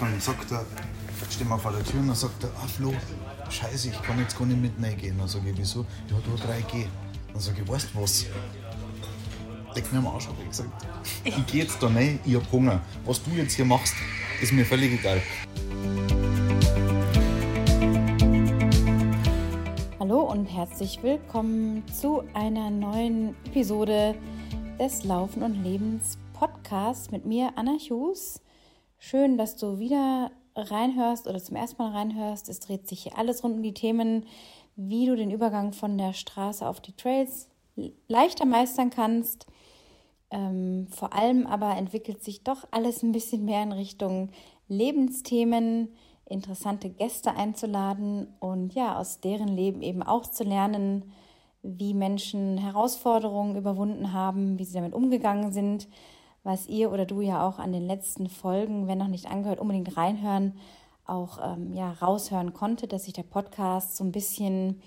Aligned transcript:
dann 0.00 0.20
sagt 0.20 0.50
er, 0.52 0.64
stehen 1.30 1.48
wir 1.48 1.58
vor 1.58 1.72
der 1.72 1.84
Tür 1.84 2.00
und 2.00 2.08
dann 2.08 2.16
sagt 2.16 2.44
er, 2.44 2.50
ah 2.62 2.66
Flo, 2.66 2.94
scheiße, 3.50 3.88
ich 3.88 4.02
kann 4.02 4.18
jetzt 4.18 4.38
gar 4.38 4.46
nicht 4.46 4.60
mit 4.60 4.72
reingehen. 4.82 5.18
Dann 5.18 5.28
sage 5.28 5.50
ich, 5.50 5.58
wieso? 5.58 5.84
Ja, 6.08 6.16
du 6.24 6.34
3G. 6.34 6.86
Dann 7.32 7.40
sage 7.40 7.62
ich, 7.62 7.68
weißt 7.68 7.88
du 7.94 8.02
was? 8.02 8.26
Deck 9.74 9.92
mir 9.92 9.98
am 9.98 10.06
Arsch, 10.06 10.26
habe 10.28 10.36
ich 10.42 10.48
gesagt. 10.48 10.86
Ich 11.24 11.46
gehe 11.46 11.62
jetzt 11.62 11.82
da 11.82 11.88
rein, 11.88 12.20
ich 12.24 12.34
hab 12.34 12.50
Hunger. 12.52 12.80
Was 13.04 13.22
du 13.22 13.30
jetzt 13.32 13.54
hier 13.54 13.64
machst, 13.64 13.94
ist 14.40 14.52
mir 14.52 14.64
völlig 14.64 14.92
egal. 14.92 15.20
Hallo 19.98 20.20
und 20.20 20.46
herzlich 20.46 21.02
willkommen 21.02 21.82
zu 21.88 22.22
einer 22.34 22.70
neuen 22.70 23.34
Episode 23.46 24.14
des 24.78 25.04
Laufen 25.04 25.42
und 25.42 25.62
Lebens 25.62 26.18
Podcasts 26.34 27.10
mit 27.10 27.26
mir, 27.26 27.50
Anna 27.56 27.72
Hughes. 27.72 28.40
Schön, 29.00 29.38
dass 29.38 29.56
du 29.56 29.78
wieder 29.78 30.32
reinhörst 30.56 31.28
oder 31.28 31.40
zum 31.40 31.54
ersten 31.54 31.80
Mal 31.80 31.92
reinhörst. 31.92 32.48
Es 32.48 32.58
dreht 32.58 32.88
sich 32.88 33.04
hier 33.04 33.16
alles 33.16 33.44
rund 33.44 33.54
um 33.56 33.62
die 33.62 33.72
Themen, 33.72 34.26
wie 34.74 35.06
du 35.06 35.14
den 35.14 35.30
Übergang 35.30 35.72
von 35.72 35.96
der 35.96 36.12
Straße 36.12 36.66
auf 36.66 36.80
die 36.80 36.96
Trails 36.96 37.48
leichter 38.08 38.44
meistern 38.44 38.90
kannst. 38.90 39.46
Ähm, 40.30 40.88
vor 40.90 41.14
allem 41.14 41.46
aber 41.46 41.76
entwickelt 41.76 42.24
sich 42.24 42.42
doch 42.42 42.66
alles 42.72 43.04
ein 43.04 43.12
bisschen 43.12 43.44
mehr 43.44 43.62
in 43.62 43.72
Richtung 43.72 44.30
Lebensthemen, 44.66 45.94
interessante 46.26 46.90
Gäste 46.90 47.34
einzuladen 47.36 48.26
und 48.40 48.74
ja, 48.74 48.98
aus 48.98 49.20
deren 49.20 49.48
Leben 49.48 49.80
eben 49.80 50.02
auch 50.02 50.26
zu 50.26 50.42
lernen, 50.42 51.12
wie 51.62 51.94
Menschen 51.94 52.58
Herausforderungen 52.58 53.56
überwunden 53.56 54.12
haben, 54.12 54.58
wie 54.58 54.64
sie 54.64 54.74
damit 54.74 54.92
umgegangen 54.92 55.52
sind, 55.52 55.88
was 56.48 56.66
ihr 56.66 56.90
oder 56.90 57.04
du 57.04 57.20
ja 57.20 57.46
auch 57.46 57.58
an 57.58 57.72
den 57.72 57.86
letzten 57.86 58.26
Folgen, 58.30 58.88
wenn 58.88 58.96
noch 58.96 59.08
nicht 59.08 59.30
angehört, 59.30 59.60
unbedingt 59.60 59.98
reinhören, 59.98 60.54
auch 61.04 61.38
ähm, 61.44 61.74
ja, 61.74 61.92
raushören 61.92 62.54
konnte, 62.54 62.88
dass 62.88 63.04
sich 63.04 63.12
der 63.12 63.22
Podcast 63.22 63.98
so 63.98 64.02
ein 64.02 64.12
bisschen 64.12 64.80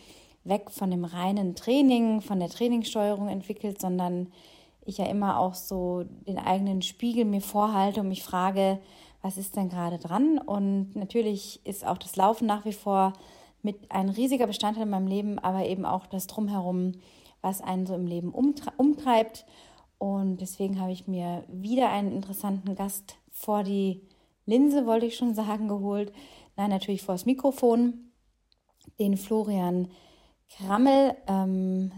weg 0.43 0.71
von 0.71 0.89
dem 0.89 1.05
reinen 1.05 1.53
Training, 1.53 2.21
von 2.21 2.39
der 2.39 2.49
Trainingssteuerung 2.49 3.27
entwickelt, 3.27 3.79
sondern 3.79 4.31
ich 4.87 4.97
ja 4.97 5.05
immer 5.05 5.37
auch 5.37 5.53
so 5.53 6.03
den 6.27 6.39
eigenen 6.39 6.81
Spiegel 6.81 7.25
mir 7.25 7.41
vorhalte 7.41 7.99
und 7.99 8.07
mich 8.07 8.23
frage, 8.23 8.79
was 9.21 9.37
ist 9.37 9.55
denn 9.55 9.69
gerade 9.69 9.99
dran? 9.99 10.39
Und 10.39 10.95
natürlich 10.95 11.63
ist 11.63 11.85
auch 11.85 11.99
das 11.99 12.15
Laufen 12.15 12.47
nach 12.47 12.65
wie 12.65 12.73
vor 12.73 13.13
mit 13.61 13.77
ein 13.89 14.09
riesiger 14.09 14.47
Bestandteil 14.47 14.85
in 14.85 14.89
meinem 14.89 15.05
Leben, 15.05 15.37
aber 15.37 15.63
eben 15.67 15.85
auch 15.85 16.07
das 16.07 16.25
Drumherum, 16.25 16.93
was 17.43 17.61
einen 17.61 17.85
so 17.85 17.93
im 17.93 18.07
Leben 18.07 18.33
umtreibt. 18.33 19.45
Und 20.01 20.37
deswegen 20.37 20.81
habe 20.81 20.91
ich 20.91 21.07
mir 21.07 21.43
wieder 21.47 21.91
einen 21.91 22.11
interessanten 22.11 22.73
Gast 22.73 23.17
vor 23.29 23.61
die 23.61 24.01
Linse, 24.47 24.87
wollte 24.87 25.05
ich 25.05 25.15
schon 25.15 25.35
sagen, 25.35 25.67
geholt. 25.67 26.11
Nein, 26.57 26.71
natürlich 26.71 27.03
vor 27.03 27.13
das 27.13 27.27
Mikrofon. 27.27 28.11
Den 28.97 29.15
Florian 29.15 29.89
Krammel, 30.49 31.15
ähm, 31.27 31.91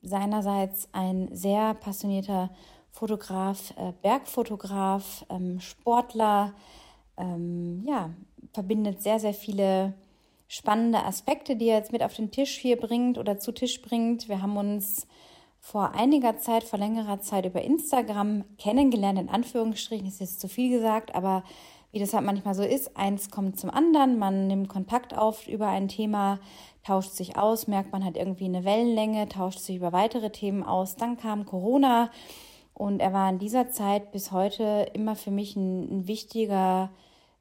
seinerseits 0.00 0.88
ein 0.92 1.28
sehr 1.36 1.74
passionierter 1.74 2.48
Fotograf, 2.90 3.74
äh, 3.76 3.92
Bergfotograf, 4.00 5.26
ähm, 5.28 5.60
Sportler, 5.60 6.54
ähm, 7.18 7.84
ja, 7.86 8.14
verbindet 8.54 9.02
sehr, 9.02 9.20
sehr 9.20 9.34
viele 9.34 9.92
spannende 10.48 11.04
Aspekte, 11.04 11.56
die 11.56 11.68
er 11.68 11.76
jetzt 11.76 11.92
mit 11.92 12.02
auf 12.02 12.14
den 12.14 12.30
Tisch 12.30 12.56
hier 12.56 12.80
bringt 12.80 13.18
oder 13.18 13.36
zu 13.38 13.52
Tisch 13.52 13.82
bringt. 13.82 14.30
Wir 14.30 14.40
haben 14.40 14.56
uns 14.56 15.06
vor 15.62 15.94
einiger 15.94 16.38
Zeit, 16.38 16.64
vor 16.64 16.78
längerer 16.78 17.20
Zeit 17.20 17.46
über 17.46 17.62
Instagram 17.62 18.44
kennengelernt, 18.58 19.18
in 19.18 19.28
Anführungsstrichen, 19.28 20.08
ist 20.08 20.20
jetzt 20.20 20.40
zu 20.40 20.48
viel 20.48 20.76
gesagt, 20.76 21.14
aber 21.14 21.44
wie 21.92 22.00
das 22.00 22.12
halt 22.12 22.26
manchmal 22.26 22.54
so 22.54 22.64
ist, 22.64 22.96
eins 22.96 23.30
kommt 23.30 23.60
zum 23.60 23.70
anderen, 23.70 24.18
man 24.18 24.48
nimmt 24.48 24.68
Kontakt 24.68 25.16
auf 25.16 25.46
über 25.46 25.68
ein 25.68 25.86
Thema, 25.86 26.40
tauscht 26.84 27.12
sich 27.12 27.36
aus, 27.36 27.68
merkt, 27.68 27.92
man 27.92 28.04
hat 28.04 28.16
irgendwie 28.16 28.46
eine 28.46 28.64
Wellenlänge, 28.64 29.28
tauscht 29.28 29.60
sich 29.60 29.76
über 29.76 29.92
weitere 29.92 30.30
Themen 30.30 30.64
aus. 30.64 30.96
Dann 30.96 31.16
kam 31.16 31.46
Corona 31.46 32.10
und 32.74 32.98
er 32.98 33.12
war 33.12 33.30
in 33.30 33.38
dieser 33.38 33.70
Zeit 33.70 34.10
bis 34.10 34.32
heute 34.32 34.88
immer 34.94 35.14
für 35.14 35.30
mich 35.30 35.54
ein, 35.54 36.00
ein 36.00 36.08
wichtiger 36.08 36.90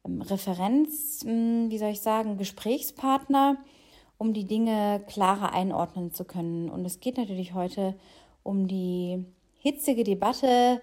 ähm, 0.05 0.21
Referenz, 0.21 1.23
hm, 1.23 1.71
wie 1.71 1.79
soll 1.79 1.89
ich 1.89 2.01
sagen, 2.01 2.37
Gesprächspartner, 2.37 3.57
um 4.21 4.33
die 4.33 4.45
Dinge 4.45 5.03
klarer 5.07 5.51
einordnen 5.51 6.13
zu 6.13 6.25
können. 6.25 6.69
Und 6.69 6.85
es 6.85 6.99
geht 6.99 7.17
natürlich 7.17 7.55
heute 7.55 7.95
um 8.43 8.67
die 8.67 9.25
hitzige 9.57 10.03
Debatte, 10.03 10.79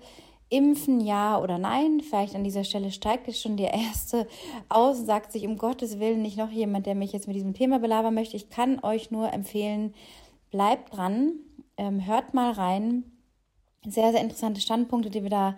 Impfen 0.48 1.00
ja 1.00 1.40
oder 1.40 1.56
nein. 1.56 2.00
Vielleicht 2.00 2.34
an 2.34 2.42
dieser 2.42 2.64
Stelle 2.64 2.90
steigt 2.90 3.28
es 3.28 3.40
schon 3.40 3.56
der 3.56 3.72
Erste 3.74 4.26
aus 4.68 4.98
und 4.98 5.06
sagt 5.06 5.30
sich, 5.30 5.46
um 5.46 5.56
Gottes 5.56 6.00
Willen 6.00 6.20
nicht 6.20 6.36
noch 6.36 6.50
jemand, 6.50 6.86
der 6.86 6.96
mich 6.96 7.12
jetzt 7.12 7.28
mit 7.28 7.36
diesem 7.36 7.54
Thema 7.54 7.78
belabern 7.78 8.14
möchte. 8.14 8.36
Ich 8.36 8.50
kann 8.50 8.82
euch 8.82 9.12
nur 9.12 9.32
empfehlen, 9.32 9.94
bleibt 10.50 10.96
dran, 10.96 11.34
ähm, 11.76 12.04
hört 12.04 12.34
mal 12.34 12.50
rein. 12.50 13.04
Sehr, 13.86 14.10
sehr 14.10 14.20
interessante 14.20 14.60
Standpunkte, 14.60 15.10
die 15.10 15.22
wir 15.22 15.30
da 15.30 15.56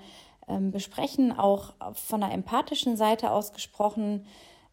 ähm, 0.49 0.71
besprechen, 0.71 1.33
auch 1.33 1.73
von 1.95 2.23
einer 2.23 2.35
empathischen 2.35 2.99
Seite 2.99 3.31
ausgesprochen, 3.31 4.27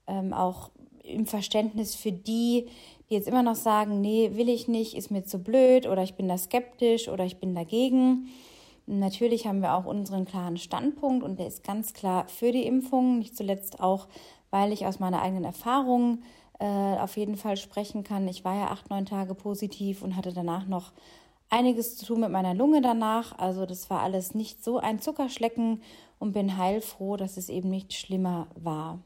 ähm, 0.08 0.34
auch 0.34 0.72
im 1.08 1.26
Verständnis 1.26 1.96
für 1.96 2.12
die, 2.12 2.68
die 3.10 3.14
jetzt 3.14 3.28
immer 3.28 3.44
noch 3.44 3.56
sagen, 3.56 4.02
nee, 4.02 4.32
will 4.34 4.50
ich 4.50 4.68
nicht, 4.68 4.96
ist 4.96 5.12
mir 5.12 5.24
zu 5.24 5.40
blöd 5.40 5.88
oder 5.88 6.04
ich 6.04 6.16
bin 6.16 6.28
da 6.28 6.38
skeptisch 6.38 7.08
oder 7.08 7.26
ich 7.26 7.40
bin 7.40 7.56
dagegen. 7.56 8.30
Natürlich 8.86 9.48
haben 9.48 9.62
wir 9.62 9.74
auch 9.76 9.86
unseren 9.86 10.26
klaren 10.26 10.58
Standpunkt 10.58 11.24
und 11.24 11.40
der 11.40 11.48
ist 11.48 11.64
ganz 11.64 11.94
klar 11.94 12.28
für 12.28 12.52
die 12.52 12.66
Impfung, 12.66 13.20
nicht 13.20 13.36
zuletzt 13.36 13.82
auch, 13.82 14.08
weil 14.50 14.72
ich 14.72 14.86
aus 14.86 15.00
meiner 15.00 15.22
eigenen 15.22 15.44
Erfahrung 15.44 16.20
äh, 16.60 16.66
auf 16.66 17.18
jeden 17.18 17.36
Fall 17.36 17.58
sprechen 17.58 18.04
kann. 18.04 18.28
Ich 18.28 18.46
war 18.46 18.56
ja 18.56 18.68
acht, 18.68 18.90
neun 18.90 19.06
Tage 19.06 19.36
positiv 19.36 20.02
und 20.02 20.16
hatte 20.16 20.34
danach 20.34 20.68
noch 20.68 20.94
einiges 21.50 21.98
zu 21.98 22.06
tun 22.06 22.22
mit 22.22 22.32
meiner 22.32 22.54
Lunge 22.54 22.82
danach. 22.82 23.38
Also 23.38 23.66
das 23.66 23.90
war 23.90 24.02
alles 24.02 24.34
nicht 24.34 24.64
so 24.64 24.80
ein 24.80 25.00
Zuckerschlecken 25.00 25.82
und 26.20 26.34
bin 26.34 26.58
heilfroh, 26.58 27.18
dass 27.18 27.38
es 27.38 27.50
eben 27.50 27.70
nicht 27.70 27.94
schlimmer 27.94 28.48
war. 28.56 29.00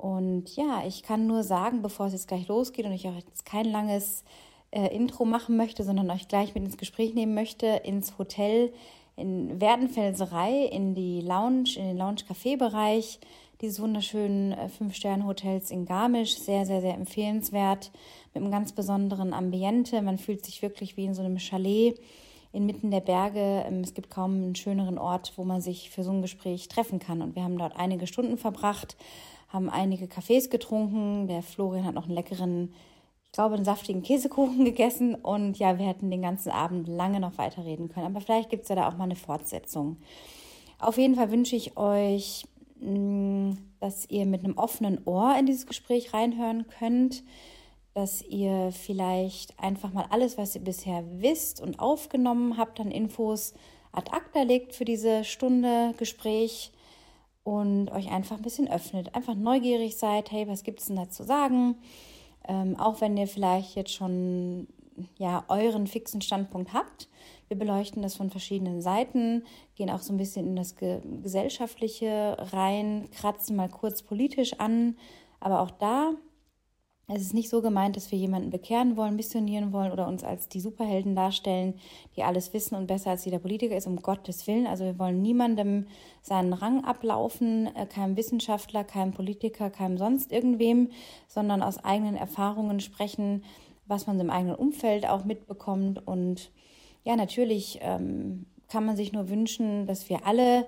Und 0.00 0.56
ja, 0.56 0.82
ich 0.86 1.02
kann 1.02 1.26
nur 1.26 1.42
sagen, 1.42 1.82
bevor 1.82 2.06
es 2.06 2.14
jetzt 2.14 2.26
gleich 2.26 2.48
losgeht 2.48 2.86
und 2.86 2.92
ich 2.92 3.06
auch 3.06 3.14
jetzt 3.14 3.44
kein 3.44 3.66
langes 3.66 4.24
äh, 4.70 4.86
Intro 4.96 5.26
machen 5.26 5.58
möchte, 5.58 5.84
sondern 5.84 6.10
euch 6.10 6.26
gleich 6.26 6.54
mit 6.54 6.64
ins 6.64 6.78
Gespräch 6.78 7.12
nehmen 7.12 7.34
möchte, 7.34 7.66
ins 7.66 8.16
Hotel 8.16 8.72
in 9.16 9.60
Werdenfelserei, 9.60 10.64
in 10.64 10.94
die 10.94 11.20
Lounge, 11.20 11.74
in 11.76 11.84
den 11.84 11.98
Lounge-Café-Bereich 11.98 13.20
dieses 13.60 13.78
wunderschönen 13.78 14.52
äh, 14.52 14.70
Fünf-Sterne-Hotels 14.70 15.70
in 15.70 15.84
Garmisch. 15.84 16.34
Sehr, 16.38 16.64
sehr, 16.64 16.80
sehr 16.80 16.94
empfehlenswert, 16.94 17.90
mit 18.32 18.42
einem 18.42 18.50
ganz 18.50 18.72
besonderen 18.72 19.34
Ambiente. 19.34 20.00
Man 20.00 20.16
fühlt 20.16 20.46
sich 20.46 20.62
wirklich 20.62 20.96
wie 20.96 21.04
in 21.04 21.12
so 21.12 21.20
einem 21.20 21.38
Chalet 21.38 22.00
inmitten 22.54 22.90
der 22.90 23.00
Berge. 23.00 23.64
Ähm, 23.66 23.80
es 23.80 23.92
gibt 23.92 24.08
kaum 24.08 24.32
einen 24.32 24.54
schöneren 24.54 24.96
Ort, 24.96 25.34
wo 25.36 25.44
man 25.44 25.60
sich 25.60 25.90
für 25.90 26.04
so 26.04 26.10
ein 26.10 26.22
Gespräch 26.22 26.68
treffen 26.68 27.00
kann. 27.00 27.20
Und 27.20 27.36
wir 27.36 27.44
haben 27.44 27.58
dort 27.58 27.76
einige 27.76 28.06
Stunden 28.06 28.38
verbracht, 28.38 28.96
haben 29.50 29.68
einige 29.68 30.08
Kaffees 30.08 30.50
getrunken. 30.50 31.26
Der 31.26 31.42
Florian 31.42 31.84
hat 31.84 31.94
noch 31.94 32.06
einen 32.06 32.14
leckeren 32.14 32.72
ich 33.30 33.34
glaube, 33.34 33.54
einen 33.54 33.64
saftigen 33.64 34.02
Käsekuchen 34.02 34.64
gegessen 34.64 35.14
und 35.14 35.56
ja, 35.58 35.78
wir 35.78 35.86
hätten 35.86 36.10
den 36.10 36.22
ganzen 36.22 36.50
Abend 36.50 36.88
lange 36.88 37.20
noch 37.20 37.38
weiterreden 37.38 37.88
können. 37.88 38.06
Aber 38.06 38.20
vielleicht 38.20 38.50
gibt 38.50 38.64
es 38.64 38.68
ja 38.68 38.74
da 38.74 38.88
auch 38.88 38.96
mal 38.96 39.04
eine 39.04 39.14
Fortsetzung. 39.14 39.98
Auf 40.80 40.98
jeden 40.98 41.14
Fall 41.14 41.30
wünsche 41.30 41.54
ich 41.54 41.76
euch, 41.76 42.44
mm, 42.80 43.52
dass 43.78 44.10
ihr 44.10 44.26
mit 44.26 44.42
einem 44.44 44.58
offenen 44.58 45.00
Ohr 45.04 45.36
in 45.38 45.46
dieses 45.46 45.68
Gespräch 45.68 46.12
reinhören 46.12 46.66
könnt, 46.66 47.22
dass 47.94 48.20
ihr 48.20 48.72
vielleicht 48.72 49.56
einfach 49.60 49.92
mal 49.92 50.06
alles, 50.10 50.36
was 50.36 50.56
ihr 50.56 50.62
bisher 50.62 51.04
wisst 51.20 51.60
und 51.60 51.78
aufgenommen 51.78 52.56
habt 52.56 52.80
an 52.80 52.90
Infos, 52.90 53.54
ad 53.92 54.10
acta 54.10 54.42
legt 54.42 54.74
für 54.74 54.84
diese 54.84 55.22
Stunde 55.22 55.94
Gespräch 55.98 56.72
und 57.44 57.90
euch 57.90 58.10
einfach 58.10 58.36
ein 58.36 58.42
bisschen 58.42 58.70
öffnet. 58.70 59.14
Einfach 59.14 59.34
neugierig 59.34 59.96
seid, 59.96 60.30
hey, 60.30 60.46
was 60.48 60.62
gibt 60.62 60.80
es 60.80 60.86
denn 60.86 60.96
da 60.96 61.08
zu 61.08 61.24
sagen? 61.24 61.76
Ähm, 62.46 62.76
auch 62.78 63.00
wenn 63.00 63.16
ihr 63.16 63.26
vielleicht 63.26 63.74
jetzt 63.76 63.92
schon 63.92 64.66
ja, 65.16 65.44
euren 65.48 65.86
fixen 65.86 66.20
Standpunkt 66.20 66.72
habt. 66.72 67.08
Wir 67.48 67.58
beleuchten 67.58 68.02
das 68.02 68.14
von 68.14 68.30
verschiedenen 68.30 68.80
Seiten, 68.80 69.44
gehen 69.74 69.90
auch 69.90 70.02
so 70.02 70.12
ein 70.12 70.18
bisschen 70.18 70.46
in 70.46 70.56
das 70.56 70.76
Ge 70.76 71.00
Gesellschaftliche 71.22 72.36
rein, 72.52 73.08
kratzen 73.10 73.56
mal 73.56 73.68
kurz 73.68 74.02
politisch 74.02 74.54
an. 74.60 74.96
Aber 75.40 75.60
auch 75.60 75.70
da 75.70 76.12
es 77.12 77.22
ist 77.22 77.34
nicht 77.34 77.50
so 77.50 77.60
gemeint, 77.60 77.96
dass 77.96 78.12
wir 78.12 78.18
jemanden 78.18 78.50
bekehren 78.50 78.96
wollen, 78.96 79.16
missionieren 79.16 79.72
wollen 79.72 79.90
oder 79.90 80.06
uns 80.06 80.22
als 80.22 80.48
die 80.48 80.60
Superhelden 80.60 81.16
darstellen, 81.16 81.74
die 82.16 82.22
alles 82.22 82.52
wissen 82.52 82.76
und 82.76 82.86
besser 82.86 83.10
als 83.10 83.24
jeder 83.24 83.40
Politiker 83.40 83.76
ist, 83.76 83.88
um 83.88 83.96
Gottes 83.96 84.46
Willen. 84.46 84.66
Also 84.66 84.84
wir 84.84 84.98
wollen 84.98 85.20
niemandem 85.20 85.86
seinen 86.22 86.52
Rang 86.52 86.84
ablaufen, 86.84 87.68
äh, 87.74 87.86
keinem 87.86 88.16
Wissenschaftler, 88.16 88.84
keinem 88.84 89.12
Politiker, 89.12 89.70
keinem 89.70 89.98
sonst 89.98 90.30
irgendwem, 90.30 90.90
sondern 91.26 91.62
aus 91.62 91.84
eigenen 91.84 92.14
Erfahrungen 92.14 92.78
sprechen, 92.78 93.42
was 93.86 94.06
man 94.06 94.20
im 94.20 94.30
eigenen 94.30 94.54
Umfeld 94.54 95.08
auch 95.08 95.24
mitbekommt. 95.24 96.06
Und 96.06 96.52
ja, 97.02 97.16
natürlich 97.16 97.80
ähm, 97.82 98.46
kann 98.68 98.86
man 98.86 98.96
sich 98.96 99.12
nur 99.12 99.28
wünschen, 99.28 99.86
dass 99.86 100.08
wir 100.08 100.26
alle 100.26 100.66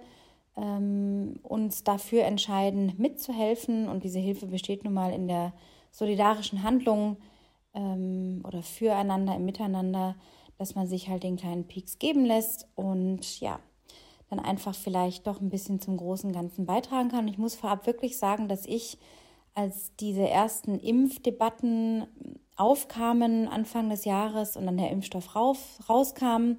ähm, 0.56 1.36
uns 1.44 1.84
dafür 1.84 2.24
entscheiden, 2.24 2.94
mitzuhelfen. 2.98 3.88
Und 3.88 4.02
diese 4.02 4.18
Hilfe 4.18 4.46
besteht 4.46 4.82
nun 4.82 4.94
mal 4.94 5.12
in 5.12 5.28
der 5.28 5.52
solidarischen 5.92 6.64
Handlung 6.64 7.18
ähm, 7.74 8.42
oder 8.44 8.62
füreinander 8.62 9.36
im 9.36 9.44
Miteinander, 9.44 10.16
dass 10.58 10.74
man 10.74 10.86
sich 10.86 11.08
halt 11.08 11.22
den 11.22 11.36
kleinen 11.36 11.66
Peaks 11.66 11.98
geben 11.98 12.24
lässt 12.24 12.66
und 12.74 13.40
ja, 13.40 13.60
dann 14.30 14.40
einfach 14.40 14.74
vielleicht 14.74 15.26
doch 15.26 15.40
ein 15.40 15.50
bisschen 15.50 15.80
zum 15.80 15.96
großen 15.96 16.32
Ganzen 16.32 16.66
beitragen 16.66 17.10
kann. 17.10 17.28
Ich 17.28 17.38
muss 17.38 17.54
vorab 17.54 17.86
wirklich 17.86 18.16
sagen, 18.16 18.48
dass 18.48 18.66
ich, 18.66 18.98
als 19.54 19.94
diese 19.96 20.26
ersten 20.26 20.78
Impfdebatten 20.78 22.06
aufkamen 22.56 23.48
Anfang 23.48 23.90
des 23.90 24.04
Jahres 24.04 24.56
und 24.56 24.66
dann 24.66 24.78
der 24.78 24.90
Impfstoff 24.90 25.36
rauf, 25.36 25.78
rauskam, 25.88 26.56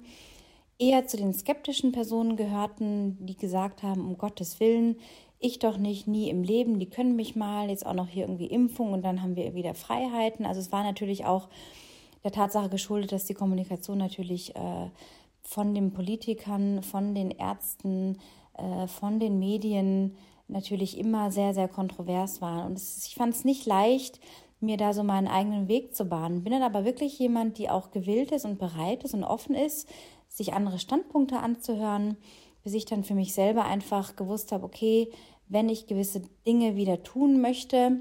eher 0.78 1.06
zu 1.06 1.16
den 1.16 1.32
skeptischen 1.32 1.92
Personen 1.92 2.36
gehörten, 2.36 3.16
die 3.26 3.36
gesagt 3.36 3.82
haben, 3.82 4.06
um 4.06 4.18
Gottes 4.18 4.60
Willen, 4.60 4.96
ich 5.44 5.58
doch 5.58 5.78
nicht, 5.78 6.06
nie 6.06 6.30
im 6.30 6.42
Leben, 6.42 6.78
die 6.78 6.88
können 6.88 7.16
mich 7.16 7.36
mal, 7.36 7.68
jetzt 7.68 7.86
auch 7.86 7.94
noch 7.94 8.08
hier 8.08 8.24
irgendwie 8.24 8.46
Impfung 8.46 8.92
und 8.92 9.02
dann 9.02 9.22
haben 9.22 9.36
wir 9.36 9.54
wieder 9.54 9.74
Freiheiten. 9.74 10.46
Also 10.46 10.60
es 10.60 10.72
war 10.72 10.82
natürlich 10.82 11.24
auch 11.24 11.48
der 12.24 12.32
Tatsache 12.32 12.68
geschuldet, 12.68 13.12
dass 13.12 13.26
die 13.26 13.34
Kommunikation 13.34 13.98
natürlich 13.98 14.56
äh, 14.56 14.90
von 15.42 15.74
den 15.74 15.92
Politikern, 15.92 16.82
von 16.82 17.14
den 17.14 17.30
Ärzten, 17.30 18.18
äh, 18.56 18.86
von 18.86 19.20
den 19.20 19.38
Medien 19.38 20.16
natürlich 20.48 20.98
immer 20.98 21.30
sehr, 21.30 21.54
sehr 21.54 21.68
kontrovers 21.68 22.40
war. 22.40 22.64
Und 22.66 22.78
es, 22.78 23.06
ich 23.06 23.14
fand 23.14 23.34
es 23.34 23.44
nicht 23.44 23.66
leicht, 23.66 24.20
mir 24.60 24.76
da 24.78 24.94
so 24.94 25.02
meinen 25.02 25.28
eigenen 25.28 25.68
Weg 25.68 25.94
zu 25.94 26.06
bahnen. 26.06 26.42
Bin 26.42 26.52
dann 26.52 26.62
aber 26.62 26.84
wirklich 26.84 27.18
jemand, 27.18 27.58
die 27.58 27.68
auch 27.68 27.90
gewillt 27.90 28.32
ist 28.32 28.46
und 28.46 28.58
bereit 28.58 29.04
ist 29.04 29.14
und 29.14 29.24
offen 29.24 29.54
ist, 29.54 29.88
sich 30.28 30.54
andere 30.54 30.78
Standpunkte 30.78 31.38
anzuhören, 31.38 32.16
bis 32.62 32.72
ich 32.72 32.86
dann 32.86 33.04
für 33.04 33.14
mich 33.14 33.34
selber 33.34 33.66
einfach 33.66 34.16
gewusst 34.16 34.50
habe, 34.50 34.64
okay, 34.64 35.10
wenn 35.48 35.68
ich 35.68 35.86
gewisse 35.86 36.22
Dinge 36.46 36.76
wieder 36.76 37.02
tun 37.02 37.40
möchte 37.40 38.00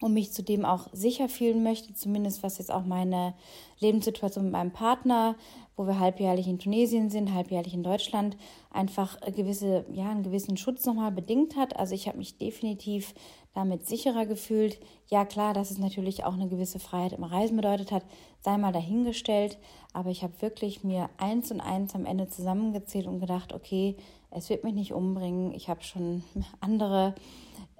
und 0.00 0.14
mich 0.14 0.32
zudem 0.32 0.64
auch 0.64 0.88
sicher 0.92 1.28
fühlen 1.28 1.62
möchte, 1.62 1.94
zumindest 1.94 2.42
was 2.42 2.58
jetzt 2.58 2.72
auch 2.72 2.84
meine 2.84 3.34
Lebenssituation 3.80 4.44
mit 4.44 4.52
meinem 4.52 4.72
Partner, 4.72 5.36
wo 5.80 5.86
wir 5.86 5.98
halbjährlich 5.98 6.46
in 6.46 6.58
Tunesien 6.58 7.08
sind, 7.08 7.32
halbjährlich 7.32 7.72
in 7.72 7.82
Deutschland, 7.82 8.36
einfach 8.70 9.18
gewisse, 9.34 9.86
ja, 9.90 10.10
einen 10.10 10.22
gewissen 10.22 10.58
Schutz 10.58 10.84
nochmal 10.84 11.10
bedingt 11.10 11.56
hat. 11.56 11.74
Also 11.78 11.94
ich 11.94 12.06
habe 12.06 12.18
mich 12.18 12.36
definitiv 12.36 13.14
damit 13.54 13.86
sicherer 13.86 14.26
gefühlt. 14.26 14.78
Ja, 15.08 15.24
klar, 15.24 15.54
dass 15.54 15.70
es 15.70 15.78
natürlich 15.78 16.22
auch 16.24 16.34
eine 16.34 16.48
gewisse 16.48 16.80
Freiheit 16.80 17.14
im 17.14 17.24
Reisen 17.24 17.56
bedeutet 17.56 17.92
hat, 17.92 18.04
sei 18.40 18.58
mal 18.58 18.72
dahingestellt. 18.72 19.56
Aber 19.94 20.10
ich 20.10 20.22
habe 20.22 20.34
wirklich 20.40 20.84
mir 20.84 21.08
eins 21.16 21.50
und 21.50 21.62
eins 21.62 21.94
am 21.94 22.04
Ende 22.04 22.28
zusammengezählt 22.28 23.06
und 23.06 23.18
gedacht, 23.18 23.54
okay, 23.54 23.96
es 24.30 24.50
wird 24.50 24.64
mich 24.64 24.74
nicht 24.74 24.92
umbringen. 24.92 25.54
Ich 25.54 25.70
habe 25.70 25.82
schon 25.82 26.24
andere 26.60 27.14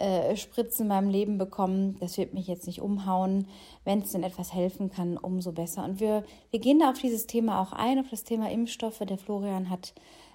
äh, 0.00 0.34
Spritzen 0.34 0.84
in 0.84 0.88
meinem 0.88 1.10
Leben 1.10 1.36
bekommen. 1.36 1.98
Das 2.00 2.16
wird 2.16 2.32
mich 2.32 2.46
jetzt 2.46 2.66
nicht 2.66 2.80
umhauen. 2.80 3.46
Wenn 3.84 4.00
es 4.00 4.12
denn 4.12 4.22
etwas 4.22 4.54
helfen 4.54 4.90
kann, 4.90 5.18
umso 5.18 5.52
besser. 5.52 5.84
Und 5.84 6.00
wir, 6.00 6.24
wir 6.50 6.58
gehen 6.58 6.78
da 6.78 6.90
auf 6.90 6.98
dieses 6.98 7.26
Thema 7.26 7.60
auch 7.60 7.72
ein, 7.72 7.89
auf 7.98 8.10
das 8.10 8.24
Thema 8.24 8.50
Impfstoffe. 8.50 9.00
Der 9.00 9.18
Florian 9.18 9.70
hat 9.70 9.94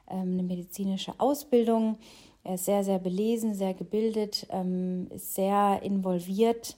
ähm, 0.09 0.33
eine 0.33 0.43
medizinische 0.43 1.13
Ausbildung. 1.19 1.97
Er 2.43 2.55
ist 2.55 2.65
sehr, 2.65 2.83
sehr 2.83 2.99
belesen, 2.99 3.55
sehr 3.55 3.73
gebildet, 3.73 4.45
ähm, 4.51 5.07
ist 5.09 5.33
sehr 5.35 5.81
involviert 5.81 6.77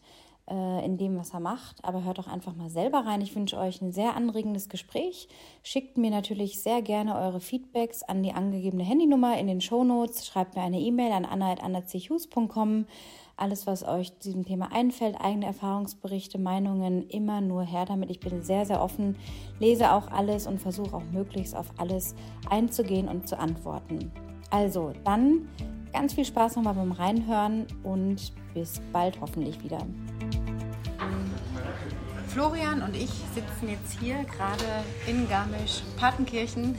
äh, 0.49 0.85
in 0.85 0.97
dem, 0.97 1.17
was 1.17 1.33
er 1.33 1.41
macht. 1.41 1.83
Aber 1.83 2.03
hört 2.03 2.19
doch 2.19 2.27
einfach 2.27 2.55
mal 2.55 2.69
selber 2.69 2.99
rein. 2.99 3.21
Ich 3.21 3.35
wünsche 3.35 3.57
euch 3.57 3.81
ein 3.81 3.91
sehr 3.91 4.15
anregendes 4.15 4.69
Gespräch. 4.69 5.27
Schickt 5.63 5.97
mir 5.97 6.09
natürlich 6.09 6.61
sehr 6.61 6.81
gerne 6.81 7.17
eure 7.17 7.41
Feedbacks 7.41 8.03
an 8.03 8.23
die 8.23 8.31
angegebene 8.31 8.83
Handynummer 8.83 9.37
in 9.37 9.47
den 9.47 9.61
Shownotes. 9.61 10.25
Schreibt 10.25 10.55
mir 10.55 10.61
eine 10.61 10.79
E-Mail 10.79 11.11
an 11.11 11.25
anna.annachus.com. 11.25 12.85
Alles, 13.39 13.67
was 13.67 13.83
euch 13.83 14.17
zu 14.17 14.29
diesem 14.29 14.45
Thema 14.45 14.71
einfällt, 14.71 15.15
eigene 15.21 15.45
Erfahrungsberichte, 15.45 16.39
Meinungen, 16.39 17.07
immer 17.07 17.39
nur 17.39 17.61
her 17.61 17.85
damit. 17.85 18.09
Ich 18.09 18.19
bin 18.19 18.41
sehr, 18.41 18.65
sehr 18.65 18.81
offen, 18.81 19.15
lese 19.59 19.91
auch 19.91 20.07
alles 20.09 20.47
und 20.47 20.59
versuche 20.59 20.95
auch 20.95 21.03
möglichst 21.11 21.55
auf 21.55 21.67
alles 21.77 22.15
einzugehen 22.49 23.07
und 23.07 23.27
zu 23.27 23.37
antworten. 23.37 24.11
Also, 24.49 24.91
dann 25.03 25.47
ganz 25.93 26.15
viel 26.15 26.25
Spaß 26.25 26.55
nochmal 26.55 26.73
beim 26.73 26.91
Reinhören 26.91 27.67
und 27.83 28.33
bis 28.55 28.81
bald 28.91 29.21
hoffentlich 29.21 29.63
wieder. 29.63 29.85
Florian 32.29 32.81
und 32.81 32.95
ich 32.95 33.11
sitzen 33.35 33.69
jetzt 33.69 33.99
hier 33.99 34.15
gerade 34.23 34.65
in 35.05 35.29
Garmisch-Partenkirchen 35.29 36.75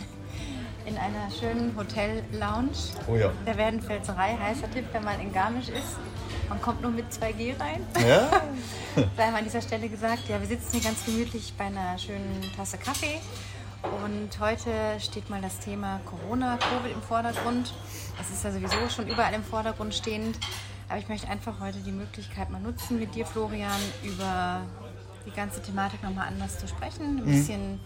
in 0.86 0.96
einer 0.96 1.30
schönen 1.30 1.76
Hotel-Lounge 1.76 2.70
Oh 3.06 3.14
ja. 3.14 3.30
der 3.46 3.56
Werdenfelserei. 3.56 4.36
Heißer 4.42 4.68
Tipp, 4.72 4.86
wenn 4.90 5.04
man 5.04 5.20
in 5.20 5.32
Garmisch 5.32 5.68
ist. 5.68 5.98
Man 6.48 6.62
kommt 6.62 6.82
nur 6.82 6.90
mit 6.90 7.06
2G 7.12 7.60
rein. 7.60 7.86
Ja? 8.06 8.28
Sei 9.16 9.30
mal 9.30 9.38
an 9.38 9.44
dieser 9.44 9.60
Stelle 9.60 9.88
gesagt, 9.88 10.28
ja, 10.28 10.40
wir 10.40 10.46
sitzen 10.46 10.72
hier 10.72 10.80
ganz 10.80 11.04
gemütlich 11.04 11.52
bei 11.56 11.64
einer 11.64 11.98
schönen 11.98 12.42
Tasse 12.56 12.78
Kaffee. 12.78 13.20
Und 13.82 14.40
heute 14.40 14.70
steht 14.98 15.30
mal 15.30 15.40
das 15.40 15.60
Thema 15.60 16.00
Corona, 16.04 16.56
Covid 16.56 16.92
im 16.92 17.02
Vordergrund. 17.02 17.74
Es 18.20 18.30
ist 18.30 18.42
ja 18.42 18.50
sowieso 18.50 18.88
schon 18.88 19.08
überall 19.08 19.34
im 19.34 19.44
Vordergrund 19.44 19.94
stehend. 19.94 20.38
Aber 20.88 20.98
ich 20.98 21.08
möchte 21.08 21.28
einfach 21.28 21.60
heute 21.60 21.78
die 21.78 21.92
Möglichkeit 21.92 22.50
mal 22.50 22.60
nutzen, 22.60 22.98
mit 22.98 23.14
dir, 23.14 23.26
Florian, 23.26 23.80
über 24.02 24.62
die 25.26 25.30
ganze 25.30 25.60
Thematik 25.62 26.02
nochmal 26.02 26.28
anders 26.28 26.58
zu 26.58 26.66
sprechen. 26.66 27.18
Ein 27.18 27.24
bisschen 27.24 27.80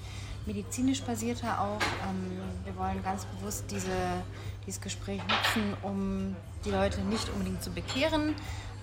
medizinisch 0.46 1.02
basierter 1.02 1.60
auch. 1.60 1.80
Ähm, 2.08 2.38
wir 2.64 2.76
wollen 2.76 3.02
ganz 3.02 3.24
bewusst 3.26 3.64
diese, 3.70 4.22
dieses 4.66 4.80
Gespräch 4.80 5.20
nutzen, 5.22 5.76
um 5.82 6.36
die 6.64 6.70
Leute 6.70 7.00
nicht 7.02 7.28
unbedingt 7.30 7.62
zu 7.62 7.70
bekehren, 7.70 8.34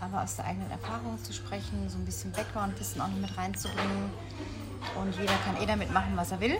aber 0.01 0.23
aus 0.23 0.35
der 0.37 0.45
eigenen 0.45 0.69
Erfahrung 0.71 1.21
zu 1.23 1.33
sprechen, 1.33 1.89
so 1.89 1.97
ein 1.97 2.05
bisschen 2.05 2.31
Background-Wissen 2.31 3.01
auch 3.01 3.07
noch 3.07 3.17
mit 3.17 3.37
reinzubringen. 3.37 4.11
Und 4.95 5.13
jeder 5.19 5.33
kann 5.45 5.61
eh 5.61 5.65
damit 5.65 5.91
machen, 5.91 6.13
was 6.15 6.31
er 6.31 6.39
will. 6.39 6.57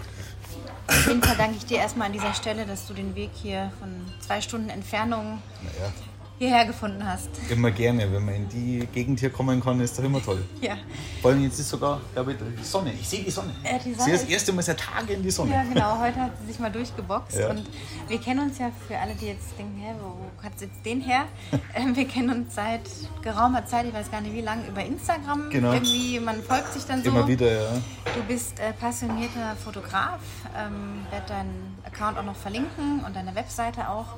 Auf 0.88 1.08
jeden 1.08 1.24
Fall 1.24 1.38
danke 1.38 1.56
ich 1.58 1.66
dir 1.66 1.78
erstmal 1.78 2.08
an 2.08 2.14
dieser 2.14 2.34
Stelle, 2.34 2.66
dass 2.66 2.86
du 2.86 2.94
den 2.94 3.16
Weg 3.16 3.32
hier 3.34 3.72
von 3.80 3.90
zwei 4.20 4.42
Stunden 4.42 4.70
Entfernung 4.70 5.42
Naja, 5.64 5.92
hierher 6.40 6.66
gefunden 6.66 7.06
hast. 7.06 7.30
immer 7.50 7.70
gerne. 7.70 8.12
Wenn 8.12 8.26
man 8.26 8.34
in 8.36 8.50
die 8.50 8.88
Gegend 8.94 9.20
hier 9.20 9.30
kommen 9.30 9.62
kann, 9.62 9.80
ist 9.82 10.00
doch 10.00 10.04
immer 10.04 10.24
toll. 10.24 10.44
Ja, 10.62 10.78
Vor 11.22 11.32
allem 11.32 11.44
jetzt 11.44 11.60
ist 11.60 11.70
sogar, 11.70 12.00
glaube 12.14 12.32
ich, 12.34 12.38
die 12.60 12.64
Sonne. 12.64 12.94
Ich 12.94 13.08
sehe 13.08 13.24
die 13.24 13.30
Sonne. 13.32 13.52
Ja, 13.64 13.78
die 13.78 13.92
ich 13.92 13.98
Sonne 13.98 14.06
sehe 14.06 14.14
das 14.14 14.24
ist- 14.24 14.30
erste 14.30 14.54
Mal 14.54 14.62
seit 14.64 14.80
Tagen 14.80 15.08
in 15.10 15.22
die 15.24 15.32
Sonne. 15.32 15.54
ja 15.54 15.64
genau. 15.64 16.00
Heute 16.02 16.16
hat 16.20 16.32
sie 16.42 16.48
sich 16.48 16.60
mal 16.60 16.72
durchgeboxt. 16.72 17.38
Ja. 17.38 17.50
Und 17.50 17.64
wir 18.08 18.20
kennen 18.20 18.40
uns 18.40 18.58
ja 18.58 18.72
für 18.88 18.98
alle, 18.98 19.14
die 19.16 19.28
jetzt 19.28 19.58
denken, 19.58 19.78
hä, 19.80 19.94
wo, 20.02 20.06
wo 20.18 20.44
hat 20.44 20.58
sie 20.58 20.66
jetzt 20.66 20.86
den 20.86 21.02
her? 21.02 21.26
ähm, 21.76 21.96
wir 21.96 22.08
kennen 22.08 22.30
uns 22.30 22.56
seit 22.56 22.82
geraumer 23.22 23.66
Zeit, 23.66 23.86
ich 23.86 23.94
weiß 23.94 24.10
gar 24.10 24.22
nicht 24.22 24.34
wie 24.34 24.42
lange, 24.42 24.66
über 24.68 24.84
Instagram. 24.84 25.50
Genau. 25.50 25.74
Irgendwie, 25.74 26.20
man 26.20 26.42
folgt 26.42 26.74
sich 26.74 26.84
dann 26.86 27.04
so. 27.04 27.10
Immer 27.10 27.28
wieder, 27.28 27.52
ja. 27.52 27.72
Du 28.16 28.24
bist 28.28 28.60
äh, 28.60 28.72
passionierter 28.74 29.56
Fotograf, 29.64 30.20
ähm, 30.58 31.06
werde 31.12 31.26
deinen 31.28 31.78
Account 31.86 32.18
auch 32.18 32.24
noch 32.26 32.36
verlinken 32.36 33.04
und 33.06 33.16
deine 33.16 33.36
Webseite 33.36 33.90
auch. 33.90 34.16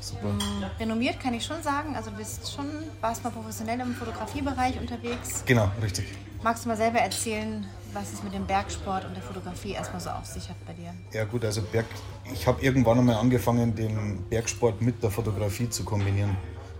Super. 0.00 0.34
Renommiert 0.78 1.20
kann 1.20 1.34
ich 1.34 1.44
schon 1.44 1.62
sagen, 1.62 1.94
also 1.94 2.10
du 2.10 2.16
bist 2.16 2.52
schon, 2.52 2.66
warst 3.00 3.22
mal 3.22 3.30
professionell 3.30 3.80
im 3.80 3.94
Fotografiebereich 3.94 4.80
unterwegs. 4.80 5.42
Genau, 5.46 5.70
richtig. 5.82 6.06
Magst 6.42 6.64
du 6.64 6.68
mal 6.68 6.76
selber 6.76 7.00
erzählen, 7.00 7.66
was 7.92 8.12
es 8.14 8.22
mit 8.22 8.32
dem 8.32 8.46
Bergsport 8.46 9.04
und 9.04 9.14
der 9.14 9.22
Fotografie 9.22 9.72
erstmal 9.72 10.00
so 10.00 10.10
auf 10.10 10.24
sich 10.24 10.48
hat 10.48 10.56
bei 10.66 10.72
dir? 10.72 10.94
Ja 11.12 11.24
gut, 11.24 11.44
also 11.44 11.60
Berg, 11.60 11.84
ich 12.32 12.46
habe 12.46 12.62
irgendwann 12.62 12.98
einmal 12.98 13.16
angefangen, 13.16 13.74
den 13.74 14.22
Bergsport 14.30 14.80
mit 14.80 15.02
der 15.02 15.10
Fotografie 15.10 15.68
zu 15.68 15.84
kombinieren. 15.84 16.36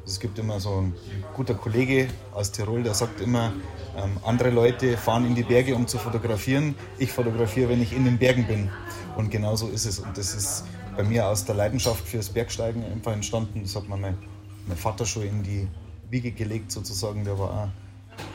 Es 0.06 0.18
gibt 0.18 0.38
immer 0.38 0.58
so 0.58 0.80
ein 0.80 0.94
guter 1.36 1.54
Kollege 1.54 2.08
aus 2.32 2.50
Tirol, 2.50 2.82
der 2.82 2.94
sagt 2.94 3.20
immer, 3.20 3.52
ähm, 3.96 4.16
andere 4.24 4.50
Leute 4.50 4.96
fahren 4.96 5.26
in 5.26 5.34
die 5.34 5.42
Berge, 5.42 5.74
um 5.74 5.86
zu 5.86 5.98
fotografieren. 5.98 6.74
Ich 6.98 7.12
fotografiere, 7.12 7.68
wenn 7.68 7.82
ich 7.82 7.92
in 7.92 8.04
den 8.04 8.18
Bergen 8.18 8.46
bin. 8.46 8.70
Und 9.16 9.30
genau 9.30 9.56
so 9.56 9.68
ist 9.68 9.84
es. 9.84 9.98
Und 9.98 10.16
das 10.16 10.34
ist 10.34 10.64
bei 10.96 11.02
mir 11.02 11.26
aus 11.26 11.44
der 11.44 11.54
Leidenschaft 11.54 12.06
fürs 12.06 12.28
Bergsteigen 12.28 12.84
einfach 12.84 13.12
entstanden. 13.12 13.62
Das 13.62 13.76
hat 13.76 13.88
mir 13.88 13.96
mein, 13.96 14.16
mein 14.66 14.76
Vater 14.76 15.06
schon 15.06 15.22
in 15.22 15.42
die 15.42 15.68
Wiege 16.10 16.30
gelegt 16.32 16.72
sozusagen. 16.72 17.24
Der 17.24 17.38
war 17.38 17.50
auch, 17.50 17.68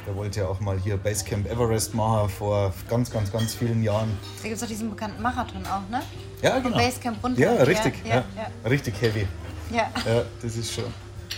der 0.08 0.16
wollte 0.16 0.42
ja 0.42 0.48
auch 0.48 0.60
mal 0.60 0.80
hier 0.80 0.98
Basecamp 0.98 1.50
Everest 1.50 1.94
machen 1.94 2.30
vor 2.30 2.74
ganz, 2.90 3.12
ganz, 3.12 3.32
ganz 3.32 3.54
vielen 3.56 3.84
Jahren. 3.84 4.18
Da 4.38 4.44
gibt 4.44 4.56
es 4.56 4.62
doch 4.62 4.68
diesen 4.68 4.90
bekannten 4.90 5.22
Marathon 5.22 5.66
auch, 5.66 5.88
ne? 5.90 6.02
Ja, 6.42 6.60
genau. 6.60 6.78
Basecamp 6.78 7.24
runter. 7.24 7.40
Ja, 7.40 7.54
richtig. 7.64 7.94
Ja, 8.06 8.16
Ja, 8.16 8.24
ja, 8.36 8.70
Richtig 8.70 9.02
heavy. 9.02 9.28
ja. 9.72 9.90
Ja, 10.06 10.24
das 10.42 10.56
ist 10.56 10.74
schon. 10.74 10.86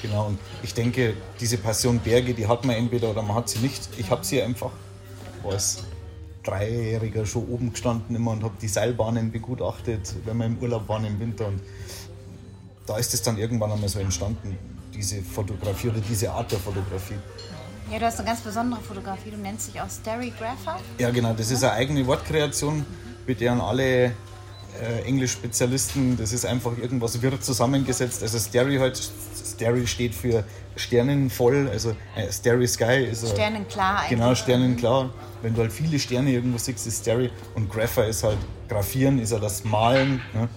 Genau. 0.02 0.28
Und 0.28 0.40
ich 0.62 0.74
denke, 0.74 1.16
diese 1.40 1.58
Passion 1.58 1.98
Berge, 2.00 2.34
die 2.34 2.48
hat 2.48 2.64
man 2.66 2.76
entweder 2.76 3.10
oder 3.10 3.24
man 3.24 3.36
hat 3.36 3.50
sie 3.50 3.60
nicht. 3.60 3.90
Ich 3.98 4.12
habe 4.12 4.24
sie 4.24 4.42
einfach. 4.42 4.72
War 5.44 5.54
als 5.54 5.84
Dreijähriger 6.48 7.25
schon 7.25 7.48
oben 7.48 7.72
gestanden 7.72 8.16
immer 8.16 8.32
und 8.32 8.44
habe 8.44 8.56
die 8.62 8.68
Seilbahnen 8.68 9.32
begutachtet, 9.32 10.16
wenn 10.25 10.38
wir 10.38 10.46
im 10.46 10.58
Urlaub 10.60 10.88
waren 10.88 11.06
im 11.06 11.20
Winter. 11.20 11.48
Und 11.48 11.62
da 12.86 12.98
ist 12.98 13.13
es 13.13 13.22
dann 13.22 13.38
irgendwann 13.38 13.72
einmal 13.72 13.89
so 13.89 14.00
entstanden, 14.00 14.58
diese 14.94 15.22
Fotografie 15.22 15.89
oder 15.89 16.00
diese 16.00 16.32
Art 16.32 16.51
der 16.51 16.60
Fotografie. 16.60 17.16
Ja, 17.92 18.00
du 18.00 18.06
hast 18.06 18.20
eine 18.20 18.27
ganz 18.27 18.42
besondere 18.42 18.82
Fotografie. 18.82 19.32
Du 19.32 19.38
nennst 19.38 19.68
dich 19.68 19.80
auch 19.82 19.89
Storygrapher. 19.89 20.80
Ja, 20.98 21.10
genau, 21.12 21.34
das 21.34 21.51
ist 21.51 21.63
eine 21.63 21.74
eigene 21.74 22.06
Wortkreation, 22.06 22.86
mit 23.25 23.39
der 23.42 23.54
alle 23.54 24.13
äh, 24.82 25.01
Englisch-Spezialisten, 25.06 26.18
das 26.18 26.34
ist 26.34 26.46
einfach 26.46 26.77
irgendwas 26.77 27.22
wirr 27.22 27.39
zusammengesetzt. 27.39 28.22
Also 28.22 28.39
Starry 28.39 28.77
halt, 28.77 28.98
Starry 29.58 29.88
steht 29.88 30.14
für 30.14 30.44
Sternenvoll, 30.76 31.68
also 31.70 31.96
äh, 32.16 32.32
Starry 32.32 32.68
Sky 32.68 33.08
ist 33.12 33.24
ein, 33.24 33.32
Sternenklar 33.32 34.00
eigentlich. 34.00 34.10
Genau, 34.10 34.36
Sternenklar. 34.36 35.10
Wenn 35.42 35.56
du 35.56 35.62
halt 35.62 35.74
viele 35.74 35.98
Sterne 35.98 36.32
irgendwo 36.32 36.58
siehst, 36.60 36.86
ist 36.86 37.02
Starry 37.02 37.32
und 37.56 37.70
Grapher 37.70 38.06
ist 38.06 38.24
halt, 38.24 38.38
Graphieren 38.70 39.20
ist 39.20 39.32
ja 39.32 39.40
das 39.40 39.64
Malen. 39.64 40.22
Ne? 40.34 40.48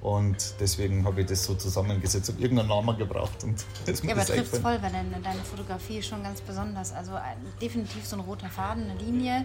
Und 0.00 0.54
deswegen 0.60 1.04
habe 1.04 1.22
ich 1.22 1.26
das 1.26 1.42
so 1.42 1.54
zusammengesetzt 1.54 2.30
und 2.30 2.40
irgendeinen 2.40 2.68
Namen 2.68 2.96
gebraucht. 2.96 3.42
Und 3.42 3.64
das 3.86 4.02
ja, 4.02 4.12
aber 4.12 4.24
trifft 4.24 4.52
es 4.54 4.60
voll, 4.60 4.78
weil 4.80 4.92
deine, 4.92 5.20
deine 5.22 5.40
Fotografie 5.40 5.98
ist 5.98 6.06
schon 6.06 6.22
ganz 6.22 6.40
besonders. 6.40 6.92
Also 6.92 7.12
definitiv 7.60 8.06
so 8.06 8.14
ein 8.14 8.20
roter 8.20 8.48
Faden, 8.48 8.88
eine 8.88 9.00
Linie. 9.00 9.32
Ja. 9.32 9.44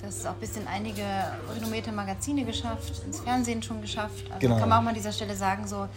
Das 0.00 0.18
ist 0.18 0.26
auch 0.26 0.34
bis 0.34 0.56
in 0.56 0.68
einige 0.68 1.02
renommierte 1.56 1.90
Magazine 1.90 2.44
geschafft, 2.44 3.02
ins 3.04 3.20
Fernsehen 3.20 3.62
schon 3.62 3.80
geschafft. 3.80 4.24
Also 4.28 4.38
genau. 4.38 4.58
kann 4.58 4.68
man 4.68 4.78
auch 4.78 4.82
mal 4.82 4.90
an 4.90 4.94
dieser 4.94 5.12
Stelle 5.12 5.34
sagen, 5.34 5.66
so 5.66 5.88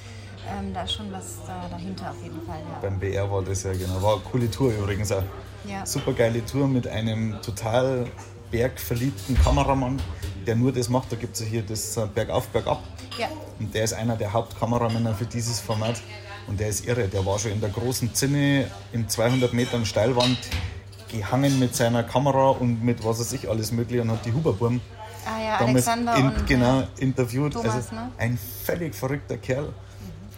ähm, 0.50 0.74
da 0.74 0.84
ist 0.84 0.94
schon 0.94 1.12
was 1.12 1.38
da 1.46 1.68
dahinter 1.70 2.12
auf 2.12 2.24
jeden 2.24 2.42
Fall. 2.46 2.60
Ja. 2.60 2.80
Beim 2.82 3.00
BR 3.00 3.30
war 3.32 3.42
das 3.42 3.64
ja 3.64 3.74
genau. 3.74 4.02
War 4.02 4.14
eine 4.14 4.24
coole 4.24 4.50
Tour 4.50 4.72
übrigens 4.72 5.12
auch. 5.12 5.24
Ja. 5.68 5.86
Super 5.86 6.14
geile 6.14 6.46
Tour 6.46 6.68
mit 6.68 6.88
einem 6.88 7.42
total 7.42 8.06
bergverliebten 8.52 9.38
Kameramann, 9.42 10.00
der 10.46 10.56
nur 10.56 10.72
das 10.72 10.90
macht. 10.90 11.12
Da 11.12 11.16
gibt 11.16 11.36
es 11.36 11.42
ja 11.42 11.48
hier 11.48 11.64
das 11.64 11.98
äh, 11.98 12.08
Bergauf, 12.14 12.48
Bergab. 12.50 12.84
Ja. 13.18 13.28
Und 13.60 13.74
der 13.74 13.84
ist 13.84 13.94
einer 13.94 14.16
der 14.16 14.34
Hauptkameramänner 14.34 15.14
für 15.16 15.26
dieses 15.26 15.60
Format. 15.60 16.02
Und 16.48 16.60
der 16.60 16.68
ist 16.68 16.86
irre. 16.86 17.08
Der 17.08 17.26
war 17.26 17.40
schon 17.40 17.52
in 17.52 17.62
der 17.62 17.72
großen 17.72 18.14
Zinne 18.14 18.70
in 18.94 19.10
200 19.10 19.54
Metern 19.54 19.86
Steilwand 19.86 20.38
gehangen 21.12 21.58
mit 21.60 21.76
seiner 21.76 22.04
Kamera 22.04 22.50
und 22.50 22.84
mit 22.84 23.04
was 23.04 23.20
weiß 23.20 23.34
ich 23.34 23.50
alles 23.50 23.72
mögliche 23.72 24.02
und 24.02 24.12
hat 24.12 24.26
die 24.26 24.34
Huberburm 24.34 24.82
ah 25.26 25.42
ja, 25.44 25.58
Alexander 25.58 26.16
in, 26.16 26.26
und, 26.28 26.48
genau, 26.48 26.84
interviewt. 26.98 27.54
Thomas, 27.54 27.76
also 27.76 27.96
ne? 27.96 28.12
ein 28.18 28.38
völlig 28.38 28.96
verrückter 28.96 29.38
Kerl. 29.38 29.74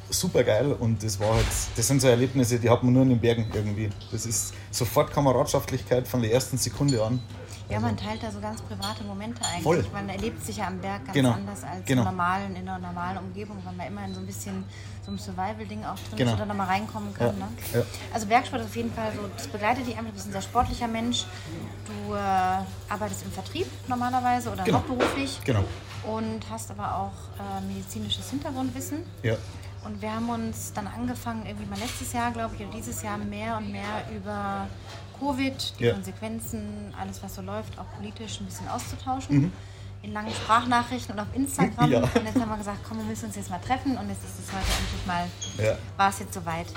Super 0.10 0.44
geil 0.44 0.72
und 0.72 1.04
das 1.04 1.20
war 1.20 1.36
halt, 1.36 1.46
das 1.76 1.88
sind 1.88 2.02
so 2.02 2.08
Erlebnisse, 2.08 2.60
die 2.60 2.70
hat 2.70 2.84
man 2.84 2.94
nur 2.94 3.04
in 3.04 3.10
den 3.10 3.20
Bergen 3.20 3.48
irgendwie. 3.54 3.90
Das 4.12 4.26
ist 4.26 4.54
sofort 4.72 5.12
Kameradschaftlichkeit 5.12 6.08
von 6.08 6.22
der 6.22 6.32
ersten 6.32 6.58
Sekunde 6.58 7.04
an. 7.04 7.20
Ja, 7.70 7.80
man 7.82 7.98
teilt 7.98 8.24
da 8.24 8.32
so 8.32 8.40
ganz 8.40 8.62
private 8.62 9.04
Momente 9.04 9.44
eigentlich. 9.44 9.64
Voll. 9.64 9.86
Man 9.92 10.08
erlebt 10.08 10.44
sich 10.46 10.58
ja 10.58 10.68
am 10.68 10.80
Berg 10.80 11.04
ganz 11.04 11.14
genau. 11.14 11.32
anders 11.32 11.64
als 11.64 11.86
genau. 11.86 12.06
normalen, 12.06 12.56
in 12.56 12.68
einer 12.68 12.80
normalen 12.80 13.18
Umgebung, 13.18 13.58
weil 13.66 13.74
man 13.74 13.88
immer 13.88 14.06
in 14.06 14.14
so 14.14 14.22
ein 14.22 14.26
bisschen 14.26 14.64
so 15.04 15.12
einem 15.12 15.20
Survival-Ding 15.20 15.84
auch 15.84 15.96
drin 15.96 16.18
genau. 16.18 16.32
ist 16.32 16.38
oder 16.38 16.46
nochmal 16.46 16.68
reinkommen 16.68 17.14
kann. 17.14 17.28
Ja. 17.28 17.46
Ne? 17.46 17.48
Ja. 17.74 17.82
Also 18.14 18.28
Bergsport 18.28 18.62
ist 18.62 18.70
auf 18.70 18.76
jeden 18.76 18.94
Fall 18.94 19.12
so, 19.14 19.22
das 19.36 19.48
begleitet 19.48 19.86
dich 19.86 19.98
einfach, 19.98 20.12
du 20.12 20.16
bist 20.16 20.28
ein 20.28 20.32
sehr 20.32 20.42
sportlicher 20.42 20.88
Mensch. 20.88 21.26
Du 21.86 22.14
äh, 22.14 22.18
arbeitest 22.90 23.24
im 23.24 23.32
Vertrieb 23.32 23.68
normalerweise 23.88 24.50
oder 24.50 24.64
genau. 24.64 24.80
noch 24.80 24.86
beruflich. 24.86 25.40
Genau. 25.44 25.64
Und 26.06 26.50
hast 26.50 26.72
aber 26.72 26.96
auch 26.96 27.12
äh, 27.38 27.62
medizinisches 27.68 28.30
Hintergrundwissen. 28.30 29.04
Ja. 29.24 29.36
Und 29.88 30.02
wir 30.02 30.14
haben 30.14 30.30
uns 30.30 30.74
dann 30.74 30.86
angefangen, 30.86 31.46
irgendwie 31.46 31.66
mal 31.66 31.80
letztes 31.80 32.12
Jahr, 32.12 32.32
glaube 32.32 32.56
ich, 32.56 32.62
oder 32.62 32.76
dieses 32.76 33.02
Jahr 33.04 33.18
mehr 33.18 33.56
und 33.56 33.72
mehr 33.72 34.04
über 34.14 34.68
Covid, 35.18 35.80
die 35.80 35.86
ja. 35.86 35.94
Konsequenzen, 35.94 36.94
alles 37.00 37.24
was 37.24 37.36
so 37.36 37.42
läuft, 37.42 37.80
auch 37.80 37.86
politisch 37.96 38.42
ein 38.42 38.46
bisschen 38.48 38.68
auszutauschen. 38.68 39.44
Mhm. 39.44 39.52
In 40.02 40.12
langen 40.12 40.32
Sprachnachrichten 40.32 41.16
und 41.16 41.22
auf 41.22 41.34
Instagram. 41.34 41.90
Ja. 41.90 42.00
Und 42.00 42.26
jetzt 42.26 42.40
haben 42.40 42.50
wir 42.50 42.58
gesagt, 42.58 42.80
komm, 42.88 42.98
wir 42.98 43.06
müssen 43.06 43.28
uns 43.28 43.38
jetzt 43.38 43.50
mal 43.50 43.60
treffen 43.60 43.98
und 43.98 44.10
jetzt 44.10 44.26
ist 44.26 44.40
es 44.40 44.52
heute 44.52 44.66
endlich 44.78 45.06
mal, 45.08 45.26
ja. 45.58 45.78
war 45.96 46.10
es 46.10 46.20
jetzt 46.20 46.34
soweit. 46.34 46.68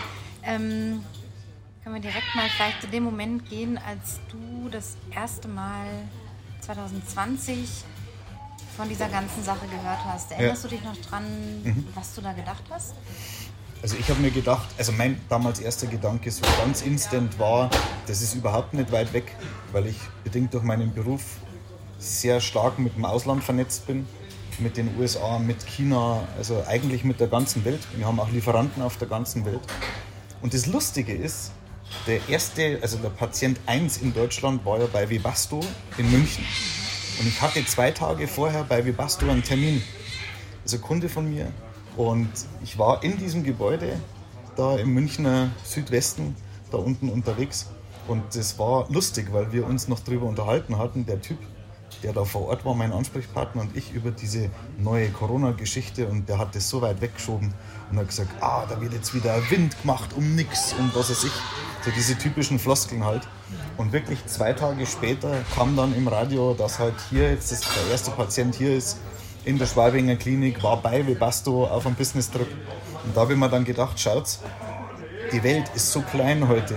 Ähm, 0.44 1.04
können 1.82 1.96
wir 1.96 2.02
direkt 2.02 2.32
mal 2.36 2.48
vielleicht 2.48 2.80
zu 2.80 2.86
dem 2.86 3.02
Moment 3.02 3.50
gehen, 3.50 3.76
als 3.76 4.20
du 4.30 4.68
das 4.70 4.96
erste 5.10 5.48
Mal 5.48 5.86
2020 6.60 7.84
von 8.80 8.88
dieser 8.88 9.08
ganzen 9.08 9.44
Sache 9.44 9.66
gehört 9.66 9.98
hast. 10.06 10.32
Erinnerst 10.32 10.64
ja. 10.64 10.70
du 10.70 10.74
dich 10.74 10.84
noch 10.84 10.96
dran, 10.96 11.24
mhm. 11.62 11.86
was 11.94 12.14
du 12.14 12.22
da 12.22 12.32
gedacht 12.32 12.62
hast? 12.70 12.94
Also 13.82 13.96
ich 13.98 14.08
habe 14.08 14.20
mir 14.20 14.30
gedacht, 14.30 14.68
also 14.78 14.92
mein 14.92 15.20
damals 15.28 15.60
erster 15.60 15.86
Gedanke 15.86 16.30
so 16.30 16.40
ganz 16.58 16.80
instant 16.80 17.38
war, 17.38 17.68
das 18.06 18.22
ist 18.22 18.34
überhaupt 18.34 18.72
nicht 18.72 18.90
weit 18.90 19.12
weg, 19.12 19.36
weil 19.72 19.86
ich 19.86 19.96
bedingt 20.24 20.54
durch 20.54 20.64
meinen 20.64 20.94
Beruf 20.94 21.22
sehr 21.98 22.40
stark 22.40 22.78
mit 22.78 22.96
dem 22.96 23.04
Ausland 23.04 23.44
vernetzt 23.44 23.86
bin, 23.86 24.06
mit 24.58 24.78
den 24.78 24.98
USA, 24.98 25.38
mit 25.38 25.66
China, 25.66 26.26
also 26.38 26.64
eigentlich 26.66 27.04
mit 27.04 27.20
der 27.20 27.28
ganzen 27.28 27.66
Welt. 27.66 27.80
Wir 27.96 28.06
haben 28.06 28.18
auch 28.18 28.30
Lieferanten 28.30 28.82
auf 28.82 28.96
der 28.96 29.08
ganzen 29.08 29.44
Welt. 29.44 29.60
Und 30.40 30.54
das 30.54 30.64
Lustige 30.64 31.12
ist, 31.12 31.52
der 32.06 32.26
erste, 32.30 32.78
also 32.80 32.96
der 32.96 33.10
Patient 33.10 33.60
1 33.66 33.98
in 33.98 34.14
Deutschland 34.14 34.64
war 34.64 34.78
ja 34.78 34.86
bei 34.90 35.10
Webasto 35.10 35.60
in 35.98 36.10
München. 36.10 36.46
Und 37.20 37.26
ich 37.26 37.42
hatte 37.42 37.62
zwei 37.66 37.90
Tage 37.90 38.26
vorher 38.26 38.64
bei 38.64 38.82
Webasto 38.82 39.28
einen 39.28 39.42
Termin. 39.42 39.82
Also 40.62 40.78
Kunde 40.78 41.10
von 41.10 41.28
mir, 41.28 41.52
und 41.98 42.30
ich 42.64 42.78
war 42.78 43.02
in 43.04 43.18
diesem 43.18 43.44
Gebäude, 43.44 44.00
da 44.56 44.78
im 44.78 44.94
Münchner 44.94 45.50
Südwesten, 45.62 46.34
da 46.70 46.78
unten 46.78 47.10
unterwegs. 47.10 47.66
Und 48.08 48.22
das 48.34 48.58
war 48.58 48.90
lustig, 48.90 49.28
weil 49.32 49.52
wir 49.52 49.66
uns 49.66 49.86
noch 49.86 50.00
darüber 50.00 50.24
unterhalten 50.24 50.78
hatten, 50.78 51.04
der 51.04 51.20
Typ, 51.20 51.36
der 52.02 52.14
da 52.14 52.24
vor 52.24 52.48
Ort 52.48 52.64
war, 52.64 52.74
mein 52.74 52.90
Ansprechpartner 52.90 53.60
und 53.60 53.76
ich, 53.76 53.92
über 53.92 54.12
diese 54.12 54.48
neue 54.78 55.10
Corona-Geschichte. 55.10 56.06
Und 56.06 56.26
der 56.26 56.38
hat 56.38 56.54
das 56.54 56.70
so 56.70 56.80
weit 56.80 57.02
weggeschoben 57.02 57.52
und 57.90 57.98
hat 57.98 58.08
gesagt, 58.08 58.30
ah, 58.40 58.64
da 58.66 58.80
wird 58.80 58.94
jetzt 58.94 59.14
wieder 59.14 59.38
Wind 59.50 59.78
gemacht 59.82 60.14
um 60.16 60.34
nichts 60.34 60.74
und 60.78 60.94
was 60.96 61.10
weiß 61.10 61.24
ich. 61.24 61.32
So 61.84 61.90
diese 61.90 62.16
typischen 62.16 62.58
Floskeln 62.58 63.04
halt. 63.04 63.26
Und 63.76 63.92
wirklich 63.92 64.24
zwei 64.26 64.52
Tage 64.52 64.86
später 64.86 65.32
kam 65.54 65.76
dann 65.76 65.94
im 65.94 66.08
Radio, 66.08 66.54
dass 66.54 66.78
halt 66.78 66.94
hier 67.08 67.30
jetzt 67.30 67.50
das, 67.50 67.60
der 67.60 67.90
erste 67.90 68.10
Patient 68.10 68.54
hier 68.54 68.76
ist 68.76 68.98
in 69.44 69.58
der 69.58 69.66
Schwabinger 69.66 70.16
Klinik, 70.16 70.62
war 70.62 70.76
bei 70.76 71.06
Webasto 71.06 71.66
auf 71.66 71.86
einem 71.86 71.94
Business-Trip. 71.94 72.48
Und 73.04 73.16
da 73.16 73.22
habe 73.22 73.32
ich 73.32 73.38
mir 73.38 73.48
dann 73.48 73.64
gedacht, 73.64 73.98
schaut, 73.98 74.38
die 75.32 75.42
Welt 75.42 75.70
ist 75.74 75.90
so 75.90 76.02
klein 76.02 76.46
heute, 76.48 76.76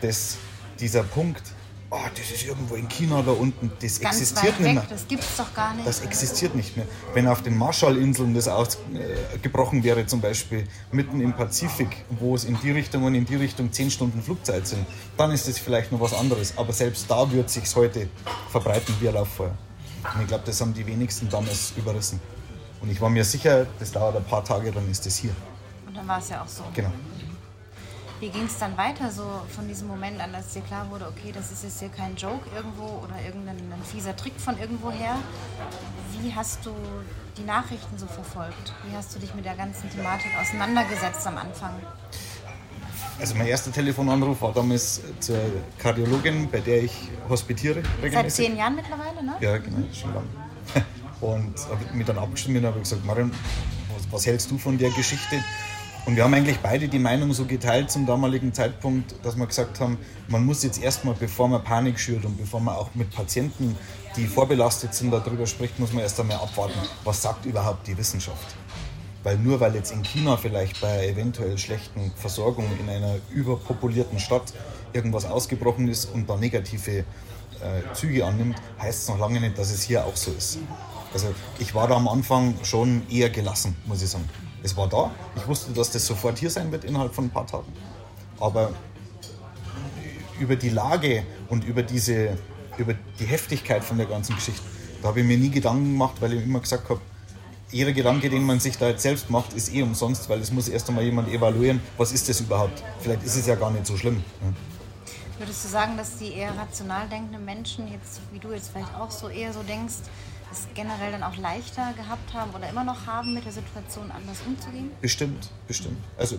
dass 0.00 0.38
dieser 0.80 1.04
Punkt, 1.04 1.42
oh, 1.90 1.98
das 2.14 2.30
ist 2.30 2.46
irgendwo 2.46 2.76
in 2.76 2.88
China 2.88 3.22
da 3.22 3.32
unten, 3.32 3.70
das 3.80 4.00
Ganz 4.00 4.20
existiert 4.20 4.60
nicht 4.60 4.74
mehr. 4.74 4.86
Das 4.88 5.06
gibt 5.06 5.22
es 5.22 5.36
doch 5.36 5.52
gar 5.54 5.74
nicht. 5.74 5.86
Das 5.86 6.00
existiert 6.00 6.54
nicht 6.54 6.76
mehr. 6.76 6.86
Wenn 7.14 7.26
auf 7.26 7.42
den 7.42 7.56
Marshallinseln 7.56 8.34
das 8.34 8.48
ausgebrochen 8.48 9.82
wäre, 9.82 10.06
zum 10.06 10.20
Beispiel 10.20 10.66
mitten 10.92 11.20
im 11.20 11.34
Pazifik, 11.34 12.04
wo 12.10 12.34
es 12.34 12.44
in 12.44 12.58
die 12.60 12.70
Richtung 12.70 13.02
und 13.04 13.14
in 13.14 13.24
die 13.24 13.36
Richtung 13.36 13.72
10 13.72 13.90
Stunden 13.90 14.22
Flugzeit 14.22 14.66
sind, 14.66 14.86
dann 15.16 15.32
ist 15.32 15.48
das 15.48 15.58
vielleicht 15.58 15.92
noch 15.92 16.00
was 16.00 16.14
anderes. 16.14 16.54
Aber 16.56 16.72
selbst 16.72 17.10
da 17.10 17.30
wird 17.30 17.50
sich 17.50 17.74
heute 17.74 18.08
verbreiten 18.50 18.94
wie 19.00 19.08
ein 19.08 19.14
Lauffeuer. 19.14 19.56
Und 20.14 20.22
ich 20.22 20.28
glaube, 20.28 20.44
das 20.46 20.60
haben 20.60 20.72
die 20.72 20.86
wenigsten 20.86 21.28
damals 21.28 21.72
überrissen. 21.76 22.20
Und 22.80 22.90
ich 22.90 23.00
war 23.00 23.10
mir 23.10 23.24
sicher, 23.24 23.66
das 23.78 23.92
dauert 23.92 24.16
ein 24.16 24.24
paar 24.24 24.42
Tage, 24.42 24.72
dann 24.72 24.90
ist 24.90 25.04
das 25.04 25.16
hier. 25.16 25.32
Und 25.86 25.94
dann 25.96 26.08
war 26.08 26.18
es 26.18 26.30
ja 26.30 26.42
auch 26.42 26.48
so. 26.48 26.62
Genau. 26.74 26.90
Wie 28.20 28.28
ging 28.28 28.44
es 28.44 28.58
dann 28.58 28.76
weiter 28.76 29.10
so 29.10 29.24
von 29.48 29.66
diesem 29.66 29.88
Moment 29.88 30.20
an, 30.20 30.34
als 30.34 30.52
dir 30.52 30.60
klar 30.60 30.90
wurde, 30.90 31.06
okay, 31.06 31.32
das 31.32 31.50
ist 31.50 31.64
jetzt 31.64 31.80
hier 31.80 31.88
kein 31.88 32.16
Joke 32.16 32.50
irgendwo 32.54 33.02
oder 33.02 33.16
irgendein 33.24 33.58
fieser 33.90 34.14
Trick 34.14 34.38
von 34.38 34.58
irgendwoher? 34.58 35.16
Wie 36.20 36.34
hast 36.34 36.66
du 36.66 36.74
die 37.38 37.44
Nachrichten 37.44 37.96
so 37.96 38.06
verfolgt? 38.06 38.74
Wie 38.86 38.94
hast 38.94 39.14
du 39.14 39.18
dich 39.18 39.34
mit 39.34 39.46
der 39.46 39.54
ganzen 39.54 39.88
Thematik 39.90 40.32
auseinandergesetzt 40.38 41.26
am 41.26 41.38
Anfang? 41.38 41.72
Also 43.18 43.34
mein 43.36 43.46
erster 43.46 43.72
Telefonanruf 43.72 44.42
war 44.42 44.52
damals 44.52 45.00
zur 45.20 45.38
Kardiologin, 45.78 46.50
bei 46.50 46.60
der 46.60 46.84
ich 46.84 46.92
hospitiere 47.26 47.82
regelmäßig. 48.02 48.12
Seit 48.12 48.32
zehn 48.32 48.56
Jahren 48.56 48.76
mittlerweile, 48.76 49.22
ne? 49.22 49.34
Ja, 49.40 49.56
genau, 49.56 49.78
schon 49.94 50.12
lange. 50.12 50.26
Und 51.22 51.54
habe 51.68 51.96
mich 51.96 52.06
dann 52.06 52.18
abgestimmt 52.18 52.56
und 52.56 52.64
habe 52.64 52.80
gesagt, 52.80 53.04
Marion, 53.04 53.30
was, 53.94 54.10
was, 54.10 54.24
hältst 54.24 54.50
du 54.50 54.56
von 54.56 54.78
der 54.78 54.88
Geschichte? 54.88 55.36
Und 56.06 56.16
wir 56.16 56.24
haben 56.24 56.32
eigentlich 56.32 56.58
beide 56.60 56.88
die 56.88 56.98
Meinung 56.98 57.32
so 57.32 57.44
geteilt 57.44 57.90
zum 57.90 58.06
damaligen 58.06 58.52
Zeitpunkt, 58.52 59.14
dass 59.22 59.36
wir 59.36 59.46
gesagt 59.46 59.80
haben, 59.80 59.98
man 60.28 60.44
muss 60.44 60.62
jetzt 60.62 60.82
erstmal, 60.82 61.14
bevor 61.14 61.48
man 61.48 61.62
Panik 61.62 61.98
schürt 61.98 62.24
und 62.24 62.38
bevor 62.38 62.60
man 62.60 62.74
auch 62.74 62.94
mit 62.94 63.10
Patienten, 63.10 63.76
die 64.16 64.26
vorbelastet 64.26 64.94
sind, 64.94 65.12
darüber 65.12 65.46
spricht, 65.46 65.78
muss 65.78 65.92
man 65.92 66.02
erst 66.02 66.18
einmal 66.18 66.38
abwarten, 66.38 66.78
was 67.04 67.22
sagt 67.22 67.44
überhaupt 67.44 67.86
die 67.86 67.96
Wissenschaft. 67.96 68.54
Weil 69.22 69.36
nur 69.36 69.60
weil 69.60 69.74
jetzt 69.74 69.92
in 69.92 70.02
China 70.02 70.36
vielleicht 70.38 70.80
bei 70.80 71.06
eventuell 71.06 71.58
schlechten 71.58 72.10
Versorgung 72.16 72.64
in 72.80 72.88
einer 72.88 73.16
überpopulierten 73.32 74.18
Stadt 74.18 74.54
irgendwas 74.94 75.26
ausgebrochen 75.26 75.86
ist 75.88 76.06
und 76.06 76.28
da 76.28 76.36
negative 76.36 77.00
äh, 77.00 77.04
Züge 77.92 78.24
annimmt, 78.24 78.56
heißt 78.80 79.02
es 79.02 79.08
noch 79.08 79.18
lange 79.18 79.38
nicht, 79.40 79.58
dass 79.58 79.70
es 79.70 79.82
hier 79.82 80.04
auch 80.06 80.16
so 80.16 80.32
ist. 80.32 80.58
Also 81.12 81.28
ich 81.58 81.74
war 81.74 81.86
da 81.86 81.96
am 81.96 82.08
Anfang 82.08 82.54
schon 82.62 83.02
eher 83.10 83.28
gelassen, 83.28 83.76
muss 83.84 84.02
ich 84.02 84.08
sagen. 84.08 84.28
Es 84.62 84.76
war 84.76 84.88
da, 84.88 85.10
ich 85.36 85.46
wusste, 85.46 85.72
dass 85.72 85.90
das 85.90 86.06
sofort 86.06 86.38
hier 86.38 86.50
sein 86.50 86.70
wird 86.70 86.84
innerhalb 86.84 87.14
von 87.14 87.24
ein 87.24 87.30
paar 87.30 87.46
Tagen. 87.46 87.72
Aber 88.38 88.72
über 90.38 90.56
die 90.56 90.70
Lage 90.70 91.24
und 91.48 91.64
über, 91.64 91.82
diese, 91.82 92.36
über 92.78 92.94
die 93.18 93.24
Heftigkeit 93.24 93.84
von 93.84 93.96
der 93.96 94.06
ganzen 94.06 94.34
Geschichte, 94.34 94.62
da 95.02 95.08
habe 95.08 95.20
ich 95.20 95.26
mir 95.26 95.38
nie 95.38 95.50
Gedanken 95.50 95.92
gemacht, 95.92 96.14
weil 96.20 96.34
ich 96.34 96.44
immer 96.44 96.60
gesagt 96.60 96.88
habe, 96.88 97.00
jeder 97.70 97.92
Gedanke, 97.92 98.28
den 98.28 98.42
man 98.42 98.58
sich 98.58 98.76
da 98.76 98.88
jetzt 98.88 99.02
selbst 99.02 99.30
macht, 99.30 99.52
ist 99.52 99.72
eh 99.72 99.82
umsonst, 99.82 100.28
weil 100.28 100.40
es 100.40 100.50
muss 100.50 100.68
erst 100.68 100.88
einmal 100.88 101.04
jemand 101.04 101.28
evaluieren, 101.28 101.80
was 101.96 102.12
ist 102.12 102.28
das 102.28 102.40
überhaupt. 102.40 102.82
Vielleicht 103.00 103.22
ist 103.22 103.36
es 103.36 103.46
ja 103.46 103.54
gar 103.54 103.70
nicht 103.70 103.86
so 103.86 103.96
schlimm. 103.96 104.22
Würdest 105.38 105.64
du 105.64 105.68
sagen, 105.68 105.96
dass 105.96 106.18
die 106.18 106.32
eher 106.32 106.54
rational 106.56 107.08
denkenden 107.08 107.44
Menschen, 107.44 107.90
jetzt 107.90 108.20
wie 108.32 108.38
du 108.40 108.52
jetzt 108.52 108.70
vielleicht 108.70 108.94
auch 108.94 109.10
so 109.10 109.28
eher 109.28 109.52
so 109.52 109.62
denkst, 109.62 109.94
es 110.50 110.68
generell 110.74 111.12
dann 111.12 111.22
auch 111.22 111.36
leichter 111.36 111.92
gehabt 111.94 112.34
haben 112.34 112.52
oder 112.52 112.68
immer 112.68 112.84
noch 112.84 113.06
haben, 113.06 113.34
mit 113.34 113.44
der 113.44 113.52
Situation 113.52 114.10
anders 114.10 114.38
umzugehen? 114.46 114.90
Bestimmt, 115.00 115.50
bestimmt. 115.66 115.98
Also 116.18 116.38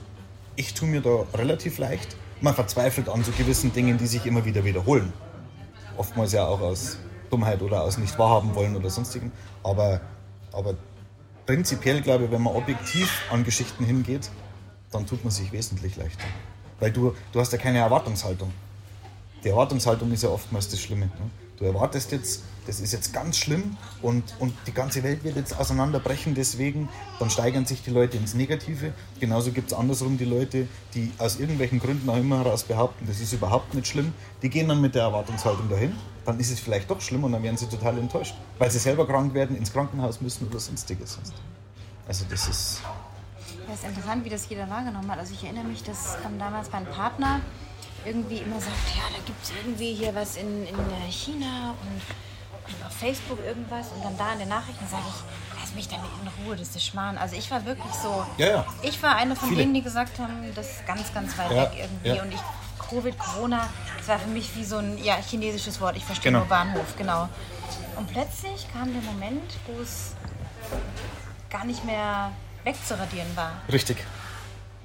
ich 0.56 0.74
tue 0.74 0.88
mir 0.88 1.02
da 1.02 1.26
relativ 1.34 1.78
leicht. 1.78 2.16
Man 2.42 2.54
verzweifelt 2.54 3.08
an 3.10 3.24
so 3.24 3.32
gewissen 3.32 3.74
Dingen, 3.74 3.98
die 3.98 4.08
sich 4.08 4.26
immer 4.26 4.46
wieder 4.46 4.66
wiederholen. 4.66 5.14
Oftmals 5.98 6.34
ja 6.34 6.46
auch 6.46 6.62
aus 6.62 6.98
Dummheit 7.30 7.62
oder 7.62 7.84
aus 7.84 7.98
nicht 7.98 8.18
wahrhaben 8.18 8.56
wollen 8.56 8.76
oder 8.76 8.90
sonstigen. 8.90 9.32
Aber, 9.64 10.02
aber 10.52 10.76
prinzipiell 11.46 12.02
glaube 12.02 12.26
ich, 12.26 12.32
wenn 12.32 12.42
man 12.42 12.56
objektiv 12.56 13.24
an 13.32 13.44
Geschichten 13.44 13.86
hingeht, 13.86 14.30
dann 14.92 15.06
tut 15.06 15.24
man 15.24 15.32
sich 15.32 15.52
wesentlich 15.52 15.96
leichter. 15.96 16.26
Weil 16.80 16.92
du, 16.92 17.16
du 17.32 17.40
hast 17.40 17.54
ja 17.54 17.58
keine 17.58 17.78
Erwartungshaltung. 17.78 18.52
Die 19.44 19.50
Erwartungshaltung 19.50 20.12
ist 20.12 20.24
ja 20.24 20.30
oftmals 20.30 20.70
das 20.70 20.82
Schlimme. 20.82 21.06
Ne? 21.06 21.12
Du 21.62 21.68
erwartest 21.68 22.12
jetzt, 22.12 22.42
das 22.66 22.80
ist 22.80 22.92
jetzt 22.92 23.14
ganz 23.14 23.38
schlimm 23.38 23.78
und, 24.02 24.24
und 24.40 24.52
die 24.66 24.72
ganze 24.72 25.04
Welt 25.04 25.24
wird 25.24 25.36
jetzt 25.36 25.56
auseinanderbrechen 25.56 26.34
deswegen, 26.34 26.90
dann 27.20 27.30
steigern 27.30 27.68
sich 27.68 27.84
die 27.84 27.92
Leute 27.92 28.18
ins 28.18 28.34
Negative. 28.34 28.94
Genauso 29.20 29.52
gibt 29.52 29.72
es 29.72 29.78
andersrum 29.78 30.18
die 30.18 30.26
Leute, 30.26 30.68
die 30.96 31.12
aus 31.20 31.40
irgendwelchen 31.40 31.80
Gründen 31.80 32.10
auch 32.10 32.18
immer 32.18 32.40
heraus 32.40 32.64
behaupten, 32.64 33.06
das 33.08 33.22
ist 33.22 33.32
überhaupt 33.32 33.76
nicht 33.76 33.86
schlimm. 33.86 34.12
Die 34.42 34.50
gehen 34.50 34.70
dann 34.70 34.82
mit 34.82 34.96
der 34.96 35.04
Erwartungshaltung 35.04 35.70
dahin, 35.70 35.96
dann 36.26 36.40
ist 36.40 36.50
es 36.50 36.60
vielleicht 36.60 36.90
doch 36.90 37.00
schlimm 37.00 37.24
und 37.26 37.32
dann 37.32 37.44
werden 37.44 37.58
sie 37.58 37.68
total 37.68 37.96
enttäuscht, 38.00 38.34
weil 38.58 38.72
sie 38.72 38.80
selber 38.80 39.06
krank 39.06 39.36
werden, 39.36 39.56
ins 39.56 39.72
Krankenhaus 39.72 40.20
müssen 40.20 40.48
oder 40.48 40.60
sonstiges. 40.60 41.20
Also 42.08 42.26
das 42.28 42.48
ist... 42.48 42.82
Das 43.68 43.76
ist 43.82 43.86
interessant, 43.86 44.26
wie 44.26 44.30
das 44.30 44.50
jeder 44.50 44.68
wahrgenommen 44.68 45.12
hat. 45.12 45.20
Also 45.20 45.36
ich 45.36 45.44
erinnere 45.44 45.66
mich, 45.66 45.84
dass 45.84 46.18
ähm, 46.26 46.40
damals 46.40 46.72
mein 46.72 46.88
Partner 46.88 47.40
irgendwie 48.06 48.38
immer 48.38 48.60
sagt, 48.60 48.96
ja, 48.96 49.04
da 49.16 49.24
gibt 49.26 49.44
es 49.44 49.52
irgendwie 49.52 49.94
hier 49.94 50.14
was 50.16 50.36
in, 50.36 50.66
in 50.68 50.76
äh, 50.76 51.12
China 51.12 51.76
und, 51.82 52.74
und 52.74 52.86
auf 52.86 52.94
Facebook 52.94 53.40
irgendwas 53.46 53.88
und 53.96 54.04
dann 54.04 54.18
da 54.18 54.34
in 54.34 54.40
den 54.40 54.50
Nachrichten 54.50 54.88
sage 54.88 55.04
ich, 55.08 55.60
lass 55.60 55.74
mich 55.76 55.88
damit 55.88 56.10
in 56.22 56.46
Ruhe, 56.46 56.56
das 56.56 56.76
ist 56.76 56.84
Schmarrn. 56.84 57.18
Also 57.18 57.36
ich 57.36 57.50
war 57.52 57.66
wirklich 57.66 57.94
so, 57.94 58.26
ja, 58.38 58.48
ja. 58.48 58.66
ich 58.82 59.02
war 59.04 59.16
eine 59.16 59.36
von 59.36 59.50
Viele. 59.50 59.62
denen, 59.62 59.74
die 59.74 59.82
gesagt 59.82 60.20
haben, 60.20 60.44
das 60.56 60.72
ist 60.72 60.88
ganz, 60.88 61.14
ganz 61.14 61.38
weit 61.38 61.52
ja, 61.52 61.64
weg 61.64 61.72
irgendwie 61.76 62.22
und 62.22 62.34
ich, 62.34 62.42
Covid, 62.90 63.18
Corona, 63.18 63.70
das 63.98 64.08
war 64.08 64.20
für 64.20 64.30
mich 64.30 64.54
wie 64.56 64.66
so 64.66 64.78
ein 64.78 64.98
ja, 65.02 65.16
chinesisches 65.16 65.80
Wort, 65.80 65.96
ich 65.96 66.04
verstehe 66.04 66.32
genau. 66.32 66.40
nur 66.40 66.48
Bahnhof, 66.48 66.96
genau. 66.98 67.30
Und 67.96 68.12
plötzlich 68.12 68.68
kam 68.74 68.92
der 68.92 69.02
Moment, 69.04 69.54
wo 69.68 69.82
es 69.82 70.14
gar 71.50 71.66
nicht 71.66 71.86
mehr 71.86 72.32
wegzuradieren 72.64 73.36
war. 73.36 73.54
Richtig. 73.72 73.98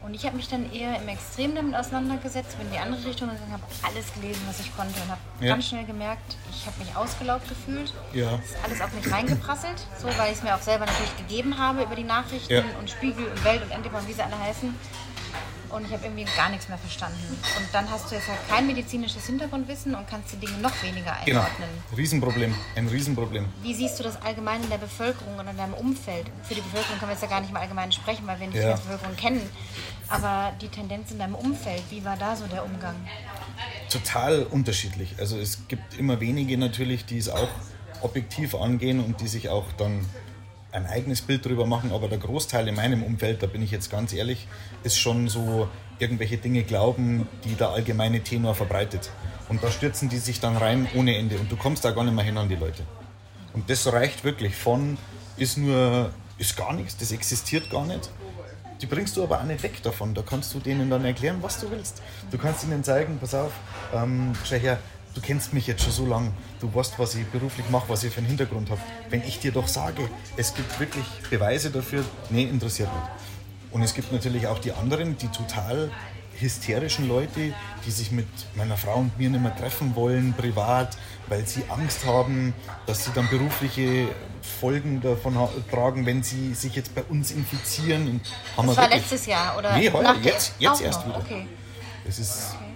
Und 0.06 0.14
ich 0.14 0.24
habe 0.24 0.36
mich 0.36 0.48
dann 0.48 0.72
eher 0.72 1.02
im 1.02 1.08
Extrem 1.08 1.56
damit 1.56 1.74
auseinandergesetzt, 1.74 2.56
bin 2.58 2.68
in 2.68 2.74
die 2.74 2.78
andere 2.78 3.04
Richtung 3.04 3.28
gegangen, 3.28 3.50
habe 3.50 3.64
alles 3.82 4.14
gelesen, 4.14 4.40
was 4.46 4.60
ich 4.60 4.74
konnte 4.76 4.94
und 5.02 5.10
habe 5.10 5.20
ja. 5.40 5.48
ganz 5.48 5.66
schnell 5.66 5.84
gemerkt, 5.84 6.36
ich 6.48 6.64
habe 6.64 6.78
mich 6.78 6.94
ausgelaugt 6.94 7.48
gefühlt. 7.48 7.92
Ja. 8.12 8.36
Ist 8.36 8.54
alles 8.62 8.80
auf 8.80 8.92
mich 8.92 9.12
reingeprasselt, 9.12 9.84
so 10.00 10.06
weil 10.16 10.30
ich 10.30 10.38
es 10.38 10.44
mir 10.44 10.54
auch 10.54 10.62
selber 10.62 10.86
natürlich 10.86 11.16
gegeben 11.16 11.58
habe 11.58 11.82
über 11.82 11.96
die 11.96 12.04
Nachrichten 12.04 12.52
ja. 12.52 12.62
und 12.78 12.88
Spiegel 12.88 13.26
und 13.26 13.44
Welt 13.44 13.62
und 13.64 13.72
Endlich 13.72 13.92
wie 14.06 14.12
sie 14.12 14.22
alle 14.22 14.38
heißen 14.38 14.72
und 15.70 15.84
ich 15.84 15.92
habe 15.92 16.04
irgendwie 16.04 16.24
gar 16.36 16.48
nichts 16.48 16.68
mehr 16.68 16.78
verstanden. 16.78 17.18
Und 17.28 17.68
dann 17.72 17.90
hast 17.90 18.10
du 18.10 18.14
jetzt 18.14 18.28
halt 18.28 18.38
kein 18.48 18.66
medizinisches 18.66 19.26
Hintergrundwissen 19.26 19.94
und 19.94 20.08
kannst 20.08 20.32
die 20.32 20.36
Dinge 20.36 20.58
noch 20.58 20.82
weniger 20.82 21.16
genau. 21.24 21.40
einordnen. 21.40 21.68
Genau. 21.68 21.96
Riesenproblem, 21.96 22.54
ein 22.76 22.88
Riesenproblem. 22.88 23.46
Wie 23.62 23.74
siehst 23.74 23.98
du 23.98 24.02
das 24.02 24.20
allgemein 24.22 24.62
in 24.62 24.70
der 24.70 24.78
Bevölkerung 24.78 25.38
und 25.38 25.46
in 25.46 25.56
deinem 25.56 25.74
Umfeld? 25.74 26.26
Für 26.44 26.54
die 26.54 26.60
Bevölkerung 26.60 26.98
können 26.98 27.10
wir 27.10 27.14
jetzt 27.14 27.22
ja 27.22 27.28
gar 27.28 27.40
nicht 27.40 27.50
im 27.50 27.56
Allgemeinen 27.56 27.92
sprechen, 27.92 28.26
weil 28.26 28.40
wir 28.40 28.46
nicht 28.46 28.56
ja. 28.56 28.74
die 28.74 28.82
Bevölkerung 28.82 29.16
kennen. 29.16 29.42
Aber 30.08 30.52
die 30.60 30.68
Tendenz 30.68 31.10
in 31.10 31.18
deinem 31.18 31.34
Umfeld, 31.34 31.82
wie 31.90 32.04
war 32.04 32.16
da 32.16 32.36
so 32.36 32.46
der 32.46 32.64
Umgang? 32.64 32.94
Total 33.90 34.44
unterschiedlich. 34.44 35.14
Also 35.18 35.38
es 35.38 35.66
gibt 35.68 35.98
immer 35.98 36.20
wenige 36.20 36.56
natürlich, 36.58 37.04
die 37.04 37.18
es 37.18 37.28
auch 37.28 37.48
objektiv 38.02 38.54
angehen 38.54 39.02
und 39.02 39.20
die 39.20 39.28
sich 39.28 39.48
auch 39.48 39.72
dann 39.72 40.04
ein 40.72 40.86
eigenes 40.86 41.22
Bild 41.22 41.44
darüber 41.46 41.66
machen, 41.66 41.90
aber 41.92 42.08
der 42.08 42.18
Großteil 42.18 42.68
in 42.68 42.74
meinem 42.74 43.02
Umfeld, 43.02 43.42
da 43.42 43.46
bin 43.46 43.62
ich 43.62 43.70
jetzt 43.70 43.90
ganz 43.90 44.12
ehrlich, 44.12 44.46
ist 44.82 44.98
schon 44.98 45.28
so 45.28 45.68
irgendwelche 45.98 46.36
Dinge 46.36 46.62
glauben, 46.64 47.26
die 47.44 47.54
der 47.54 47.70
allgemeine 47.70 48.22
Tenor 48.22 48.54
verbreitet. 48.54 49.10
Und 49.48 49.62
da 49.62 49.70
stürzen 49.70 50.08
die 50.08 50.18
sich 50.18 50.40
dann 50.40 50.56
rein 50.56 50.86
ohne 50.94 51.16
Ende 51.16 51.38
und 51.38 51.50
du 51.50 51.56
kommst 51.56 51.84
da 51.84 51.92
gar 51.92 52.04
nicht 52.04 52.14
mehr 52.14 52.24
hin 52.24 52.36
an 52.36 52.48
die 52.48 52.56
Leute. 52.56 52.82
Und 53.54 53.70
das 53.70 53.90
reicht 53.90 54.24
wirklich 54.24 54.54
von, 54.54 54.98
ist 55.38 55.56
nur, 55.56 56.12
ist 56.36 56.56
gar 56.56 56.74
nichts, 56.74 56.96
das 56.98 57.12
existiert 57.12 57.70
gar 57.70 57.86
nicht. 57.86 58.10
Die 58.80 58.86
bringst 58.86 59.16
du 59.16 59.22
aber 59.22 59.40
auch 59.40 59.44
nicht 59.44 59.62
weg 59.62 59.82
davon. 59.82 60.14
Da 60.14 60.22
kannst 60.22 60.52
du 60.54 60.60
denen 60.60 60.90
dann 60.90 61.04
erklären, 61.04 61.38
was 61.40 61.60
du 61.60 61.70
willst. 61.70 62.02
Du 62.30 62.38
kannst 62.38 62.64
ihnen 62.64 62.84
zeigen, 62.84 63.18
pass 63.18 63.34
auf, 63.34 63.52
ähm, 63.94 64.32
schau 64.44 64.56
her, 64.56 64.78
du 65.14 65.20
kennst 65.20 65.54
mich 65.54 65.66
jetzt 65.66 65.82
schon 65.82 65.92
so 65.92 66.06
lange, 66.06 66.30
du 66.60 66.72
weißt, 66.72 66.98
was 66.98 67.14
ich 67.14 67.26
beruflich 67.26 67.68
mache, 67.70 67.88
was 67.88 68.04
ich 68.04 68.12
für 68.12 68.18
einen 68.18 68.26
Hintergrund 68.26 68.70
habe. 68.70 68.80
Wenn 69.08 69.22
ich 69.22 69.38
dir 69.40 69.52
doch 69.52 69.66
sage, 69.66 70.02
es 70.36 70.54
gibt 70.54 70.78
wirklich 70.78 71.04
Beweise 71.30 71.70
dafür, 71.70 72.04
nee, 72.30 72.44
interessiert 72.44 72.90
nicht. 72.92 73.10
Und 73.72 73.82
es 73.82 73.94
gibt 73.94 74.12
natürlich 74.12 74.46
auch 74.46 74.58
die 74.58 74.72
anderen, 74.72 75.16
die 75.16 75.28
total 75.28 75.90
hysterischen 76.38 77.08
Leute, 77.08 77.54
die 77.86 77.90
sich 77.90 78.12
mit 78.12 78.26
meiner 78.54 78.76
Frau 78.76 78.96
und 78.96 79.18
mir 79.18 79.30
nicht 79.30 79.40
mehr 79.40 79.56
treffen 79.56 79.96
wollen, 79.96 80.34
privat, 80.34 80.96
weil 81.28 81.46
sie 81.46 81.64
Angst 81.68 82.04
haben, 82.04 82.52
dass 82.86 83.04
sie 83.06 83.10
dann 83.14 83.28
berufliche 83.30 84.08
Folgen 84.46 85.00
davon 85.00 85.36
tragen, 85.70 86.06
wenn 86.06 86.22
sie 86.22 86.54
sich 86.54 86.74
jetzt 86.74 86.94
bei 86.94 87.02
uns 87.02 87.30
infizieren. 87.30 88.20
Haben 88.56 88.68
das 88.68 88.76
war 88.76 88.88
letztes 88.88 89.26
Jahr, 89.26 89.58
oder? 89.58 89.76
Nee, 89.76 89.90
heute, 89.90 90.14
jetzt, 90.22 90.54
jetzt 90.58 90.80
erst 90.80 91.06
noch. 91.06 91.16
wieder. 91.16 91.24
Okay. 91.24 91.46
Das 92.04 92.18
ist 92.18 92.54
okay. 92.54 92.66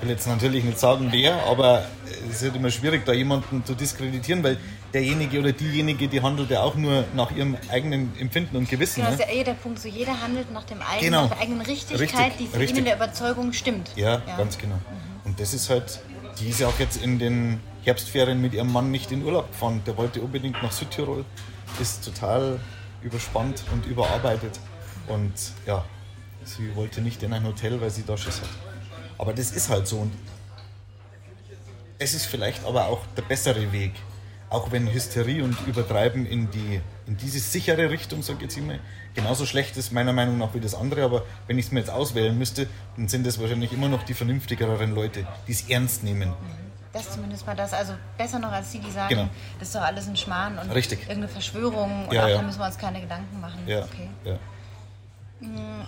Ich 0.00 0.02
will 0.02 0.10
jetzt 0.10 0.28
natürlich 0.28 0.62
nicht 0.62 0.78
sagen 0.78 1.08
wer, 1.10 1.42
aber 1.46 1.84
es 2.30 2.36
ist 2.36 2.42
halt 2.42 2.56
immer 2.56 2.70
schwierig, 2.70 3.04
da 3.04 3.12
jemanden 3.12 3.64
zu 3.64 3.74
diskreditieren, 3.74 4.44
weil 4.44 4.58
derjenige 4.94 5.40
oder 5.40 5.52
diejenige, 5.52 6.06
die 6.06 6.22
handelt 6.22 6.50
ja 6.50 6.62
auch 6.62 6.76
nur 6.76 7.04
nach 7.14 7.30
ihrem 7.32 7.56
eigenen 7.68 8.12
Empfinden 8.18 8.56
und 8.56 8.70
Gewissen. 8.70 9.00
Genau, 9.00 9.10
das 9.10 9.20
ist 9.20 9.28
ja 9.28 9.34
eh 9.34 9.44
der 9.44 9.54
Punkt, 9.54 9.80
so 9.80 9.88
jeder 9.88 10.20
handelt 10.20 10.52
nach, 10.52 10.64
dem 10.64 10.80
eigenen, 10.82 11.12
genau. 11.12 11.26
der 11.26 11.40
eigenen 11.40 11.62
Richtigkeit, 11.62 12.00
richtig, 12.00 12.36
die 12.38 12.46
für 12.46 12.58
richtig. 12.60 12.76
ihn 12.76 12.78
in 12.78 12.84
der 12.84 12.96
Überzeugung 12.96 13.52
stimmt. 13.52 13.90
Ja, 13.96 14.22
ja. 14.26 14.36
ganz 14.36 14.56
genau. 14.58 14.76
Mhm. 14.76 15.26
Und 15.26 15.40
das 15.40 15.52
ist 15.52 15.68
halt, 15.68 16.00
die 16.38 16.48
ist 16.48 16.60
ja 16.60 16.68
auch 16.68 16.78
jetzt 16.78 17.02
in 17.02 17.18
den 17.18 17.60
Herbstferien 17.88 18.38
mit 18.38 18.52
ihrem 18.52 18.70
Mann 18.70 18.90
nicht 18.90 19.10
in 19.12 19.24
Urlaub 19.24 19.50
gefahren. 19.50 19.80
Der 19.86 19.96
wollte 19.96 20.20
unbedingt 20.20 20.62
nach 20.62 20.72
Südtirol, 20.72 21.24
ist 21.80 22.04
total 22.04 22.60
überspannt 23.02 23.64
und 23.72 23.86
überarbeitet. 23.86 24.60
Und 25.06 25.32
ja, 25.66 25.82
sie 26.44 26.76
wollte 26.76 27.00
nicht 27.00 27.22
in 27.22 27.32
ein 27.32 27.44
Hotel, 27.44 27.80
weil 27.80 27.88
sie 27.88 28.04
da 28.04 28.18
Schiss 28.18 28.42
hat. 28.42 28.48
Aber 29.16 29.32
das 29.32 29.52
ist 29.52 29.70
halt 29.70 29.86
so. 29.88 30.00
Und 30.00 30.12
es 31.98 32.12
ist 32.12 32.26
vielleicht 32.26 32.62
aber 32.66 32.88
auch 32.88 33.00
der 33.16 33.22
bessere 33.22 33.72
Weg. 33.72 33.92
Auch 34.50 34.70
wenn 34.70 34.92
Hysterie 34.92 35.42
und 35.42 35.56
Übertreiben 35.66 36.26
in, 36.26 36.50
die, 36.50 36.80
in 37.06 37.16
diese 37.16 37.38
sichere 37.38 37.90
Richtung, 37.90 38.22
sage 38.22 38.38
ich 38.38 38.42
jetzt 38.44 38.58
immer, 38.58 38.78
genauso 39.14 39.46
schlecht 39.46 39.78
ist, 39.78 39.92
meiner 39.92 40.12
Meinung 40.12 40.36
nach, 40.36 40.52
wie 40.52 40.60
das 40.60 40.74
andere. 40.74 41.04
Aber 41.04 41.24
wenn 41.46 41.58
ich 41.58 41.66
es 41.66 41.72
mir 41.72 41.80
jetzt 41.80 41.90
auswählen 41.90 42.36
müsste, 42.36 42.66
dann 42.96 43.08
sind 43.08 43.26
es 43.26 43.40
wahrscheinlich 43.40 43.72
immer 43.72 43.88
noch 43.88 44.02
die 44.02 44.14
vernünftigeren 44.14 44.94
Leute, 44.94 45.26
die 45.46 45.52
es 45.52 45.70
ernst 45.70 46.04
nehmen. 46.04 46.34
Das 46.98 47.14
zumindest 47.14 47.46
mal 47.46 47.56
das. 47.56 47.72
Also 47.72 47.94
besser 48.16 48.38
noch 48.38 48.52
als 48.52 48.70
die, 48.70 48.78
die 48.78 48.90
sagen, 48.90 49.08
genau. 49.08 49.28
das 49.58 49.68
ist 49.68 49.74
doch 49.74 49.82
alles 49.82 50.08
ein 50.08 50.16
Schmarrn 50.16 50.58
und 50.58 50.70
Richtig. 50.70 51.00
irgendeine 51.00 51.28
Verschwörung 51.28 52.06
und 52.06 52.12
ja, 52.12 52.24
auch 52.24 52.28
ja. 52.28 52.36
da 52.36 52.42
müssen 52.42 52.60
wir 52.60 52.66
uns 52.66 52.78
keine 52.78 53.00
Gedanken 53.00 53.40
machen. 53.40 53.60
Ja, 53.66 53.84
okay. 53.84 54.08
ja. 54.24 54.38
Hm, 55.40 55.84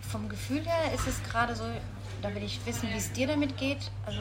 vom 0.00 0.28
Gefühl 0.28 0.64
her 0.64 0.94
ist 0.94 1.06
es 1.06 1.22
gerade 1.30 1.54
so, 1.54 1.64
da 2.22 2.34
will 2.34 2.42
ich 2.42 2.60
wissen, 2.64 2.88
wie 2.92 2.96
es 2.96 3.12
dir 3.12 3.26
damit 3.26 3.56
geht. 3.56 3.90
Also 4.06 4.20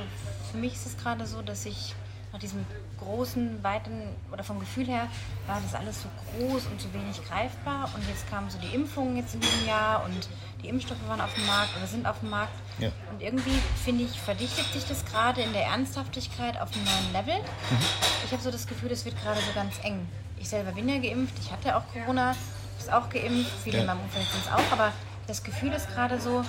für 0.51 0.57
mich 0.57 0.73
ist 0.73 0.85
es 0.85 0.97
gerade 0.97 1.25
so, 1.25 1.41
dass 1.41 1.65
ich 1.65 1.95
nach 2.31 2.39
diesem 2.39 2.65
großen, 2.99 3.63
weiten, 3.63 4.15
oder 4.31 4.43
vom 4.43 4.59
Gefühl 4.59 4.87
her, 4.87 5.07
war 5.45 5.61
das 5.61 5.73
alles 5.73 6.01
so 6.01 6.09
groß 6.31 6.65
und 6.67 6.81
so 6.81 6.93
wenig 6.93 7.23
greifbar. 7.27 7.89
Und 7.95 8.07
jetzt 8.07 8.29
kamen 8.29 8.49
so 8.49 8.57
die 8.59 8.73
Impfungen 8.75 9.17
jetzt 9.17 9.33
in 9.35 9.41
diesem 9.41 9.65
Jahr 9.65 10.03
und 10.03 10.27
die 10.61 10.69
Impfstoffe 10.69 11.07
waren 11.07 11.21
auf 11.21 11.33
dem 11.33 11.45
Markt 11.45 11.75
oder 11.77 11.87
sind 11.87 12.05
auf 12.05 12.19
dem 12.19 12.29
Markt. 12.29 12.53
Ja. 12.79 12.89
Und 13.11 13.21
irgendwie, 13.21 13.57
finde 13.83 14.03
ich, 14.03 14.19
verdichtet 14.19 14.65
sich 14.73 14.85
das 14.85 15.05
gerade 15.05 15.41
in 15.41 15.53
der 15.53 15.65
Ernsthaftigkeit 15.65 16.59
auf 16.59 16.73
einem 16.73 16.85
neuen 16.85 17.13
Level. 17.13 17.41
Mhm. 17.41 17.77
Ich 18.25 18.31
habe 18.31 18.41
so 18.41 18.51
das 18.51 18.67
Gefühl, 18.67 18.91
es 18.91 19.05
wird 19.05 19.21
gerade 19.21 19.39
so 19.39 19.53
ganz 19.53 19.75
eng. 19.83 20.07
Ich 20.39 20.49
selber 20.49 20.71
bin 20.71 20.87
ja 20.89 20.99
geimpft, 20.99 21.35
ich 21.39 21.51
hatte 21.51 21.75
auch 21.75 21.83
Corona, 21.91 22.35
ist 22.77 22.91
auch 22.91 23.09
geimpft, 23.09 23.51
viele 23.63 23.77
ja. 23.77 23.81
in 23.81 23.87
meinem 23.87 24.01
Umfeld 24.01 24.27
sind 24.27 24.41
es 24.45 24.51
auch, 24.51 24.71
aber 24.71 24.93
das 25.25 25.43
Gefühl 25.43 25.73
ist 25.73 25.89
gerade 25.93 26.19
so, 26.19 26.43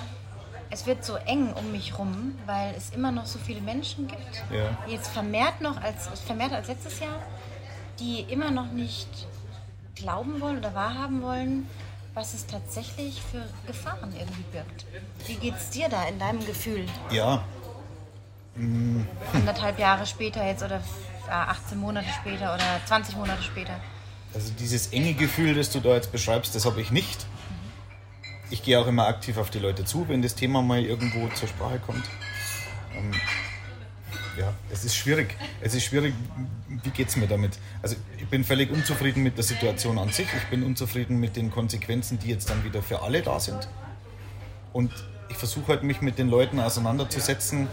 es 0.71 0.87
wird 0.87 1.05
so 1.05 1.17
eng 1.17 1.53
um 1.53 1.73
mich 1.73 1.99
rum, 1.99 2.39
weil 2.47 2.75
es 2.77 2.91
immer 2.91 3.11
noch 3.11 3.27
so 3.27 3.39
viele 3.39 3.61
Menschen 3.61 4.07
gibt, 4.07 4.43
ja. 4.53 4.77
jetzt 4.87 5.09
vermehrt 5.09 5.61
noch 5.61 5.81
als 5.81 6.09
vermehrt 6.27 6.53
als 6.53 6.69
letztes 6.69 7.01
Jahr, 7.01 7.23
die 7.99 8.21
immer 8.21 8.51
noch 8.51 8.71
nicht 8.73 9.09
glauben 9.95 10.41
wollen 10.41 10.59
oder 10.59 10.75
wahrhaben 10.75 11.23
wollen, 11.23 11.67
was 12.15 12.35
es 12.35 12.47
tatsächlich 12.47 13.23
für 13.31 13.45
Gefahren 13.67 14.13
irgendwie 14.19 14.45
birgt. 14.53 14.87
Wie 15.27 15.37
geht 15.37 15.57
es 15.57 15.71
dir 15.71 15.89
da 15.89 16.07
in 16.07 16.19
deinem 16.19 16.45
Gefühl? 16.45 16.87
Ja. 17.11 17.45
Mm. 18.57 19.03
Anderthalb 19.33 19.79
Jahre 19.79 20.07
später 20.07 20.45
jetzt 20.45 20.63
oder 20.63 20.81
18 21.31 21.79
Monate 21.79 22.09
später 22.21 22.55
oder 22.55 22.81
20 22.87 23.17
Monate 23.17 23.43
später. 23.43 23.75
Also 24.35 24.53
dieses 24.59 24.89
enge 24.89 25.15
Gefühl, 25.15 25.55
das 25.55 25.71
du 25.71 25.81
da 25.81 25.95
jetzt 25.95 26.13
beschreibst, 26.13 26.55
das 26.55 26.65
habe 26.65 26.81
ich 26.81 26.91
nicht 26.91 27.27
ich 28.51 28.63
gehe 28.63 28.79
auch 28.79 28.87
immer 28.87 29.07
aktiv 29.07 29.37
auf 29.37 29.51
die 29.51 29.59
Leute 29.59 29.85
zu, 29.85 30.09
wenn 30.09 30.23
das 30.23 30.35
Thema 30.35 30.63
mal 30.63 30.83
irgendwo 30.83 31.29
zur 31.29 31.49
Sprache 31.49 31.79
kommt. 31.79 32.05
Ähm, 32.97 33.13
ja, 34.39 34.53
es 34.71 34.85
ist 34.85 34.97
schwierig. 34.97 35.37
Es 35.61 35.75
ist 35.75 35.85
schwierig, 35.85 36.15
wie 36.69 36.91
geht 36.91 37.09
es 37.09 37.17
mir 37.17 37.27
damit? 37.27 37.59
Also 37.83 37.97
ich 38.17 38.27
bin 38.29 38.45
völlig 38.45 38.71
unzufrieden 38.71 39.23
mit 39.23 39.37
der 39.37 39.45
Situation 39.45 39.99
an 39.99 40.11
sich. 40.11 40.29
Ich 40.37 40.45
bin 40.45 40.63
unzufrieden 40.63 41.19
mit 41.19 41.37
den 41.37 41.51
Konsequenzen, 41.51 42.19
die 42.19 42.29
jetzt 42.29 42.49
dann 42.49 42.65
wieder 42.65 42.83
für 42.83 43.03
alle 43.03 43.21
da 43.23 43.41
sind. 43.41 43.69
Und 44.73 44.93
ich 45.29 45.37
versuche 45.37 45.69
halt 45.69 45.83
mich 45.83 46.01
mit 46.01 46.19
den 46.19 46.29
Leuten 46.29 46.61
auseinanderzusetzen, 46.61 47.69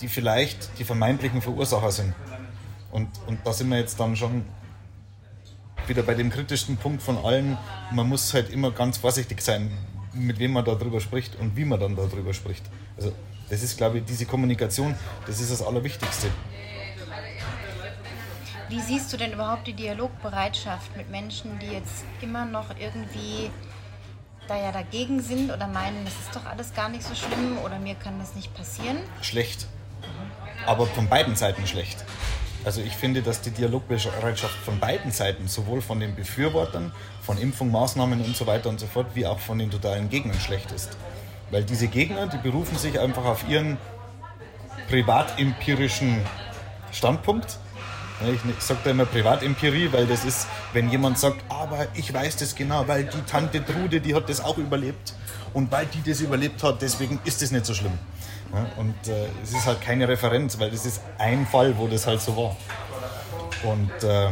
die 0.00 0.08
vielleicht 0.08 0.78
die 0.78 0.84
vermeintlichen 0.84 1.42
Verursacher 1.42 1.90
sind. 1.90 2.14
Und, 2.90 3.08
und 3.26 3.38
da 3.44 3.52
sind 3.52 3.68
wir 3.70 3.78
jetzt 3.78 3.98
dann 3.98 4.16
schon 4.16 4.44
wieder 5.90 6.02
bei 6.02 6.14
dem 6.14 6.30
kritischsten 6.30 6.78
Punkt 6.78 7.02
von 7.02 7.18
allen. 7.18 7.58
Man 7.90 8.08
muss 8.08 8.32
halt 8.32 8.48
immer 8.50 8.70
ganz 8.70 8.96
vorsichtig 8.96 9.42
sein, 9.42 9.70
mit 10.14 10.38
wem 10.38 10.52
man 10.52 10.64
darüber 10.64 11.00
spricht 11.00 11.36
und 11.36 11.56
wie 11.56 11.64
man 11.64 11.78
dann 11.78 11.96
darüber 11.96 12.32
spricht. 12.32 12.64
Also 12.96 13.12
das 13.50 13.62
ist, 13.62 13.76
glaube 13.76 13.98
ich, 13.98 14.04
diese 14.04 14.24
Kommunikation, 14.24 14.94
das 15.26 15.40
ist 15.40 15.50
das 15.50 15.60
Allerwichtigste. 15.60 16.28
Wie 18.68 18.80
siehst 18.80 19.12
du 19.12 19.16
denn 19.16 19.32
überhaupt 19.32 19.66
die 19.66 19.72
Dialogbereitschaft 19.72 20.96
mit 20.96 21.10
Menschen, 21.10 21.58
die 21.58 21.66
jetzt 21.66 22.04
immer 22.20 22.44
noch 22.44 22.70
irgendwie 22.78 23.50
da 24.46 24.56
ja 24.56 24.70
dagegen 24.70 25.20
sind 25.20 25.50
oder 25.50 25.66
meinen, 25.66 26.04
das 26.04 26.14
ist 26.14 26.36
doch 26.36 26.46
alles 26.46 26.72
gar 26.72 26.88
nicht 26.88 27.02
so 27.02 27.16
schlimm 27.16 27.58
oder 27.64 27.80
mir 27.80 27.96
kann 27.96 28.20
das 28.20 28.36
nicht 28.36 28.54
passieren? 28.54 28.98
Schlecht. 29.22 29.66
Aber 30.66 30.86
von 30.86 31.08
beiden 31.08 31.34
Seiten 31.34 31.66
schlecht. 31.66 32.04
Also 32.64 32.82
ich 32.82 32.94
finde, 32.94 33.22
dass 33.22 33.40
die 33.40 33.50
Dialogbereitschaft 33.50 34.56
von 34.64 34.78
beiden 34.78 35.10
Seiten, 35.12 35.48
sowohl 35.48 35.80
von 35.80 35.98
den 35.98 36.14
Befürwortern, 36.14 36.92
von 37.22 37.38
Impfung, 37.38 37.70
Maßnahmen 37.70 38.20
und 38.20 38.36
so 38.36 38.46
weiter 38.46 38.68
und 38.68 38.78
so 38.78 38.86
fort, 38.86 39.06
wie 39.14 39.26
auch 39.26 39.38
von 39.38 39.58
den 39.58 39.70
totalen 39.70 40.10
Gegnern 40.10 40.38
schlecht 40.38 40.70
ist. 40.72 40.90
Weil 41.50 41.64
diese 41.64 41.88
Gegner, 41.88 42.26
die 42.26 42.36
berufen 42.36 42.76
sich 42.76 43.00
einfach 43.00 43.24
auf 43.24 43.48
ihren 43.48 43.78
privatempirischen 44.88 46.20
Standpunkt. 46.92 47.58
Ich 48.44 48.62
sage 48.62 48.80
da 48.84 48.90
immer 48.90 49.06
Privatempirie, 49.06 49.90
weil 49.92 50.06
das 50.06 50.26
ist, 50.26 50.46
wenn 50.74 50.90
jemand 50.90 51.18
sagt, 51.18 51.42
aber 51.48 51.86
ich 51.94 52.12
weiß 52.12 52.36
das 52.36 52.54
genau, 52.54 52.86
weil 52.86 53.04
die 53.04 53.22
Tante 53.22 53.64
Trude, 53.64 54.02
die 54.02 54.14
hat 54.14 54.28
das 54.28 54.44
auch 54.44 54.58
überlebt. 54.58 55.14
Und 55.54 55.72
weil 55.72 55.86
die 55.86 56.08
das 56.08 56.20
überlebt 56.20 56.62
hat, 56.62 56.82
deswegen 56.82 57.18
ist 57.24 57.40
das 57.40 57.50
nicht 57.50 57.64
so 57.64 57.72
schlimm. 57.72 57.98
Und 58.76 59.08
äh, 59.08 59.26
es 59.42 59.52
ist 59.52 59.66
halt 59.66 59.80
keine 59.80 60.08
Referenz, 60.08 60.58
weil 60.58 60.70
das 60.70 60.84
ist 60.84 61.02
ein 61.18 61.46
Fall, 61.46 61.76
wo 61.78 61.86
das 61.86 62.06
halt 62.06 62.20
so 62.20 62.36
war. 62.36 62.56
Und 63.62 64.02
äh, 64.02 64.30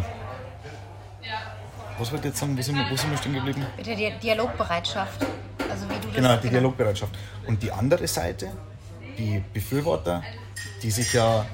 was 1.99 2.13
wird 2.13 2.25
jetzt 2.25 2.39
sagen, 2.39 2.57
wo 2.57 2.63
sind, 2.63 2.77
wir, 2.77 2.91
wo 2.91 2.97
sind 2.97 3.11
wir 3.11 3.19
stehen 3.19 3.35
geblieben? 3.35 3.67
Mit 3.77 3.87
der 3.87 4.11
Dialogbereitschaft. 4.19 5.27
Also 5.71 5.89
wie 5.89 5.95
du 5.95 6.07
das 6.09 6.15
genau, 6.15 6.37
die 6.37 6.41
genau. 6.43 6.53
Dialogbereitschaft. 6.53 7.13
Und 7.47 7.63
die 7.63 7.71
andere 7.71 8.07
Seite, 8.07 8.51
die 9.19 9.43
Befürworter, 9.53 10.23
die 10.83 10.91
sich 10.91 11.13
ja 11.13 11.45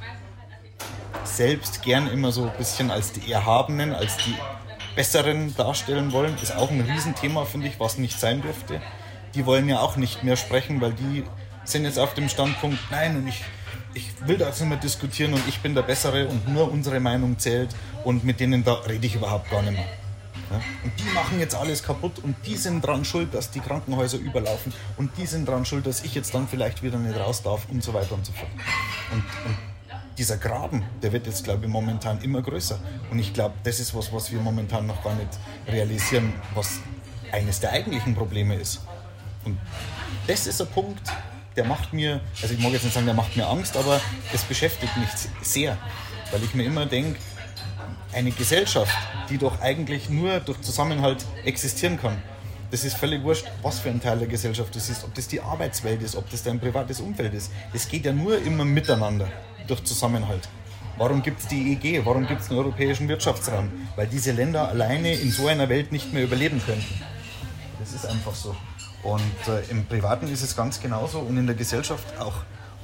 selbst 1.24 1.82
gern 1.82 2.08
immer 2.08 2.32
so 2.32 2.44
ein 2.44 2.56
bisschen 2.56 2.90
als 2.90 3.12
die 3.12 3.32
Erhabenen, 3.32 3.94
als 3.94 4.16
die 4.18 4.34
Besseren 4.94 5.54
darstellen 5.56 6.12
wollen, 6.12 6.36
ist 6.42 6.54
auch 6.56 6.70
ein 6.70 6.80
Riesenthema, 6.80 7.44
finde 7.44 7.68
ich, 7.68 7.80
was 7.80 7.98
nicht 7.98 8.18
sein 8.18 8.42
dürfte. 8.42 8.80
Die 9.34 9.46
wollen 9.46 9.68
ja 9.68 9.80
auch 9.80 9.96
nicht 9.96 10.22
mehr 10.22 10.36
sprechen, 10.36 10.80
weil 10.80 10.92
die 10.92 11.24
sind 11.64 11.84
jetzt 11.84 11.98
auf 11.98 12.14
dem 12.14 12.28
Standpunkt, 12.28 12.78
nein, 12.90 13.16
und 13.16 13.28
ich, 13.28 13.42
ich 13.94 14.10
will 14.26 14.36
das 14.36 14.60
nicht 14.60 14.68
mehr 14.68 14.78
diskutieren 14.78 15.34
und 15.34 15.42
ich 15.48 15.60
bin 15.60 15.74
der 15.74 15.82
Bessere 15.82 16.26
und 16.28 16.48
nur 16.48 16.70
unsere 16.70 17.00
Meinung 17.00 17.38
zählt 17.38 17.74
und 18.04 18.24
mit 18.24 18.40
denen 18.40 18.64
da 18.64 18.74
rede 18.74 19.06
ich 19.06 19.14
überhaupt 19.14 19.50
gar 19.50 19.62
nicht 19.62 19.72
mehr. 19.74 19.86
Ja? 20.50 20.60
Und 20.82 20.92
die 20.98 21.14
machen 21.14 21.40
jetzt 21.40 21.54
alles 21.54 21.82
kaputt 21.82 22.18
und 22.22 22.36
die 22.46 22.56
sind 22.56 22.82
dran 22.82 23.04
schuld, 23.04 23.34
dass 23.34 23.50
die 23.50 23.60
Krankenhäuser 23.60 24.18
überlaufen 24.18 24.72
und 24.96 25.16
die 25.16 25.26
sind 25.26 25.48
dran 25.48 25.64
schuld, 25.64 25.86
dass 25.86 26.04
ich 26.04 26.14
jetzt 26.14 26.34
dann 26.34 26.48
vielleicht 26.48 26.82
wieder 26.82 26.98
nicht 26.98 27.18
raus 27.18 27.42
darf 27.42 27.66
und 27.70 27.82
so 27.82 27.94
weiter 27.94 28.14
und 28.14 28.26
so 28.26 28.32
fort. 28.32 28.50
Und, 29.12 29.24
und 29.46 29.56
dieser 30.18 30.36
Graben, 30.36 30.84
der 31.02 31.12
wird 31.12 31.26
jetzt, 31.26 31.44
glaube 31.44 31.64
ich, 31.64 31.70
momentan 31.70 32.20
immer 32.22 32.40
größer. 32.40 32.78
Und 33.10 33.18
ich 33.18 33.32
glaube, 33.32 33.54
das 33.64 33.80
ist 33.80 33.94
was, 33.94 34.12
was 34.12 34.30
wir 34.30 34.40
momentan 34.40 34.86
noch 34.86 35.02
gar 35.02 35.14
nicht 35.14 35.30
realisieren, 35.66 36.32
was 36.54 36.78
eines 37.32 37.60
der 37.60 37.72
eigentlichen 37.72 38.14
Probleme 38.14 38.54
ist. 38.54 38.80
Und 39.44 39.58
das 40.26 40.46
ist 40.46 40.60
ein 40.60 40.68
Punkt, 40.68 41.12
der 41.56 41.64
macht 41.64 41.92
mir, 41.92 42.20
also 42.42 42.54
ich 42.54 42.60
mag 42.60 42.72
jetzt 42.72 42.84
nicht 42.84 42.94
sagen, 42.94 43.06
der 43.06 43.14
macht 43.14 43.36
mir 43.36 43.46
Angst, 43.46 43.76
aber 43.76 44.00
es 44.32 44.42
beschäftigt 44.42 44.96
mich 44.96 45.08
sehr, 45.42 45.76
weil 46.32 46.42
ich 46.42 46.54
mir 46.54 46.64
immer 46.64 46.86
denke, 46.86 47.18
eine 48.12 48.30
Gesellschaft, 48.30 48.96
die 49.28 49.38
doch 49.38 49.60
eigentlich 49.60 50.08
nur 50.08 50.40
durch 50.40 50.60
Zusammenhalt 50.60 51.24
existieren 51.44 52.00
kann, 52.00 52.22
das 52.70 52.84
ist 52.84 52.96
völlig 52.96 53.22
wurscht, 53.22 53.46
was 53.62 53.78
für 53.78 53.90
ein 53.90 54.00
Teil 54.00 54.18
der 54.18 54.26
Gesellschaft 54.26 54.74
das 54.74 54.88
ist, 54.88 55.04
ob 55.04 55.14
das 55.14 55.28
die 55.28 55.40
Arbeitswelt 55.40 56.02
ist, 56.02 56.16
ob 56.16 56.28
das 56.30 56.42
dein 56.42 56.58
privates 56.58 57.00
Umfeld 57.00 57.32
ist. 57.34 57.52
Das 57.72 57.88
geht 57.88 58.04
ja 58.04 58.12
nur 58.12 58.38
immer 58.38 58.64
miteinander, 58.64 59.28
durch 59.68 59.84
Zusammenhalt. 59.84 60.48
Warum 60.96 61.22
gibt 61.22 61.40
es 61.40 61.48
die 61.48 61.72
EG? 61.72 62.04
Warum 62.04 62.26
gibt 62.26 62.40
es 62.40 62.50
einen 62.50 62.58
europäischen 62.58 63.08
Wirtschaftsraum? 63.08 63.70
Weil 63.96 64.06
diese 64.06 64.32
Länder 64.32 64.68
alleine 64.68 65.12
in 65.12 65.30
so 65.30 65.46
einer 65.46 65.68
Welt 65.68 65.92
nicht 65.92 66.12
mehr 66.12 66.24
überleben 66.24 66.60
könnten. 66.64 67.00
Das 67.80 67.92
ist 67.92 68.06
einfach 68.06 68.34
so. 68.34 68.54
Und 69.04 69.20
äh, 69.48 69.70
im 69.70 69.84
Privaten 69.84 70.28
ist 70.28 70.42
es 70.42 70.56
ganz 70.56 70.80
genauso 70.80 71.20
und 71.20 71.36
in 71.36 71.46
der 71.46 71.54
Gesellschaft 71.54 72.18
auch. 72.18 72.34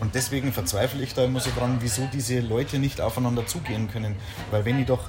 Und 0.01 0.15
deswegen 0.15 0.53
verzweifle 0.53 1.03
ich 1.03 1.15
da 1.15 1.25
immer 1.25 1.41
so 1.41 1.51
dran, 1.57 1.79
wieso 1.81 2.09
diese 2.13 2.41
Leute 2.41 2.79
nicht 2.79 3.01
aufeinander 3.01 3.47
zugehen 3.47 3.91
können. 3.91 4.17
Weil 4.51 4.65
wenn 4.65 4.79
ich 4.79 4.87
doch, 4.87 5.09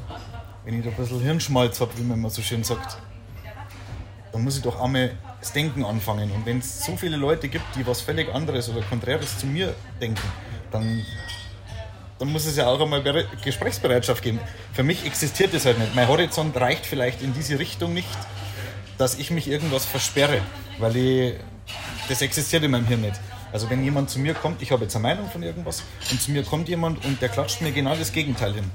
wenn 0.66 0.80
ich 0.80 0.86
doch 0.86 0.92
ein 0.92 0.98
bisschen 0.98 1.22
Hirnschmalz 1.22 1.80
habe, 1.82 1.92
wie 1.98 2.04
man 2.04 2.18
immer 2.18 2.30
so 2.30 2.42
schön 2.42 2.64
sagt, 2.64 2.98
dann 4.32 4.44
muss 4.44 4.58
ich 4.58 4.64
doch 4.64 4.82
einmal 4.82 5.12
das 5.40 5.52
Denken 5.52 5.84
anfangen. 5.84 6.32
Und 6.32 6.46
wenn 6.46 6.60
es 6.60 6.86
so 6.86 6.96
viele 6.96 7.18
Leute 7.18 7.50
gibt, 7.50 7.76
die 7.76 7.86
was 7.86 8.02
völlig 8.02 8.34
anderes 8.34 8.70
oder 8.70 8.82
Konträres 8.82 9.38
zu 9.38 9.46
mir 9.46 9.74
denken, 10.00 10.22
dann, 10.72 11.06
dann 12.20 12.32
muss 12.32 12.46
es 12.46 12.56
ja 12.56 12.68
auch 12.68 12.80
einmal 12.80 13.04
Gesprächsbereitschaft 13.44 14.24
geben. 14.24 14.40
Für 14.72 14.84
mich 14.84 15.06
existiert 15.06 15.54
das 15.54 15.66
halt 15.66 15.80
nicht. 15.80 15.94
Mein 15.94 16.08
Horizont 16.08 16.56
reicht 16.56 16.86
vielleicht 16.86 17.22
in 17.22 17.34
diese 17.34 17.60
Richtung 17.60 17.94
nicht, 17.94 18.08
dass 18.98 19.18
ich 19.18 19.32
mich 19.32 19.50
irgendwas 19.50 19.86
versperre 19.86 20.42
weil 20.82 20.96
ich, 20.96 21.34
das 22.10 22.22
existiert 22.22 22.64
in 22.64 22.72
meinem 22.72 22.86
Hirn 22.86 23.02
nicht. 23.02 23.20
Also 23.54 23.70
wenn 23.70 23.84
jemand 23.84 24.10
zu 24.10 24.20
mir 24.20 24.34
kommt, 24.34 24.62
ich 24.62 24.72
habe 24.72 24.84
jetzt 24.84 24.96
eine 24.96 25.04
Meinung 25.04 25.30
von 25.30 25.44
irgendwas 25.44 25.84
und 26.10 26.22
zu 26.22 26.32
mir 26.32 26.44
kommt 26.44 26.70
jemand 26.70 27.04
und 27.06 27.22
der 27.22 27.30
klatscht 27.30 27.62
mir 27.62 27.72
genau 27.72 27.96
das 27.96 28.14
Gegenteil 28.14 28.54
hin, 28.54 28.72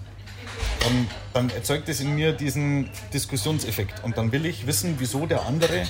dann, 0.80 1.08
dann 1.32 1.50
erzeugt 1.50 1.88
das 1.88 2.00
in 2.00 2.14
mir 2.14 2.32
diesen 2.32 2.90
Diskussionseffekt 3.12 4.04
und 4.04 4.18
dann 4.18 4.32
will 4.32 4.44
ich 4.44 4.66
wissen, 4.66 4.96
wieso 4.98 5.26
der 5.26 5.46
andere 5.46 5.86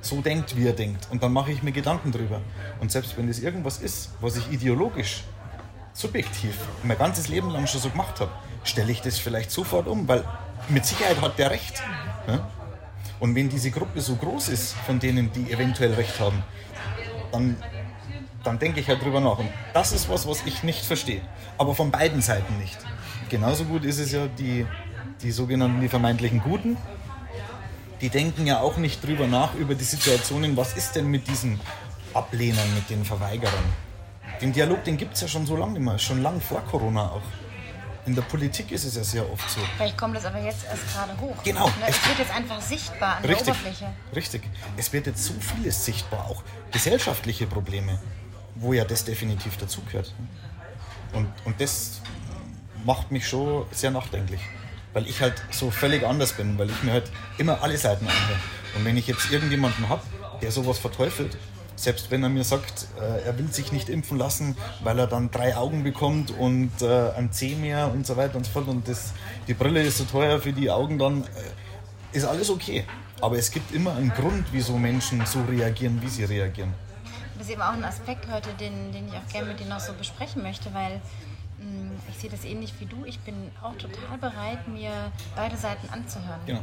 so 0.00 0.20
denkt, 0.20 0.56
wie 0.56 0.66
er 0.66 0.72
denkt 0.72 1.08
und 1.10 1.22
dann 1.22 1.32
mache 1.32 1.52
ich 1.52 1.62
mir 1.62 1.72
Gedanken 1.72 2.12
drüber. 2.12 2.40
Und 2.80 2.90
selbst 2.90 3.16
wenn 3.16 3.28
das 3.28 3.38
irgendwas 3.38 3.78
ist, 3.78 4.10
was 4.20 4.36
ich 4.36 4.50
ideologisch, 4.50 5.22
subjektiv 5.92 6.56
mein 6.82 6.98
ganzes 6.98 7.28
Leben 7.28 7.50
lang 7.50 7.66
schon 7.66 7.80
so 7.80 7.88
gemacht 7.88 8.20
habe, 8.20 8.30
stelle 8.64 8.92
ich 8.92 9.00
das 9.00 9.18
vielleicht 9.18 9.50
sofort 9.50 9.86
um, 9.86 10.06
weil 10.08 10.24
mit 10.68 10.84
Sicherheit 10.84 11.20
hat 11.20 11.38
der 11.38 11.50
recht. 11.50 11.82
Ja? 12.26 12.48
Und 13.20 13.34
wenn 13.34 13.48
diese 13.48 13.70
Gruppe 13.70 14.00
so 14.00 14.16
groß 14.16 14.48
ist, 14.50 14.74
von 14.86 14.98
denen, 14.98 15.32
die 15.32 15.50
eventuell 15.50 15.94
recht 15.94 16.20
haben, 16.20 16.42
dann, 17.32 17.56
dann 18.44 18.58
denke 18.58 18.80
ich 18.80 18.88
halt 18.88 19.02
drüber 19.02 19.20
nach. 19.20 19.38
Und 19.38 19.48
das 19.72 19.92
ist 19.92 20.08
was, 20.08 20.26
was 20.28 20.44
ich 20.44 20.62
nicht 20.62 20.84
verstehe. 20.84 21.22
Aber 21.58 21.74
von 21.74 21.90
beiden 21.90 22.20
Seiten 22.20 22.58
nicht. 22.58 22.78
Genauso 23.28 23.64
gut 23.64 23.84
ist 23.84 23.98
es 23.98 24.12
ja 24.12 24.26
die, 24.26 24.66
die 25.22 25.30
sogenannten, 25.30 25.80
die 25.80 25.88
vermeintlichen 25.88 26.40
Guten. 26.40 26.76
Die 28.00 28.10
denken 28.10 28.46
ja 28.46 28.60
auch 28.60 28.76
nicht 28.76 29.02
drüber 29.04 29.26
nach, 29.26 29.54
über 29.54 29.74
die 29.74 29.84
Situationen, 29.84 30.56
was 30.56 30.76
ist 30.76 30.94
denn 30.96 31.06
mit 31.10 31.26
diesen 31.28 31.58
Ablehnern, 32.12 32.74
mit 32.74 32.90
den 32.90 33.04
Verweigerern. 33.04 33.64
Den 34.42 34.52
Dialog, 34.52 34.84
den 34.84 34.98
gibt 34.98 35.14
es 35.14 35.22
ja 35.22 35.28
schon 35.28 35.46
so 35.46 35.56
lange 35.56 35.76
immer, 35.76 35.98
schon 35.98 36.22
lang 36.22 36.40
vor 36.40 36.60
Corona 36.60 37.10
auch. 37.10 37.22
In 38.06 38.14
der 38.14 38.22
Politik 38.22 38.70
ist 38.70 38.84
es 38.84 38.94
ja 38.94 39.02
sehr 39.02 39.30
oft 39.30 39.50
so. 39.50 39.60
Vielleicht 39.76 39.98
kommt 39.98 40.16
das 40.16 40.24
aber 40.24 40.40
jetzt 40.40 40.64
erst 40.64 40.92
gerade 40.92 41.20
hoch. 41.20 41.42
Genau. 41.42 41.66
Ne? 41.66 41.72
Es 41.88 42.08
wird 42.08 42.20
jetzt 42.20 42.32
einfach 42.32 42.60
sichtbar 42.60 43.16
an 43.16 43.24
richtig, 43.24 43.46
der 43.46 43.54
Oberfläche. 43.54 43.92
Richtig. 44.14 44.42
Es 44.76 44.92
wird 44.92 45.06
jetzt 45.08 45.24
so 45.24 45.34
vieles 45.40 45.84
sichtbar, 45.84 46.24
auch 46.26 46.44
gesellschaftliche 46.70 47.48
Probleme, 47.48 48.00
wo 48.54 48.72
ja 48.72 48.84
das 48.84 49.04
definitiv 49.04 49.56
dazugehört. 49.56 50.14
Und, 51.12 51.28
und 51.44 51.60
das 51.60 52.00
macht 52.84 53.10
mich 53.10 53.26
schon 53.26 53.66
sehr 53.72 53.90
nachdenklich, 53.90 54.40
weil 54.92 55.08
ich 55.08 55.20
halt 55.20 55.42
so 55.50 55.72
völlig 55.72 56.06
anders 56.06 56.32
bin, 56.32 56.56
weil 56.58 56.70
ich 56.70 56.82
mir 56.84 56.92
halt 56.92 57.10
immer 57.38 57.60
alle 57.60 57.76
Seiten 57.76 58.06
anhöre. 58.06 58.38
Und 58.76 58.84
wenn 58.84 58.96
ich 58.96 59.08
jetzt 59.08 59.32
irgendjemanden 59.32 59.88
habe, 59.88 60.02
der 60.42 60.52
sowas 60.52 60.78
verteufelt, 60.78 61.36
selbst 61.76 62.10
wenn 62.10 62.22
er 62.22 62.28
mir 62.28 62.44
sagt, 62.44 62.88
äh, 62.98 63.26
er 63.26 63.38
will 63.38 63.52
sich 63.52 63.70
nicht 63.70 63.88
impfen 63.88 64.18
lassen, 64.18 64.56
weil 64.82 64.98
er 64.98 65.06
dann 65.06 65.30
drei 65.30 65.56
Augen 65.56 65.84
bekommt 65.84 66.30
und 66.30 66.70
äh, 66.80 67.10
ein 67.10 67.30
Zeh 67.32 67.54
mehr 67.54 67.92
und 67.92 68.06
so 68.06 68.16
weiter 68.16 68.36
und 68.36 68.44
so 68.44 68.52
fort 68.52 68.68
und 68.68 68.88
das, 68.88 69.12
die 69.46 69.54
Brille 69.54 69.82
ist 69.82 69.98
so 69.98 70.04
teuer 70.04 70.40
für 70.40 70.52
die 70.52 70.70
Augen, 70.70 70.98
dann 70.98 71.22
äh, 71.22 72.16
ist 72.16 72.24
alles 72.24 72.50
okay. 72.50 72.84
Aber 73.20 73.38
es 73.38 73.50
gibt 73.50 73.72
immer 73.72 73.94
einen 73.94 74.10
Grund, 74.10 74.46
wieso 74.52 74.76
Menschen 74.76 75.24
so 75.26 75.42
reagieren, 75.42 76.00
wie 76.02 76.08
sie 76.08 76.24
reagieren. 76.24 76.74
Das 77.36 77.46
ist 77.46 77.52
eben 77.52 77.62
auch 77.62 77.72
ein 77.72 77.84
Aspekt 77.84 78.30
heute, 78.30 78.50
den, 78.54 78.92
den 78.92 79.08
ich 79.08 79.14
auch 79.14 79.26
gerne 79.30 79.48
mit 79.48 79.60
dir 79.60 79.66
noch 79.66 79.80
so 79.80 79.92
besprechen 79.92 80.42
möchte, 80.42 80.72
weil 80.72 80.96
mm, 81.58 81.92
ich 82.10 82.18
sehe 82.18 82.30
das 82.30 82.44
ähnlich 82.44 82.74
wie 82.78 82.86
du. 82.86 83.04
Ich 83.04 83.18
bin 83.20 83.50
auch 83.62 83.74
total 83.76 84.18
bereit, 84.18 84.66
mir 84.68 84.90
beide 85.34 85.56
Seiten 85.56 85.88
anzuhören. 85.90 86.40
Genau. 86.46 86.60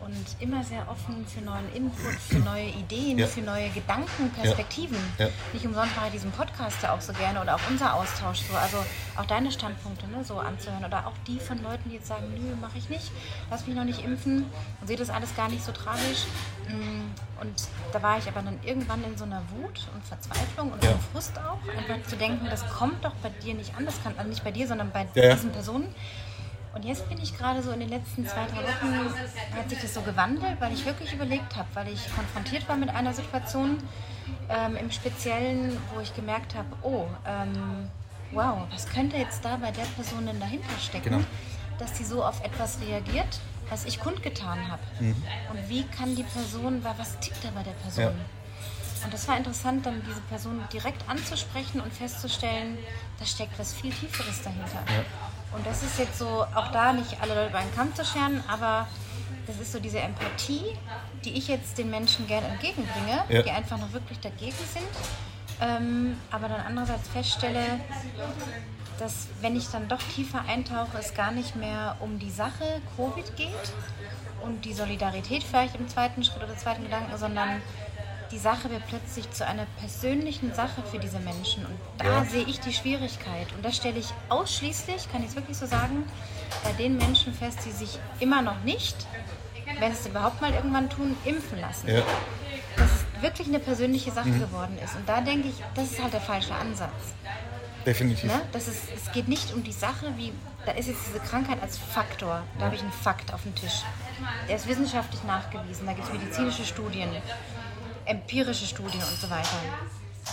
Und 0.00 0.16
immer 0.40 0.64
sehr 0.64 0.88
offen 0.88 1.26
für 1.26 1.40
neuen 1.42 1.70
Input, 1.74 2.14
für 2.14 2.38
neue 2.38 2.66
Ideen, 2.68 3.18
Ja. 3.18 3.26
für 3.26 3.40
neue 3.42 3.68
Gedanken, 3.70 4.30
Perspektiven. 4.30 4.96
Ja. 5.18 5.28
Nicht 5.52 5.66
umsonst 5.66 5.94
mache 5.96 6.06
ich 6.06 6.12
diesen 6.12 6.32
Podcast 6.32 6.82
ja 6.82 6.92
auch 6.94 7.00
so 7.00 7.12
gerne 7.12 7.40
oder 7.40 7.54
auch 7.56 7.60
unser 7.68 7.94
Austausch 7.94 8.40
so. 8.50 8.56
Also 8.56 8.78
auch 9.16 9.26
deine 9.26 9.52
Standpunkte 9.52 10.06
ne, 10.08 10.24
so 10.24 10.38
anzuhören 10.38 10.84
oder 10.84 11.06
auch 11.06 11.12
die 11.26 11.38
von 11.38 11.62
Leuten, 11.62 11.90
die 11.90 11.96
jetzt 11.96 12.06
sagen, 12.08 12.24
nö, 12.34 12.54
mache 12.60 12.78
ich 12.78 12.88
nicht, 12.88 13.10
lass 13.50 13.66
mich 13.66 13.76
noch 13.76 13.84
nicht 13.84 14.04
impfen 14.04 14.46
und 14.80 14.86
sehe 14.86 14.96
das 14.96 15.10
alles 15.10 15.34
gar 15.36 15.48
nicht 15.48 15.64
so 15.64 15.72
tragisch. 15.72 16.24
Mm, 16.68 17.10
Und 17.40 17.68
da 17.92 18.02
war 18.02 18.18
ich 18.18 18.28
aber 18.28 18.42
dann 18.42 18.58
irgendwann 18.62 19.02
in 19.04 19.16
so 19.16 19.24
einer 19.24 19.42
Wut 19.50 19.88
und 19.94 20.04
Verzweiflung 20.04 20.72
und 20.72 20.82
Ja. 20.84 20.90
Frust 21.12 21.32
auch, 21.38 21.58
einfach 21.76 22.06
zu 22.08 22.16
denken, 22.16 22.46
das 22.50 22.66
kommt 22.68 23.04
doch 23.04 23.14
bei 23.22 23.30
dir 23.42 23.54
nicht 23.54 23.74
an, 23.76 23.86
das 23.86 24.02
kann, 24.02 24.14
also 24.16 24.28
nicht 24.28 24.44
bei 24.44 24.50
dir, 24.50 24.66
sondern 24.68 24.90
bei 24.90 25.06
Ja, 25.14 25.24
ja. 25.24 25.34
diesen 25.34 25.50
Personen. 25.52 25.94
Und 26.74 26.84
jetzt 26.84 27.08
bin 27.08 27.20
ich 27.20 27.36
gerade 27.36 27.62
so 27.62 27.72
in 27.72 27.80
den 27.80 27.88
letzten 27.88 28.26
zwei, 28.26 28.46
drei 28.46 28.62
Wochen, 28.62 29.12
hat 29.56 29.68
sich 29.68 29.80
das 29.80 29.92
so 29.94 30.02
gewandelt, 30.02 30.60
weil 30.60 30.72
ich 30.72 30.84
wirklich 30.86 31.12
überlegt 31.12 31.56
habe, 31.56 31.68
weil 31.74 31.88
ich 31.88 32.14
konfrontiert 32.14 32.68
war 32.68 32.76
mit 32.76 32.90
einer 32.90 33.12
Situation 33.12 33.78
ähm, 34.48 34.76
im 34.76 34.90
Speziellen, 34.90 35.76
wo 35.94 36.00
ich 36.00 36.14
gemerkt 36.14 36.54
habe, 36.54 36.68
oh, 36.82 37.06
ähm, 37.26 37.90
wow, 38.30 38.58
was 38.70 38.86
könnte 38.88 39.16
jetzt 39.16 39.44
da 39.44 39.56
bei 39.56 39.72
der 39.72 39.82
Person 39.96 40.26
denn 40.26 40.38
dahinter 40.38 40.68
stecken, 40.80 41.10
Genau. 41.10 41.24
dass 41.78 41.98
sie 41.98 42.04
so 42.04 42.22
auf 42.24 42.44
etwas 42.44 42.78
reagiert, 42.80 43.40
was 43.68 43.84
ich 43.84 43.98
kundgetan 43.98 44.70
habe. 44.70 44.82
Und 45.00 45.68
wie 45.68 45.82
kann 45.84 46.14
die 46.14 46.22
Person, 46.24 46.84
wa- 46.84 46.94
was 46.98 47.18
tickt 47.18 47.42
da 47.44 47.48
bei 47.50 47.62
der 47.64 47.72
Person? 47.72 48.04
Ja. 48.04 48.10
Und 49.04 49.14
das 49.14 49.26
war 49.26 49.36
interessant, 49.36 49.86
dann 49.86 50.02
diese 50.06 50.20
Person 50.22 50.60
direkt 50.72 51.08
anzusprechen 51.08 51.80
und 51.80 51.92
festzustellen, 51.92 52.76
da 53.18 53.24
steckt 53.24 53.58
was 53.58 53.72
viel 53.72 53.90
Tieferes 53.92 54.42
dahinter. 54.42 54.82
Und 55.52 55.66
das 55.66 55.82
ist 55.82 55.98
jetzt 55.98 56.18
so, 56.18 56.44
auch 56.54 56.68
da 56.72 56.92
nicht 56.92 57.20
alle 57.20 57.34
Leute 57.34 57.48
über 57.48 57.58
einen 57.58 57.74
Kamm 57.74 57.94
zu 57.94 58.04
scheren, 58.04 58.42
aber 58.48 58.86
das 59.46 59.58
ist 59.58 59.72
so 59.72 59.80
diese 59.80 59.98
Empathie, 60.00 60.76
die 61.24 61.32
ich 61.36 61.48
jetzt 61.48 61.76
den 61.78 61.90
Menschen 61.90 62.26
gerne 62.26 62.46
entgegenbringe, 62.48 63.24
Ja. 63.28 63.42
die 63.42 63.50
einfach 63.50 63.78
noch 63.78 63.92
wirklich 63.92 64.20
dagegen 64.20 64.52
sind. 64.72 64.86
Ähm, 65.60 66.16
aber 66.30 66.48
dann 66.48 66.60
andererseits 66.60 67.08
feststelle, 67.08 67.62
dass 68.98 69.28
wenn 69.40 69.56
ich 69.56 69.68
dann 69.68 69.88
doch 69.88 70.00
tiefer 70.14 70.42
eintauche, 70.46 70.98
es 70.98 71.14
gar 71.14 71.32
nicht 71.32 71.56
mehr 71.56 71.96
um 72.00 72.18
die 72.18 72.30
Sache 72.30 72.80
Covid 72.96 73.36
geht 73.36 73.72
und 74.42 74.64
die 74.64 74.72
Solidarität 74.72 75.42
vielleicht 75.42 75.74
im 75.74 75.88
zweiten 75.88 76.22
Schritt 76.24 76.42
oder 76.42 76.56
zweiten 76.56 76.84
Gedanken, 76.84 77.16
sondern 77.18 77.60
die 78.30 78.38
Sache 78.38 78.70
wird 78.70 78.86
plötzlich 78.88 79.30
zu 79.32 79.46
einer 79.46 79.66
persönlichen 79.80 80.54
Sache 80.54 80.82
für 80.90 80.98
diese 80.98 81.18
Menschen. 81.18 81.66
Und 81.66 81.78
da 81.98 82.04
Ja. 82.04 82.24
sehe 82.24 82.44
ich 82.44 82.60
die 82.60 82.72
Schwierigkeit. 82.72 83.52
Und 83.54 83.64
das 83.64 83.76
stelle 83.76 83.98
ich 83.98 84.12
ausschließlich, 84.28 85.10
kann 85.10 85.22
ich 85.22 85.30
es 85.30 85.36
wirklich 85.36 85.56
so 85.56 85.66
sagen, 85.66 86.04
bei 86.62 86.72
den 86.72 86.96
Menschen 86.96 87.34
fest, 87.34 87.58
die 87.66 87.72
sich 87.72 87.98
immer 88.20 88.40
noch 88.42 88.60
nicht, 88.62 88.96
wenn 89.78 89.92
sie 89.92 90.00
es 90.00 90.06
überhaupt 90.06 90.40
mal 90.40 90.52
irgendwann 90.54 90.88
tun, 90.90 91.16
impfen 91.24 91.60
lassen 91.60 91.88
Ja. 91.88 92.02
dass 92.76 92.88
es 92.90 93.22
wirklich 93.22 93.48
eine 93.48 93.58
persönliche 93.58 94.10
Sache 94.12 94.28
Mhm. 94.28 94.40
geworden 94.40 94.78
ist. 94.82 94.94
Und 94.96 95.08
da 95.08 95.20
denke 95.20 95.48
ich, 95.48 95.54
das 95.74 95.90
ist 95.92 96.02
halt 96.02 96.12
der 96.12 96.20
falsche 96.20 96.54
Ansatz. 96.54 97.14
Definitiv. 97.84 98.24
Ne? 98.24 98.40
Das 98.52 98.68
ist, 98.68 98.82
es 98.94 99.10
geht 99.12 99.26
nicht 99.26 99.52
um 99.54 99.64
die 99.64 99.72
Sache, 99.72 100.12
wie 100.16 100.32
da 100.66 100.72
ist 100.72 100.86
jetzt 100.88 101.00
diese 101.08 101.18
Krankheit 101.20 101.62
als 101.62 101.78
Faktor. 101.78 102.42
Da 102.58 102.66
habe 102.66 102.74
ich 102.74 102.82
einen 102.82 102.92
Fakt 102.92 103.32
auf 103.32 103.42
dem 103.42 103.54
Tisch. 103.54 103.82
Der 104.48 104.56
ist 104.56 104.68
wissenschaftlich 104.68 105.22
nachgewiesen. 105.24 105.86
Da 105.86 105.94
gibt 105.94 106.06
es 106.06 106.12
medizinische 106.12 106.64
Studien, 106.66 107.10
empirische 108.06 108.66
Studien 108.66 109.02
und 109.02 109.20
so 109.20 109.28
weiter. 109.30 109.48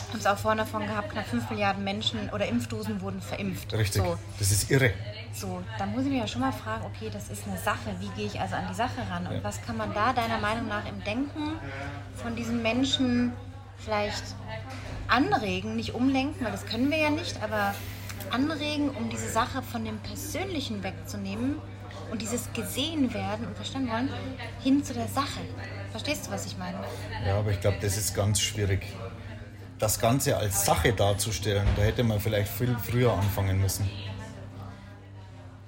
Haben 0.10 0.20
es 0.20 0.26
auch 0.26 0.38
vorhin 0.38 0.58
davon 0.60 0.86
gehabt, 0.86 1.12
knapp 1.12 1.28
5 1.28 1.50
Milliarden 1.50 1.84
Menschen 1.84 2.30
oder 2.30 2.48
Impfdosen 2.48 3.02
wurden 3.02 3.22
verimpft. 3.22 3.74
Richtig. 3.74 4.02
So, 4.04 4.18
Das 4.38 4.52
ist 4.52 4.70
irre. 4.70 4.92
so, 5.34 5.62
da 5.78 5.86
muss 5.86 6.04
ich 6.04 6.10
mir 6.12 6.20
ja 6.20 6.28
schon 6.28 6.42
mal 6.42 6.52
fragen, 6.52 6.84
okay, 6.86 7.10
das 7.12 7.30
ist 7.30 7.48
eine 7.48 7.58
Sache, 7.58 7.96
wie 8.00 8.10
gehe 8.10 8.26
ich 8.28 8.40
also 8.40 8.56
an 8.56 8.68
die 8.70 8.76
Sache 8.76 9.02
ran? 9.10 9.26
Und 9.28 9.36
Ja. 9.38 9.44
was 9.44 9.62
kann 9.62 9.78
man 9.78 9.94
da 9.94 10.14
deiner 10.14 10.40
Meinung 10.40 10.68
nach 10.68 10.86
im 10.88 11.04
Denken 11.04 11.54
von 12.16 12.36
diesen 12.36 12.62
Menschen 12.62 13.34
vielleicht 13.78 14.24
anregen, 15.08 15.76
nicht 15.76 15.94
umlenken, 15.94 16.44
weil 16.46 16.52
das 16.52 16.66
können 16.66 16.90
wir 16.92 16.98
ja 16.98 17.10
nicht, 17.10 17.42
aber 17.42 17.74
anregen, 18.30 18.90
um 18.90 19.10
diese 19.10 19.30
Sache 19.30 19.62
von 19.62 19.86
dem 19.86 19.98
Persönlichen 20.00 20.84
wegzunehmen 20.84 21.56
und 22.12 22.22
dieses 22.22 22.52
gesehen 22.54 23.14
werden 23.14 23.46
und 23.48 23.56
verstanden 23.56 23.90
wollen, 23.92 24.10
hin 24.62 24.84
zu 24.84 24.94
der 24.94 25.08
Sache. 25.08 25.40
Verstehst 25.92 26.28
du, 26.28 26.32
was 26.32 26.46
ich 26.46 26.58
meine? 26.58 26.78
Ja, 27.26 27.40
aber 27.40 27.52
ich 27.52 27.60
glaube, 27.60 27.78
das 27.82 27.98
ist 27.98 28.14
ganz 28.14 28.40
schwierig. 28.42 28.82
Das 29.80 30.00
Ganze 30.00 30.38
als 30.38 30.66
Sache 30.66 30.94
darzustellen, 30.94 31.68
da 31.76 31.84
hätte 31.84 32.04
man 32.04 32.20
vielleicht 32.20 32.52
viel 32.52 32.76
früher 32.78 33.14
anfangen 33.14 33.62
müssen. 33.62 33.90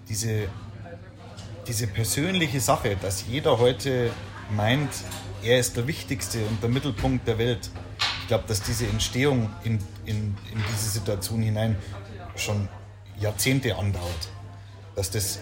Diese, 0.08 0.49
diese 1.67 1.88
persönliche 1.88 2.60
Sache, 2.60 2.95
dass 2.95 3.25
jeder 3.27 3.60
heute 3.60 4.12
meint, 4.49 4.89
er 5.43 5.60
ist 5.60 5.77
der 5.77 5.88
Wichtigste 5.88 6.39
und 6.45 6.62
der 6.62 6.69
Mittelpunkt 6.69 7.27
der 7.27 7.38
Welt. 7.38 7.69
Ich 8.21 8.27
glaube, 8.27 8.43
dass 8.47 8.62
diese 8.62 8.88
Entstehung 8.88 9.49
in, 9.63 9.79
in, 10.05 10.36
in 10.51 10.63
diese 10.71 10.89
Situation 10.89 11.41
hinein 11.41 11.77
schon 12.36 12.67
Jahrzehnte 13.19 13.75
andauert. 13.75 14.29
Dass 14.95 15.12
das, 15.12 15.39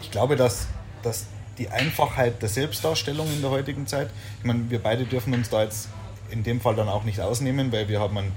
ich 0.00 0.10
glaube, 0.10 0.36
dass, 0.36 0.66
dass 1.02 1.26
die 1.58 1.68
Einfachheit 1.68 2.40
der 2.40 2.48
Selbstdarstellung 2.48 3.26
in 3.32 3.40
der 3.40 3.50
heutigen 3.50 3.86
Zeit, 3.86 4.10
ich 4.38 4.44
meine, 4.44 4.70
wir 4.70 4.78
beide 4.78 5.04
dürfen 5.04 5.34
uns 5.34 5.50
da 5.50 5.62
jetzt 5.62 5.88
in 6.30 6.42
dem 6.42 6.60
Fall 6.60 6.74
dann 6.74 6.88
auch 6.88 7.04
nicht 7.04 7.20
ausnehmen, 7.20 7.70
weil 7.72 7.88
wir 7.88 8.00
haben 8.00 8.16
einen, 8.16 8.32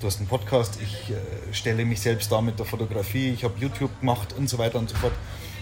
du 0.00 0.06
hast 0.06 0.18
einen 0.18 0.28
Podcast, 0.28 0.78
ich 0.82 1.10
äh, 1.10 1.54
stelle 1.54 1.84
mich 1.84 2.00
selbst 2.00 2.30
dar 2.30 2.42
mit 2.42 2.58
der 2.58 2.66
Fotografie, 2.66 3.30
ich 3.30 3.44
habe 3.44 3.54
YouTube 3.58 3.98
gemacht 4.00 4.34
und 4.34 4.48
so 4.48 4.58
weiter 4.58 4.78
und 4.78 4.90
so 4.90 4.96
fort. 4.96 5.12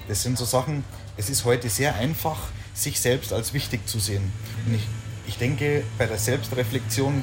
Das 0.08 0.22
sind 0.22 0.36
so 0.36 0.44
Sachen, 0.44 0.84
es 1.16 1.30
ist 1.30 1.44
heute 1.44 1.68
sehr 1.68 1.94
einfach, 1.94 2.38
sich 2.74 3.00
selbst 3.00 3.32
als 3.32 3.54
wichtig 3.54 3.86
zu 3.86 4.00
sehen. 4.00 4.32
Und 4.66 4.74
ich, 4.74 4.82
ich 5.26 5.38
denke, 5.38 5.84
bei 5.98 6.06
der 6.06 6.18
Selbstreflexion 6.18 7.22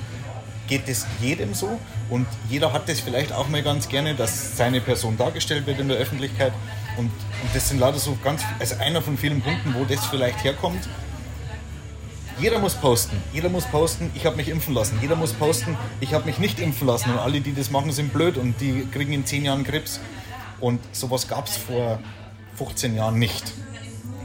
geht 0.68 0.88
es 0.88 1.06
jedem 1.20 1.54
so 1.54 1.80
und 2.10 2.28
jeder 2.48 2.72
hat 2.72 2.88
das 2.88 3.00
vielleicht 3.00 3.34
auch 3.34 3.50
mal 3.50 3.64
ganz 3.64 3.90
gerne, 3.90 4.14
dass 4.14 4.56
seine 4.56 4.80
Person 4.80 5.18
dargestellt 5.18 5.66
wird 5.66 5.80
in 5.80 5.90
der 5.90 5.98
Öffentlichkeit 5.98 6.54
und, 7.00 7.06
und 7.06 7.56
das 7.56 7.70
sind 7.70 7.80
leider 7.80 7.98
so 7.98 8.18
ganz, 8.24 8.44
also 8.60 8.76
einer 8.76 9.02
von 9.02 9.18
vielen 9.18 9.42
Punkten, 9.42 9.74
wo 9.74 9.86
das 9.86 10.06
vielleicht 10.06 10.44
herkommt. 10.44 10.88
Jeder 12.40 12.60
muss 12.60 12.76
posten, 12.76 13.22
jeder 13.34 13.50
muss 13.50 13.66
posten, 13.66 14.12
ich 14.16 14.26
habe 14.26 14.38
mich 14.38 14.48
impfen 14.48 14.74
lassen, 14.74 14.98
jeder 15.02 15.16
muss 15.16 15.34
posten, 15.34 15.78
ich 16.00 16.14
habe 16.14 16.26
mich 16.26 16.40
nicht 16.40 16.60
impfen 16.60 16.88
lassen 16.88 17.12
und 17.12 17.18
alle, 17.18 17.42
die 17.42 17.54
das 17.54 17.70
machen, 17.70 17.92
sind 17.92 18.14
blöd 18.14 18.38
und 18.38 18.62
die 18.62 18.88
kriegen 18.92 19.12
in 19.12 19.26
10 19.26 19.46
Jahren 19.46 19.64
Krebs 19.66 20.00
und 20.62 20.80
sowas 20.94 21.28
gab 21.28 21.48
es 21.48 21.58
vor 21.58 22.00
15 22.56 22.96
Jahren 22.96 23.20
nicht. 23.20 23.52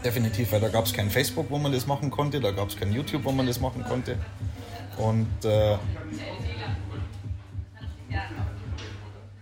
Definitiv, 0.05 0.53
weil 0.53 0.61
da 0.61 0.69
gab 0.69 0.85
es 0.85 0.93
kein 0.93 1.11
Facebook, 1.11 1.47
wo 1.51 1.59
man 1.59 1.73
das 1.73 1.87
machen 1.87 2.11
konnte, 2.11 2.41
da 2.41 2.51
gab 2.53 2.69
es 2.69 2.77
kein 2.77 2.93
YouTube, 2.93 3.25
wo 3.25 3.33
man 3.33 3.47
das 3.47 3.61
machen 3.61 3.85
konnte. 3.85 4.17
Und 4.97 5.45
äh, 5.45 5.77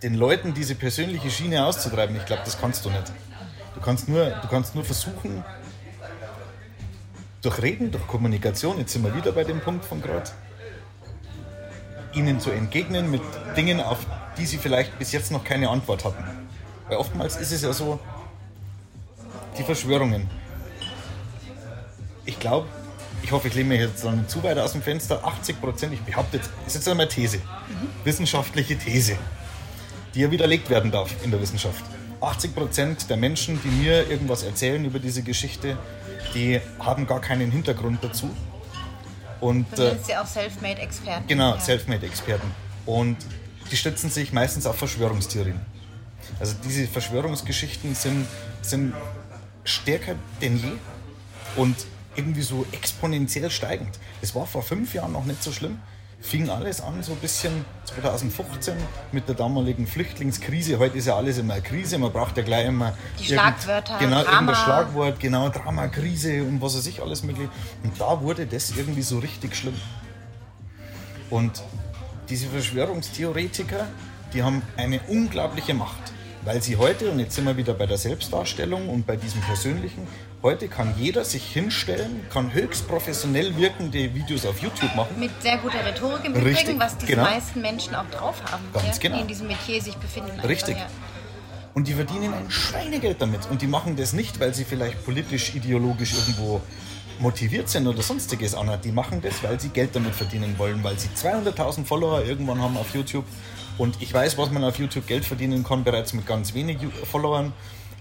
den 0.03 0.15
Leuten 0.15 0.55
diese 0.55 0.75
persönliche 0.75 1.31
Schiene 1.31 1.65
auszutreiben, 1.65 2.17
ich 2.17 2.27
glaube, 2.27 2.43
das 2.45 2.61
kannst 2.61 2.85
du 2.85 2.91
nicht. 2.91 3.13
Du 3.75 3.81
kannst 3.81 4.09
nur, 4.09 4.27
du 4.31 4.49
kannst 4.49 4.75
nur 4.75 4.85
versuchen, 4.85 5.45
durch 7.41 7.63
Reden, 7.63 7.91
durch 7.91 8.07
Kommunikation, 8.07 8.79
jetzt 8.79 8.93
sind 8.93 9.05
wir 9.05 9.15
wieder 9.15 9.33
bei 9.33 9.45
dem 9.45 9.61
Punkt 9.61 9.85
von 9.85 10.01
gerade, 10.01 10.31
ihnen 12.15 12.41
zu 12.41 12.51
entgegnen 12.51 13.11
mit 13.11 13.23
Dingen, 13.57 13.81
auf 13.81 13.99
die 14.37 14.47
sie 14.47 14.59
vielleicht 14.59 14.99
bis 14.99 15.13
jetzt 15.13 15.31
noch 15.31 15.45
keine 15.45 15.69
Antwort 15.69 16.05
hatten. 16.05 16.25
Weil 16.89 16.99
oftmals 16.99 17.37
ist 17.37 17.53
es 17.53 17.63
ja 17.63 17.73
so, 17.73 17.99
die 19.59 19.63
Verschwörungen. 19.63 20.29
Ich 22.25 22.39
glaube, 22.39 22.69
ich 23.23 23.33
hoffe, 23.33 23.49
ich 23.49 23.55
lehne 23.55 23.71
mir 23.71 23.81
jetzt 23.81 24.05
dann 24.05 24.29
zu 24.29 24.43
weit 24.43 24.59
aus 24.59 24.73
dem 24.73 24.83
Fenster, 24.83 25.25
80 25.25 25.61
Prozent, 25.61 25.93
ich 25.93 26.03
behaupte 26.03 26.37
jetzt, 26.37 26.51
ist 26.67 26.75
jetzt 26.75 26.89
einmal 26.89 27.09
These, 27.09 27.41
wissenschaftliche 28.05 28.77
These, 28.77 29.17
die 30.15 30.21
ja 30.21 30.31
widerlegt 30.31 30.71
werden 30.71 30.91
darf 30.91 31.15
in 31.25 31.31
der 31.31 31.41
Wissenschaft. 31.41 31.85
80 32.21 32.55
Prozent 32.55 33.11
der 33.11 33.17
Menschen, 33.17 33.61
die 33.63 33.69
mir 33.69 34.09
irgendwas 34.09 34.43
erzählen 34.45 34.85
über 34.85 34.99
diese 34.99 35.23
Geschichte, 35.23 35.77
die 36.35 36.61
haben 36.79 37.07
gar 37.07 37.21
keinen 37.21 37.51
Hintergrund 37.51 38.03
dazu. 38.03 38.31
Und, 39.41 39.67
Du 39.77 39.83
äh, 39.83 39.89
nennst 39.91 40.07
sie 40.07 40.17
auch 40.17 40.27
Selfmade-Experten. 40.27 41.27
Genau, 41.27 41.55
Ja. 41.55 41.61
Selfmade-Experten. 41.61 42.49
Und 42.87 43.17
die 43.71 43.77
stützen 43.77 44.09
sich 44.09 44.33
meistens 44.33 44.67
auf 44.67 44.77
Verschwörungstheorien. 44.77 45.61
Also 46.39 46.55
diese 46.65 46.87
Verschwörungsgeschichten 46.87 47.95
sind, 47.95 48.27
sind 48.63 48.95
stärker 49.65 50.15
denn 50.41 50.57
je 50.57 50.73
und 51.57 51.77
irgendwie 52.15 52.43
so 52.43 52.67
exponentiell 52.73 53.51
steigend. 53.51 53.99
Das 54.21 54.35
war 54.35 54.47
vor 54.47 54.63
fünf 54.63 54.95
Jahren 54.95 55.13
noch 55.13 55.25
nicht 55.25 55.43
so 55.43 55.51
schlimm. 55.53 55.81
Fing 56.23 56.49
alles 56.49 56.81
an, 56.81 57.03
so 57.03 57.13
ein 57.13 57.19
bisschen 57.19 57.65
2015 57.85 58.75
mit 59.11 59.27
der 59.29 59.35
damaligen 59.35 59.87
Flüchtlingskrise. 59.89 60.79
Heute 60.79 60.97
ist 60.99 61.07
ja 61.07 61.17
alles 61.17 61.37
immer 61.39 61.55
eine 61.55 61.63
Krise, 61.63 61.99
man 61.99 62.13
braucht 62.13 62.37
ja 62.37 62.45
gleich 62.45 62.67
immer. 62.69 62.97
Die 63.19 63.25
irgend- 63.25 63.41
Schlagwörter, 63.41 63.99
Genau, 63.99 64.23
Drama. 64.23 64.33
irgendein 64.35 64.57
Schlagwort, 64.57 65.21
genau, 65.21 65.49
Drama, 65.49 65.89
Krise 65.89 66.45
und 66.45 66.63
was 66.63 66.77
weiß 66.77 66.87
ich 66.87 67.03
alles 67.03 67.25
mögliche. 67.25 67.51
Und 67.83 68.01
da 68.01 68.21
wurde 68.21 68.47
das 68.47 68.71
irgendwie 68.77 69.03
so 69.03 69.19
richtig 69.19 69.57
schlimm. 69.57 69.75
Und 71.29 71.63
diese 72.29 72.47
Verschwörungstheoretiker, 72.47 73.87
die 74.33 74.43
haben 74.45 74.63
eine 74.77 75.01
unglaubliche 75.09 75.75
Macht, 75.75 76.13
weil 76.45 76.63
sie 76.63 76.77
heute, 76.77 77.11
und 77.11 77.19
jetzt 77.19 77.35
sind 77.35 77.47
wir 77.47 77.57
wieder 77.57 77.75
bei 77.75 77.87
der 77.87 77.99
Selbstdarstellung 77.99 78.89
und 78.89 79.07
bei 79.07 79.17
diesem 79.17 79.41
Persönlichen, 79.41 80.07
Heute 80.43 80.67
kann 80.67 80.93
jeder 80.99 81.25
sich 81.25 81.45
hinstellen, 81.45 82.27
kann 82.29 82.53
höchst 82.53 82.89
professionell 82.89 83.57
wirkende 83.57 84.13
Videos 84.13 84.45
auf 84.45 84.61
YouTube 84.61 84.93
machen. 84.97 85.21
Mit 85.21 85.31
sehr 85.41 85.57
guter 85.59 85.87
Rhetorik 85.87 86.25
im 86.25 86.33
Richtig, 86.33 86.65
Übrigen, 86.65 86.81
was 86.81 86.99
die 86.99 87.07
genau. 87.07 87.23
meisten 87.23 87.61
Menschen 87.61 87.95
auch 87.95 88.11
drauf 88.11 88.43
haben, 88.51 88.65
Ganz 88.73 88.87
ja, 88.87 89.03
genau. 89.03 89.17
die 89.17 89.23
in 89.23 89.29
diesem 89.29 89.47
Metier 89.47 89.81
sich 89.81 89.95
befinden. 89.97 90.33
einfach, 90.33 90.49
Richtig. 90.49 90.77
ja. 90.79 90.87
Und 91.75 91.87
die 91.87 91.93
verdienen 91.95 92.35
ein 92.35 92.51
Schweinegeld 92.51 93.23
damit. 93.23 93.49
Und 93.51 93.63
die 93.63 93.69
machen 93.69 93.95
das 93.95 94.15
nicht, 94.15 94.41
weil 94.41 94.53
sie 94.53 94.65
vielleicht 94.65 95.05
politisch, 95.05 95.55
ideologisch 95.55 96.13
irgendwo 96.13 96.61
motiviert 97.21 97.69
sind 97.69 97.87
oder 97.87 98.03
sonstiges, 98.03 98.57
Anna. 98.57 98.77
Die 98.77 98.91
machen 98.91 99.23
das, 99.23 99.45
weil 99.45 99.61
sie 99.61 99.69
Geld 99.69 99.95
damit 99.95 100.13
verdienen 100.13 100.59
wollen, 100.59 100.83
weil 100.83 100.99
sie 100.99 101.09
200.000 101.11 101.85
Follower 101.85 102.21
irgendwann 102.25 102.61
haben 102.61 102.77
auf 102.77 102.93
YouTube. 102.97 103.27
Und 103.79 104.03
ich 104.03 104.13
weiß, 104.13 104.37
was 104.39 104.51
man 104.51 104.65
auf 104.65 104.77
YouTube 104.77 105.07
Geld 105.07 105.25
verdienen 105.25 105.63
kann, 105.63 105.85
bereits 105.85 106.13
mit 106.13 106.27
ganz 106.27 106.53
wenig 106.53 106.79
Followern. 107.09 107.53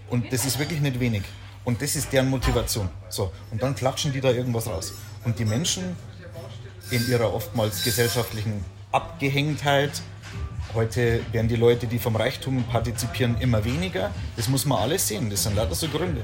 Und 0.10 0.34
das 0.34 0.46
ist 0.46 0.58
wirklich 0.58 0.82
nicht 0.82 1.00
wenig. 1.00 1.22
Und 1.64 1.82
das 1.82 1.96
ist 1.96 2.12
deren 2.12 2.30
Motivation. 2.30 2.90
So, 3.10 3.32
und 3.52 3.62
dann 3.62 3.76
klatschen 3.76 4.12
die 4.12 4.22
da 4.22 4.32
irgendwas 4.32 4.68
raus. 4.68 4.94
Und 5.24 5.38
die 5.38 5.46
Menschen 5.46 5.96
in 6.90 7.08
ihrer 7.08 7.34
oftmals 7.34 7.84
gesellschaftlichen 7.84 8.66
Abgehängtheit. 8.92 10.02
Heute 10.74 11.22
werden 11.32 11.48
die 11.48 11.56
Leute, 11.56 11.88
die 11.88 12.00
vom 12.00 12.16
Reichtum 12.16 12.64
partizipieren, 12.64 13.38
immer 13.40 13.64
weniger. 13.64 14.12
Das 14.36 14.48
muss 14.48 14.66
man 14.66 14.80
alles 14.80 15.08
sehen. 15.08 15.30
Das 15.30 15.44
sind 15.44 15.56
lauter 15.56 15.76
so 15.76 15.88
Gründe. 15.88 16.24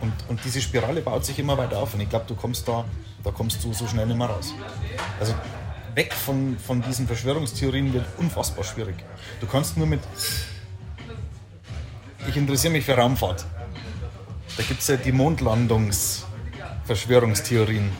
Und, 0.00 0.12
und 0.28 0.44
diese 0.44 0.60
Spirale 0.60 1.00
baut 1.00 1.24
sich 1.24 1.38
immer 1.38 1.56
weiter 1.56 1.78
auf. 1.78 1.94
Und 1.94 2.00
ich 2.00 2.08
glaube, 2.08 2.26
du 2.26 2.34
kommst 2.34 2.68
da, 2.68 2.84
da 3.24 3.30
kommst 3.30 3.62
du 3.64 3.72
so 3.72 3.86
schnell 3.86 4.06
nicht 4.06 4.18
mehr 4.18 4.28
raus. 4.28 4.54
Also 5.18 5.34
weg 5.94 6.12
von, 6.12 6.58
von 6.58 6.82
diesen 6.82 7.06
Verschwörungstheorien 7.06 7.92
wird 7.92 8.04
unfassbar 8.18 8.64
schwierig. 8.64 8.96
Du 9.40 9.46
kannst 9.46 9.76
nur 9.76 9.86
mit. 9.86 10.00
Ich 12.28 12.36
interessiere 12.36 12.72
mich 12.72 12.84
für 12.84 12.94
Raumfahrt. 12.94 13.46
Da 14.56 14.62
gibt 14.62 14.80
es 14.80 14.88
ja 14.88 14.96
die 14.96 15.12
Mondlandungs-Verschwörungstheorien. 15.12 17.90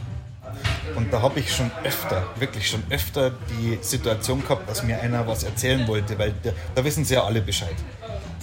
Und 0.95 1.13
da 1.13 1.21
habe 1.21 1.41
ich 1.41 1.55
schon 1.55 1.71
öfter, 1.85 2.27
wirklich 2.37 2.71
schon 2.71 2.83
öfter 2.89 3.33
die 3.51 3.79
Situation 3.83 4.41
gehabt, 4.41 4.71
dass 4.71 4.83
mir 4.83 4.99
einer 4.99 5.27
was 5.27 5.45
erzählen 5.45 5.87
wollte, 5.87 6.19
weil 6.19 6.33
da, 6.43 6.53
da 6.75 6.83
wissen 6.83 7.05
sie 7.05 7.13
ja 7.13 7.25
alle 7.25 7.43
Bescheid. 7.43 7.77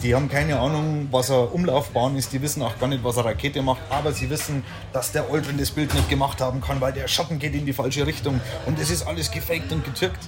Die 0.03 0.13
haben 0.13 0.29
keine 0.29 0.59
Ahnung, 0.59 1.07
was 1.09 1.31
eine 1.31 1.47
Umlaufbahn 1.47 2.15
ist, 2.15 2.31
die 2.33 2.43
wissen 2.43 2.61
auch 2.61 2.77
gar 2.77 2.87
nicht, 2.87 3.03
was 3.03 3.17
eine 3.17 3.29
Rakete 3.29 3.63
macht, 3.63 3.81
aber 3.89 4.11
sie 4.11 4.29
wissen, 4.29 4.63
dass 4.91 5.11
der 5.11 5.31
Aldrin 5.31 5.57
das 5.57 5.71
Bild 5.71 5.91
nicht 5.95 6.09
gemacht 6.09 6.39
haben 6.41 6.61
kann, 6.61 6.79
weil 6.81 6.93
der 6.93 7.07
Schatten 7.07 7.39
geht 7.39 7.55
in 7.55 7.65
die 7.65 7.73
falsche 7.73 8.05
Richtung 8.05 8.39
und 8.67 8.77
es 8.77 8.91
ist 8.91 9.07
alles 9.07 9.31
gefaked 9.31 9.71
und 9.71 9.83
getürkt. 9.85 10.19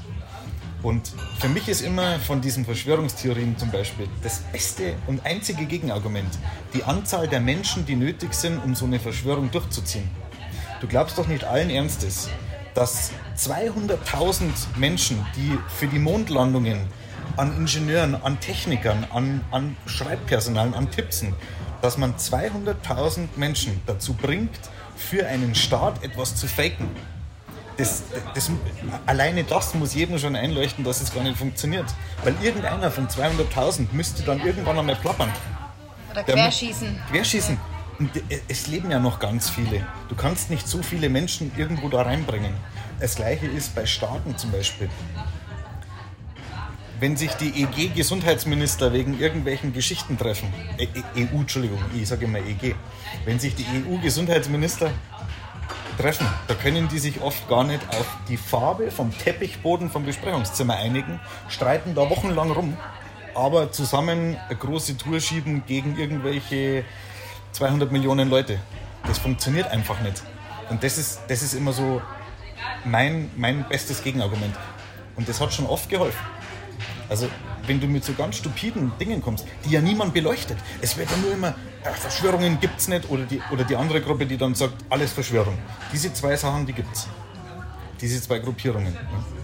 Und 0.85 1.13
für 1.39 1.49
mich 1.49 1.67
ist 1.67 1.81
immer 1.81 2.19
von 2.19 2.41
diesen 2.41 2.63
Verschwörungstheorien 2.63 3.57
zum 3.57 3.71
Beispiel 3.71 4.07
das 4.21 4.41
beste 4.51 4.93
und 5.07 5.25
einzige 5.25 5.65
Gegenargument 5.65 6.29
die 6.75 6.83
Anzahl 6.83 7.27
der 7.27 7.39
Menschen, 7.39 7.87
die 7.87 7.95
nötig 7.95 8.35
sind, 8.35 8.59
um 8.63 8.75
so 8.75 8.85
eine 8.85 8.99
Verschwörung 8.99 9.49
durchzuziehen. 9.49 10.07
Du 10.81 10.87
glaubst 10.87 11.17
doch 11.17 11.25
nicht 11.25 11.43
allen 11.43 11.71
Ernstes, 11.71 12.29
dass 12.75 13.09
200.000 13.35 14.43
Menschen, 14.77 15.25
die 15.35 15.57
für 15.75 15.87
die 15.87 15.97
Mondlandungen 15.97 16.81
an 17.35 17.57
Ingenieuren, 17.57 18.13
an 18.21 18.39
Technikern, 18.39 19.07
an, 19.11 19.43
an 19.49 19.75
Schreibpersonal, 19.87 20.71
an 20.75 20.91
Tippsen, 20.91 21.33
dass 21.81 21.97
man 21.97 22.13
200.000 22.13 23.29
Menschen 23.37 23.81
dazu 23.87 24.13
bringt, 24.13 24.59
für 24.95 25.25
einen 25.25 25.55
Staat 25.55 26.03
etwas 26.03 26.35
zu 26.35 26.45
faken. 26.45 26.87
Das, 27.77 28.03
das, 28.33 28.49
alleine 29.05 29.43
das 29.43 29.73
muss 29.73 29.93
jedem 29.93 30.17
schon 30.17 30.35
einleuchten, 30.35 30.83
dass 30.85 31.01
es 31.01 31.13
gar 31.13 31.23
nicht 31.23 31.37
funktioniert. 31.37 31.85
Weil 32.23 32.33
irgendeiner 32.41 32.89
von 32.89 33.07
200.000 33.07 33.87
müsste 33.91 34.23
dann 34.23 34.39
irgendwann 34.45 34.79
einmal 34.79 34.95
plappern. 34.95 35.29
Oder 36.11 36.23
Der 36.23 36.35
querschießen. 36.35 36.99
Querschießen. 37.11 37.57
Und 37.99 38.11
es 38.47 38.67
leben 38.67 38.91
ja 38.91 38.99
noch 38.99 39.19
ganz 39.19 39.49
viele. 39.49 39.85
Du 40.09 40.15
kannst 40.15 40.49
nicht 40.49 40.67
so 40.67 40.81
viele 40.81 41.09
Menschen 41.09 41.51
irgendwo 41.57 41.89
da 41.89 42.01
reinbringen. 42.01 42.53
Das 42.99 43.15
gleiche 43.15 43.47
ist 43.47 43.75
bei 43.75 43.85
Staaten 43.85 44.37
zum 44.37 44.51
Beispiel. 44.51 44.89
Wenn 46.99 47.17
sich 47.17 47.33
die 47.33 47.63
EG-Gesundheitsminister 47.63 48.93
wegen 48.93 49.19
irgendwelchen 49.19 49.73
Geschichten 49.73 50.17
treffen, 50.17 50.53
äh, 50.77 50.85
äh, 50.85 51.25
EU, 51.25 51.41
Entschuldigung, 51.41 51.79
ich 51.93 52.07
sage 52.07 52.23
immer 52.23 52.39
EG, 52.39 52.73
wenn 53.25 53.37
sich 53.37 53.53
die 53.53 53.65
EU-Gesundheitsminister 53.65 54.91
treffen, 55.97 56.27
da 56.47 56.53
können 56.53 56.87
die 56.87 56.99
sich 56.99 57.21
oft 57.21 57.47
gar 57.47 57.63
nicht 57.63 57.81
auf 57.89 58.07
die 58.27 58.37
Farbe 58.37 58.91
vom 58.91 59.17
Teppichboden 59.17 59.89
vom 59.89 60.05
Besprechungszimmer 60.05 60.75
einigen, 60.75 61.19
streiten 61.49 61.95
da 61.95 62.09
wochenlang 62.09 62.51
rum, 62.51 62.77
aber 63.33 63.71
zusammen 63.71 64.37
eine 64.47 64.57
große 64.57 64.97
Tour 64.97 65.19
schieben 65.19 65.63
gegen 65.65 65.97
irgendwelche 65.97 66.83
200 67.51 67.91
Millionen 67.91 68.29
Leute. 68.29 68.59
Das 69.07 69.17
funktioniert 69.17 69.67
einfach 69.67 69.99
nicht. 70.01 70.23
Und 70.69 70.83
das 70.83 70.97
ist, 70.97 71.21
das 71.27 71.41
ist 71.41 71.53
immer 71.53 71.73
so 71.73 72.01
mein, 72.83 73.29
mein 73.35 73.67
bestes 73.67 74.03
Gegenargument. 74.03 74.55
Und 75.15 75.29
das 75.29 75.39
hat 75.39 75.53
schon 75.53 75.65
oft 75.65 75.89
geholfen. 75.89 76.19
Also, 77.09 77.27
wenn 77.67 77.79
du 77.79 77.87
mit 77.87 78.03
so 78.03 78.13
ganz 78.13 78.37
stupiden 78.37 78.91
Dingen 78.99 79.21
kommst, 79.21 79.45
die 79.65 79.71
ja 79.71 79.81
niemand 79.81 80.13
beleuchtet. 80.13 80.57
Es 80.81 80.97
wird 80.97 81.09
ja 81.09 81.17
nur 81.17 81.33
immer, 81.33 81.49
äh, 81.83 81.91
Verschwörungen 81.91 82.59
gibt's 82.59 82.87
nicht, 82.87 83.09
oder 83.09 83.23
die, 83.23 83.41
oder 83.51 83.63
die 83.63 83.75
andere 83.75 84.01
Gruppe, 84.01 84.25
die 84.25 84.37
dann 84.37 84.55
sagt, 84.55 84.73
alles 84.89 85.13
Verschwörung. 85.13 85.57
Diese 85.91 86.13
zwei 86.13 86.35
Sachen, 86.35 86.65
die 86.65 86.73
gibt's. 86.73 87.07
Diese 87.99 88.21
zwei 88.21 88.39
Gruppierungen. 88.39 88.93
ne? 88.93 88.99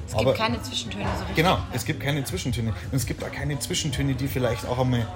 Es 0.08 0.18
gibt 0.18 0.38
keine 0.38 0.62
Zwischentöne 0.62 1.06
so 1.06 1.20
richtig. 1.20 1.36
Genau, 1.36 1.58
es 1.72 1.86
gibt 1.86 2.00
keine 2.02 2.24
Zwischentöne. 2.24 2.70
Und 2.92 2.98
es 2.98 3.06
gibt 3.06 3.24
auch 3.24 3.32
keine 3.32 3.58
Zwischentöne, 3.60 4.14
die 4.14 4.28
vielleicht 4.28 4.66
auch 4.66 4.80
einmal 4.80 5.08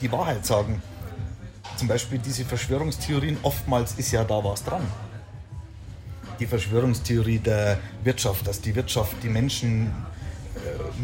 die 0.00 0.10
Wahrheit 0.10 0.46
sagen. 0.46 0.82
Zum 1.76 1.86
Beispiel 1.86 2.18
diese 2.18 2.44
Verschwörungstheorien, 2.44 3.36
oftmals 3.42 3.94
ist 3.98 4.10
ja 4.10 4.24
da 4.24 4.42
was 4.42 4.64
dran. 4.64 4.82
Die 6.40 6.46
Verschwörungstheorie 6.46 7.38
der 7.38 7.78
Wirtschaft, 8.04 8.46
dass 8.46 8.60
die 8.60 8.74
Wirtschaft 8.74 9.16
die 9.22 9.28
Menschen 9.28 9.92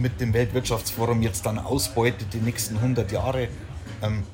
mit 0.01 0.21
dem 0.21 0.33
Weltwirtschaftsforum 0.33 1.23
jetzt 1.23 1.47
dann 1.47 1.59
ausbeutet 1.59 2.29
die 2.33 2.39
nächsten 2.39 2.77
100 2.77 3.11
Jahre. 3.13 3.49
Ähm, 4.03 4.25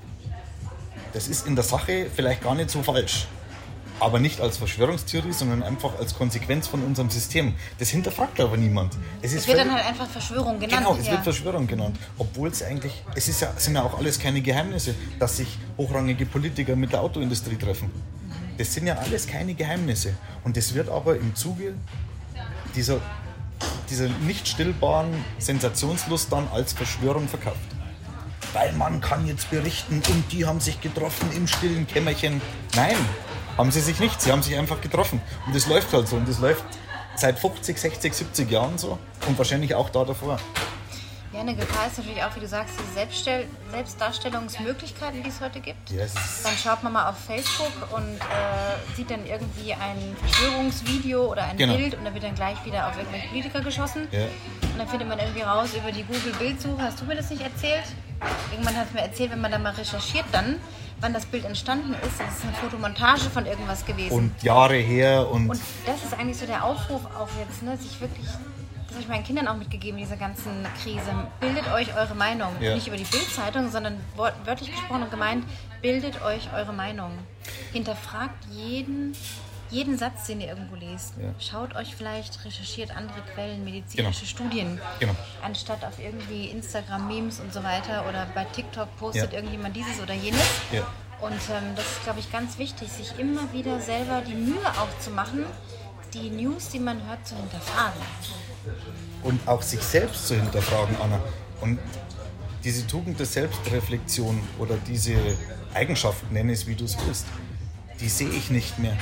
das 1.12 1.28
ist 1.28 1.46
in 1.46 1.54
der 1.54 1.64
Sache 1.64 2.06
vielleicht 2.14 2.42
gar 2.42 2.54
nicht 2.54 2.70
so 2.70 2.82
falsch. 2.82 3.26
Aber 3.98 4.18
nicht 4.18 4.40
als 4.40 4.56
Verschwörungstheorie, 4.56 5.32
sondern 5.32 5.62
einfach 5.62 5.98
als 5.98 6.14
Konsequenz 6.14 6.66
von 6.66 6.82
unserem 6.82 7.10
System. 7.10 7.54
Das 7.78 7.90
hinterfragt 7.90 8.40
aber 8.40 8.56
niemand. 8.56 8.96
Es, 9.20 9.34
Es 9.34 9.46
wird 9.46 9.58
dann 9.58 9.74
halt 9.74 9.84
einfach 9.84 10.08
Verschwörung 10.08 10.58
genannt. 10.58 10.86
Genau, 10.86 10.96
es 10.96 11.04
ja. 11.06 11.12
wird 11.12 11.22
Verschwörung 11.24 11.66
genannt. 11.66 11.98
Obwohl 12.16 12.48
es 12.48 12.62
eigentlich, 12.62 13.04
es 13.14 13.28
ist 13.28 13.42
ja, 13.42 13.52
sind 13.56 13.74
ja 13.74 13.82
auch 13.82 13.98
alles 13.98 14.18
keine 14.18 14.40
Geheimnisse, 14.40 14.94
dass 15.18 15.36
sich 15.36 15.58
hochrangige 15.76 16.24
Politiker 16.24 16.76
mit 16.76 16.92
der 16.92 17.02
Autoindustrie 17.02 17.56
treffen. 17.56 17.90
Das 18.56 18.72
sind 18.72 18.86
ja 18.86 18.94
alles 18.96 19.26
keine 19.26 19.52
Geheimnisse. 19.52 20.14
Und 20.44 20.56
das 20.56 20.72
wird 20.72 20.88
aber 20.88 21.16
im 21.16 21.34
Zuge 21.34 21.74
dieser, 22.74 23.00
dieser 23.88 24.08
nicht 24.08 24.48
stillbaren 24.48 25.24
Sensationslust 25.38 26.32
dann 26.32 26.48
als 26.52 26.72
Verschwörung 26.72 27.28
verkauft. 27.28 27.58
Weil 28.52 28.72
man 28.72 29.00
kann 29.00 29.26
jetzt 29.26 29.50
berichten 29.50 30.02
und 30.08 30.32
die 30.32 30.44
haben 30.44 30.60
sich 30.60 30.80
getroffen 30.80 31.30
im 31.34 31.46
stillen 31.46 31.86
Kämmerchen. 31.86 32.40
Nein, 32.74 32.96
haben 33.56 33.70
sie 33.70 33.80
sich 33.80 34.00
nicht. 34.00 34.20
Sie 34.20 34.32
haben 34.32 34.42
sich 34.42 34.56
einfach 34.56 34.80
getroffen. 34.80 35.20
Und 35.46 35.54
das 35.54 35.66
läuft 35.66 35.92
halt 35.92 36.08
so. 36.08 36.16
Und 36.16 36.28
das 36.28 36.38
läuft 36.38 36.64
seit 37.16 37.38
50, 37.38 37.78
60, 37.78 38.14
70 38.14 38.50
Jahren 38.50 38.78
so. 38.78 38.98
Und 39.28 39.38
wahrscheinlich 39.38 39.74
auch 39.74 39.90
da 39.90 40.04
davor. 40.04 40.38
Ja, 41.32 41.40
eine 41.40 41.54
Gefahr 41.54 41.86
ist 41.86 41.96
natürlich 41.96 42.22
auch, 42.24 42.34
wie 42.34 42.40
du 42.40 42.48
sagst, 42.48 42.74
die 42.80 42.92
Selbststell 42.92 43.46
Selbstdarstellungsmöglichkeiten, 43.70 45.22
die 45.22 45.28
es 45.28 45.40
heute 45.40 45.60
gibt. 45.60 45.90
Yes. 45.90 46.12
Dann 46.42 46.54
schaut 46.56 46.82
man 46.82 46.92
mal 46.92 47.08
auf 47.08 47.16
Facebook 47.18 47.72
und 47.92 48.16
äh, 48.16 48.96
sieht 48.96 49.10
dann 49.10 49.24
irgendwie 49.24 49.72
ein 49.74 50.16
Verschwörungsvideo 50.20 51.30
oder 51.30 51.44
ein 51.44 51.56
Genau. 51.56 51.76
Bild 51.76 51.94
und 51.94 52.04
dann 52.04 52.14
wird 52.14 52.24
dann 52.24 52.34
gleich 52.34 52.56
wieder 52.64 52.88
auf 52.88 52.96
irgendwelche 52.98 53.28
Politiker 53.28 53.60
geschossen. 53.60 54.08
Ja. 54.10 54.24
Und 54.24 54.78
dann 54.78 54.88
findet 54.88 55.08
man 55.08 55.18
irgendwie 55.20 55.42
raus 55.42 55.68
über 55.76 55.92
die 55.92 56.02
Google-Bildsuche. 56.02 56.82
Hast 56.82 57.00
du 57.00 57.04
mir 57.04 57.14
das 57.14 57.30
nicht 57.30 57.42
erzählt? 57.42 57.84
Irgendwann 58.50 58.76
hat 58.76 58.88
es 58.88 58.92
mir 58.94 59.02
erzählt, 59.02 59.30
wenn 59.30 59.40
man 59.40 59.52
dann 59.52 59.62
mal 59.62 59.72
recherchiert, 59.72 60.24
dann, 60.32 60.56
wann 61.00 61.14
das 61.14 61.26
Bild 61.26 61.44
entstanden 61.44 61.94
ist, 61.94 62.18
das 62.20 62.38
ist 62.38 62.42
eine 62.44 62.52
Fotomontage 62.54 63.30
von 63.30 63.46
irgendwas 63.46 63.86
gewesen. 63.86 64.12
Und 64.12 64.42
Jahre 64.42 64.74
her 64.76 65.28
und, 65.30 65.48
Und 65.48 65.60
das 65.86 66.02
ist 66.04 66.12
eigentlich 66.18 66.38
so 66.38 66.46
der 66.46 66.64
Aufruf 66.64 67.02
auch 67.18 67.28
jetzt, 67.38 67.62
ne, 67.62 67.76
sich 67.76 68.00
wirklich, 68.00 68.26
das 68.90 68.96
habe 68.96 69.02
ich 69.02 69.08
meinen 69.08 69.24
Kindern 69.24 69.46
auch 69.48 69.56
mitgegeben, 69.56 69.98
in 69.98 70.04
dieser 70.04 70.16
ganzen 70.16 70.66
Krise. 70.82 71.12
Bildet 71.38 71.72
euch 71.72 71.94
eure 71.96 72.14
Meinung. 72.16 72.50
Ja. 72.60 72.74
Nicht 72.74 72.88
über 72.88 72.96
die 72.96 73.04
Bildzeitung, 73.04 73.70
sondern 73.70 73.98
wörtlich 74.16 74.70
gesprochen 74.72 75.04
und 75.04 75.10
gemeint, 75.10 75.44
bildet 75.80 76.20
euch 76.22 76.52
eure 76.52 76.72
Meinung. 76.72 77.12
Hinterfragt 77.72 78.44
jeden, 78.50 79.14
jeden 79.70 79.96
Satz, 79.96 80.26
den 80.26 80.40
ihr 80.40 80.48
irgendwo 80.48 80.74
lest. 80.74 81.14
Ja. 81.18 81.32
Schaut 81.38 81.76
euch 81.76 81.94
vielleicht, 81.94 82.44
recherchiert 82.44 82.90
andere 82.96 83.20
Quellen, 83.34 83.64
medizinische 83.64 84.20
Genau. 84.24 84.28
Studien. 84.28 84.80
Genau. 84.98 85.14
Anstatt 85.44 85.84
auf 85.84 86.00
irgendwie 86.00 86.46
Instagram-Memes 86.46 87.38
und 87.38 87.52
so 87.54 87.62
weiter 87.62 88.04
oder 88.08 88.26
bei 88.34 88.44
TikTok 88.44 88.88
postet 88.96 89.30
Ja. 89.30 89.38
irgendjemand 89.38 89.76
dieses 89.76 90.00
oder 90.00 90.14
jenes. 90.14 90.42
Ja. 90.72 90.82
Und 91.20 91.32
ähm, 91.50 91.74
das 91.76 91.84
ist, 91.86 92.02
glaube 92.02 92.18
ich, 92.18 92.32
ganz 92.32 92.58
wichtig, 92.58 92.88
sich 92.90 93.16
immer 93.20 93.52
wieder 93.52 93.78
selber 93.78 94.22
die 94.26 94.34
Mühe 94.34 94.66
auch 94.80 94.98
zu 95.00 95.10
machen, 95.10 95.44
die 96.12 96.28
News, 96.30 96.70
die 96.70 96.80
man 96.80 97.06
hört, 97.06 97.24
zu 97.24 97.36
hinterfragen. 97.36 98.00
Und 99.22 99.46
auch 99.46 99.62
sich 99.62 99.80
selbst 99.80 100.28
zu 100.28 100.34
hinterfragen, 100.34 100.96
Anna. 101.02 101.20
Und 101.60 101.78
diese 102.64 102.86
Tugend 102.86 103.18
der 103.18 103.26
Selbstreflexion 103.26 104.40
oder 104.58 104.76
diese 104.86 105.14
Eigenschaft, 105.74 106.30
nenne 106.32 106.52
es 106.52 106.66
wie 106.66 106.74
du 106.74 106.84
es 106.84 106.96
willst, 107.06 107.26
die 108.00 108.08
sehe 108.08 108.30
ich 108.30 108.50
nicht 108.50 108.78
mehr. 108.78 108.96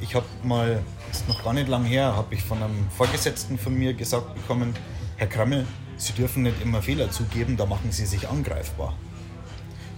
Ich 0.00 0.14
habe 0.14 0.26
mal, 0.42 0.82
ist 1.10 1.28
noch 1.28 1.42
gar 1.44 1.52
nicht 1.52 1.68
lang 1.68 1.84
her, 1.84 2.16
habe 2.16 2.34
ich 2.34 2.42
von 2.42 2.62
einem 2.62 2.88
Vorgesetzten 2.90 3.58
von 3.58 3.74
mir 3.74 3.94
gesagt 3.94 4.34
bekommen, 4.34 4.74
Herr 5.16 5.28
Krammel, 5.28 5.66
Sie 5.96 6.12
dürfen 6.12 6.42
nicht 6.42 6.60
immer 6.60 6.82
Fehler 6.82 7.10
zugeben, 7.10 7.56
da 7.56 7.66
machen 7.66 7.92
Sie 7.92 8.04
sich 8.04 8.28
angreifbar. 8.28 8.94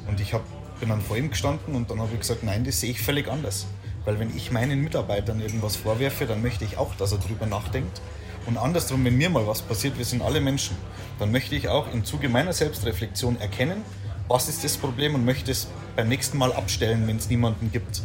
Und 0.07 0.21
ich 0.21 0.35
hab, 0.35 0.43
bin 0.79 0.91
dann 0.91 1.01
vor 1.01 1.17
ihm 1.17 1.31
gestanden 1.31 1.75
und 1.75 1.91
dann 1.91 2.01
habe 2.01 2.11
ich 2.13 2.21
gesagt, 2.21 2.45
nein, 2.45 2.65
das 2.65 2.81
sehe 2.81 2.91
ich 2.91 3.01
völlig 3.01 3.29
anders. 3.29 3.67
Weil 4.05 4.19
wenn 4.19 4.35
ich 4.37 4.53
meinen 4.53 4.83
Mitarbeitern 4.83 5.41
irgendwas 5.41 5.77
vorwerfe, 5.77 6.27
dann 6.27 6.43
möchte 6.43 6.65
ich 6.65 6.77
auch, 6.77 6.95
dass 6.95 7.13
er 7.13 7.19
drüber 7.19 7.47
nachdenkt. 7.47 8.01
Und 8.47 8.57
andersrum, 8.57 9.05
wenn 9.05 9.17
mir 9.17 9.29
mal 9.29 9.47
was 9.47 9.61
passiert, 9.61 9.99
wir 9.99 10.05
sind 10.05 10.23
alle 10.23 10.41
Menschen, 10.41 10.77
dann 11.19 11.33
möchte 11.33 11.57
ich 11.57 11.69
auch 11.69 11.93
im 11.93 12.05
Zuge 12.05 12.29
meiner 12.29 12.53
Selbstreflexion 12.53 13.41
erkennen, 13.41 13.83
was 14.29 14.49
ist 14.49 14.65
das 14.65 14.77
Problem 14.77 15.15
und 15.15 15.25
möchte 15.25 15.51
es 15.51 15.67
beim 15.95 16.09
nächsten 16.09 16.39
Mal 16.39 16.53
abstellen, 16.53 17.07
wenn 17.07 17.17
es 17.17 17.29
niemanden 17.29 17.71
gibt, 17.73 18.03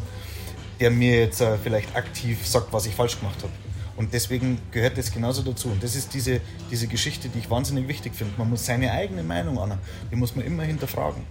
der 0.79 0.91
mir 0.91 1.19
jetzt 1.19 1.41
äh, 1.41 1.57
vielleicht 1.57 1.95
aktiv 1.95 2.45
sagt, 2.45 2.73
was 2.73 2.85
ich 2.85 2.95
falsch 2.95 3.19
gemacht 3.19 3.37
habe. 3.43 3.53
Und 3.97 4.13
deswegen 4.13 4.57
gehört 4.71 4.97
das 4.97 5.11
genauso 5.11 5.43
dazu. 5.43 5.69
Und 5.69 5.83
das 5.83 5.95
ist 5.95 6.13
diese, 6.13 6.41
diese 6.71 6.87
Geschichte, 6.87 7.29
die 7.29 7.39
ich 7.39 7.49
wahnsinnig 7.49 7.87
wichtig 7.87 8.15
finde. 8.15 8.33
Man 8.37 8.49
muss 8.49 8.65
seine 8.65 8.91
eigene 8.91 9.21
Meinung 9.21 9.59
an, 9.59 9.77
die 10.11 10.15
muss 10.15 10.35
man 10.35 10.45
immer 10.45 10.63
hinterfragen. 10.63 11.23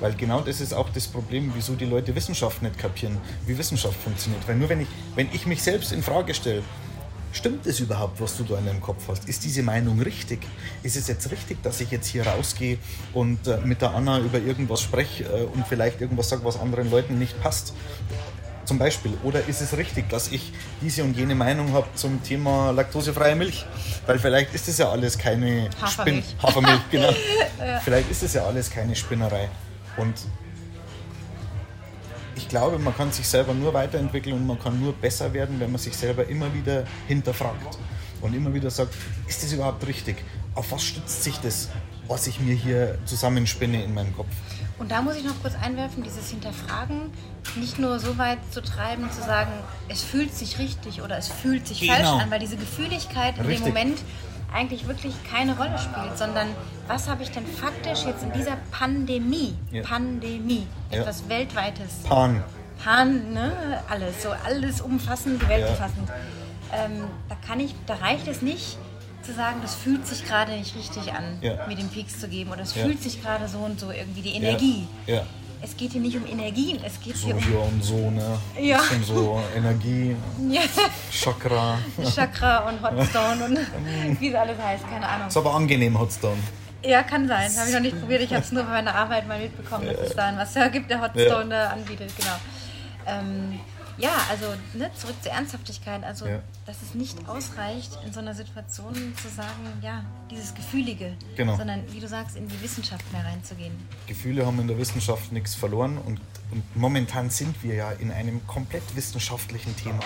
Weil 0.00 0.14
genau 0.14 0.40
das 0.40 0.60
ist 0.60 0.72
auch 0.72 0.88
das 0.90 1.06
Problem, 1.06 1.52
wieso 1.54 1.74
die 1.74 1.84
Leute 1.84 2.14
Wissenschaft 2.14 2.62
nicht 2.62 2.78
kapieren, 2.78 3.18
wie 3.46 3.58
Wissenschaft 3.58 4.00
funktioniert. 4.00 4.46
Weil 4.48 4.56
nur 4.56 4.68
wenn 4.68 4.80
ich, 4.80 4.88
wenn 5.14 5.28
ich 5.32 5.46
mich 5.46 5.62
selbst 5.62 5.92
in 5.92 6.02
Frage 6.02 6.34
stelle, 6.34 6.62
Stimmt 7.38 7.66
es 7.66 7.78
überhaupt, 7.78 8.20
was 8.20 8.36
du 8.36 8.42
da 8.42 8.58
in 8.58 8.66
deinem 8.66 8.80
Kopf 8.80 9.06
hast? 9.06 9.28
Ist 9.28 9.44
diese 9.44 9.62
Meinung 9.62 10.00
richtig? 10.00 10.40
Ist 10.82 10.96
es 10.96 11.06
jetzt 11.06 11.30
richtig, 11.30 11.62
dass 11.62 11.80
ich 11.80 11.88
jetzt 11.92 12.08
hier 12.08 12.26
rausgehe 12.26 12.78
und 13.14 13.46
äh, 13.46 13.58
mit 13.58 13.80
der 13.80 13.94
Anna 13.94 14.18
über 14.18 14.38
irgendwas 14.40 14.80
spreche 14.82 15.22
äh, 15.22 15.44
und 15.44 15.64
vielleicht 15.64 16.00
irgendwas 16.00 16.30
sage, 16.30 16.44
was 16.44 16.58
anderen 16.58 16.90
Leuten 16.90 17.16
nicht 17.16 17.40
passt? 17.40 17.74
Zum 18.64 18.78
Beispiel. 18.78 19.12
Oder 19.22 19.46
ist 19.46 19.60
es 19.60 19.76
richtig, 19.76 20.08
dass 20.08 20.32
ich 20.32 20.52
diese 20.82 21.04
und 21.04 21.16
jene 21.16 21.36
Meinung 21.36 21.74
habe 21.74 21.86
zum 21.94 22.20
Thema 22.24 22.72
laktosefreie 22.72 23.36
Milch? 23.36 23.64
Weil 24.06 24.18
vielleicht 24.18 24.52
ist 24.52 24.66
es 24.66 24.78
ja 24.78 24.90
alles 24.90 25.16
keine 25.16 25.70
Hafermilch. 25.80 26.24
Spin 26.24 26.42
Hafermilch, 26.42 26.90
genau. 26.90 27.14
ja. 27.60 27.78
Vielleicht 27.78 28.10
ist 28.10 28.24
es 28.24 28.34
ja 28.34 28.46
alles 28.46 28.68
keine 28.68 28.96
Spinnerei. 28.96 29.48
Und 29.96 30.14
ich 32.38 32.48
glaube, 32.48 32.78
man 32.78 32.96
kann 32.96 33.10
sich 33.10 33.26
selber 33.26 33.52
nur 33.52 33.74
weiterentwickeln 33.74 34.36
und 34.36 34.46
man 34.46 34.58
kann 34.58 34.80
nur 34.80 34.92
besser 34.92 35.32
werden, 35.32 35.58
wenn 35.58 35.72
man 35.72 35.80
sich 35.80 35.96
selber 35.96 36.26
immer 36.28 36.52
wieder 36.54 36.84
hinterfragt 37.08 37.78
und 38.20 38.32
immer 38.32 38.54
wieder 38.54 38.70
sagt, 38.70 38.94
ist 39.26 39.42
das 39.42 39.52
überhaupt 39.52 39.84
richtig? 39.86 40.16
Auf 40.54 40.70
was 40.70 40.84
stützt 40.84 41.24
sich 41.24 41.36
das, 41.38 41.68
was 42.06 42.28
ich 42.28 42.38
mir 42.40 42.54
hier 42.54 42.96
zusammenspinne 43.06 43.82
in 43.82 43.92
meinem 43.92 44.14
Kopf? 44.16 44.28
Und 44.78 44.92
da 44.92 45.02
muss 45.02 45.16
ich 45.16 45.24
noch 45.24 45.34
kurz 45.42 45.54
einwerfen, 45.60 46.04
dieses 46.04 46.30
Hinterfragen 46.30 47.10
nicht 47.56 47.80
nur 47.80 47.98
so 47.98 48.16
weit 48.18 48.38
zu 48.52 48.62
treiben, 48.62 49.10
zu 49.10 49.20
sagen, 49.20 49.50
es 49.88 50.02
fühlt 50.02 50.32
sich 50.32 50.60
richtig 50.60 51.02
oder 51.02 51.18
es 51.18 51.26
fühlt 51.26 51.66
sich 51.66 51.80
genau. 51.80 51.94
falsch 51.94 52.22
an, 52.22 52.30
weil 52.30 52.38
diese 52.38 52.56
Gefühligkeit 52.56 53.36
in 53.36 53.46
richtig. 53.46 53.64
dem 53.64 53.74
Moment 53.74 53.98
eigentlich 54.52 54.86
wirklich 54.86 55.14
keine 55.24 55.56
Rolle 55.56 55.78
spielt, 55.78 56.16
sondern 56.16 56.48
was 56.86 57.08
habe 57.08 57.22
ich 57.22 57.30
denn 57.30 57.46
faktisch 57.46 58.04
jetzt 58.04 58.22
in 58.22 58.32
dieser 58.32 58.56
Pandemie, 58.70 59.54
ja. 59.70 59.82
Pandemie, 59.82 60.66
etwas 60.90 61.22
ja. 61.22 61.28
Weltweites. 61.36 62.02
Pan. 62.04 62.42
Pan, 62.82 63.32
ne? 63.32 63.82
Alles, 63.88 64.22
so 64.22 64.30
alles 64.30 64.80
umfassend, 64.80 65.42
die 65.42 65.48
Welt 65.48 65.64
ja. 65.64 65.70
umfassend. 65.70 66.08
Ähm, 66.72 67.04
da 67.28 67.36
kann 67.46 67.60
ich, 67.60 67.74
da 67.86 67.94
reicht 67.94 68.28
es 68.28 68.42
nicht 68.42 68.78
zu 69.22 69.32
sagen, 69.32 69.58
das 69.62 69.74
fühlt 69.74 70.06
sich 70.06 70.24
gerade 70.24 70.52
nicht 70.52 70.74
richtig 70.74 71.12
an, 71.12 71.38
ja. 71.42 71.66
mir 71.66 71.76
den 71.76 71.88
Peaks 71.88 72.18
zu 72.18 72.28
geben 72.28 72.50
oder 72.50 72.62
es 72.62 72.72
fühlt 72.72 73.02
sich 73.02 73.22
gerade 73.22 73.48
so 73.48 73.58
und 73.58 73.78
so 73.78 73.90
irgendwie 73.90 74.22
die 74.22 74.34
Energie. 74.34 74.86
Es 75.60 75.76
geht 75.76 75.92
hier 75.92 76.00
nicht 76.00 76.16
um 76.16 76.24
Energien, 76.26 76.78
es 76.84 77.00
geht 77.00 77.16
so 77.16 77.26
hier 77.26 77.36
um. 77.36 77.42
Hier 77.42 77.60
und 77.60 77.84
so, 77.84 78.10
ne? 78.10 78.38
Ja. 78.60 78.78
Bisschen 78.78 79.02
so 79.02 79.42
Energie, 79.56 80.14
ja. 80.48 80.62
Chakra. 81.10 81.78
Chakra 82.14 82.68
und 82.68 82.80
Hotstone 82.80 83.44
und 83.44 83.58
wie 84.20 84.28
es 84.28 84.34
alles 84.34 84.58
heißt, 84.58 84.88
keine 84.88 85.08
Ahnung. 85.08 85.28
Ist 85.28 85.36
aber 85.36 85.54
angenehm, 85.54 85.98
Hotstone. 85.98 86.38
Ja, 86.84 87.02
kann 87.02 87.26
sein. 87.26 87.50
Habe 87.56 87.68
ich 87.68 87.74
noch 87.74 87.80
nicht 87.80 87.98
probiert. 87.98 88.22
Ich 88.22 88.32
habe 88.32 88.42
es 88.42 88.52
nur 88.52 88.62
bei 88.62 88.70
meiner 88.70 88.94
Arbeit 88.94 89.26
mal 89.26 89.40
mitbekommen, 89.40 89.86
dass 89.86 90.10
es 90.10 90.14
da 90.14 90.32
was 90.36 90.72
gibt, 90.72 90.90
der 90.90 91.00
Hotstone 91.00 91.54
ja. 91.54 91.68
anbietet. 91.70 92.12
Genau. 92.16 92.36
Ähm, 93.06 93.60
ja, 93.98 94.12
also 94.30 94.46
ne, 94.74 94.90
zurück 94.94 95.16
zur 95.22 95.32
Ernsthaftigkeit. 95.32 96.04
Also, 96.04 96.26
ja. 96.26 96.40
dass 96.66 96.82
es 96.82 96.94
nicht 96.94 97.28
ausreicht, 97.28 97.98
in 98.04 98.12
so 98.12 98.20
einer 98.20 98.34
Situation 98.34 98.94
zu 99.20 99.28
sagen, 99.28 99.80
ja, 99.82 100.04
dieses 100.30 100.54
Gefühlige, 100.54 101.16
genau. 101.36 101.56
sondern 101.56 101.82
wie 101.92 102.00
du 102.00 102.08
sagst, 102.08 102.36
in 102.36 102.48
die 102.48 102.62
Wissenschaft 102.62 103.04
mehr 103.12 103.24
reinzugehen. 103.24 103.72
Gefühle 104.06 104.46
haben 104.46 104.58
in 104.60 104.68
der 104.68 104.78
Wissenschaft 104.78 105.32
nichts 105.32 105.54
verloren 105.54 105.98
und, 105.98 106.20
und 106.50 106.76
momentan 106.76 107.30
sind 107.30 107.62
wir 107.62 107.74
ja 107.74 107.90
in 107.92 108.10
einem 108.12 108.46
komplett 108.46 108.94
wissenschaftlichen 108.94 109.76
Thema. 109.76 110.00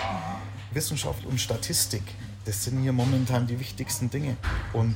Wissenschaft 0.71 1.25
und 1.25 1.39
Statistik, 1.39 2.03
das 2.45 2.63
sind 2.63 2.81
hier 2.81 2.93
momentan 2.93 3.47
die 3.47 3.59
wichtigsten 3.59 4.09
Dinge. 4.09 4.35
Und 4.73 4.95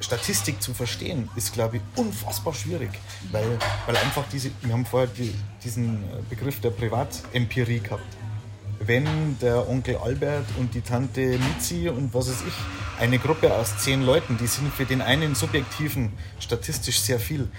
Statistik 0.00 0.62
zu 0.62 0.72
verstehen, 0.74 1.28
ist, 1.36 1.52
glaube 1.52 1.76
ich, 1.76 1.82
unfassbar 1.96 2.54
schwierig, 2.54 2.90
weil, 3.30 3.58
weil 3.86 3.96
einfach 3.96 4.24
diese, 4.32 4.50
wir 4.62 4.72
haben 4.72 4.86
vorher 4.86 5.08
die, 5.08 5.34
diesen 5.62 6.02
äh, 6.04 6.22
Begriff 6.28 6.60
der 6.60 6.70
Privatempirie 6.70 7.80
gehabt. 7.80 8.16
Wenn 8.80 9.38
der 9.40 9.68
Onkel 9.68 9.98
Albert 9.98 10.46
und 10.58 10.74
die 10.74 10.80
Tante 10.80 11.38
Mitzi 11.38 11.90
und 11.90 12.14
was 12.14 12.28
weiß 12.28 12.44
ich, 12.48 12.54
eine 12.98 13.18
Gruppe 13.18 13.54
aus 13.54 13.76
zehn 13.78 14.02
Leuten, 14.02 14.38
die 14.38 14.46
sind 14.46 14.72
für 14.72 14.86
den 14.86 15.02
einen 15.02 15.34
subjektiven 15.34 16.12
statistisch 16.38 16.98
sehr 17.00 17.20
viel, 17.20 17.50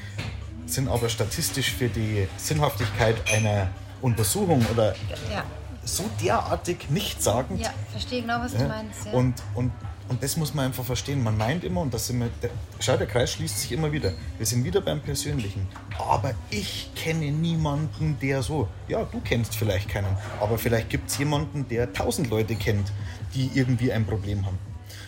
sind 0.66 0.88
aber 0.88 1.10
statistisch 1.10 1.72
für 1.72 1.90
die 1.90 2.28
Sinnhaftigkeit 2.38 3.16
einer 3.32 3.70
Untersuchung 4.02 4.66
oder 4.72 4.96
ja. 5.32 5.44
so 5.84 6.10
derartig 6.22 6.90
nichtssagend. 6.90 7.62
Ja, 7.62 7.72
verstehe 7.92 8.22
genau, 8.22 8.40
was 8.40 8.54
du 8.54 8.68
meinst. 8.68 9.06
Ja. 9.06 9.12
Und, 9.12 9.36
und 9.54 9.72
und 10.12 10.22
das 10.22 10.36
muss 10.36 10.54
man 10.54 10.66
einfach 10.66 10.84
verstehen. 10.84 11.24
Man 11.24 11.38
meint 11.38 11.64
immer, 11.64 11.80
und 11.80 11.94
das 11.94 12.08
sind 12.08 12.20
wir, 12.20 12.30
der, 12.42 12.50
schau, 12.82 12.98
der 12.98 13.08
Kreis 13.08 13.32
schließt 13.32 13.60
sich 13.60 13.72
immer 13.72 13.94
wieder. 13.94 14.12
Wir 14.38 14.46
sind 14.46 14.66
wieder 14.66 14.82
beim 14.82 15.00
Persönlichen. 15.00 15.66
Aber 15.98 16.34
ich 16.50 16.92
kenne 16.96 17.32
niemanden, 17.32 18.18
der 18.22 18.44
so. 18.44 18.68
Ja, 18.90 19.06
du 19.06 19.22
kennst 19.22 19.56
vielleicht 19.56 19.88
keinen. 19.88 20.18
Aber 20.42 20.58
vielleicht 20.58 20.90
gibt 20.90 21.10
es 21.10 21.18
jemanden, 21.18 21.66
der 21.70 21.94
tausend 21.94 22.30
Leute 22.30 22.56
kennt, 22.56 22.92
die 23.34 23.52
irgendwie 23.54 23.94
ein 23.94 24.06
Problem 24.06 24.46
haben. 24.46 24.60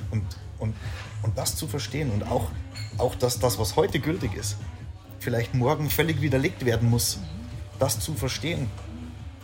Und, 0.09 0.23
und, 0.59 0.73
und 1.21 1.37
das 1.37 1.57
zu 1.57 1.67
verstehen 1.67 2.09
und 2.09 2.23
auch, 2.23 2.47
auch 2.97 3.15
dass 3.15 3.39
das, 3.39 3.59
was 3.59 3.75
heute 3.75 3.99
gültig 3.99 4.33
ist, 4.35 4.55
vielleicht 5.19 5.53
morgen 5.53 5.89
völlig 5.89 6.21
widerlegt 6.21 6.63
werden 6.65 6.89
muss, 6.89 7.19
das 7.77 7.99
zu 7.99 8.13
verstehen, 8.13 8.69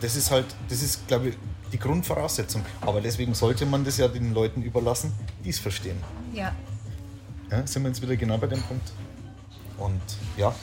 das 0.00 0.16
ist 0.16 0.30
halt, 0.30 0.46
das 0.70 0.80
ist, 0.80 1.06
glaube 1.06 1.28
ich, 1.28 1.34
die 1.72 1.78
Grundvoraussetzung. 1.78 2.64
Aber 2.80 3.00
deswegen 3.00 3.34
sollte 3.34 3.66
man 3.66 3.84
das 3.84 3.96
ja 3.98 4.08
den 4.08 4.34
Leuten 4.34 4.62
überlassen, 4.62 5.12
die 5.44 5.50
es 5.50 5.58
verstehen. 5.58 5.96
Ja. 6.32 6.52
ja. 7.50 7.66
Sind 7.66 7.82
wir 7.82 7.88
jetzt 7.88 8.02
wieder 8.02 8.16
genau 8.16 8.38
bei 8.38 8.46
dem 8.46 8.62
Punkt. 8.62 8.92
Und 9.78 10.00
ja, 10.36 10.54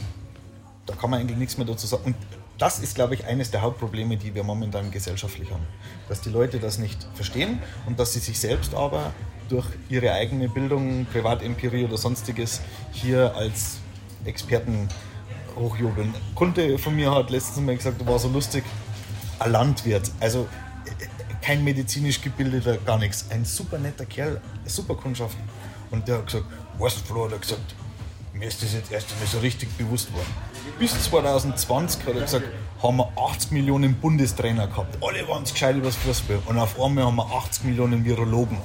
da 0.86 0.96
kann 0.96 1.10
man 1.10 1.20
eigentlich 1.20 1.38
nichts 1.38 1.58
mehr 1.58 1.66
dazu 1.68 1.88
sagen. 1.88 2.04
Und 2.06 2.16
das 2.58 2.80
ist, 2.80 2.96
glaube 2.96 3.14
ich, 3.14 3.26
eines 3.26 3.52
der 3.52 3.62
Hauptprobleme, 3.62 4.18
die 4.18 4.34
wir 4.34 4.44
momentan 4.44 4.90
gesellschaftlich 4.92 5.52
haben. 5.52 5.66
Dass 6.10 6.22
die 6.22 6.30
Leute 6.30 6.60
das 6.60 6.80
nicht 6.80 7.08
verstehen 7.14 7.60
und 7.86 8.00
dass 8.00 8.14
sie 8.14 8.20
sich 8.20 8.40
selbst 8.40 8.74
aber 8.74 9.14
durch 9.50 9.68
ihre 9.90 10.12
eigene 10.12 10.50
Bildung, 10.50 11.06
Privatempirie 11.06 11.86
oder 11.86 11.98
sonstiges 11.98 12.62
hier 12.92 13.36
als 13.36 13.78
Experten 14.26 14.90
hochjubeln. 15.56 16.10
Ein 16.10 16.36
Kunde 16.36 16.78
von 16.78 16.96
mir 16.96 17.14
hat 17.14 17.30
letztens 17.30 17.66
mal 17.66 17.76
gesagt, 17.76 18.06
war 18.06 18.20
so 18.20 18.28
lustig, 18.28 18.64
ein 19.40 19.52
Landwirt. 19.52 20.12
Also 20.20 20.48
kein 21.42 21.64
medizinisch 21.64 22.22
gebildeter, 22.22 22.78
gar 22.78 22.98
nichts. 22.98 23.26
Ein 23.30 23.46
super 23.46 23.78
netter 23.78 24.06
Kerl, 24.06 24.42
super 24.66 24.96
Kundschaft. 24.96 25.38
Und 25.92 26.08
der 26.08 26.18
hat 26.18 26.28
gesagt, 26.28 26.46
weißt 26.78 27.00
du, 27.00 27.04
Flo, 27.06 27.26
hat 27.26 27.32
er 27.32 27.40
gesagt, 27.40 27.76
mir 28.34 28.48
ist 28.48 28.62
das 28.62 28.74
jetzt 28.74 28.92
erst 28.92 29.12
einmal 29.12 29.28
so 29.28 29.40
richtig 29.40 29.70
bewusst 29.78 30.14
worden. 30.14 30.28
Bis 30.78 31.02
2020 31.04 32.06
hat 32.06 32.16
er 32.16 32.22
gesagt, 32.22 32.46
haben 32.84 32.98
wir 32.98 33.12
80 33.18 33.52
Millionen 33.52 33.96
Bundestrainer 33.96 34.68
gehabt. 34.68 34.98
Alle 35.02 35.28
waren 35.28 35.44
gescheit 35.44 35.76
über 35.76 35.88
das 35.88 35.96
Fußball. 35.96 36.40
Und 36.46 36.60
auf 36.60 36.80
einmal 36.80 37.06
haben 37.06 37.16
wir 37.16 37.26
80 37.26 37.64
Millionen 37.64 38.06
Virologen. 38.06 38.58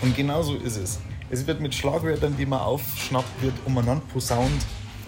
Und 0.00 0.16
genau 0.16 0.42
so 0.42 0.56
ist 0.56 0.76
es. 0.76 0.98
Es 1.30 1.46
wird 1.46 1.60
mit 1.60 1.74
Schlagwörtern, 1.74 2.36
die 2.36 2.46
man 2.46 2.60
aufschnappt, 2.60 3.42
wird 3.42 3.54
umeinander 3.64 4.04
posaunt 4.12 4.62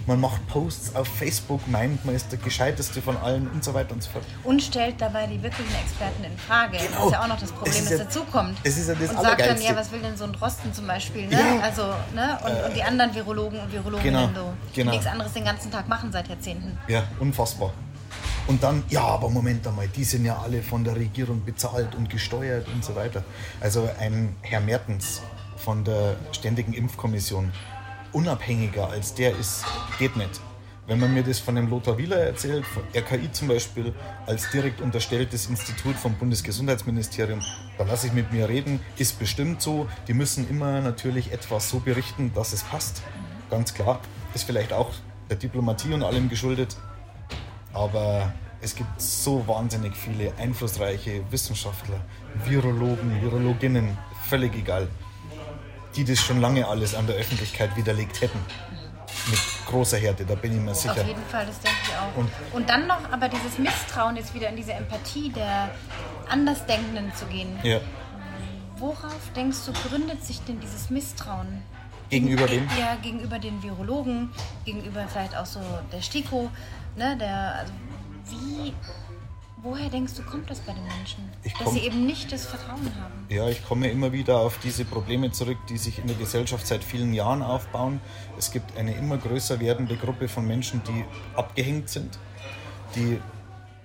man 0.06 0.20
macht 0.20 0.46
Posts 0.48 0.94
auf 0.94 1.08
Facebook, 1.08 1.66
meint, 1.68 2.04
man 2.04 2.14
ist 2.14 2.30
der 2.30 2.38
Gescheiteste 2.38 3.02
von 3.02 3.16
allen 3.16 3.48
und 3.48 3.64
so 3.64 3.74
weiter 3.74 3.92
und 3.92 4.02
so 4.02 4.10
fort. 4.10 4.24
Und 4.44 4.62
stellt 4.62 5.00
dabei 5.00 5.26
die 5.26 5.42
wirklichen 5.42 5.74
Experten 5.74 6.24
in 6.24 6.38
Frage. 6.38 6.78
Genau. 6.78 6.90
Das 6.90 7.06
ist 7.06 7.12
ja 7.12 7.22
auch 7.22 7.28
noch 7.28 7.40
das 7.40 7.52
Problem, 7.52 7.84
das 7.84 7.90
ja, 7.90 7.98
dazu 7.98 8.24
kommt. 8.24 8.58
Das 8.64 8.76
ist 8.76 8.88
ja 8.88 8.94
das 8.94 9.10
und 9.10 9.20
sagt 9.20 9.40
dann, 9.40 9.60
ja, 9.60 9.76
was 9.76 9.90
will 9.90 10.00
denn 10.00 10.16
so 10.16 10.24
ein 10.24 10.32
Drosten 10.32 10.72
zum 10.72 10.86
Beispiel? 10.86 11.26
Ne? 11.26 11.32
Ja. 11.32 11.60
Also, 11.60 11.82
ne? 12.14 12.38
Und, 12.44 12.50
äh, 12.50 12.66
und, 12.66 12.76
die 12.76 12.82
anderen 12.82 13.14
Virologen 13.14 13.60
und 13.60 13.72
Virologinnen 13.72 14.28
genau, 14.28 14.46
so, 14.46 14.52
die 14.70 14.80
genau. 14.80 14.92
nichts 14.92 15.06
anderes 15.06 15.32
den 15.32 15.44
ganzen 15.44 15.70
Tag 15.70 15.88
machen 15.88 16.12
seit 16.12 16.28
Jahrzehnten. 16.28 16.78
Ja, 16.88 17.02
unfassbar. 17.18 17.72
Und 18.46 18.62
dann, 18.62 18.84
ja, 18.88 19.02
aber 19.02 19.28
Moment 19.28 19.66
einmal, 19.66 19.88
die 19.88 20.04
sind 20.04 20.24
ja 20.24 20.38
alle 20.38 20.62
von 20.62 20.84
der 20.84 20.94
Regierung 20.94 21.44
bezahlt 21.44 21.96
und 21.96 22.08
gesteuert 22.08 22.68
und 22.68 22.84
so 22.84 22.94
weiter. 22.94 23.24
Also 23.60 23.88
ein 23.98 24.36
Herr 24.42 24.60
Mertens 24.60 25.20
von 25.56 25.82
der 25.82 26.14
Ständigen 26.30 26.72
Impfkommission, 26.72 27.50
unabhängiger 28.16 28.88
als 28.88 29.12
der 29.12 29.36
ist, 29.36 29.62
geht 29.98 30.16
nicht. 30.16 30.40
Wenn 30.86 30.98
man 30.98 31.12
mir 31.12 31.22
das 31.22 31.38
von 31.38 31.54
dem 31.54 31.68
Lothar 31.68 31.98
Wieler 31.98 32.16
erzählt, 32.16 32.64
von 32.64 32.82
RKI 32.94 33.30
zum 33.30 33.48
Beispiel, 33.48 33.92
als 34.24 34.50
direkt 34.50 34.80
unterstelltes 34.80 35.48
Institut 35.50 35.96
vom 35.96 36.14
Bundesgesundheitsministerium, 36.14 37.42
da 37.76 37.84
lasse 37.84 38.06
ich 38.06 38.14
mit 38.14 38.32
mir 38.32 38.48
reden, 38.48 38.80
ist 38.96 39.18
bestimmt 39.18 39.60
so. 39.60 39.86
Die 40.08 40.14
müssen 40.14 40.48
immer 40.48 40.80
natürlich 40.80 41.30
etwas 41.30 41.68
so 41.68 41.80
berichten, 41.80 42.32
dass 42.34 42.54
es 42.54 42.62
passt. 42.62 43.02
Ganz 43.50 43.74
klar. 43.74 44.00
Ist 44.32 44.44
vielleicht 44.44 44.72
auch 44.72 44.90
der 45.28 45.36
Diplomatie 45.36 45.92
und 45.92 46.02
allem 46.02 46.30
geschuldet. 46.30 46.76
Aber 47.74 48.32
es 48.62 48.74
gibt 48.74 48.98
so 48.98 49.46
wahnsinnig 49.46 49.94
viele 49.94 50.32
einflussreiche 50.38 51.20
Wissenschaftler, 51.30 52.00
Virologen, 52.46 53.20
Virologinnen, 53.20 53.98
völlig 54.26 54.54
egal, 54.54 54.88
die 55.96 56.04
das 56.04 56.20
schon 56.20 56.40
lange 56.40 56.66
alles 56.66 56.94
an 56.94 57.06
der 57.06 57.16
Öffentlichkeit 57.16 57.76
widerlegt 57.76 58.20
hätten 58.20 58.38
mit 59.28 59.40
großer 59.66 59.98
Härte, 59.98 60.24
da 60.24 60.34
bin 60.34 60.52
ich 60.52 60.60
mir 60.60 60.74
sicher. 60.74 60.92
Auf 60.92 61.06
jeden 61.06 61.24
Fall, 61.24 61.46
das 61.46 61.58
denke 61.60 61.78
ich 61.82 61.96
auch. 61.96 62.16
Und, 62.16 62.30
und 62.52 62.68
dann 62.68 62.86
noch 62.86 63.10
aber 63.10 63.28
dieses 63.28 63.58
Misstrauen, 63.58 64.16
jetzt 64.16 64.34
wieder 64.34 64.48
in 64.48 64.56
diese 64.56 64.72
Empathie 64.72 65.30
der 65.30 65.70
Andersdenkenden 66.28 67.12
zu 67.14 67.26
gehen. 67.26 67.58
Ja. 67.62 67.80
Worauf 68.78 69.32
denkst 69.34 69.58
du, 69.66 69.72
gründet 69.88 70.24
sich 70.24 70.40
denn 70.42 70.60
dieses 70.60 70.90
Misstrauen? 70.90 71.62
Gegenüber 72.10 72.48
wem? 72.48 72.68
Ja, 72.78 72.96
gegenüber 73.02 73.38
den 73.38 73.62
Virologen, 73.62 74.30
gegenüber 74.64 75.06
vielleicht 75.08 75.36
auch 75.36 75.46
so 75.46 75.60
der 75.92 76.02
STIKO, 76.02 76.50
ne, 76.94 77.16
der, 77.18 77.56
also 77.56 77.72
wie 78.28 78.72
Woher 79.68 79.88
denkst 79.90 80.12
du, 80.14 80.22
kommt 80.22 80.48
das 80.48 80.60
bei 80.60 80.72
den 80.72 80.84
Menschen? 80.84 81.28
Ich 81.42 81.52
dass 81.54 81.72
sie 81.72 81.80
eben 81.80 82.06
nicht 82.06 82.30
das 82.30 82.46
Vertrauen 82.46 82.88
haben. 83.02 83.26
Ja, 83.28 83.48
ich 83.48 83.66
komme 83.66 83.90
immer 83.90 84.12
wieder 84.12 84.38
auf 84.38 84.58
diese 84.58 84.84
Probleme 84.84 85.32
zurück, 85.32 85.58
die 85.68 85.76
sich 85.76 85.98
in 85.98 86.06
der 86.06 86.14
Gesellschaft 86.14 86.64
seit 86.68 86.84
vielen 86.84 87.12
Jahren 87.12 87.42
aufbauen. 87.42 88.00
Es 88.38 88.52
gibt 88.52 88.78
eine 88.78 88.94
immer 88.94 89.16
größer 89.16 89.58
werdende 89.58 89.96
Gruppe 89.96 90.28
von 90.28 90.46
Menschen, 90.46 90.82
die 90.86 91.04
abgehängt 91.36 91.88
sind, 91.88 92.16
die 92.94 93.18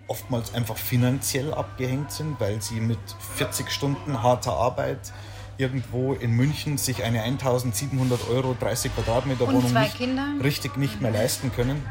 oftmals 0.05 0.53
einfach 0.53 0.77
finanziell 0.77 1.51
abgehängt 1.51 2.11
sind, 2.11 2.39
weil 2.39 2.61
sie 2.61 2.79
mit 2.79 2.99
40 3.37 3.71
Stunden 3.71 4.21
harter 4.21 4.53
Arbeit 4.53 5.11
irgendwo 5.57 6.13
in 6.13 6.31
München 6.31 6.77
sich 6.77 7.03
eine 7.03 7.23
1700 7.23 8.29
Euro 8.29 8.55
30 8.59 8.93
Quadratmeter 8.93 9.47
Wohnung 9.47 9.73
nicht, 9.73 10.43
richtig 10.43 10.77
nicht 10.77 11.01
mehr 11.01 11.11
leisten 11.11 11.51
können. 11.51 11.83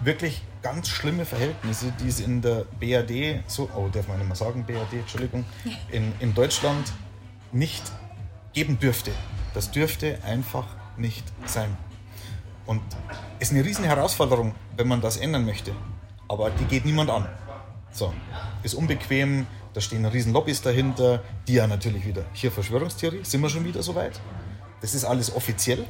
Wirklich 0.00 0.42
ganz 0.62 0.88
schlimme 0.88 1.24
Verhältnisse, 1.24 1.92
die 2.00 2.08
es 2.08 2.20
in 2.20 2.42
der 2.42 2.64
BRD, 2.78 3.42
so, 3.46 3.68
oh, 3.74 3.88
darf 3.88 4.08
man 4.08 4.18
nicht 4.18 4.26
mehr 4.26 4.36
sagen, 4.36 4.64
BRD, 4.64 4.94
Entschuldigung, 5.00 5.44
in, 5.90 6.12
in 6.20 6.34
Deutschland 6.34 6.92
nicht 7.52 7.82
geben 8.52 8.78
dürfte. 8.78 9.12
Das 9.54 9.70
dürfte 9.70 10.18
einfach 10.24 10.66
nicht 10.96 11.24
sein. 11.46 11.76
Und 12.66 12.82
es 13.38 13.48
ist 13.48 13.54
eine 13.54 13.64
riesen 13.64 13.84
Herausforderung, 13.84 14.54
wenn 14.76 14.88
man 14.88 15.00
das 15.00 15.16
ändern 15.16 15.44
möchte. 15.46 15.72
Aber 16.28 16.50
die 16.50 16.64
geht 16.64 16.84
niemand 16.84 17.10
an. 17.10 17.28
So, 17.92 18.12
ist 18.62 18.74
unbequem, 18.74 19.46
da 19.72 19.80
stehen 19.80 20.04
riesen 20.04 20.32
Lobbys 20.32 20.60
dahinter, 20.60 21.22
die 21.46 21.54
ja 21.54 21.66
natürlich 21.66 22.04
wieder, 22.04 22.24
hier 22.32 22.50
Verschwörungstheorie, 22.50 23.20
sind 23.24 23.40
wir 23.40 23.48
schon 23.48 23.64
wieder 23.64 23.82
so 23.82 23.94
weit. 23.94 24.20
Das 24.80 24.94
ist 24.94 25.04
alles 25.04 25.34
offiziell. 25.34 25.84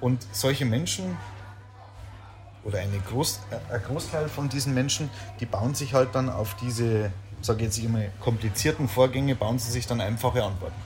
Und 0.00 0.26
solche 0.32 0.64
Menschen 0.64 1.16
oder 2.64 2.78
eine 2.78 2.98
Groß, 2.98 3.40
ein 3.70 3.82
Großteil 3.82 4.28
von 4.28 4.48
diesen 4.48 4.74
Menschen, 4.74 5.10
die 5.40 5.46
bauen 5.46 5.74
sich 5.74 5.94
halt 5.94 6.14
dann 6.14 6.28
auf 6.28 6.56
diese, 6.56 7.10
sage 7.40 7.64
jetzt 7.64 7.78
immer, 7.78 8.02
komplizierten 8.20 8.88
Vorgänge, 8.88 9.34
bauen 9.34 9.58
sie 9.58 9.70
sich 9.70 9.86
dann 9.86 10.00
einfache 10.00 10.42
Antworten. 10.42 10.80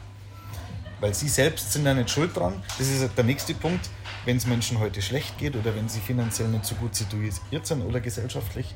Weil 1.01 1.15
sie 1.15 1.29
selbst 1.29 1.73
sind 1.73 1.85
da 1.85 1.95
nicht 1.95 2.11
schuld 2.11 2.37
dran. 2.37 2.61
Das 2.77 2.89
ist 2.89 3.17
der 3.17 3.25
nächste 3.25 3.55
Punkt. 3.55 3.89
Wenn 4.25 4.37
es 4.37 4.47
Menschen 4.47 4.81
heute 4.81 5.01
schlecht 5.01 5.39
geht 5.39 5.55
oder 5.55 5.75
wenn 5.75 5.89
sie 5.89 6.01
finanziell 6.01 6.49
nicht 6.49 6.65
so 6.65 6.75
gut 6.75 6.95
situiert 6.95 7.67
sind 7.67 7.83
oder 7.83 8.01
gesellschaftlich, 8.01 8.75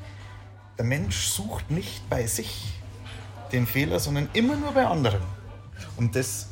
der 0.77 0.85
Mensch 0.85 1.27
sucht 1.27 1.69
nicht 1.69 2.09
bei 2.09 2.25
sich 2.25 2.73
den 3.51 3.67
Fehler, 3.67 3.99
sondern 3.99 4.29
immer 4.33 4.55
nur 4.55 4.71
bei 4.71 4.87
anderen. 4.87 5.21
Und 5.97 6.15
das, 6.15 6.47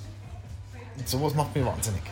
sowas 1.05 1.33
macht 1.33 1.55
mir 1.55 1.65
wahnsinnig. 1.65 2.03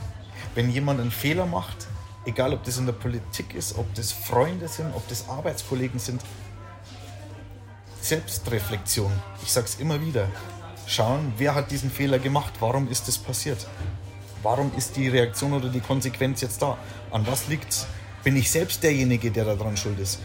Wenn 0.56 0.72
jemand 0.72 1.02
einen 1.02 1.12
Fehler 1.12 1.46
macht, 1.46 1.89
egal 2.26 2.54
ob 2.54 2.64
das 2.64 2.78
in 2.78 2.86
der 2.86 2.94
Politik 2.94 3.54
ist, 3.54 3.78
ob 3.78 3.94
das 3.96 4.12
Freunde 4.12 4.68
sind, 4.68 4.94
ob 4.96 5.08
das 5.08 5.28
Arbeitskollegen 5.30 6.00
sind, 6.00 6.22
Selbstreflexion. 8.02 9.12
Ich 9.44 9.52
sage 9.52 9.68
es 9.68 9.76
immer 9.76 10.02
wieder. 10.02 10.28
Schauen, 10.88 11.34
wer 11.38 11.54
hat 11.54 11.70
diesen 11.70 11.92
Fehler 11.92 12.18
gemacht? 12.18 12.54
Warum 12.60 12.90
ist 12.90 13.08
das 13.08 13.18
passiert? 13.18 13.68
Warum 14.42 14.72
ist 14.78 14.96
die 14.96 15.08
Reaktion 15.10 15.54
oder 15.54 15.70
die 15.70 15.82
Konsequenz 15.82 16.42
jetzt 16.42 16.62
da? 16.62 16.78
An 17.12 17.28
was 17.28 17.48
liegt 17.48 17.72
es? 17.72 17.88
Bin 18.24 18.36
ich 18.36 18.50
selbst 18.50 18.82
derjenige, 18.84 19.32
der 19.32 19.46
daran 19.46 19.78
schuld 19.78 20.00
ist? 20.00 20.20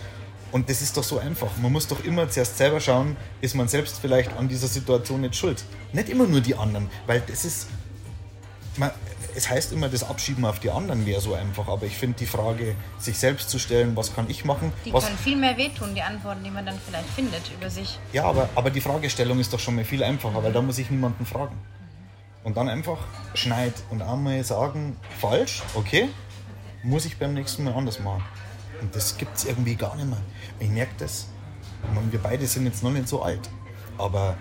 Und 0.52 0.70
das 0.70 0.82
ist 0.82 0.96
doch 0.96 1.02
so 1.02 1.18
einfach. 1.18 1.50
Man 1.60 1.72
muss 1.72 1.88
doch 1.88 2.04
immer 2.04 2.30
zuerst 2.30 2.56
selber 2.56 2.80
schauen, 2.80 3.16
ist 3.40 3.56
man 3.56 3.66
selbst 3.66 3.98
vielleicht 4.00 4.32
an 4.36 4.48
dieser 4.48 4.68
Situation 4.68 5.20
nicht 5.20 5.34
schuld. 5.34 5.64
Nicht 5.92 6.08
immer 6.08 6.26
nur 6.26 6.40
die 6.40 6.54
anderen, 6.54 6.88
weil 7.06 7.20
das 7.26 7.44
ist. 7.44 7.66
Man, 8.76 8.92
es 9.36 9.50
heißt 9.50 9.72
immer, 9.72 9.88
das 9.88 10.04
Abschieben 10.04 10.44
auf 10.44 10.60
die 10.60 10.70
anderen 10.70 11.06
wäre 11.06 11.20
so 11.20 11.34
einfach, 11.34 11.68
aber 11.68 11.86
ich 11.86 11.96
finde 11.96 12.18
die 12.18 12.26
Frage, 12.26 12.76
sich 12.98 13.18
selbst 13.18 13.50
zu 13.50 13.58
stellen, 13.58 13.96
was 13.96 14.14
kann 14.14 14.30
ich 14.30 14.44
machen? 14.44 14.72
Die 14.84 14.92
was 14.92 15.06
können 15.06 15.18
viel 15.18 15.36
mehr 15.36 15.56
wehtun, 15.56 15.94
die 15.94 16.02
Antworten, 16.02 16.44
die 16.44 16.50
man 16.50 16.64
dann 16.64 16.78
vielleicht 16.86 17.08
findet 17.10 17.42
über 17.52 17.68
sich. 17.68 17.98
Ja, 18.12 18.24
aber, 18.24 18.48
aber 18.54 18.70
die 18.70 18.80
Fragestellung 18.80 19.40
ist 19.40 19.52
doch 19.52 19.58
schon 19.58 19.74
mal 19.74 19.84
viel 19.84 20.02
einfacher, 20.04 20.42
weil 20.42 20.52
da 20.52 20.62
muss 20.62 20.78
ich 20.78 20.90
niemanden 20.90 21.26
fragen. 21.26 21.56
Und 22.44 22.56
dann 22.56 22.68
einfach 22.68 22.98
schneid 23.34 23.72
und 23.90 24.02
einmal 24.02 24.44
sagen, 24.44 24.96
falsch, 25.20 25.62
okay, 25.74 26.08
muss 26.82 27.06
ich 27.06 27.18
beim 27.18 27.34
nächsten 27.34 27.64
Mal 27.64 27.74
anders 27.74 27.98
machen. 28.00 28.22
Und 28.80 28.94
das 28.94 29.16
gibt 29.16 29.36
es 29.36 29.46
irgendwie 29.46 29.74
gar 29.74 29.96
nicht 29.96 30.08
mehr. 30.08 30.20
Ich 30.60 30.68
merke 30.68 30.92
das. 30.98 31.28
Meine, 31.94 32.12
wir 32.12 32.18
beide 32.18 32.46
sind 32.46 32.66
jetzt 32.66 32.82
noch 32.82 32.90
nicht 32.90 33.08
so 33.08 33.22
alt, 33.22 33.48
aber 33.98 34.36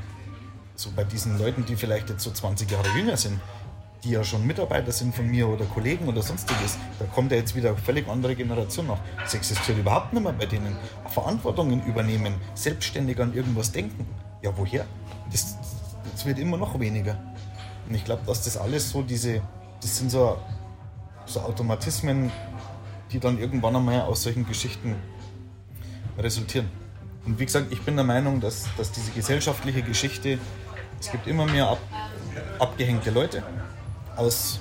so 0.76 0.92
bei 0.96 1.04
diesen 1.04 1.38
Leuten, 1.40 1.66
die 1.66 1.76
vielleicht 1.76 2.10
jetzt 2.10 2.24
so 2.24 2.32
20 2.32 2.70
Jahre 2.70 2.90
jünger 2.98 3.18
sind, 3.18 3.40
die 4.04 4.12
ja 4.12 4.24
schon 4.24 4.46
Mitarbeiter 4.46 4.92
sind 4.92 5.16
von 5.16 5.28
mir 5.28 5.48
oder 5.48 5.66
Kollegen 5.66 6.08
oder 6.08 6.22
sonstiges, 6.22 6.78
da 7.00 7.06
kommt 7.06 7.32
ja 7.32 7.38
jetzt 7.38 7.56
wieder 7.56 7.70
eine 7.70 7.78
völlig 7.78 8.08
andere 8.10 8.36
Generation 8.36 8.88
noch. 8.88 9.00
Das 9.22 9.34
existiert 9.34 9.78
überhaupt 9.78 10.14
nicht 10.14 10.24
mehr 10.24 10.34
bei 10.34 10.46
denen. 10.46 10.76
Verantwortungen 11.10 11.86
übernehmen, 11.86 12.36
selbstständig 12.54 13.20
an 13.22 13.34
irgendwas 13.34 13.72
denken. 13.72 14.06
Ja, 14.42 14.52
woher? 14.58 14.86
Das, 15.32 15.58
das 16.12 16.26
wird 16.26 16.40
immer 16.40 16.58
noch 16.58 16.80
weniger. 16.80 17.18
Und 17.88 17.96
ich 17.96 18.04
glaube, 18.04 18.24
dass 18.26 18.44
das 18.44 18.58
alles 18.58 18.90
so 18.90 19.02
diese, 19.02 19.42
das 19.82 19.98
sind 19.98 20.12
so, 20.12 20.38
so 21.26 21.40
Automatismen, 21.42 22.32
die 23.12 23.20
dann 23.20 23.40
irgendwann 23.40 23.76
einmal 23.76 24.02
aus 24.02 24.24
solchen 24.24 24.46
Geschichten 24.46 24.96
resultieren. 26.18 26.70
Und 27.26 27.40
wie 27.40 27.46
gesagt, 27.46 27.72
ich 27.72 27.82
bin 27.82 27.96
der 27.96 28.04
Meinung, 28.04 28.42
dass, 28.42 28.66
dass 28.78 28.92
diese 28.92 29.12
gesellschaftliche 29.12 29.82
Geschichte, 29.82 30.40
es 31.00 31.10
gibt 31.10 31.28
immer 31.28 31.46
mehr 31.46 31.70
ab, 31.70 31.80
abgehängte 32.60 33.12
Leute, 33.12 33.44
aus 34.16 34.60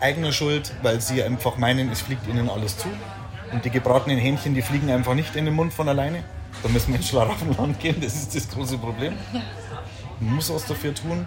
eigener 0.00 0.32
Schuld, 0.32 0.72
weil 0.82 1.00
sie 1.00 1.22
einfach 1.22 1.56
meinen, 1.56 1.90
es 1.90 2.00
fliegt 2.00 2.26
ihnen 2.28 2.48
alles 2.48 2.78
zu. 2.78 2.88
Und 3.52 3.64
die 3.64 3.70
gebratenen 3.70 4.18
Hähnchen, 4.18 4.54
die 4.54 4.62
fliegen 4.62 4.90
einfach 4.90 5.14
nicht 5.14 5.36
in 5.36 5.44
den 5.44 5.54
Mund 5.54 5.72
von 5.72 5.88
alleine. 5.88 6.24
Da 6.62 6.68
müssen 6.68 6.88
wir 6.88 6.96
ins 6.96 7.08
Schlaraffenland 7.08 7.78
gehen, 7.80 8.00
das 8.00 8.14
ist 8.14 8.34
das 8.34 8.48
große 8.48 8.78
Problem. 8.78 9.14
Man 10.20 10.36
muss 10.36 10.52
was 10.52 10.66
dafür 10.66 10.94
tun. 10.94 11.26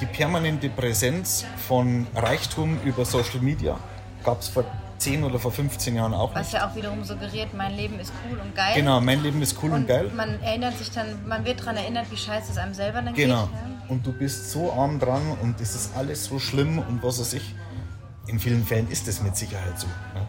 Die 0.00 0.06
permanente 0.06 0.68
Präsenz 0.70 1.44
von 1.68 2.06
Reichtum 2.14 2.80
über 2.84 3.04
Social 3.04 3.40
Media 3.40 3.78
gab 4.24 4.40
es 4.40 4.48
vor 4.48 4.64
10 4.98 5.24
oder 5.24 5.38
vor 5.38 5.52
15 5.52 5.96
Jahren 5.96 6.14
auch 6.14 6.34
Was 6.34 6.52
ja 6.52 6.68
auch 6.68 6.74
wiederum 6.74 7.04
suggeriert, 7.04 7.54
mein 7.54 7.76
Leben 7.76 7.98
ist 7.98 8.12
cool 8.30 8.38
und 8.38 8.54
geil. 8.54 8.74
Genau, 8.74 9.00
mein 9.00 9.22
Leben 9.22 9.42
ist 9.42 9.56
cool 9.62 9.70
und, 9.70 9.80
und 9.80 9.86
geil. 9.88 10.10
Man 10.14 10.40
erinnert 10.42 10.78
sich 10.78 10.90
dann, 10.90 11.26
man 11.26 11.44
wird 11.44 11.60
daran 11.60 11.76
erinnert, 11.76 12.10
wie 12.10 12.16
scheiße 12.16 12.52
es 12.52 12.58
einem 12.58 12.74
selber 12.74 13.02
dann 13.02 13.14
genau. 13.14 13.46
geht. 13.46 13.52
Genau. 13.52 13.68
Ja? 13.68 13.88
Und 13.88 14.06
du 14.06 14.12
bist 14.12 14.50
so 14.50 14.72
arm 14.72 14.98
dran 14.98 15.22
und 15.42 15.60
es 15.60 15.74
ist 15.74 15.96
alles 15.96 16.24
so 16.24 16.38
schlimm 16.38 16.78
und 16.78 17.02
was 17.02 17.20
weiß 17.20 17.34
ich. 17.34 17.54
In 18.26 18.38
vielen 18.38 18.64
Fällen 18.64 18.90
ist 18.90 19.06
es 19.08 19.20
mit 19.20 19.36
Sicherheit 19.36 19.78
so. 19.78 19.86
Ja? 20.14 20.26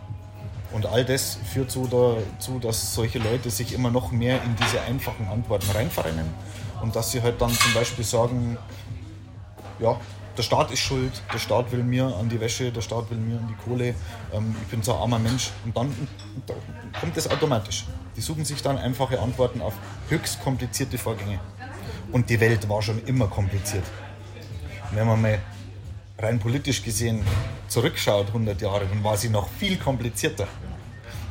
Und 0.74 0.86
all 0.88 1.06
das 1.06 1.38
führt 1.54 1.72
so 1.72 1.86
dazu, 1.88 2.60
dass 2.60 2.94
solche 2.94 3.20
Leute 3.20 3.50
sich 3.50 3.74
immer 3.74 3.92
noch 3.92 4.12
mehr 4.12 4.44
in 4.44 4.56
diese 4.58 4.82
einfachen 4.82 5.28
Antworten 5.28 5.72
reinverrennen 5.72 6.26
und 6.82 6.96
dass 6.96 7.12
sie 7.12 7.22
halt 7.22 7.40
dann 7.40 7.52
zum 7.52 7.74
Beispiel 7.74 8.04
sagen, 8.04 8.58
ja, 9.80 9.98
der 10.38 10.44
Staat 10.44 10.72
ist 10.72 10.80
schuld, 10.80 11.22
der 11.34 11.40
Staat 11.40 11.72
will 11.72 11.84
mir 11.84 12.06
an 12.06 12.30
die 12.30 12.40
Wäsche, 12.40 12.72
der 12.72 12.82
Staat 12.82 13.10
will 13.10 13.18
mir 13.18 13.38
an 13.38 13.48
die 13.48 13.56
Kohle, 13.64 13.96
ähm, 14.34 14.56
ich 14.62 14.68
bin 14.68 14.84
so 14.84 14.94
ein 14.94 15.02
armer 15.02 15.20
Mensch. 15.20 15.52
Und 15.64 15.76
dann, 15.76 15.94
kommt 17.00 17.16
das 17.18 17.30
automatisch. 17.30 17.86
Die 18.16 18.22
suchen 18.22 18.46
sich 18.46 18.62
dann 18.62 18.78
einfache 18.78 19.20
Antworten 19.20 19.62
auf 19.62 19.74
höchst 20.10 20.42
komplizierte 20.42 20.98
Vorgänge. 20.98 21.40
Und 22.12 22.30
die 22.30 22.40
Welt 22.40 22.68
war 22.70 22.82
schon 22.82 23.04
immer 23.06 23.28
kompliziert. 23.28 23.84
wenn 24.92 25.08
man 25.08 25.22
mal 25.22 25.40
rein 26.20 26.40
politisch 26.40 26.84
gesehen 26.84 27.22
zurückschaut, 27.68 28.28
100 28.28 28.62
Jahre, 28.62 28.86
dann 28.86 29.04
war 29.04 29.18
sie 29.18 29.30
noch 29.30 29.50
viel 29.50 29.78
komplizierter. 29.78 30.48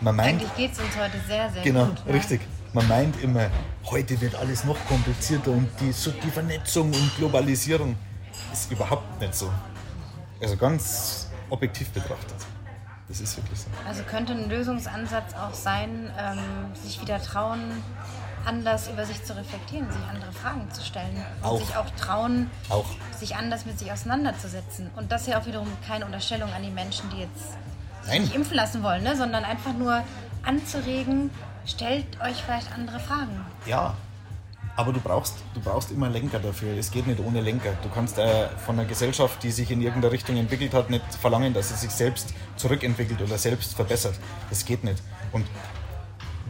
Man 0.01 0.17
meint, 0.17 0.41
Eigentlich 0.41 0.55
geht 0.57 0.73
es 0.73 0.79
uns 0.81 0.97
heute 0.97 1.19
sehr, 1.27 1.51
sehr 1.51 1.63
genau, 1.63 1.87
gut. 1.87 2.03
Genau, 2.05 2.17
richtig. 2.17 2.41
Man 2.75 2.89
meint 2.89 3.23
immer, 3.23 3.49
heute 3.87 4.21
wird 4.21 4.35
alles 4.35 4.65
noch 4.65 4.77
komplizierter 4.87 5.53
und 5.53 5.69
die, 5.81 5.93
die 5.93 6.31
Vernetzung 6.31 6.89
und 6.89 7.17
Globalisierung 7.17 7.97
ist 8.55 8.71
überhaupt 8.71 9.21
nicht 9.21 9.35
so. 9.35 9.51
Also 10.41 10.57
ganz 10.57 11.29
objektiv 11.51 11.91
betrachtet. 11.91 12.37
Das 13.09 13.21
ist 13.21 13.37
wirklich 13.37 13.61
so. 13.61 13.67
Also 13.87 14.03
könnte 14.05 14.33
ein 14.33 14.49
Lösungsansatz 14.49 15.35
auch 15.35 15.53
sein, 15.53 16.11
ähm, 16.19 16.39
sich 16.75 17.01
wieder 17.01 17.21
trauen, 17.21 17.61
anders 18.47 18.89
über 18.89 19.05
sich 19.05 19.23
zu 19.25 19.37
reflektieren, 19.37 19.91
sich 19.91 20.01
andere 20.09 20.33
Fragen 20.33 20.71
zu 20.71 20.83
stellen 20.83 21.17
und 21.43 21.49
Auch. 21.49 21.59
sich 21.59 21.77
auch 21.77 21.91
trauen, 21.91 22.51
Auch. 22.69 22.87
sich 23.19 23.37
anders 23.37 23.67
mit 23.67 23.79
sich 23.79 23.93
auseinanderzusetzen. 23.93 24.91
Und 24.97 25.13
das 25.13 25.23
ist 25.23 25.29
ja 25.29 25.41
auch 25.41 25.47
wiederum 25.47 25.69
keine 25.87 26.07
Unterstellung 26.07 26.51
an 26.53 26.63
die 26.63 26.71
Menschen, 26.71 27.11
die 27.11 27.19
jetzt 27.19 27.57
Nein. 28.07 28.23
nicht 28.23 28.35
impfen 28.35 28.55
lassen 28.57 28.83
wollen, 28.83 29.03
ne? 29.03 29.17
sondern 29.17 29.45
einfach 29.45 29.73
nur 29.73 30.03
anzuregen, 30.45 31.31
stellt 31.67 32.21
euch 32.21 32.43
vielleicht 32.43 32.73
andere 32.73 33.01
Fragen. 33.01 33.45
Ja, 33.67 33.95
aber 34.77 34.93
du 34.93 35.01
brauchst, 35.01 35.37
du 35.55 35.61
brauchst 35.61 35.93
immer 35.93 36.11
Lenker 36.11 36.41
dafür. 36.41 36.77
Es 36.77 36.91
geht 36.91 37.07
nicht 37.07 37.21
ohne 37.21 37.41
Lenker. 37.41 37.77
Du 37.83 37.89
kannst 37.89 38.19
äh, 38.19 38.49
von 38.67 38.79
einer 38.79 38.89
Gesellschaft, 38.89 39.43
die 39.43 39.53
sich 39.53 39.71
in 39.71 39.81
irgendeiner 39.81 40.13
Richtung 40.13 40.37
entwickelt 40.37 40.75
hat, 40.75 40.91
nicht 40.91 41.05
verlangen, 41.21 41.55
dass 41.55 41.69
sie 41.69 41.77
sich 41.77 41.91
selbst 41.91 42.35
zurückentwickelt 42.57 43.23
oder 43.23 43.39
selbst 43.39 43.75
verbessert. 43.75 44.19
Das 44.51 44.65
geht 44.65 44.83
nicht. 44.83 45.01
Und 45.33 45.47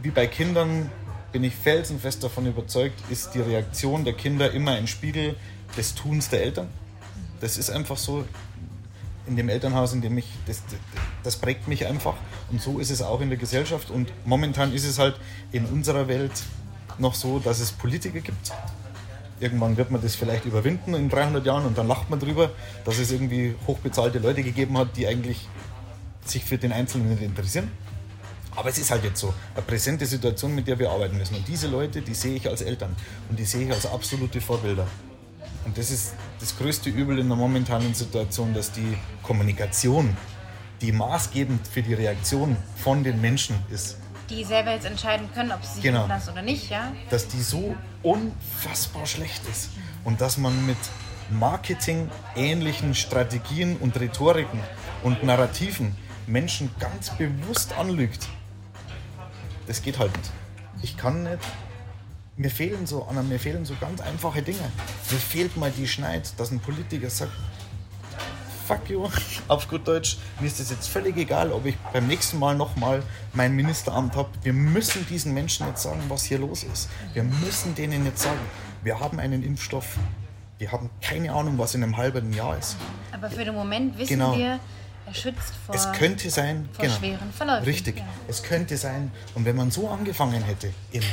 wie 0.01 0.09
bei 0.09 0.25
Kindern 0.25 0.89
bin 1.31 1.43
ich 1.43 1.55
felsenfest 1.55 2.23
davon 2.23 2.47
überzeugt, 2.47 2.99
ist 3.09 3.35
die 3.35 3.41
Reaktion 3.41 4.05
der 4.05 4.13
Kinder 4.13 4.51
immer 4.51 4.71
ein 4.71 4.87
Spiegel 4.87 5.35
des 5.77 5.93
Tuns 5.93 6.29
der 6.29 6.43
Eltern. 6.43 6.69
Das 7.41 7.57
ist 7.57 7.69
einfach 7.69 7.97
so 7.97 8.25
in 9.27 9.35
dem 9.35 9.49
Elternhaus, 9.49 9.93
in 9.93 10.01
dem 10.01 10.17
ich, 10.17 10.27
das, 10.47 10.63
das 11.23 11.35
prägt 11.35 11.67
mich 11.67 11.85
einfach. 11.85 12.15
Und 12.51 12.61
so 12.61 12.79
ist 12.79 12.89
es 12.89 13.01
auch 13.01 13.21
in 13.21 13.29
der 13.29 13.37
Gesellschaft. 13.37 13.91
Und 13.91 14.11
momentan 14.25 14.73
ist 14.73 14.85
es 14.85 14.97
halt 14.97 15.15
in 15.51 15.65
unserer 15.65 16.07
Welt 16.07 16.31
noch 16.99 17.15
so, 17.15 17.39
dass 17.39 17.59
es 17.59 17.71
Politiker 17.71 18.19
gibt. 18.19 18.51
Irgendwann 19.39 19.75
wird 19.75 19.91
man 19.91 20.01
das 20.01 20.15
vielleicht 20.15 20.45
überwinden 20.45 20.93
in 20.93 21.09
300 21.09 21.45
Jahren 21.45 21.65
und 21.65 21.77
dann 21.77 21.87
lacht 21.87 22.09
man 22.09 22.19
drüber, 22.19 22.51
dass 22.85 22.99
es 22.99 23.11
irgendwie 23.11 23.55
hochbezahlte 23.67 24.19
Leute 24.19 24.43
gegeben 24.43 24.77
hat, 24.77 24.95
die 24.95 25.07
eigentlich 25.07 25.47
sich 26.25 26.43
für 26.43 26.57
den 26.57 26.71
Einzelnen 26.71 27.09
nicht 27.09 27.21
interessieren. 27.21 27.69
Aber 28.55 28.69
es 28.69 28.77
ist 28.77 28.89
halt 28.89 29.03
jetzt 29.03 29.19
so, 29.19 29.33
eine 29.53 29.63
präsente 29.63 30.05
Situation, 30.05 30.55
mit 30.55 30.67
der 30.67 30.79
wir 30.79 30.89
arbeiten 30.89 31.17
müssen. 31.17 31.35
Und 31.35 31.47
diese 31.47 31.67
Leute, 31.67 32.01
die 32.01 32.13
sehe 32.13 32.35
ich 32.35 32.47
als 32.47 32.61
Eltern 32.61 32.95
und 33.29 33.37
die 33.37 33.43
sehe 33.43 33.65
ich 33.65 33.71
als 33.71 33.85
absolute 33.85 34.39
Vorbilder. 34.39 34.87
Und 35.65 35.77
das 35.77 35.91
ist 35.91 36.13
das 36.39 36.57
größte 36.57 36.89
Übel 36.89 37.19
in 37.19 37.27
der 37.27 37.35
momentanen 37.35 37.93
Situation, 37.93 38.53
dass 38.53 38.71
die 38.71 38.97
Kommunikation, 39.23 40.15
die 40.79 40.91
maßgebend 40.91 41.67
für 41.67 41.81
die 41.81 41.95
Reaktion 41.95 42.55
von 42.77 43.03
den 43.03 43.19
Menschen 43.19 43.57
ist, 43.69 43.97
Die 44.29 44.43
selber 44.43 44.71
jetzt 44.73 44.85
entscheiden 44.85 45.29
können, 45.33 45.51
ob 45.51 45.63
sie 45.63 45.75
sich 45.75 45.83
Genau. 45.83 46.01
impfen 46.03 46.09
lassen 46.17 46.29
oder 46.31 46.41
nicht, 46.41 46.69
ja? 46.69 46.91
dass 47.09 47.27
die 47.27 47.41
so 47.41 47.75
unfassbar 48.03 49.05
schlecht 49.05 49.41
ist 49.49 49.69
und 50.03 50.19
dass 50.21 50.37
man 50.37 50.65
mit 50.65 50.77
Marketing-ähnlichen 51.31 52.95
Strategien 52.95 53.77
und 53.77 53.99
Rhetoriken 53.99 54.59
und 55.03 55.23
Narrativen 55.23 55.95
Menschen 56.27 56.69
ganz 56.79 57.11
bewusst 57.11 57.73
anlügt. 57.77 58.27
Das 59.67 59.81
geht 59.81 59.99
halt 59.99 60.15
nicht. 60.17 60.31
Ich 60.81 60.97
kann 60.97 61.23
nicht. 61.23 61.39
Mir 62.37 62.49
fehlen 62.51 62.85
so, 62.85 63.05
Anna, 63.09 63.23
mir 63.23 63.39
fehlen 63.39 63.65
so 63.65 63.75
ganz 63.79 64.01
einfache 64.01 64.41
Dinge. 64.41 64.71
Mir 65.11 65.17
fehlt 65.19 65.55
mal 65.57 65.71
die 65.71 65.87
Schneid, 65.87 66.33
dass 66.37 66.51
ein 66.51 66.59
Politiker 66.59 67.09
sagt, 67.09 67.31
fuck 68.67 68.89
you, 68.89 69.07
auf 69.47 69.67
gut 69.67 69.87
Deutsch, 69.87 70.17
mir 70.39 70.47
ist 70.47 70.59
es 70.59 70.69
jetzt 70.69 70.87
völlig 70.87 71.15
egal, 71.17 71.51
ob 71.51 71.65
ich 71.65 71.77
beim 71.93 72.07
nächsten 72.07 72.39
Mal 72.39 72.55
nochmal 72.55 73.03
mein 73.33 73.55
Ministeramt 73.55 74.15
habe. 74.15 74.29
Wir 74.43 74.53
müssen 74.53 75.05
diesen 75.07 75.33
Menschen 75.33 75.67
jetzt 75.67 75.83
sagen, 75.83 76.01
was 76.09 76.23
hier 76.23 76.39
los 76.39 76.63
ist. 76.63 76.89
Wir 77.13 77.23
müssen 77.23 77.75
denen 77.75 78.05
jetzt 78.05 78.23
sagen, 78.23 78.39
wir 78.83 78.99
haben 78.99 79.19
einen 79.19 79.43
Impfstoff. 79.43 79.97
Wir 80.57 80.71
haben 80.71 80.89
keine 81.01 81.33
Ahnung, 81.33 81.57
was 81.57 81.75
in 81.75 81.83
einem 81.83 81.97
halben 81.97 82.31
Jahr 82.33 82.57
ist. 82.57 82.77
Aber 83.11 83.29
für 83.29 83.43
den 83.45 83.53
Moment 83.55 83.97
wissen 83.97 84.13
Genau. 84.13 84.35
wir, 84.37 84.59
er 85.05 85.13
schützt 85.13 85.53
vor. 85.65 85.75
Es 85.75 85.91
könnte 85.91 86.29
sein, 86.29 86.69
vor 86.71 86.85
schweren 86.89 87.31
Verläufen, 87.33 87.65
Richtig. 87.65 87.97
ja. 87.97 88.05
Es 88.27 88.41
könnte 88.41 88.77
sein. 88.77 89.11
Und 89.35 89.45
wenn 89.45 89.55
man 89.55 89.69
so 89.69 89.89
angefangen 89.89 90.41
hätte 90.43 90.71
im 90.91 91.03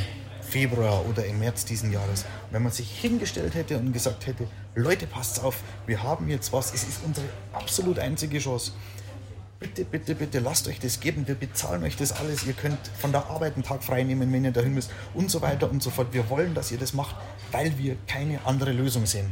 Februar 0.43 1.05
oder 1.07 1.25
im 1.25 1.39
März 1.39 1.65
diesen 1.65 1.91
Jahres, 1.91 2.25
wenn 2.51 2.63
man 2.63 2.71
sich 2.71 2.89
hingestellt 2.89 3.55
hätte 3.55 3.77
und 3.77 3.93
gesagt 3.93 4.27
hätte, 4.27 4.47
Leute, 4.75 5.07
passt 5.07 5.43
auf, 5.43 5.61
wir 5.87 6.03
haben 6.03 6.29
jetzt 6.29 6.53
was, 6.53 6.73
es 6.73 6.83
ist 6.83 7.03
unsere 7.05 7.27
absolut 7.53 7.99
einzige 7.99 8.39
Chance. 8.39 8.71
Bitte, 9.59 9.85
bitte, 9.85 10.15
bitte, 10.15 10.39
lasst 10.39 10.67
euch 10.67 10.79
das 10.79 10.99
geben. 10.99 11.25
Wir 11.25 11.35
bezahlen 11.35 11.83
euch 11.83 11.95
das 11.95 12.11
alles. 12.11 12.45
Ihr 12.45 12.51
könnt 12.51 12.77
von 12.99 13.13
der 13.13 13.27
Arbeit 13.27 13.53
einen 13.53 13.63
Tag 13.63 13.81
frei 13.81 14.03
nehmen, 14.03 14.33
wenn 14.33 14.43
ihr 14.43 14.51
dahin 14.51 14.73
müsst 14.73 14.91
und 15.13 15.31
so 15.31 15.41
weiter 15.41 15.71
und 15.71 15.81
so 15.81 15.89
fort. 15.89 16.07
Wir 16.11 16.29
wollen, 16.29 16.53
dass 16.53 16.69
ihr 16.73 16.77
das 16.77 16.93
macht, 16.93 17.15
weil 17.53 17.77
wir 17.77 17.95
keine 18.05 18.45
andere 18.45 18.73
Lösung 18.73 19.05
sehen. 19.05 19.31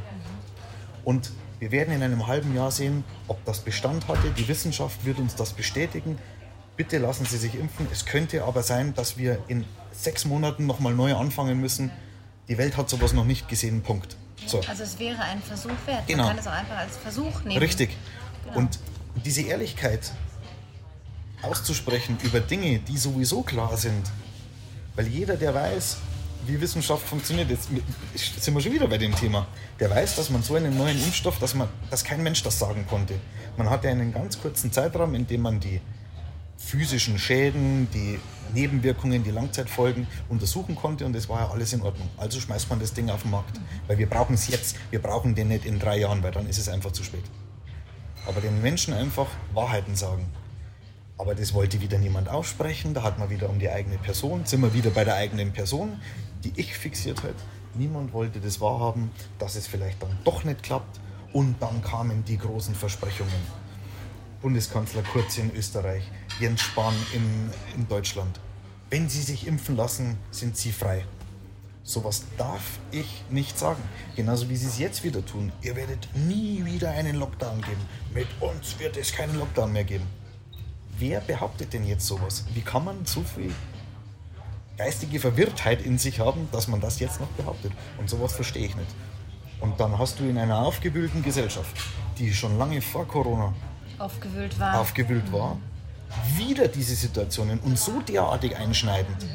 Und 1.03 1.31
wir 1.59 1.71
werden 1.71 1.93
in 1.93 2.01
einem 2.01 2.27
halben 2.27 2.55
Jahr 2.55 2.71
sehen, 2.71 3.03
ob 3.27 3.43
das 3.43 3.59
Bestand 3.59 4.07
hatte. 4.07 4.29
Die 4.37 4.47
Wissenschaft 4.47 5.05
wird 5.05 5.19
uns 5.19 5.35
das 5.35 5.51
bestätigen. 5.51 6.17
Bitte 6.77 6.97
lassen 6.97 7.25
Sie 7.25 7.37
sich 7.37 7.55
impfen. 7.55 7.87
Es 7.91 8.05
könnte 8.05 8.43
aber 8.43 8.63
sein, 8.63 8.93
dass 8.93 9.17
wir 9.17 9.39
in 9.47 9.65
sechs 9.91 10.25
Monaten 10.25 10.65
nochmal 10.65 10.93
neu 10.93 11.15
anfangen 11.15 11.59
müssen. 11.59 11.91
Die 12.47 12.57
Welt 12.57 12.77
hat 12.77 12.89
sowas 12.89 13.13
noch 13.13 13.25
nicht 13.25 13.47
gesehen. 13.49 13.81
Punkt. 13.81 14.15
So. 14.45 14.61
Also 14.67 14.83
es 14.83 14.97
wäre 14.97 15.21
ein 15.21 15.41
Versuch 15.41 15.71
wert. 15.85 16.07
Genau. 16.07 16.23
Man 16.23 16.35
kann 16.35 16.39
es 16.39 16.47
auch 16.47 16.53
einfach 16.53 16.77
als 16.77 16.97
Versuch 16.97 17.43
nehmen. 17.43 17.59
Richtig. 17.59 17.95
Genau. 18.45 18.57
Und 18.57 18.79
diese 19.23 19.41
Ehrlichkeit 19.41 20.11
auszusprechen 21.41 22.17
über 22.23 22.39
Dinge, 22.39 22.79
die 22.79 22.97
sowieso 22.97 23.41
klar 23.41 23.77
sind, 23.77 24.09
weil 24.95 25.07
jeder, 25.07 25.35
der 25.35 25.53
weiß, 25.53 25.97
wie 26.45 26.59
Wissenschaft 26.59 27.07
funktioniert, 27.07 27.49
jetzt 27.49 27.69
sind 28.39 28.53
wir 28.53 28.61
schon 28.61 28.73
wieder 28.73 28.87
bei 28.87 28.97
dem 28.97 29.15
Thema, 29.15 29.47
der 29.79 29.89
weiß, 29.89 30.15
dass 30.15 30.29
man 30.29 30.41
so 30.41 30.55
einen 30.55 30.75
neuen 30.75 31.01
Impfstoff, 31.03 31.39
dass, 31.39 31.53
man, 31.53 31.69
dass 31.89 32.03
kein 32.03 32.23
Mensch 32.23 32.41
das 32.43 32.57
sagen 32.57 32.85
konnte. 32.89 33.15
Man 33.57 33.69
hatte 33.69 33.89
einen 33.89 34.11
ganz 34.11 34.39
kurzen 34.39 34.71
Zeitraum, 34.71 35.13
in 35.13 35.27
dem 35.27 35.41
man 35.41 35.59
die 35.59 35.81
physischen 36.65 37.17
Schäden, 37.17 37.89
die 37.93 38.19
Nebenwirkungen, 38.53 39.23
die 39.23 39.31
Langzeitfolgen 39.31 40.07
untersuchen 40.29 40.75
konnte 40.75 41.05
und 41.05 41.13
das 41.13 41.27
war 41.29 41.41
ja 41.41 41.49
alles 41.49 41.73
in 41.73 41.81
Ordnung. 41.81 42.09
Also 42.17 42.39
schmeißt 42.39 42.69
man 42.69 42.79
das 42.79 42.93
Ding 42.93 43.09
auf 43.09 43.23
den 43.23 43.31
Markt, 43.31 43.59
weil 43.87 43.97
wir 43.97 44.09
brauchen 44.09 44.35
es 44.35 44.47
jetzt, 44.47 44.75
wir 44.89 45.01
brauchen 45.01 45.35
den 45.35 45.47
nicht 45.49 45.65
in 45.65 45.79
drei 45.79 45.97
Jahren, 45.99 46.23
weil 46.23 46.31
dann 46.31 46.47
ist 46.47 46.57
es 46.57 46.69
einfach 46.69 46.91
zu 46.91 47.03
spät. 47.03 47.23
Aber 48.25 48.39
den 48.41 48.61
Menschen 48.61 48.93
einfach 48.93 49.27
Wahrheiten 49.53 49.95
sagen. 49.95 50.25
Aber 51.17 51.35
das 51.35 51.53
wollte 51.53 51.81
wieder 51.81 51.97
niemand 51.97 52.29
aussprechen, 52.29 52.93
da 52.93 53.03
hat 53.03 53.19
man 53.19 53.29
wieder 53.29 53.49
um 53.49 53.59
die 53.59 53.69
eigene 53.69 53.97
Person, 53.97 54.45
sind 54.45 54.61
wir 54.61 54.73
wieder 54.73 54.89
bei 54.89 55.03
der 55.03 55.15
eigenen 55.15 55.51
Person, 55.51 55.99
die 56.43 56.53
ich 56.55 56.75
fixiert 56.75 57.23
hat. 57.23 57.35
Niemand 57.73 58.13
wollte 58.13 58.39
das 58.39 58.59
wahrhaben, 58.59 59.11
dass 59.39 59.55
es 59.55 59.67
vielleicht 59.67 60.01
dann 60.01 60.17
doch 60.23 60.43
nicht 60.43 60.63
klappt 60.63 60.99
und 61.31 61.55
dann 61.61 61.81
kamen 61.81 62.23
die 62.25 62.37
großen 62.37 62.75
Versprechungen. 62.75 63.61
Bundeskanzler 64.41 65.03
Kurz 65.03 65.37
in 65.37 65.55
Österreich, 65.55 66.03
Jens 66.41 66.61
Spahn 66.61 66.95
in, 67.13 67.51
in 67.75 67.87
Deutschland. 67.87 68.39
Wenn 68.89 69.07
Sie 69.07 69.21
sich 69.21 69.45
impfen 69.45 69.77
lassen, 69.77 70.17
sind 70.31 70.57
Sie 70.57 70.71
frei. 70.71 71.05
Sowas 71.83 72.23
darf 72.35 72.79
ich 72.91 73.23
nicht 73.29 73.59
sagen. 73.59 73.81
Genauso 74.15 74.49
wie 74.49 74.55
Sie 74.55 74.65
es 74.65 74.79
jetzt 74.79 75.03
wieder 75.03 75.23
tun. 75.23 75.51
Ihr 75.61 75.75
werdet 75.75 76.07
nie 76.15 76.65
wieder 76.65 76.89
einen 76.89 77.17
Lockdown 77.17 77.61
geben. 77.61 77.81
Mit 78.11 78.27
uns 78.39 78.79
wird 78.79 78.97
es 78.97 79.11
keinen 79.11 79.37
Lockdown 79.37 79.71
mehr 79.71 79.83
geben. 79.83 80.07
Wer 80.97 81.21
behauptet 81.21 81.73
denn 81.73 81.85
jetzt 81.85 82.07
sowas? 82.07 82.43
Wie 82.55 82.61
kann 82.61 82.85
man 82.85 83.05
so 83.05 83.21
viel 83.21 83.53
geistige 84.77 85.19
Verwirrtheit 85.19 85.83
in 85.83 85.99
sich 85.99 86.19
haben, 86.19 86.47
dass 86.51 86.67
man 86.67 86.81
das 86.81 86.99
jetzt 86.99 87.19
noch 87.19 87.29
behauptet? 87.29 87.71
Und 87.99 88.09
sowas 88.09 88.33
verstehe 88.33 88.65
ich 88.65 88.75
nicht. 88.75 88.89
Und 89.59 89.79
dann 89.79 89.99
hast 89.99 90.19
du 90.19 90.23
in 90.23 90.39
einer 90.39 90.57
aufgewühlten 90.57 91.21
Gesellschaft, 91.21 91.77
die 92.17 92.33
schon 92.33 92.57
lange 92.57 92.81
vor 92.81 93.07
Corona 93.07 93.53
Aufgewühlt 93.99 94.59
war. 94.59 94.79
aufgewühlt 94.79 95.31
war, 95.31 95.57
wieder 96.35 96.67
diese 96.67 96.95
Situationen 96.95 97.59
und 97.59 97.77
so 97.77 98.01
derartig 98.01 98.55
einschneidend, 98.55 99.25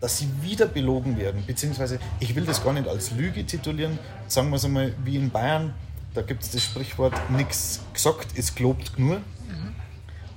dass 0.00 0.18
sie 0.18 0.28
wieder 0.42 0.66
belogen 0.66 1.16
werden. 1.16 1.44
Beziehungsweise, 1.46 1.98
ich 2.20 2.34
will 2.34 2.44
das 2.44 2.62
gar 2.62 2.72
nicht 2.72 2.88
als 2.88 3.12
Lüge 3.12 3.44
titulieren, 3.46 3.98
sagen 4.26 4.50
wir 4.50 4.56
es 4.56 4.64
einmal 4.64 4.92
wie 5.04 5.16
in 5.16 5.30
Bayern, 5.30 5.74
da 6.14 6.22
gibt 6.22 6.42
es 6.42 6.50
das 6.50 6.62
Sprichwort, 6.62 7.14
nichts 7.30 7.80
gesagt 7.92 8.38
ist 8.38 8.56
gelobt 8.56 8.98
nur. 8.98 9.20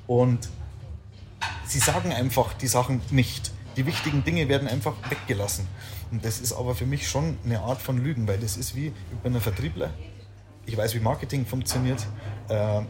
Und 0.08 0.48
sie 1.66 1.80
sagen 1.80 2.14
einfach 2.14 2.54
die 2.54 2.68
Sachen 2.68 3.02
nicht. 3.12 3.52
Die 3.76 3.86
wichtigen 3.86 4.24
Dinge 4.24 4.48
werden 4.50 4.68
einfach 4.68 4.96
weggelassen. 5.10 5.68
Und 6.10 6.26
das 6.26 6.40
ist 6.40 6.54
aber 6.54 6.74
für 6.74 6.86
mich 6.86 7.08
schon 7.08 7.38
eine 7.46 7.60
Art 7.60 7.82
von 7.82 7.98
Lügen, 7.98 8.28
weil 8.28 8.40
das 8.40 8.58
ist 8.58 8.76
wie, 8.76 8.88
ich 8.88 9.18
bin 9.22 9.36
ein 9.36 9.42
Vertriebler, 9.42 9.92
ich 10.66 10.76
weiß, 10.76 10.96
wie 10.96 11.00
Marketing 11.00 11.46
funktioniert. 11.46 12.06
Äh, 12.50 12.82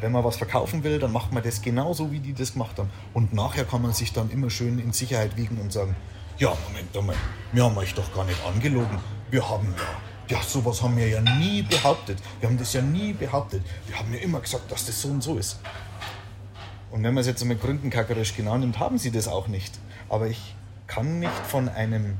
wenn 0.00 0.12
man 0.12 0.24
was 0.24 0.36
verkaufen 0.36 0.84
will, 0.84 0.98
dann 0.98 1.12
macht 1.12 1.32
man 1.32 1.42
das 1.42 1.62
genauso, 1.62 2.10
wie 2.12 2.20
die 2.20 2.32
das 2.32 2.52
gemacht 2.52 2.78
haben. 2.78 2.90
Und 3.14 3.32
nachher 3.32 3.64
kann 3.64 3.82
man 3.82 3.92
sich 3.92 4.12
dann 4.12 4.30
immer 4.30 4.50
schön 4.50 4.78
in 4.78 4.92
Sicherheit 4.92 5.36
wiegen 5.36 5.58
und 5.58 5.72
sagen, 5.72 5.96
ja, 6.38 6.56
Moment 6.68 6.96
einmal, 6.96 7.16
wir 7.52 7.64
haben 7.64 7.76
euch 7.76 7.94
doch 7.94 8.12
gar 8.14 8.24
nicht 8.24 8.38
angelogen. 8.46 8.98
Wir 9.30 9.48
haben 9.48 9.74
ja, 10.28 10.36
ja, 10.36 10.42
sowas 10.42 10.82
haben 10.82 10.96
wir 10.96 11.08
ja 11.08 11.20
nie 11.20 11.62
behauptet. 11.62 12.18
Wir 12.40 12.48
haben 12.48 12.58
das 12.58 12.72
ja 12.72 12.82
nie 12.82 13.12
behauptet. 13.12 13.62
Wir 13.86 13.98
haben 13.98 14.12
ja 14.14 14.20
immer 14.20 14.40
gesagt, 14.40 14.70
dass 14.72 14.86
das 14.86 15.00
so 15.00 15.08
und 15.08 15.22
so 15.22 15.36
ist. 15.36 15.60
Und 16.90 17.02
wenn 17.04 17.14
man 17.14 17.20
es 17.20 17.26
jetzt 17.26 17.42
einmal 17.42 17.56
gründenkackerisch 17.56 18.34
genau 18.36 18.56
nimmt, 18.56 18.78
haben 18.78 18.98
sie 18.98 19.10
das 19.10 19.28
auch 19.28 19.48
nicht. 19.48 19.78
Aber 20.08 20.26
ich 20.26 20.54
kann 20.86 21.20
nicht 21.20 21.46
von 21.46 21.68
einem, 21.68 22.16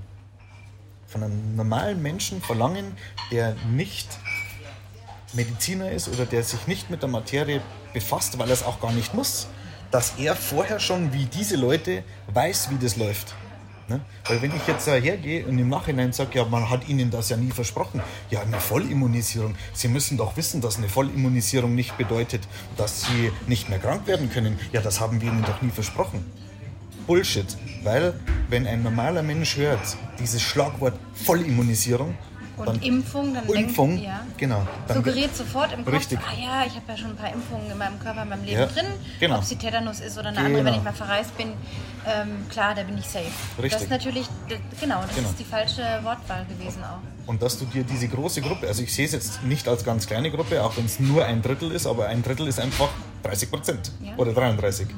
von 1.07 1.23
einem 1.25 1.57
normalen 1.57 2.01
Menschen 2.03 2.41
verlangen, 2.41 2.97
der 3.33 3.57
nicht 3.73 4.09
Mediziner 5.33 5.91
ist 5.91 6.09
oder 6.09 6.27
der 6.27 6.43
sich 6.43 6.67
nicht 6.67 6.91
mit 6.91 7.03
der 7.03 7.09
Materie 7.09 7.61
befasst, 7.93 8.39
weil 8.39 8.49
er 8.49 8.55
es 8.55 8.63
auch 8.63 8.81
gar 8.81 8.93
nicht 8.93 9.15
muss, 9.15 9.47
dass 9.91 10.15
er 10.19 10.37
vorher 10.37 10.81
schon, 10.81 11.13
wie 11.13 11.27
diese 11.27 11.57
Leute, 11.57 12.05
weiß, 12.33 12.71
wie 12.71 12.79
das 12.79 12.97
läuft. 12.97 13.35
Ne? 13.89 14.01
Weil 14.27 14.41
wenn 14.41 14.55
ich 14.55 14.65
jetzt 14.69 14.87
äh, 14.87 15.01
hergehe 15.01 15.45
und 15.47 15.59
im 15.59 15.69
Nachhinein 15.69 16.13
sage, 16.13 16.39
ja, 16.39 16.45
man 16.45 16.71
hat 16.71 16.89
ihnen 16.89 17.11
das 17.11 17.29
ja 17.29 17.37
nie 17.37 17.51
versprochen, 17.51 18.01
ja, 18.31 18.41
eine 18.41 18.61
Vollimmunisierung. 18.61 19.57
Sie 19.73 19.89
müssen 19.89 20.17
doch 20.17 20.37
wissen, 20.37 20.61
dass 20.61 20.79
eine 20.79 20.89
Vollimmunisierung 20.89 21.75
nicht 21.75 21.99
bedeutet, 21.99 22.43
dass 22.77 23.03
sie 23.03 23.33
nicht 23.49 23.69
mehr 23.69 23.81
krank 23.81 24.07
werden 24.07 24.31
können. 24.31 24.61
Ja, 24.73 24.81
das 24.81 25.01
haben 25.01 25.21
wir 25.21 25.29
ihnen 25.29 25.43
doch 25.43 25.61
nie 25.61 25.71
versprochen. 25.71 26.25
Bullshit. 27.09 27.57
Weil, 27.83 28.15
wenn 28.49 28.69
ein 28.69 28.85
normaler 28.85 29.25
Mensch 29.25 29.57
hört, 29.57 29.97
dieses 30.21 30.41
Schlagwort 30.41 30.95
Vollimmunisierung, 31.15 32.17
Und 32.61 32.67
dann 32.69 32.83
Impfung, 32.83 33.35
dann 33.35 33.47
Impfung, 33.49 33.91
denkt, 33.91 34.05
ja, 34.05 34.21
genau. 34.37 34.67
Suggeriert 34.93 35.35
sofort 35.37 35.73
im 35.73 35.85
Kopf, 35.85 35.95
Richtig. 35.95 36.19
ah 36.21 36.33
ja, 36.41 36.65
ich 36.67 36.75
habe 36.75 36.85
ja 36.89 36.97
schon 36.97 37.11
ein 37.11 37.17
paar 37.17 37.33
Impfungen 37.33 37.71
in 37.71 37.79
meinem 37.79 37.99
Körper, 37.99 38.23
in 38.23 38.29
meinem 38.29 38.45
Leben 38.45 38.61
Ja, 38.61 38.67
drin. 38.67 38.87
genau. 39.19 39.37
Ob 39.37 39.43
es 39.43 39.49
die 39.49 39.57
Tetanus 39.57 40.01
ist 40.01 40.19
oder 40.19 40.29
eine 40.29 40.39
andere, 40.39 40.57
wenn 40.65 40.65
Genau. 40.67 40.77
ich 40.79 40.83
mal 40.85 40.93
verreist 40.93 41.37
bin, 41.37 41.49
ähm, 42.07 42.47
klar, 42.51 42.75
da 42.75 42.83
bin 42.83 42.97
ich 42.99 43.07
safe. 43.07 43.25
Das 43.57 43.65
Richtig. 43.65 43.83
ist 43.83 43.91
natürlich, 43.91 44.27
genau, 44.81 45.01
das 45.03 45.15
Genau. 45.17 45.29
ist 45.29 45.39
die 45.39 45.45
falsche 45.45 45.83
Wortwahl 46.03 46.45
gewesen 46.47 46.83
auch. 46.85 46.99
Und 47.27 47.43
dass 47.43 47.59
du 47.59 47.65
dir 47.67 47.85
diese 47.85 48.09
große 48.09 48.41
Gruppe, 48.41 48.67
also 48.69 48.83
ich 48.83 48.93
sehe 48.95 49.07
es 49.07 49.13
jetzt 49.13 49.43
nicht 49.45 49.69
als 49.69 49.85
ganz 49.85 50.07
kleine 50.07 50.31
Gruppe, 50.31 50.63
auch 50.65 50.77
wenn 50.77 50.87
es 50.87 50.99
nur 51.01 51.25
ein 51.25 51.43
Drittel 51.43 51.71
ist, 51.73 51.87
aber 51.87 52.07
ein 52.07 52.23
Drittel 52.23 52.47
ist 52.49 52.59
einfach 52.59 52.89
30 53.23 53.51
Prozent 53.51 53.93
Ja. 54.03 54.13
oder 54.17 54.33
33. 54.33 54.89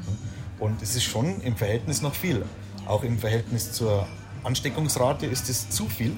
Und 0.59 0.81
es 0.81 0.95
ist 0.97 1.05
schon 1.05 1.41
im 1.43 1.57
Verhältnis 1.57 2.03
noch 2.03 2.15
viel. 2.15 2.45
Auch 2.87 3.03
im 3.03 3.19
Verhältnis 3.19 3.73
zur 3.73 4.07
Ansteckungsrate 4.45 5.27
ist 5.27 5.49
es 5.49 5.69
zu 5.71 5.89
viel. 5.89 6.17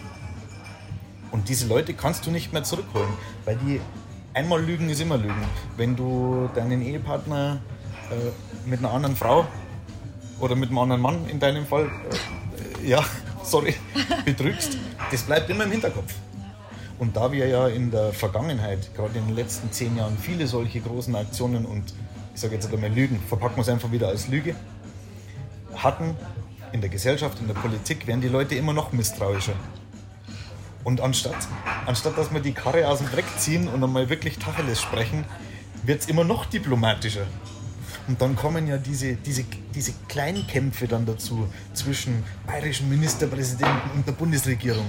Und 1.35 1.49
diese 1.49 1.67
Leute 1.67 1.95
kannst 1.95 2.25
du 2.27 2.31
nicht 2.31 2.53
mehr 2.53 2.63
zurückholen, 2.63 3.13
weil 3.45 3.57
die 3.57 3.81
einmal 4.35 4.63
lügen 4.63 4.89
ist 4.89 5.01
immer 5.01 5.17
lügen. 5.17 5.45
Wenn 5.77 5.97
du 5.97 6.49
deinen 6.55 6.81
Ehepartner 6.81 7.59
äh, 8.09 8.69
mit 8.71 8.79
einer 8.79 8.93
anderen 8.93 9.17
Frau 9.17 9.45
oder 10.39 10.55
mit 10.55 10.69
einem 10.69 10.79
anderen 10.79 11.03
Mann 11.03 11.29
in 11.29 11.41
deinem 11.41 11.67
Fall, 11.67 11.91
äh, 12.83 12.89
ja, 12.89 13.05
sorry, 13.43 13.75
betrügst, 14.25 14.79
das 15.11 15.23
bleibt 15.25 15.51
immer 15.51 15.65
im 15.65 15.73
Hinterkopf. 15.73 16.15
Und 17.01 17.17
da 17.17 17.33
wir 17.33 17.49
ja 17.49 17.67
in 17.67 17.91
der 17.91 18.13
Vergangenheit, 18.13 18.95
gerade 18.95 19.19
in 19.19 19.27
den 19.27 19.35
letzten 19.35 19.73
zehn 19.73 19.97
Jahren, 19.97 20.17
viele 20.17 20.47
solche 20.47 20.81
großen 20.83 21.17
Aktionen 21.17 21.67
und 21.67 21.95
ich 22.33 22.41
sage 22.41 22.55
jetzt 22.55 22.73
einmal 22.73 22.93
Lügen, 22.93 23.19
verpacken 23.29 23.57
wir 23.57 23.63
es 23.63 23.69
einfach 23.69 23.91
wieder 23.91 24.07
als 24.07 24.29
Lüge, 24.29 24.55
hatten 25.75 26.17
in 26.71 26.81
der 26.81 26.91
Gesellschaft, 26.91 27.41
in 27.41 27.49
der 27.49 27.55
Politik, 27.55 28.07
werden 28.07 28.21
die 28.21 28.29
Leute 28.29 28.55
immer 28.55 28.73
noch 28.73 28.93
misstrauischer. 28.93 29.55
Und 30.85 31.01
anstatt, 31.01 31.37
anstatt 31.87 32.17
dass 32.19 32.33
wir 32.33 32.41
die 32.41 32.53
Karre 32.53 32.89
aus 32.89 32.99
dem 32.99 33.11
Dreck 33.11 33.25
ziehen 33.39 33.69
und 33.69 33.83
einmal 33.83 34.11
wirklich 34.11 34.39
Tacheles 34.39 34.81
sprechen, 34.81 35.25
wird 35.83 36.03
es 36.03 36.09
immer 36.09 36.25
noch 36.25 36.45
diplomatischer. 36.45 37.27
Und 38.07 38.21
dann 38.21 38.37
kommen 38.37 38.67
ja 38.67 38.77
diese, 38.77 39.15
diese, 39.15 39.45
diese 39.75 39.93
Kleinkämpfe 40.09 40.87
dann 40.87 41.07
dazu 41.07 41.49
zwischen 41.73 42.23
bayerischen 42.47 42.89
Ministerpräsidenten 42.91 43.91
und 43.95 44.07
der 44.07 44.13
Bundesregierung. 44.13 44.85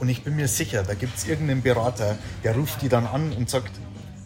Und 0.00 0.08
ich 0.08 0.24
bin 0.24 0.34
mir 0.34 0.48
sicher, 0.48 0.82
da 0.82 0.94
gibt 0.94 1.16
es 1.16 1.28
irgendeinen 1.28 1.62
Berater, 1.62 2.18
der 2.42 2.56
ruft 2.56 2.82
die 2.82 2.88
dann 2.88 3.06
an 3.06 3.32
und 3.32 3.48
sagt, 3.48 3.70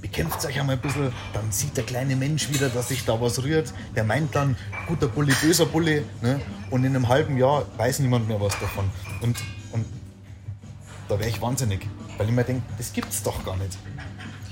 bekämpft 0.01 0.45
euch 0.47 0.59
einmal 0.59 0.77
ein 0.77 0.83
bisschen, 0.83 1.13
dann 1.35 1.53
sieht 1.53 1.77
der 1.77 1.85
kleine 1.85 2.17
Mensch 2.17 2.49
wieder, 2.49 2.71
dass 2.71 2.89
sich 2.89 3.05
da 3.05 3.21
was 3.21 3.43
rührt. 3.43 3.75
Der 3.95 4.05
meint 4.05 4.35
dann, 4.35 4.57
guter 4.89 5.09
Bulle, 5.09 5.35
böser 5.43 5.67
Bulle. 5.67 6.05
Ne? 6.23 6.41
Und 6.71 6.85
in 6.85 6.97
einem 6.97 7.09
halben 7.09 7.37
Jahr 7.37 7.67
weiß 7.77 7.99
niemand 7.99 8.27
mehr 8.27 8.41
was 8.41 8.59
davon. 8.59 8.91
Und 9.21 9.37
da 11.11 11.19
wäre 11.19 11.29
ich 11.29 11.43
wahnsinnig, 11.43 11.89
weil 12.17 12.27
ich 12.29 12.33
mir 12.33 12.45
denke, 12.45 12.63
das 12.79 12.93
gibt's 12.93 13.23
doch 13.23 13.45
gar 13.45 13.57
nicht. 13.57 13.77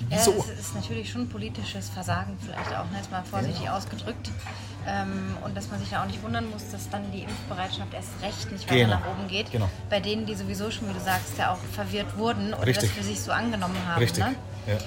Wieso? 0.09 0.33
Ja, 0.33 0.39
das 0.51 0.59
ist 0.61 0.75
natürlich 0.75 1.11
schon 1.11 1.29
politisches 1.29 1.89
Versagen 1.89 2.37
vielleicht 2.41 2.71
auch, 2.75 2.85
ne, 2.91 2.97
jetzt 2.97 3.11
mal 3.11 3.23
vorsichtig 3.23 3.69
ausgedrückt. 3.71 4.31
Ähm, 4.87 5.37
und 5.45 5.57
dass 5.57 5.71
man 5.71 5.79
sich 5.81 5.91
da 5.91 6.03
auch 6.03 6.07
nicht 6.07 6.23
wundern 6.23 6.49
muss, 6.51 6.71
dass 6.71 6.89
dann 6.89 7.13
die 7.13 7.23
Impfbereitschaft 7.23 7.93
erst 7.93 8.09
recht 8.23 8.51
nicht 8.51 8.65
weiter 8.71 8.77
Genau. 8.85 8.99
nach 9.01 9.07
oben 9.07 9.29
geht. 9.29 9.53
Genau. 9.53 9.69
Bei 9.91 10.01
denen, 10.01 10.25
die 10.25 10.35
sowieso 10.35 10.71
schon, 10.71 10.89
wie 10.89 10.95
du 10.95 11.01
sagst, 11.01 11.37
ja 11.37 11.53
auch 11.53 11.59
verwirrt 11.75 12.17
wurden 12.17 12.55
oder 12.55 12.67
Richtig. 12.67 12.89
das 12.89 12.99
für 12.99 13.05
sich 13.05 13.21
so 13.21 13.31
angenommen 13.31 13.77
haben. 13.87 13.99
Richtig. 14.01 14.25
Ne? 14.25 14.35
Ja. 14.67 14.79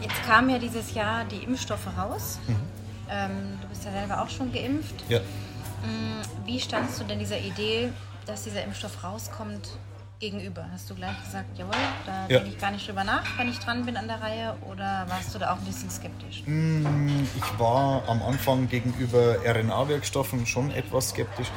Jetzt 0.00 0.22
kamen 0.24 0.50
ja 0.50 0.58
dieses 0.58 0.94
Jahr 0.94 1.24
die 1.24 1.42
Impfstoffe 1.44 1.86
raus. 1.98 2.38
Mhm. 2.46 2.56
Ähm, 3.10 3.58
du 3.60 3.68
bist 3.68 3.84
ja 3.84 3.90
selber 3.92 4.22
auch 4.22 4.28
schon 4.28 4.52
geimpft. 4.52 4.94
Ja. 5.08 5.20
Wie 6.44 6.60
standst 6.60 7.00
du 7.00 7.04
denn 7.04 7.18
dieser 7.18 7.38
Idee, 7.38 7.90
dass 8.26 8.44
dieser 8.44 8.64
Impfstoff 8.64 9.02
rauskommt, 9.04 9.68
gegenüber? 10.18 10.64
Hast 10.72 10.88
du 10.88 10.94
gleich 10.94 11.22
gesagt, 11.22 11.58
jawohl, 11.58 11.74
da 12.06 12.22
Ja. 12.22 12.38
denke 12.38 12.48
ich 12.54 12.58
gar 12.58 12.70
nicht 12.70 12.88
drüber 12.88 13.04
nach, 13.04 13.22
wenn 13.38 13.48
ich 13.50 13.58
dran 13.58 13.84
bin 13.84 13.98
an 13.98 14.08
der 14.08 14.18
Reihe? 14.20 14.56
Oder 14.70 15.04
warst 15.08 15.34
du 15.34 15.38
da 15.38 15.52
auch 15.52 15.58
ein 15.58 15.64
bisschen 15.64 15.90
skeptisch? 15.90 16.42
Ich 16.46 17.58
war 17.58 18.02
am 18.08 18.22
Anfang 18.22 18.66
gegenüber 18.66 19.36
RNA-Wirkstoffen 19.44 20.46
schon 20.46 20.70
etwas 20.70 21.10
skeptisch. 21.10 21.48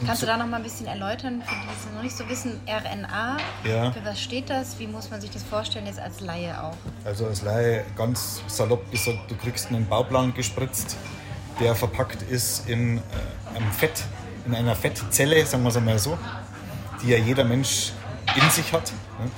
Und 0.00 0.06
Kannst 0.06 0.20
du 0.20 0.26
da 0.26 0.36
noch 0.36 0.46
mal 0.46 0.56
ein 0.56 0.62
bisschen 0.64 0.86
erläutern, 0.88 1.42
für 1.46 1.54
die 1.54 1.72
es 1.72 1.94
noch 1.94 2.02
nicht 2.02 2.16
so 2.16 2.28
wissen, 2.28 2.60
RNA, 2.66 3.36
Ja. 3.64 3.92
für 3.92 4.04
was 4.04 4.20
steht 4.20 4.50
das? 4.50 4.78
Wie 4.80 4.88
muss 4.88 5.08
man 5.10 5.20
sich 5.20 5.30
das 5.30 5.42
vorstellen, 5.44 5.86
jetzt 5.86 6.00
als 6.00 6.20
Laie 6.20 6.60
auch? 6.60 6.74
Also 7.04 7.26
als 7.26 7.42
Laie 7.42 7.84
ganz 7.96 8.42
salopp 8.48 8.90
gesagt, 8.90 9.30
du 9.30 9.36
kriegst 9.36 9.68
einen 9.68 9.86
Bauplan 9.86 10.34
gespritzt, 10.34 10.96
der 11.60 11.74
verpackt 11.76 12.20
ist 12.22 12.68
in 12.68 12.98
äh, 12.98 13.00
einem 13.56 13.70
Fett, 13.72 14.02
in 14.46 14.54
einer 14.54 14.74
Fettzelle, 14.74 15.44
sagen 15.44 15.62
wir 15.64 15.70
es 15.70 15.76
einmal 15.76 15.98
so, 15.98 16.16
die 17.02 17.08
ja 17.10 17.18
jeder 17.18 17.44
Mensch 17.44 17.92
in 18.34 18.50
sich 18.50 18.72
hat. 18.72 18.92
Ne? 19.20 19.30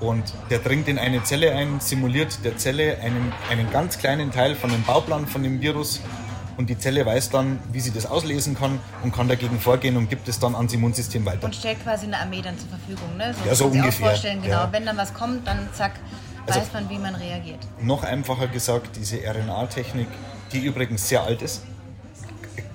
Und 0.00 0.24
der 0.50 0.58
dringt 0.58 0.88
in 0.88 0.98
eine 0.98 1.22
Zelle 1.22 1.52
ein, 1.54 1.78
simuliert 1.80 2.44
der 2.44 2.56
Zelle 2.56 2.98
einen, 3.00 3.32
einen 3.50 3.70
ganz 3.70 3.98
kleinen 3.98 4.32
Teil 4.32 4.56
von 4.56 4.70
dem 4.70 4.82
Bauplan 4.82 5.26
von 5.26 5.42
dem 5.42 5.60
Virus 5.60 6.00
und 6.56 6.68
die 6.68 6.76
Zelle 6.76 7.06
weiß 7.06 7.30
dann, 7.30 7.60
wie 7.72 7.80
sie 7.80 7.92
das 7.92 8.06
auslesen 8.06 8.56
kann 8.56 8.78
und 9.02 9.14
kann 9.14 9.28
dagegen 9.28 9.58
vorgehen 9.60 9.96
und 9.96 10.10
gibt 10.10 10.28
es 10.28 10.38
dann 10.40 10.54
ans 10.54 10.72
Immunsystem 10.72 11.24
weiter. 11.24 11.44
Und 11.44 11.54
stellt 11.54 11.82
quasi 11.82 12.06
eine 12.06 12.18
Armee 12.18 12.42
dann 12.42 12.58
zur 12.58 12.68
Verfügung, 12.68 13.16
ne? 13.16 13.34
Ja, 13.46 13.54
so 13.54 13.68
muss 13.68 13.74
man 13.74 13.74
sich 13.74 13.80
auch 13.80 13.84
ungefähr, 13.84 14.06
vorstellen, 14.08 14.42
genau. 14.42 14.54
ja. 14.54 14.68
Wenn 14.72 14.84
dann 14.84 14.96
was 14.96 15.14
kommt, 15.14 15.46
dann 15.46 15.68
zack, 15.72 15.92
Also- 16.46 16.60
weiß 16.60 16.72
man, 16.72 16.90
wie 16.90 16.98
man 16.98 17.14
reagiert. 17.14 17.60
Noch 17.80 18.02
einfacher 18.02 18.48
gesagt, 18.48 18.96
diese 18.96 19.18
RNA-Technik, 19.24 20.08
die 20.52 20.58
übrigens 20.64 21.08
sehr 21.08 21.22
alt 21.22 21.42
ist, 21.42 21.62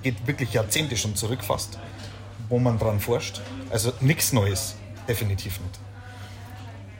geht 0.08 0.26
wirklich 0.26 0.54
Jahrzehnte 0.54 0.96
schon 0.96 1.14
zurück 1.14 1.44
fast, 1.44 1.78
wo 2.48 2.58
man 2.58 2.78
dran 2.78 2.98
forscht. 2.98 3.42
Also 3.68 3.92
nichts 4.00 4.32
Neues, 4.32 4.74
definitiv 5.06 5.60
nicht. 5.60 5.78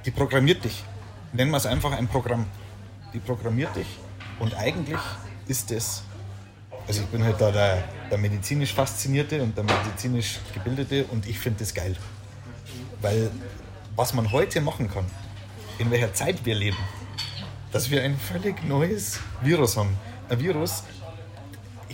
Die 0.05 0.11
programmiert 0.11 0.63
dich. 0.63 0.85
Nennen 1.33 1.51
wir 1.51 1.57
es 1.57 1.65
einfach 1.65 1.93
ein 1.93 2.07
Programm. 2.07 2.45
Die 3.15 3.19
programmiert 3.19 3.75
dich 3.77 3.87
und 4.41 4.55
eigentlich 4.55 5.01
ist 5.47 5.71
es, 5.71 6.03
also 6.87 7.01
ich 7.01 7.07
bin 7.07 7.25
halt 7.25 7.41
da 7.41 7.51
der, 7.51 7.83
der 8.11 8.19
medizinisch 8.19 8.75
Faszinierte 8.75 9.43
und 9.43 9.57
der 9.57 9.65
medizinisch 9.65 10.39
Gebildete 10.53 11.07
und 11.07 11.27
ich 11.27 11.39
finde 11.39 11.61
das 11.61 11.73
geil. 11.73 11.97
Weil 13.01 13.31
was 13.97 14.13
man 14.13 14.31
heute 14.33 14.61
machen 14.61 14.91
kann, 14.91 15.07
in 15.79 15.91
welcher 15.91 16.13
Zeit 16.13 16.45
wir 16.45 16.55
leben, 16.55 16.77
dass 17.73 17.91
wir 17.91 18.03
ein 18.03 18.19
völlig 18.19 18.63
neues 18.65 19.19
Virus 19.41 19.79
haben. 19.79 19.97
Ein 20.29 20.41
Virus, 20.41 20.83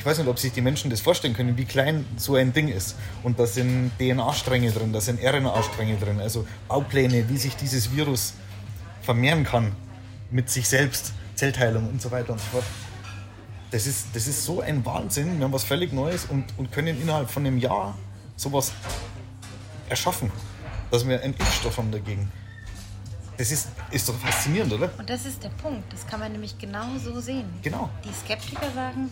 ich 0.05 0.07
weiß 0.11 0.19
nicht, 0.19 0.29
ob 0.29 0.39
sich 0.39 0.53
die 0.53 0.61
Menschen 0.61 0.91
das 0.91 1.01
vorstellen 1.01 1.33
können, 1.33 1.57
wie 1.57 1.65
klein 1.65 2.05
so 2.19 2.35
ein 2.35 2.53
Ding 2.53 2.69
ist. 2.69 2.95
Und 3.23 3.39
da 3.39 3.47
sind 3.47 3.91
DNA-Stränge 3.99 4.71
drin, 4.71 4.93
da 4.93 5.01
sind 5.01 5.19
RNA-Stränge 5.19 5.97
drin, 5.97 6.21
also 6.21 6.47
Baupläne, 6.69 7.27
wie 7.31 7.39
sich 7.39 7.57
dieses 7.57 7.91
Virus 7.91 8.35
vermehren 9.01 9.45
kann 9.45 9.73
mit 10.31 10.51
sich 10.51 10.69
selbst, 10.69 11.15
Zellteilung 11.37 11.89
und 11.89 12.03
so 12.03 12.11
weiter 12.11 12.35
und 12.35 12.39
so 12.39 12.45
fort. 12.53 12.65
Das 13.71 13.87
ist, 13.87 14.09
das 14.13 14.27
ist 14.27 14.45
so 14.45 14.61
ein 14.61 14.85
Wahnsinn. 14.85 15.39
Wir 15.39 15.47
haben 15.47 15.55
was 15.55 15.65
völlig 15.65 15.91
Neues 15.95 16.27
und, 16.27 16.45
und 16.59 16.71
können 16.71 17.01
innerhalb 17.01 17.31
von 17.31 17.47
einem 17.47 17.57
Jahr 17.57 17.97
sowas 18.37 18.73
erschaffen, 19.89 20.31
dass 20.91 21.09
wir 21.09 21.23
einen 21.23 21.33
Impfstoff 21.33 21.79
haben 21.79 21.91
dagegen. 21.91 22.31
Das 23.39 23.51
ist, 23.51 23.69
ist 23.91 24.07
doch 24.07 24.17
faszinierend, 24.17 24.71
oder? 24.71 24.91
Und 24.99 25.09
das 25.09 25.25
ist 25.25 25.43
der 25.43 25.49
Punkt. 25.49 25.91
Das 25.91 26.07
kann 26.07 26.21
man 26.21 26.31
nämlich 26.31 26.59
genau 26.59 26.89
so 27.03 27.19
sehen. 27.21 27.47
Genau. 27.63 27.89
Die 28.05 28.13
Skeptiker 28.13 28.71
sagen, 28.75 29.09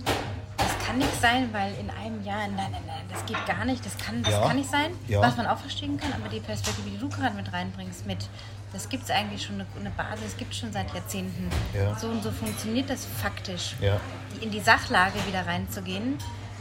kann 0.92 0.98
nicht 0.98 1.20
sein, 1.20 1.48
weil 1.52 1.72
in 1.80 1.88
einem 1.90 2.22
Jahr, 2.22 2.48
nein, 2.48 2.68
nein, 2.70 2.82
nein, 2.86 3.04
das 3.10 3.24
geht 3.24 3.44
gar 3.46 3.64
nicht, 3.64 3.84
das 3.84 3.96
kann, 3.96 4.22
das 4.22 4.32
Ja. 4.32 4.46
kann 4.46 4.56
nicht 4.56 4.70
sein. 4.70 4.90
Ja. 5.08 5.20
Was 5.22 5.36
man 5.36 5.46
auch 5.46 5.58
verstehen 5.58 5.96
kann, 5.96 6.12
aber 6.12 6.28
die 6.28 6.40
Perspektive, 6.40 6.90
die 6.90 6.98
du 6.98 7.08
gerade 7.08 7.34
mit 7.34 7.50
reinbringst, 7.52 8.06
mit, 8.06 8.28
das 8.72 8.88
gibt 8.88 9.04
es 9.04 9.10
eigentlich 9.10 9.42
schon 9.42 9.56
eine, 9.56 9.66
eine 9.78 9.90
Basis, 9.90 10.24
das 10.24 10.36
gibt 10.36 10.52
es 10.52 10.58
schon 10.58 10.72
seit 10.72 10.92
Jahrzehnten. 10.92 11.48
Ja. 11.74 11.96
So 11.98 12.08
und 12.08 12.22
so 12.22 12.30
funktioniert 12.30 12.90
das 12.90 13.06
faktisch. 13.22 13.74
Ja. 13.80 13.98
In 14.40 14.50
die 14.50 14.60
Sachlage 14.60 15.14
wieder 15.26 15.46
reinzugehen 15.46 16.18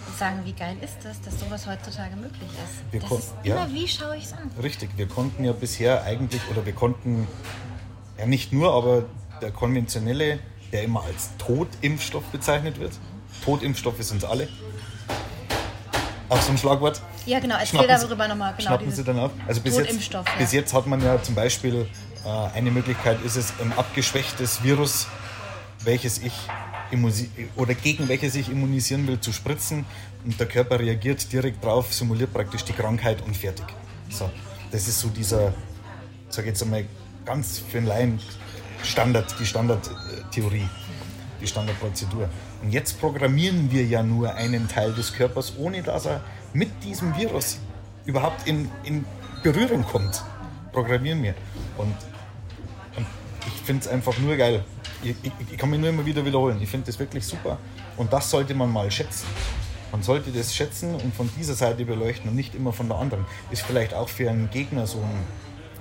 und 0.07 0.17
sagen, 0.17 0.39
wie 0.45 0.53
geil 0.53 0.77
ist 0.81 0.97
das, 1.03 1.19
dass 1.21 1.37
sowas 1.39 1.67
heutzutage 1.67 2.15
möglich 2.15 2.49
ist. 2.63 2.91
Wir 2.91 3.01
das 3.01 3.11
ist 3.11 3.33
ja. 3.43 3.55
immer, 3.55 3.73
wie 3.73 3.87
schaue 3.87 4.15
ich 4.15 4.25
es 4.25 4.33
an? 4.33 4.49
Richtig, 4.61 4.91
wir 4.95 5.07
konnten 5.07 5.43
ja 5.43 5.51
bisher 5.51 6.03
eigentlich, 6.03 6.41
oder 6.49 6.65
wir 6.65 6.73
konnten, 6.73 7.27
ja 8.17 8.25
nicht 8.25 8.53
nur, 8.53 8.73
aber 8.73 9.03
der 9.41 9.51
konventionelle, 9.51 10.39
der 10.71 10.83
immer 10.83 11.03
als 11.03 11.31
Totimpfstoff 11.37 12.23
bezeichnet 12.25 12.79
wird. 12.79 12.93
Totimpfstoffe 13.43 14.01
sind 14.01 14.23
alle. 14.25 14.47
Auch 16.29 16.41
so 16.41 16.51
ein 16.51 16.57
Schlagwort. 16.57 17.01
Ja, 17.25 17.39
genau, 17.39 17.55
erzähl 17.55 17.79
Schnappen 17.79 17.89
darüber 17.89 18.27
nochmal. 18.27 18.53
Genau, 18.57 18.69
schnappen 18.69 18.91
Sie 18.91 19.03
dann 19.03 19.19
auf. 19.19 19.31
Also 19.47 19.61
bis 19.61 19.77
jetzt, 19.77 20.13
ja. 20.13 20.23
bis 20.37 20.51
jetzt 20.53 20.73
hat 20.73 20.87
man 20.87 21.03
ja 21.03 21.21
zum 21.21 21.35
Beispiel, 21.35 21.87
äh, 22.25 22.29
eine 22.55 22.71
Möglichkeit 22.71 23.21
ist 23.25 23.35
es, 23.35 23.53
ein 23.61 23.73
abgeschwächtes 23.73 24.63
Virus, 24.63 25.07
welches 25.83 26.19
ich 26.19 26.33
oder 27.55 27.73
gegen 27.73 28.09
welche 28.09 28.29
sich 28.29 28.49
immunisieren 28.49 29.07
will, 29.07 29.19
zu 29.19 29.31
spritzen 29.31 29.85
und 30.25 30.37
der 30.39 30.47
Körper 30.47 30.79
reagiert 30.79 31.31
direkt 31.31 31.63
drauf, 31.63 31.93
simuliert 31.93 32.33
praktisch 32.33 32.63
die 32.65 32.73
Krankheit 32.73 33.21
und 33.21 33.35
fertig. 33.35 33.65
So, 34.09 34.29
das 34.71 34.87
ist 34.87 34.99
so 34.99 35.07
dieser, 35.07 35.53
sag 36.29 36.45
jetzt 36.45 36.61
einmal 36.61 36.85
ganz 37.25 37.59
für 37.59 37.77
einen 37.77 37.87
Laien 37.87 38.19
Standard, 38.83 39.33
die 39.39 39.45
Standardtheorie, 39.45 40.67
die 41.39 41.47
Standardprozedur. 41.47 42.29
Und 42.61 42.71
jetzt 42.71 42.99
programmieren 42.99 43.71
wir 43.71 43.85
ja 43.85 44.03
nur 44.03 44.35
einen 44.35 44.67
Teil 44.67 44.93
des 44.93 45.13
Körpers, 45.13 45.53
ohne 45.57 45.81
dass 45.81 46.05
er 46.05 46.21
mit 46.53 46.83
diesem 46.83 47.15
Virus 47.17 47.57
überhaupt 48.05 48.47
in, 48.47 48.69
in 48.83 49.05
Berührung 49.43 49.83
kommt. 49.83 50.23
Programmieren 50.71 51.23
wir. 51.23 51.33
Und, 51.77 51.95
und 52.95 53.05
ich 53.47 53.53
finde 53.65 53.81
es 53.81 53.87
einfach 53.87 54.17
nur 54.19 54.35
geil. 54.35 54.63
Ich, 55.03 55.15
ich, 55.23 55.31
ich, 55.51 55.57
kann 55.57 55.71
mich 55.71 55.79
nur 55.79 55.89
immer 55.89 56.05
wieder 56.05 56.23
wiederholen. 56.23 56.61
Ich 56.61 56.69
finde 56.69 56.85
das 56.85 56.99
wirklich 56.99 57.25
super. 57.25 57.57
Und 57.97 58.13
das 58.13 58.29
sollte 58.29 58.53
man 58.53 58.71
mal 58.71 58.91
schätzen. 58.91 59.25
Man 59.91 60.03
sollte 60.03 60.31
das 60.31 60.55
schätzen 60.55 60.95
und 60.95 61.13
von 61.13 61.29
dieser 61.37 61.55
Seite 61.55 61.83
beleuchten 61.83 62.29
und 62.29 62.35
nicht 62.35 62.55
immer 62.55 62.71
von 62.71 62.87
der 62.87 62.97
anderen. 62.97 63.25
Ist 63.49 63.63
vielleicht 63.63 63.93
auch 63.93 64.07
für 64.07 64.29
einen 64.29 64.49
Gegner 64.51 64.85
so 64.85 64.99
ein, 64.99 65.25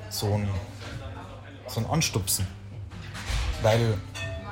so 0.09 0.35
ein, 0.35 0.49
so 1.69 1.81
ein 1.81 1.87
Anstupsen. 1.87 2.47
Weil 3.63 3.95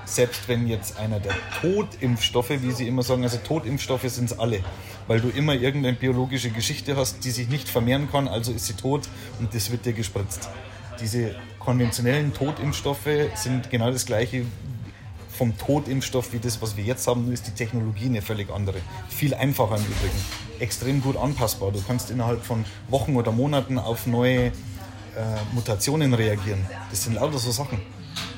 selbst 0.09 0.49
wenn 0.49 0.67
jetzt 0.67 0.99
einer 0.99 1.21
der 1.21 1.35
Totimpfstoffe, 1.61 2.51
wie 2.51 2.73
sie 2.73 2.89
immer 2.89 3.03
sagen, 3.03 3.23
also 3.23 3.39
Totimpfstoffe 3.39 4.09
sind 4.09 4.31
es 4.31 4.39
alle, 4.39 4.61
weil 5.07 5.21
du 5.21 5.29
immer 5.29 5.55
irgendeine 5.55 5.97
biologische 5.97 6.51
Geschichte 6.51 6.97
hast, 6.97 7.25
die 7.25 7.31
sich 7.31 7.49
nicht 7.49 7.69
vermehren 7.69 8.11
kann, 8.11 8.29
also 8.29 8.53
ist 8.53 8.67
sie 8.67 8.75
tot 8.75 9.09
und 9.39 9.55
das 9.55 9.71
wird 9.71 9.85
dir 9.85 9.93
gespritzt. 9.93 10.49
Diese 11.01 11.35
konventionellen 11.59 12.33
Totimpfstoffe 12.33 13.09
sind 13.35 13.71
genau 13.71 13.91
das 13.91 14.07
gleiche 14.07 14.45
vom 15.31 15.57
Totimpfstoff 15.57 16.33
wie 16.33 16.41
das, 16.41 16.61
was 16.61 16.77
wir 16.77 16.83
jetzt 16.83 17.07
haben, 17.07 17.25
nur 17.25 17.33
ist 17.33 17.47
die 17.47 17.53
Technologie 17.53 18.07
eine 18.07 18.23
völlig 18.23 18.51
andere. 18.51 18.79
Viel 19.09 19.35
einfacher 19.35 19.77
im 19.77 19.83
Übrigen. 19.83 20.19
Extrem 20.59 21.01
gut 21.01 21.17
anpassbar. 21.17 21.71
Du 21.71 21.81
kannst 21.87 22.11
innerhalb 22.11 22.45
von 22.45 22.65
Wochen 22.89 23.15
oder 23.15 23.31
Monaten 23.31 23.79
auf 23.79 24.09
neue 24.09 24.47
äh, 24.47 24.53
Mutationen 25.53 26.13
reagieren. 26.13 26.67
Das 26.91 27.05
sind 27.05 27.15
lauter 27.15 27.39
so 27.39 27.53
Sachen 27.53 27.79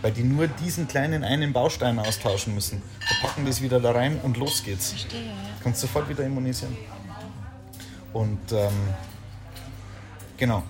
weil 0.03 0.13
die 0.13 0.23
nur 0.23 0.49
diesen 0.49 0.89
kleinen 0.89 1.25
einen 1.25 1.53
Baustein 1.53 1.99
austauschen 1.99 2.55
müssen. 2.55 2.83
Verpacken 3.01 3.47
das 3.47 3.61
wieder 3.61 3.81
da 3.81 3.93
rein 3.93 4.19
und 4.23 4.37
los 4.37 4.63
geht's. 4.63 4.91
Verstehe, 4.91 5.27
ja. 5.27 5.33
Kannst 5.63 5.81
sofort 5.81 6.09
wieder 6.09 6.25
immunisieren. 6.25 6.77
Und 8.13 8.53
ähm, 8.53 8.73
genau. 10.37 10.63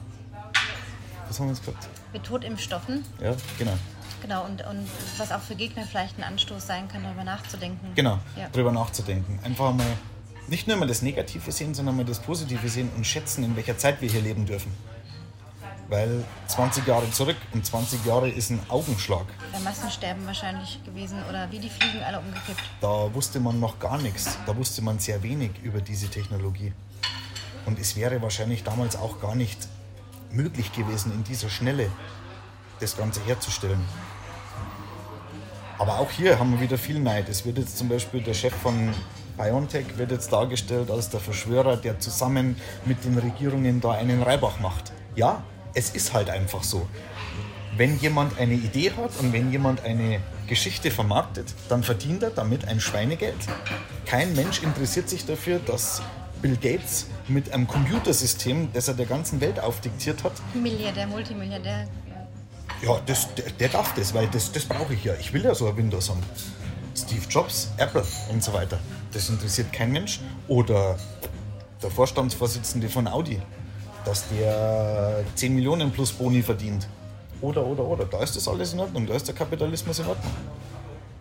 Was 1.29 1.39
haben 1.39 1.47
wir 1.47 1.55
jetzt 1.55 1.65
gesagt? 1.65 1.89
Mit 2.13 2.25
Totimpfstoffen. 2.25 3.05
Ja, 3.21 3.37
genau. 3.59 3.77
Genau, 4.21 4.45
und, 4.45 4.67
und 4.67 4.87
was 5.17 5.33
auch 5.33 5.41
für 5.41 5.55
Gegner 5.55 5.85
vielleicht 5.85 6.19
ein 6.19 6.25
Anstoß 6.25 6.67
sein 6.67 6.89
kann, 6.89 7.03
darüber 7.03 7.25
nachzudenken. 7.25 7.93
Genau, 7.95 8.19
ja. 8.37 8.49
darüber 8.53 8.73
nachzudenken. 8.73 9.39
Einfach 9.43 9.73
mal 9.73 9.87
nicht 10.49 10.69
nur 10.69 10.77
mal 10.77 10.89
das 10.89 11.01
Negative 11.01 11.51
sehen, 11.53 11.75
sondern 11.75 11.97
mal 11.97 12.05
das 12.05 12.19
Positive 12.19 12.69
sehen 12.69 12.91
und 12.97 13.07
schätzen, 13.07 13.45
in 13.45 13.57
welcher 13.57 13.79
Zeit 13.79 14.03
wir 14.03 14.11
hier 14.11 14.21
leben 14.21 14.45
dürfen 14.45 14.73
weil 15.91 16.25
20 16.47 16.87
Jahre 16.87 17.11
zurück 17.11 17.37
und 17.53 17.67
20 17.67 18.07
Jahre 18.07 18.31
ist 18.31 18.51
ein 18.51 18.61
Augenschlag. 18.69 19.27
Der 19.53 19.61
Massensterben 19.61 20.25
wahrscheinlich 20.25 20.83
gewesen 20.85 21.19
oder 21.29 21.51
wie 21.51 21.59
die 21.59 21.69
Fliegen 21.69 22.03
alle 22.05 22.21
umgekippt. 22.21 22.63
Da 22.81 23.13
wusste 23.13 23.41
man 23.41 23.59
noch 23.59 23.79
gar 23.81 23.99
nichts. 23.99 24.39
Da 24.47 24.57
wusste 24.57 24.83
man 24.83 25.01
sehr 25.01 25.23
wenig 25.23 25.51
über 25.63 25.81
diese 25.81 26.09
Technologie. 26.09 26.73
Und 27.67 27.79
es 27.79 27.97
wäre 27.97 28.23
wahrscheinlich 28.23 28.63
damals 28.63 28.97
auch 28.97 29.21
gar 29.21 29.35
nicht 29.35 29.69
möglich 30.31 30.73
gewesen, 30.73 31.13
in 31.13 31.25
dieser 31.25 31.51
Schnelle 31.51 31.91
das 32.79 32.97
Ganze 32.97 33.21
herzustellen. 33.25 33.85
Aber 35.79 35.99
auch 35.99 36.11
hier 36.11 36.39
haben 36.39 36.53
wir 36.53 36.61
wieder 36.61 36.79
viel 36.79 37.01
Neid. 37.01 37.29
Es 37.29 37.45
wird 37.45 37.59
jetzt 37.59 37.77
zum 37.77 37.89
Beispiel 37.89 38.23
der 38.23 38.35
Chef 38.35 38.55
von 38.55 38.95
BioNTech 39.37 39.97
wird 39.97 40.11
jetzt 40.13 40.31
dargestellt 40.33 40.91
als 40.91 41.09
der 41.09 41.21
Verschwörer, 41.21 41.77
der 41.77 41.99
zusammen 41.99 42.57
mit 42.85 43.05
den 43.05 43.17
Regierungen 43.19 43.81
da 43.81 43.93
einen 43.93 44.23
Reibach 44.23 44.61
macht. 44.61 44.93
Ja, 45.17 45.43
es 45.75 45.91
ist 45.91 46.13
halt 46.13 46.31
einfach 46.31 46.63
so. 46.63 46.89
Wenn 47.77 47.99
jemand 47.99 48.39
eine 48.39 48.55
Idee 48.55 48.93
hat 48.93 49.11
und 49.21 49.33
wenn 49.33 49.51
jemand 49.53 49.85
eine 49.85 50.21
Geschichte 50.47 50.91
vermarktet, 50.91 51.55
dann 51.69 51.83
verdient 51.83 52.23
er 52.23 52.31
damit 52.31 52.67
ein 52.67 52.81
Schweinegeld. 52.81 53.37
Kein 54.05 54.35
Mensch 54.35 54.63
interessiert 54.63 55.09
sich 55.09 55.25
dafür, 55.25 55.61
dass 55.61 56.03
Bill 56.43 56.57
Gates 56.57 57.07
mit 57.29 57.53
einem 57.53 57.67
Computersystem, 57.69 58.73
das 58.73 58.89
er 58.89 58.95
der 58.95 59.07
ganzen 59.07 59.41
Welt 59.41 59.61
aufdiktiert 59.61 60.25
hat. 60.25 60.33
Milliardär, 60.55 61.07
Multimilliardär. 61.07 61.87
Ja, 62.83 63.01
das, 63.07 63.33
der, 63.35 63.51
der 63.51 63.69
darf 63.69 63.95
das, 63.95 64.15
weil 64.15 64.27
das, 64.29 64.51
das 64.51 64.65
brauche 64.65 64.95
ich 64.95 65.05
ja. 65.05 65.15
Ich 65.21 65.33
will 65.33 65.45
ja 65.45 65.55
so 65.55 65.69
ein 65.69 65.77
Windows 65.77 66.09
haben. 66.09 66.23
Steve 66.97 67.23
Jobs, 67.29 67.71
Apple 67.77 68.05
und 68.31 68.43
so 68.43 68.53
weiter. 68.53 68.79
Das 69.13 69.29
interessiert 69.29 69.73
kein 69.73 69.93
Mensch. 69.93 70.21
Oder 70.49 70.99
der 71.83 71.91
Vorstandsvorsitzende 71.91 72.89
von 72.89 73.07
Audi 73.07 73.41
dass 74.05 74.29
der 74.29 75.25
10 75.35 75.55
Millionen 75.55 75.91
plus 75.91 76.13
Boni 76.13 76.43
verdient. 76.43 76.89
Oder, 77.41 77.65
oder, 77.65 77.85
oder. 77.85 78.05
Da 78.05 78.23
ist 78.23 78.37
das 78.37 78.47
alles 78.49 78.73
in 78.73 78.81
Ordnung, 78.81 79.07
da 79.07 79.15
ist 79.15 79.27
der 79.29 79.35
Kapitalismus 79.35 79.99
in 79.99 80.07
Ordnung. 80.07 80.33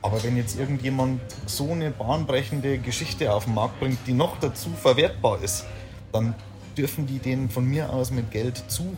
Aber 0.01 0.23
wenn 0.23 0.38
jetzt 0.38 0.57
irgendjemand 0.57 1.21
so 1.45 1.71
eine 1.71 1.91
bahnbrechende 1.91 2.77
Geschichte 2.77 3.34
auf 3.34 3.45
den 3.45 3.53
Markt 3.53 3.80
bringt, 3.80 3.99
die 4.07 4.13
noch 4.13 4.39
dazu 4.39 4.69
verwertbar 4.69 5.41
ist, 5.41 5.65
dann 6.11 6.34
dürfen 6.77 7.05
die 7.05 7.19
den 7.19 7.49
von 7.49 7.65
mir 7.65 7.91
aus 7.91 8.11
mit 8.11 8.32
Geld 8.32 8.63
zu 8.69 8.95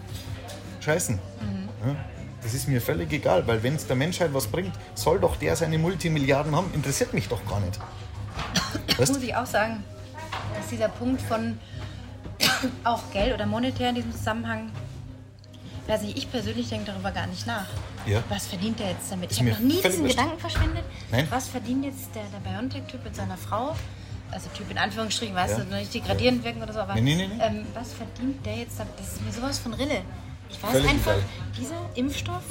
scheißen. 0.79 1.15
Mhm. 1.15 1.87
Ja, 1.87 1.95
das 2.43 2.53
ist 2.53 2.67
mir 2.67 2.81
völlig 2.81 3.11
egal, 3.11 3.45
weil 3.47 3.63
wenn 3.63 3.75
es 3.75 3.87
der 3.87 3.95
Menschheit 3.95 4.33
was 4.33 4.47
bringt, 4.47 4.73
soll 4.93 5.19
doch 5.19 5.35
der 5.35 5.55
seine 5.55 5.79
Multimilliarden 5.79 6.55
haben. 6.55 6.71
Interessiert 6.73 7.13
mich 7.13 7.27
doch 7.27 7.43
gar 7.47 7.59
nicht. 7.59 7.79
Weißt? 8.97 9.13
Muss 9.13 9.23
ich 9.23 9.35
auch 9.35 9.45
sagen, 9.45 9.83
dass 10.55 10.67
dieser 10.67 10.89
Punkt 10.89 11.21
von 11.21 11.57
auch 12.83 13.11
Geld 13.11 13.33
oder 13.33 13.45
monetär 13.45 13.89
in 13.89 13.95
diesem 13.95 14.11
Zusammenhang. 14.11 14.71
Weiß 15.87 16.03
nicht, 16.03 16.17
ich 16.17 16.31
persönlich 16.31 16.69
denke 16.69 16.91
darüber 16.91 17.11
gar 17.11 17.27
nicht 17.27 17.45
nach. 17.47 17.65
Ja. 18.05 18.23
Was 18.29 18.47
verdient 18.47 18.79
der 18.79 18.91
jetzt 18.91 19.11
damit? 19.11 19.31
Ist 19.31 19.37
ich 19.37 19.47
habe 19.47 19.51
noch 19.51 19.59
nie 19.59 19.81
diesen 19.81 20.07
Gedanken 20.07 20.39
verschwendet. 20.39 20.83
Nein? 21.11 21.27
Was 21.29 21.47
verdient 21.47 21.85
jetzt 21.85 22.15
der, 22.15 22.23
der 22.25 22.49
Biontech-Typ 22.49 23.03
mit 23.03 23.15
seiner 23.15 23.37
Frau? 23.37 23.75
Also 24.31 24.49
Typ 24.55 24.71
in 24.71 24.77
Anführungsstrichen, 24.77 25.35
weißt 25.35 25.57
ja. 25.57 25.63
du, 25.65 25.75
nicht 25.75 25.93
degradierend 25.93 26.43
wirken 26.43 26.63
oder 26.63 26.71
so, 26.71 26.79
aber 26.79 26.95
nee, 26.95 27.15
nee, 27.15 27.27
nee. 27.27 27.43
Ähm, 27.43 27.65
was 27.73 27.93
verdient 27.93 28.45
der 28.45 28.55
jetzt 28.55 28.79
damit? 28.79 28.93
Das 28.97 29.07
ist 29.07 29.25
mir 29.25 29.31
sowas 29.33 29.59
von 29.59 29.73
Rille. 29.73 30.01
Ich 30.49 30.63
weiß 30.63 30.71
Völlig 30.71 30.89
einfach, 30.89 31.11
egal. 31.11 31.23
dieser 31.57 31.89
Impfstoff 31.95 32.43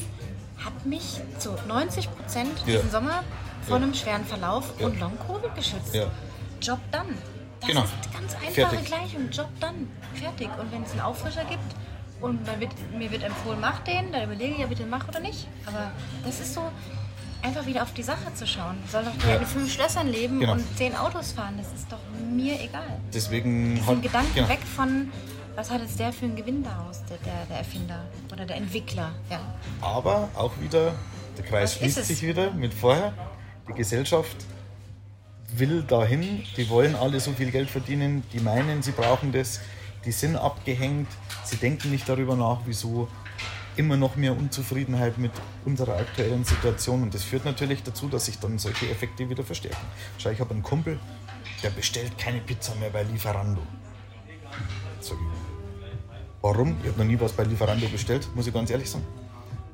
hat 0.63 0.87
mich 0.87 1.21
zu 1.39 1.57
90 1.69 2.11
Prozent 2.15 2.51
ja. 2.67 2.77
diesen 2.77 2.91
Sommer 2.91 3.25
vor 3.63 3.79
ja. 3.79 3.85
einem 3.85 3.95
schweren 3.95 4.25
Verlauf 4.27 4.79
und 4.81 5.01
Long-Covid 5.01 5.55
geschützt. 5.55 5.95
Job 6.61 6.79
done. 6.93 7.17
Das 7.61 7.69
genau. 7.69 7.85
ist 7.85 8.13
ganz 8.13 8.35
einfache 8.35 8.53
Fertig. 8.53 8.85
Gleichung. 8.87 9.31
Job 9.31 9.49
dann. 9.61 9.89
Fertig. 10.15 10.49
Und 10.59 10.73
wenn 10.73 10.83
es 10.83 10.93
einen 10.93 11.01
Auffrischer 11.01 11.45
gibt 11.45 11.61
und 12.21 12.47
wird, 12.59 12.73
mir 12.97 13.11
wird 13.11 13.23
empfohlen, 13.23 13.61
mach 13.61 13.81
den, 13.81 14.13
dann 14.13 14.25
überlege 14.25 14.55
ich 14.55 14.61
ja 14.61 14.67
bitte, 14.67 14.85
mach 14.87 15.09
oder 15.09 15.21
nicht. 15.21 15.47
Aber 15.67 15.91
das 16.25 16.41
ist 16.41 16.55
so, 16.55 16.63
einfach 17.43 17.67
wieder 17.67 17.83
auf 17.83 17.93
die 17.93 18.03
Sache 18.03 18.33
zu 18.35 18.47
schauen. 18.47 18.77
Soll 18.91 19.05
doch 19.05 19.29
ja. 19.29 19.37
in 19.37 19.47
fünf 19.47 19.73
Schlössern 19.73 20.09
leben 20.09 20.41
genau. 20.41 20.53
und 20.53 20.77
zehn 20.77 20.95
Autos 20.97 21.33
fahren. 21.33 21.55
Das 21.57 21.73
ist 21.73 21.91
doch 21.91 21.99
mir 22.31 22.61
egal. 22.61 23.01
Deswegen 23.13 23.77
Diesen 23.77 23.87
hat, 23.87 24.03
Gedanken 24.03 24.35
genau. 24.35 24.49
weg 24.49 24.61
von, 24.77 25.11
was 25.55 25.71
hat 25.71 25.81
jetzt 25.81 25.99
der 25.99 26.13
für 26.13 26.27
einen 26.27 26.37
Gewinn 26.37 26.63
daraus, 26.63 27.03
der, 27.09 27.19
der, 27.19 27.47
der 27.49 27.59
Erfinder 27.59 28.05
oder 28.33 28.47
der 28.47 28.57
Entwickler. 28.57 29.13
Ja. 29.31 29.41
Aber 29.81 30.29
auch 30.35 30.53
wieder, 30.61 30.95
der 31.37 31.45
Kreis 31.45 31.75
was 31.75 31.79
schließt 31.79 32.05
sich 32.05 32.23
wieder 32.23 32.51
mit 32.53 32.75
vorher. 32.75 33.13
Die 33.69 33.75
Gesellschaft 33.75 34.37
will 35.59 35.83
dahin, 35.83 36.45
die 36.57 36.69
wollen 36.69 36.95
alle 36.95 37.21
so 37.21 37.33
viel 37.33 37.51
Geld 37.51 37.71
verdienen, 37.71 38.23
die 38.33 38.41
meinen, 38.41 38.83
sie 38.83 38.93
brauchen 38.93 39.33
das, 39.33 39.61
die 40.05 40.13
sind 40.13 40.37
abgehängt, 40.37 41.09
sie 41.45 41.57
denken 41.57 41.91
nicht 41.91 42.09
darüber 42.09 42.37
nach, 42.37 42.61
wieso 42.67 43.09
immer 43.77 43.97
noch 43.97 44.17
mehr 44.17 44.37
Unzufriedenheit 44.37 45.19
mit 45.19 45.33
unserer 45.65 45.97
aktuellen 45.97 46.45
Situation 46.45 47.03
und 47.03 47.15
das 47.15 47.23
führt 47.23 47.45
natürlich 47.45 47.83
dazu, 47.83 48.09
dass 48.09 48.27
sich 48.27 48.39
dann 48.39 48.59
solche 48.59 48.91
Effekte 48.91 49.29
wieder 49.29 49.45
verstärken. 49.45 49.87
Schau, 50.19 50.31
ich 50.31 50.41
habe 50.41 50.51
einen 50.51 50.63
Kumpel, 50.63 50.99
der 51.63 51.71
bestellt 51.71 52.19
keine 52.19 52.41
Pizza 52.41 52.75
mehr 52.77 52.91
bei 52.91 53.03
Lieferando. 53.05 53.63
Ich, 55.01 55.13
warum? 56.43 56.77
Ich 56.83 56.89
habe 56.89 56.99
noch 56.99 57.07
nie 57.07 57.19
was 57.19 57.33
bei 57.33 57.45
Lieferando 57.45 57.89
bestellt, 57.89 58.29
muss 58.35 58.47
ich 58.47 58.53
ganz 58.53 58.71
ehrlich 58.71 58.91
sagen 58.91 59.05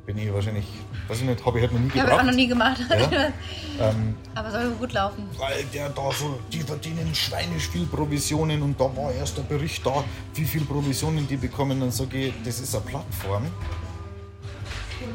bin 0.06 0.18
ich 0.18 0.32
wahrscheinlich, 0.32 0.64
weiß 1.08 1.18
ich 1.18 1.24
nicht, 1.24 1.44
habe 1.44 1.58
ich 1.58 1.64
halt 1.64 1.72
noch 1.72 1.80
nie 1.80 1.88
gebracht. 1.88 2.06
Habe 2.06 2.14
ich 2.14 2.20
auch 2.20 2.24
noch 2.24 2.34
nie 2.34 2.46
gemacht. 2.46 2.80
Ja. 2.88 3.32
ähm, 3.90 4.14
Aber 4.34 4.50
soll 4.52 4.70
gut 4.70 4.92
laufen. 4.92 5.28
Weil 5.36 5.64
der 5.74 5.88
da 5.88 6.12
so, 6.12 6.38
die 6.52 6.60
verdienen 6.60 7.12
schweinisch 7.12 7.68
viel 7.68 7.86
Provisionen 7.86 8.62
und 8.62 8.80
da 8.80 8.84
war 8.96 9.12
erst 9.12 9.36
der 9.36 9.42
Bericht 9.42 9.84
da, 9.84 10.04
wie 10.34 10.44
viel 10.44 10.64
Provisionen 10.64 11.26
die 11.26 11.36
bekommen. 11.36 11.80
Dann 11.80 11.90
sage 11.90 12.28
ich, 12.28 12.34
das 12.44 12.60
ist 12.60 12.74
eine 12.74 12.84
Plattform. 12.84 13.46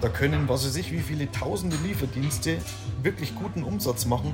Da 0.01 0.09
können, 0.09 0.47
was 0.47 0.65
weiß 0.65 0.75
ich, 0.75 0.91
wie 0.91 0.99
viele 0.99 1.31
tausende 1.31 1.77
Lieferdienste 1.77 2.57
wirklich 3.01 3.33
guten 3.35 3.63
Umsatz 3.63 4.05
machen. 4.05 4.33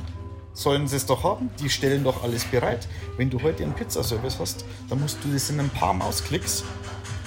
Sollen 0.53 0.87
sie 0.87 0.95
es 0.95 1.05
doch 1.05 1.23
haben? 1.23 1.51
Die 1.59 1.69
stellen 1.69 2.03
doch 2.03 2.23
alles 2.23 2.43
bereit. 2.45 2.87
Wenn 3.15 3.29
du 3.29 3.41
heute 3.43 3.63
einen 3.63 3.73
Pizzaservice 3.73 4.39
hast, 4.39 4.65
dann 4.89 4.99
musst 4.99 5.19
du 5.23 5.31
das 5.31 5.51
in 5.51 5.59
ein 5.59 5.69
paar 5.69 5.93
Mausklicks 5.93 6.63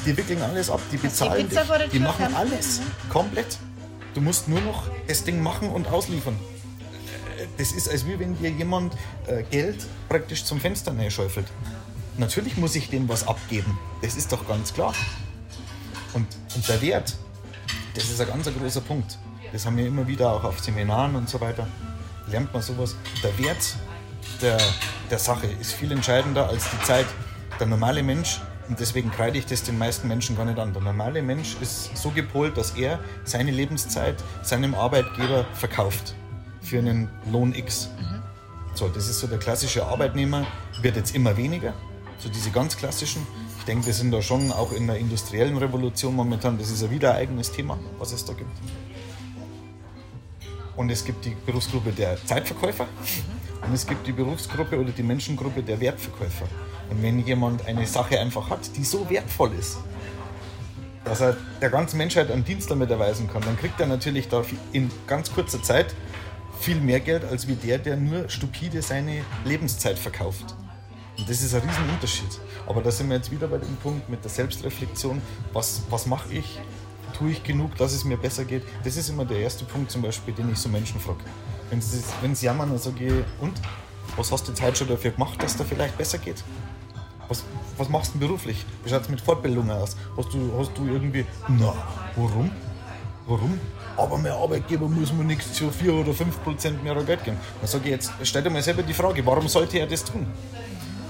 die 0.07 0.17
wickeln 0.17 0.43
alles 0.43 0.71
ab, 0.71 0.81
die 0.93 0.97
bezahlen 0.97 1.49
die, 1.49 1.57
dich, 1.57 1.91
die 1.93 1.99
machen 1.99 2.35
alles, 2.35 2.81
komplett. 3.09 3.59
Du 4.15 4.21
musst 4.21 4.49
nur 4.49 4.61
noch 4.61 4.89
das 5.07 5.25
Ding 5.25 5.43
machen 5.43 5.71
und 5.71 5.89
ausliefern. 5.89 6.37
das 7.59 7.73
ist, 7.73 7.89
als 7.89 8.07
wie 8.07 8.19
wenn 8.19 8.37
dir 8.39 8.51
jemand 8.51 8.95
äh, 9.27 9.43
Geld 9.45 9.87
praktisch 10.09 10.45
zum 10.45 10.61
Fenster 10.61 10.93
schäufelt. 11.11 11.47
Natürlich 12.19 12.57
muss 12.57 12.75
ich 12.75 12.91
dem 12.91 13.09
was 13.09 13.27
abgeben. 13.27 13.79
Das 14.03 14.17
ist 14.17 14.33
doch 14.33 14.47
ganz 14.47 14.75
klar. 14.75 14.95
Und, 16.13 16.27
und 16.55 16.69
der 16.69 16.83
Wert, 16.83 17.15
das 17.95 18.05
ist 18.05 18.21
ein 18.21 18.27
ganz 18.27 18.49
großer 18.53 18.81
Punkt. 18.81 19.19
Das 19.53 19.65
haben 19.65 19.77
wir 19.77 19.87
immer 19.87 20.07
wieder 20.07 20.33
auch 20.33 20.45
auf 20.45 20.61
Seminaren 20.61 21.15
und 21.15 21.29
so 21.29 21.41
weiter. 21.41 21.67
Lernt 22.27 22.53
man 22.53 22.63
sowas. 22.63 22.97
Der 23.23 23.37
Wert 23.39 23.77
der, 24.41 24.59
der 25.11 25.19
Sache 25.19 25.47
ist 25.47 25.73
viel 25.73 25.93
entscheidender 25.93 26.49
als 26.49 26.65
die 26.71 26.85
Zeit. 26.85 27.07
Der 27.59 27.67
normale 27.67 28.03
Mensch, 28.03 28.41
und 28.71 28.79
deswegen 28.79 29.11
kreide 29.11 29.37
ich 29.37 29.47
das 29.47 29.64
den 29.64 29.77
meisten 29.79 30.07
Menschen 30.07 30.37
gar 30.37 30.45
nicht 30.45 30.59
an. 30.61 30.73
Der 30.73 30.81
normale 30.81 31.23
Mensch 31.23 31.57
ist 31.61 31.97
so 31.97 32.11
gepolt, 32.11 32.57
dass 32.57 32.71
er 32.71 33.01
seine 33.25 33.51
Lebenszeit 33.51 34.14
seinem 34.43 34.77
Arbeitgeber 34.77 35.45
verkauft 35.55 36.14
für 36.62 36.79
einen 36.79 37.09
Lohn 37.33 37.53
X. 37.53 37.91
Mhm. 37.99 38.23
So, 38.75 38.89
das 38.89 39.09
ist 39.09 39.18
so 39.18 39.27
der 39.27 39.39
klassische 39.39 39.85
Arbeitnehmer, 39.85 40.47
wird 40.83 40.95
jetzt 40.95 41.16
immer 41.16 41.37
weniger. 41.37 41.75
So 42.18 42.29
diese 42.29 42.53
ganz 42.53 42.77
klassischen. 42.77 43.27
Ich 43.59 43.64
denke, 43.64 43.87
wir 43.87 43.93
sind 43.93 44.12
da 44.12 44.23
schon 44.23 44.53
auch 44.53 44.71
in 44.71 44.87
der 44.87 44.99
industriellen 44.99 45.57
Revolution 45.57 46.14
momentan. 46.14 46.57
Das 46.57 46.71
ist 46.71 46.81
ja 46.81 46.91
wieder 46.93 47.14
ein 47.14 47.23
eigenes 47.23 47.51
Thema, 47.51 47.77
was 47.99 48.12
es 48.12 48.25
da 48.25 48.35
gibt. 48.35 48.57
Und 50.77 50.91
es 50.91 51.05
gibt 51.05 51.25
die 51.25 51.37
Berufsgruppe 51.45 51.91
der 51.91 52.25
Zeitverkäufer 52.25 52.85
mhm. 52.85 53.66
und 53.66 53.75
es 53.75 53.85
gibt 53.85 54.07
die 54.07 54.12
Berufsgruppe 54.12 54.79
oder 54.79 54.93
die 54.93 55.03
Menschengruppe 55.03 55.61
der 55.61 55.81
Wertverkäufer. 55.81 56.47
Und 56.91 57.03
wenn 57.03 57.24
jemand 57.24 57.66
eine 57.66 57.86
Sache 57.86 58.18
einfach 58.18 58.51
hat, 58.51 58.76
die 58.76 58.84
so 58.84 59.09
wertvoll 59.09 59.53
ist, 59.59 59.78
dass 61.05 61.20
er 61.20 61.36
der 61.61 61.70
ganzen 61.70 61.97
Menschheit 61.97 62.30
einen 62.30 62.45
Dienst 62.45 62.70
damit 62.70 62.91
erweisen 62.91 63.28
kann, 63.32 63.43
dann 63.43 63.57
kriegt 63.57 63.80
er 63.80 63.86
natürlich 63.86 64.28
da 64.28 64.43
in 64.72 64.91
ganz 65.07 65.32
kurzer 65.32 65.62
Zeit 65.62 65.95
viel 66.61 66.80
mehr 66.80 67.01
Geld 67.01 67.24
als 67.24 67.49
wie 67.49 67.55
der, 67.55 67.78
der 67.78 67.97
nur 67.97 68.28
stupide 68.28 68.82
seine 68.82 69.22
Lebenszeit 69.45 69.99
verkauft. 69.99 70.55
Und 71.16 71.28
das 71.28 71.43
ist 71.43 71.55
ein 71.55 71.62
Riesenunterschied. 71.62 72.38
Aber 72.66 72.82
da 72.82 72.91
sind 72.91 73.09
wir 73.09 73.16
jetzt 73.16 73.30
wieder 73.30 73.49
bei 73.49 73.59
dem 73.59 73.76
Punkt 73.76 74.09
mit 74.09 74.22
der 74.22 74.30
Selbstreflexion. 74.30 75.20
Was, 75.53 75.82
was 75.91 76.07
mache 76.07 76.34
ich? 76.34 76.61
Tue 77.18 77.30
ich 77.32 77.43
genug, 77.43 77.76
dass 77.76 77.93
es 77.93 78.05
mir 78.05 78.16
besser 78.16 78.45
geht? 78.45 78.62
Das 78.84 78.97
ist 78.97 79.09
immer 79.09 79.24
der 79.24 79.38
erste 79.38 79.64
Punkt 79.64 79.91
zum 79.91 80.03
Beispiel, 80.03 80.32
den 80.34 80.51
ich 80.53 80.59
so 80.59 80.68
Menschen 80.68 81.01
frage. 81.01 81.20
Wenn 81.70 81.80
sie, 81.80 82.03
wenn 82.20 82.34
sie 82.34 82.47
jammern, 82.47 82.70
dann 82.70 82.78
sage 82.78 83.07
ich, 83.07 83.12
und? 83.41 83.61
Was 84.16 84.32
hast 84.32 84.49
du 84.49 84.53
jetzt 84.53 84.62
heute 84.62 84.76
schon 84.76 84.88
dafür 84.88 85.12
gemacht, 85.12 85.43
dass 85.43 85.53
es 85.53 85.57
dir 85.59 85.64
vielleicht 85.64 85.97
besser 85.97 86.18
geht? 86.18 86.43
Was, 87.31 87.45
was 87.78 87.89
machst 87.89 88.14
du 88.14 88.18
beruflich? 88.18 88.66
Wie 88.85 88.91
schaut 88.91 89.03
es 89.03 89.09
mit 89.09 89.22
Fortbildungen 89.22 89.70
aus? 89.70 89.97
Hast 90.18 90.35
du, 90.35 90.53
hast 90.59 90.76
du 90.76 90.87
irgendwie, 90.87 91.24
na, 91.49 91.72
warum? 92.16 92.51
Warum? 93.26 93.59
aber 94.01 94.16
mein 94.16 94.33
Arbeitgeber 94.33 94.89
muss 94.89 95.12
mir 95.12 95.24
nichts 95.24 95.53
zu 95.53 95.70
4 95.70 95.93
oder 95.93 96.14
5 96.14 96.43
Prozent 96.43 96.83
mehr 96.83 96.95
Geld 97.05 97.22
geben. 97.24 97.37
Dann 97.61 97.68
sage 97.68 97.85
ich 97.85 97.91
jetzt, 97.91 98.12
stell 98.22 98.43
dir 98.43 98.51
mal 98.51 98.62
selber 98.62 98.83
die 98.83 98.95
Frage, 98.95 99.24
warum 99.26 99.47
sollte 99.49 99.78
er 99.78 99.87
das 99.87 100.05
tun? 100.05 100.26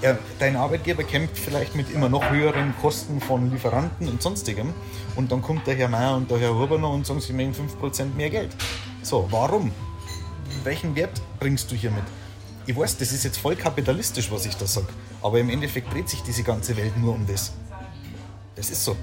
Er, 0.01 0.17
dein 0.39 0.55
Arbeitgeber 0.55 1.03
kämpft 1.03 1.37
vielleicht 1.37 1.75
mit 1.75 1.91
immer 1.91 2.09
noch 2.09 2.29
höheren 2.29 2.73
Kosten 2.81 3.21
von 3.21 3.51
Lieferanten 3.51 4.07
und 4.07 4.21
sonstigem 4.21 4.73
und 5.15 5.31
dann 5.31 5.41
kommt 5.41 5.67
der 5.67 5.75
Herr 5.75 5.87
Meier 5.87 6.15
und 6.15 6.29
der 6.29 6.39
Herr 6.39 6.55
Huberner 6.55 6.89
und 6.89 7.05
sagen, 7.05 7.21
sie 7.21 7.33
möchten 7.33 7.67
5% 7.81 8.15
mehr 8.15 8.29
Geld. 8.29 8.55
So, 9.03 9.27
warum? 9.29 9.71
Welchen 10.63 10.95
Wert 10.95 11.21
bringst 11.39 11.71
du 11.71 11.75
hier 11.75 11.91
mit? 11.91 12.03
Ich 12.65 12.75
weiß, 12.75 12.97
das 12.97 13.11
ist 13.11 13.23
jetzt 13.23 13.37
voll 13.37 13.55
kapitalistisch, 13.55 14.31
was 14.31 14.45
ich 14.45 14.55
da 14.55 14.65
sage, 14.65 14.87
aber 15.21 15.39
im 15.39 15.49
Endeffekt 15.49 15.93
dreht 15.93 16.09
sich 16.09 16.21
diese 16.23 16.43
ganze 16.43 16.75
Welt 16.77 16.97
nur 16.97 17.13
um 17.13 17.25
das. 17.27 17.53
Das 18.55 18.69
ist 18.69 18.83
so. 18.83 18.95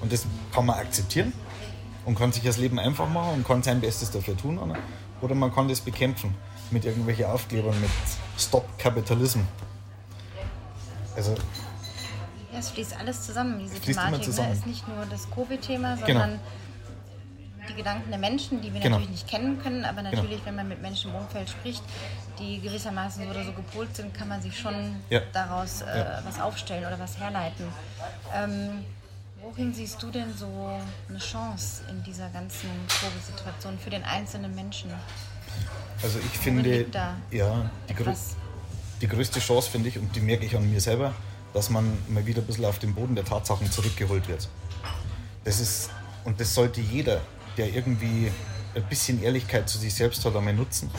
Und 0.00 0.12
das 0.12 0.26
kann 0.52 0.66
man 0.66 0.78
akzeptieren 0.78 1.32
und 2.04 2.16
kann 2.16 2.32
sich 2.32 2.42
das 2.42 2.56
Leben 2.56 2.78
einfach 2.78 3.08
machen 3.08 3.34
und 3.34 3.46
kann 3.46 3.62
sein 3.62 3.80
Bestes 3.80 4.10
dafür 4.10 4.36
tun. 4.36 4.58
Oder 5.20 5.34
man 5.34 5.52
kann 5.52 5.68
das 5.68 5.80
bekämpfen 5.80 6.34
mit 6.70 6.84
irgendwelchen 6.84 7.26
Aufklebern, 7.26 7.78
mit 7.80 7.90
Stop 8.38 8.66
Capitalism. 8.78 9.40
Also 11.16 11.34
ja, 12.52 12.58
es 12.60 12.70
fließt 12.70 12.96
alles 12.98 13.26
zusammen, 13.26 13.58
diese 13.58 13.80
Thematik. 13.80 14.24
Zusammen. 14.24 14.48
Ne? 14.48 14.54
Ist 14.54 14.66
nicht 14.66 14.88
nur 14.88 15.04
das 15.06 15.28
Covid-Thema, 15.30 15.96
genau. 15.96 16.06
sondern 16.06 16.30
genau. 16.30 16.42
Die 17.68 17.74
Gedanken 17.74 18.10
der 18.10 18.18
Menschen, 18.18 18.60
die 18.60 18.72
wir 18.72 18.80
genau. 18.80 18.96
natürlich 18.96 19.10
nicht 19.10 19.28
kennen 19.28 19.60
können, 19.62 19.84
aber 19.84 20.02
genau. 20.02 20.10
natürlich, 20.10 20.38
genau. 20.38 20.46
wenn 20.46 20.56
man 20.56 20.68
mit 20.68 20.82
Menschen 20.82 21.10
im 21.10 21.16
Umfeld 21.16 21.50
spricht, 21.50 21.82
die 22.38 22.60
gewissermaßen 22.60 23.24
so 23.24 23.30
oder 23.30 23.44
so 23.44 23.52
gepolt 23.52 23.94
sind, 23.94 24.14
kann 24.14 24.28
man 24.28 24.40
sich 24.40 24.58
schon 24.58 24.96
ja. 25.10 25.20
daraus 25.32 25.82
äh, 25.82 25.98
ja. 25.98 26.22
was 26.24 26.40
aufstellen 26.40 26.86
oder 26.86 26.98
was 26.98 27.18
herleiten. 27.18 27.66
Ähm, 28.34 28.84
Worin 29.40 29.72
siehst 29.72 30.02
du 30.02 30.10
denn 30.10 30.34
so 30.36 30.46
eine 31.08 31.18
Chance 31.18 31.82
in 31.90 32.02
dieser 32.02 32.28
ganzen 32.30 32.68
Covid-Situation 32.88 33.78
für 33.78 33.88
den 33.88 34.02
einzelnen 34.02 34.54
Menschen? 34.54 34.90
Also 36.02 36.18
ich 36.18 36.38
finde, 36.38 36.86
ja, 37.30 37.70
die, 37.88 37.94
grö 37.94 38.12
die, 39.00 39.06
größte 39.06 39.38
Chance 39.40 39.70
finde 39.70 39.88
ich, 39.88 39.98
und 39.98 40.14
die 40.14 40.20
merke 40.20 40.44
ich 40.44 40.56
an 40.56 40.68
mir 40.68 40.80
selber, 40.80 41.14
dass 41.54 41.70
man 41.70 41.98
mal 42.08 42.26
wieder 42.26 42.42
ein 42.42 42.46
bisschen 42.46 42.64
auf 42.64 42.78
den 42.78 42.94
Boden 42.94 43.14
der 43.14 43.24
Tatsachen 43.24 43.70
zurückgeholt 43.70 44.28
wird. 44.28 44.48
Das 45.44 45.60
ist, 45.60 45.90
und 46.24 46.40
das 46.40 46.54
sollte 46.54 46.80
jeder, 46.80 47.20
der 47.58 47.74
irgendwie 47.74 48.30
ein 48.74 48.82
bisschen 48.84 49.22
Ehrlichkeit 49.22 49.68
zu 49.68 49.78
sich 49.78 49.94
selbst 49.94 50.24
hat, 50.24 50.36
einmal 50.36 50.54
nutzen. 50.54 50.90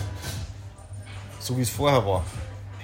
So 1.40 1.58
wie 1.58 1.62
es 1.62 1.70
vorher 1.70 2.06
war, 2.06 2.26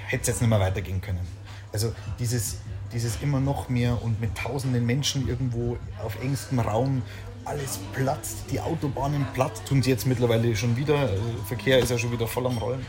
hätte 0.08 0.22
es 0.22 0.28
jetzt 0.28 0.42
nicht 0.42 0.50
mehr 0.50 0.60
weitergehen 0.60 1.02
können. 1.02 1.28
Also 1.74 1.94
dieses, 2.20 2.58
dieses 2.94 3.22
immer 3.22 3.40
noch 3.40 3.70
mehr 3.70 4.02
und 4.02 4.22
mit 4.22 4.36
tausenden 4.36 4.86
Menschen 4.86 5.28
irgendwo 5.28 5.78
auf 6.04 6.22
engstem 6.24 6.60
Raum 6.60 7.02
alles 7.44 7.80
platzt, 7.94 8.38
die 8.50 8.60
Autobahnen 8.60 9.26
platt, 9.34 9.62
tun 9.68 9.84
sie 9.84 9.92
jetzt 9.92 10.08
mittlerweile 10.08 10.56
schon 10.56 10.76
wieder, 10.78 10.98
also 10.98 11.22
Verkehr 11.46 11.80
ist 11.80 11.92
ja 11.92 11.98
schon 11.98 12.12
wieder 12.12 12.28
voll 12.28 12.48
am 12.48 12.58
Rollen. 12.58 12.84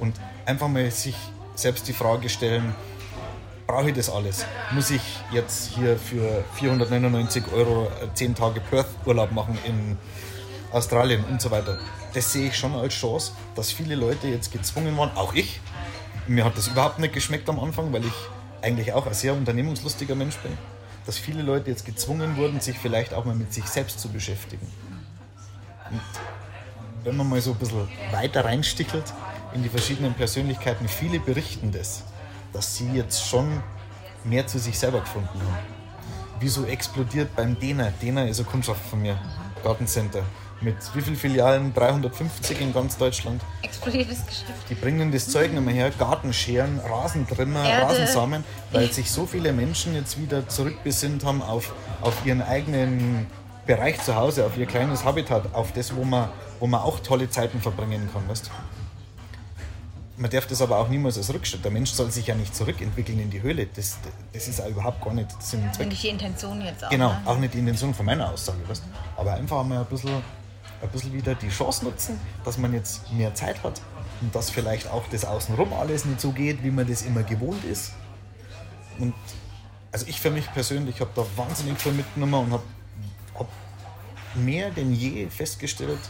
Und 0.00 0.14
einfach 0.46 0.68
mal 0.68 0.90
sich 0.90 1.16
selbst 1.54 1.88
die 1.88 1.92
Frage 1.92 2.28
stellen, 2.28 2.74
brauche 3.68 3.90
ich 3.90 3.94
das 3.94 4.08
alles? 4.08 4.46
Muss 4.72 4.90
ich 4.90 5.02
jetzt 5.30 5.74
hier 5.74 5.98
für 5.98 6.42
499 6.54 7.52
Euro 7.52 7.92
10 8.14 8.34
Tage 8.34 8.60
Perth-Urlaub 8.60 9.30
machen 9.30 9.58
in 9.66 9.98
Australien 10.72 11.22
und 11.24 11.40
so 11.40 11.50
weiter? 11.50 11.78
Das 12.14 12.32
sehe 12.32 12.48
ich 12.48 12.56
schon 12.56 12.74
als 12.74 12.94
Chance, 12.94 13.32
dass 13.54 13.70
viele 13.70 13.94
Leute 13.94 14.26
jetzt 14.26 14.50
gezwungen 14.52 14.96
waren, 14.96 15.14
auch 15.16 15.34
ich. 15.34 15.60
Mir 16.26 16.46
hat 16.46 16.56
das 16.56 16.68
überhaupt 16.68 16.98
nicht 16.98 17.12
geschmeckt 17.12 17.46
am 17.50 17.60
Anfang, 17.60 17.92
weil 17.92 18.06
ich 18.06 18.12
eigentlich 18.62 18.94
auch 18.94 19.06
ein 19.06 19.14
sehr 19.14 19.34
unternehmungslustiger 19.34 20.14
Mensch 20.14 20.36
bin, 20.38 20.56
dass 21.04 21.18
viele 21.18 21.42
Leute 21.42 21.70
jetzt 21.70 21.84
gezwungen 21.84 22.38
wurden, 22.38 22.60
sich 22.60 22.78
vielleicht 22.78 23.12
auch 23.12 23.26
mal 23.26 23.34
mit 23.34 23.52
sich 23.52 23.66
selbst 23.66 24.00
zu 24.00 24.08
beschäftigen. 24.08 24.66
Und 25.90 26.00
wenn 27.04 27.18
man 27.18 27.28
mal 27.28 27.40
so 27.42 27.52
ein 27.52 27.58
bisschen 27.58 27.86
weiter 28.12 28.46
reinstichelt 28.46 29.12
in 29.52 29.62
die 29.62 29.68
verschiedenen 29.68 30.14
Persönlichkeiten, 30.14 30.88
viele 30.88 31.20
berichten 31.20 31.70
das, 31.70 32.02
dass 32.52 32.76
sie 32.76 32.90
jetzt 32.92 33.26
schon 33.26 33.62
mehr 34.24 34.46
zu 34.46 34.58
sich 34.58 34.78
selber 34.78 35.00
gefunden 35.00 35.28
haben. 35.28 35.58
Wieso 36.40 36.64
explodiert 36.64 37.34
beim 37.34 37.58
Dena? 37.58 37.92
Dena 38.02 38.24
ist 38.24 38.38
eine 38.38 38.48
Kundschaft 38.48 38.84
von 38.88 39.02
mir, 39.02 39.18
Gartencenter 39.62 40.22
mit 40.60 40.76
wie 40.94 41.00
vielen 41.00 41.16
Filialen? 41.16 41.72
350 41.72 42.60
in 42.60 42.72
ganz 42.72 42.96
Deutschland. 42.96 43.42
Explodiertes 43.62 44.26
Geschäft. 44.26 44.68
Die 44.68 44.74
bringen 44.74 45.12
das 45.12 45.28
Zeug 45.28 45.52
nicht 45.52 45.64
mehr 45.64 45.74
her, 45.74 45.92
Gartenscheren, 45.96 46.80
Rasentrimmer, 46.80 47.64
Erde. 47.64 47.86
Rasensamen, 47.86 48.44
weil 48.72 48.90
sich 48.92 49.10
so 49.10 49.26
viele 49.26 49.52
Menschen 49.52 49.94
jetzt 49.94 50.20
wieder 50.20 50.48
zurückbesinnt 50.48 51.24
haben 51.24 51.42
auf, 51.42 51.72
auf 52.00 52.14
ihren 52.24 52.42
eigenen 52.42 53.26
Bereich 53.66 54.02
zu 54.02 54.16
Hause, 54.16 54.46
auf 54.46 54.56
ihr 54.56 54.66
kleines 54.66 55.04
Habitat, 55.04 55.54
auf 55.54 55.72
das, 55.72 55.94
wo 55.94 56.04
man, 56.04 56.28
wo 56.58 56.66
man 56.66 56.80
auch 56.80 57.00
tolle 57.00 57.30
Zeiten 57.30 57.60
verbringen 57.60 58.08
kann. 58.12 58.28
Weißt? 58.28 58.50
Man 60.18 60.30
darf 60.30 60.46
das 60.46 60.60
aber 60.60 60.78
auch 60.78 60.88
niemals 60.88 61.16
als 61.16 61.32
Rückschritt. 61.32 61.64
Der 61.64 61.70
Mensch 61.70 61.90
soll 61.92 62.10
sich 62.10 62.26
ja 62.26 62.34
nicht 62.34 62.54
zurückentwickeln 62.54 63.20
in 63.20 63.30
die 63.30 63.40
Höhle. 63.40 63.66
Das, 63.66 63.98
das 64.32 64.48
ist 64.48 64.60
auch 64.60 64.68
überhaupt 64.68 65.02
gar 65.02 65.14
nicht 65.14 65.30
Sinn 65.40 65.62
und 65.62 65.74
Zweck. 65.74 65.88
Nicht 65.88 66.02
die 66.02 66.08
Intention 66.08 66.60
jetzt 66.60 66.84
auch. 66.84 66.90
Genau, 66.90 67.10
ne? 67.10 67.22
auch 67.24 67.38
nicht 67.38 67.54
die 67.54 67.60
Intention 67.60 67.94
von 67.94 68.04
meiner 68.04 68.30
Aussage. 68.30 68.58
Weißt? 68.68 68.82
Aber 69.16 69.34
einfach 69.34 69.64
mal 69.64 69.78
ein 69.78 69.86
bisschen 69.86 70.22
ein 70.80 70.88
bisschen 70.90 71.12
wieder 71.12 71.34
die 71.34 71.48
Chance 71.48 71.84
nutzen, 71.84 72.20
dass 72.44 72.58
man 72.58 72.72
jetzt 72.72 73.10
mehr 73.12 73.34
Zeit 73.34 73.62
hat 73.62 73.80
und 74.20 74.34
dass 74.34 74.50
vielleicht 74.50 74.88
auch 74.88 75.04
das 75.10 75.24
Außenrum 75.24 75.72
alles 75.72 76.04
nicht 76.04 76.20
so 76.20 76.30
geht, 76.30 76.62
wie 76.62 76.70
man 76.70 76.86
das 76.86 77.02
immer 77.02 77.22
gewohnt 77.22 77.64
ist. 77.64 77.92
Und 78.98 79.14
also 79.92 80.06
ich 80.06 80.20
für 80.20 80.30
mich 80.30 80.52
persönlich 80.52 81.00
habe 81.00 81.10
da 81.14 81.24
wahnsinnig 81.36 81.78
viel 81.78 81.92
mitgenommen 81.92 82.46
und 82.46 82.52
habe 82.52 82.62
hab 83.34 83.48
mehr 84.34 84.70
denn 84.70 84.92
je 84.92 85.28
festgestellt, 85.28 86.00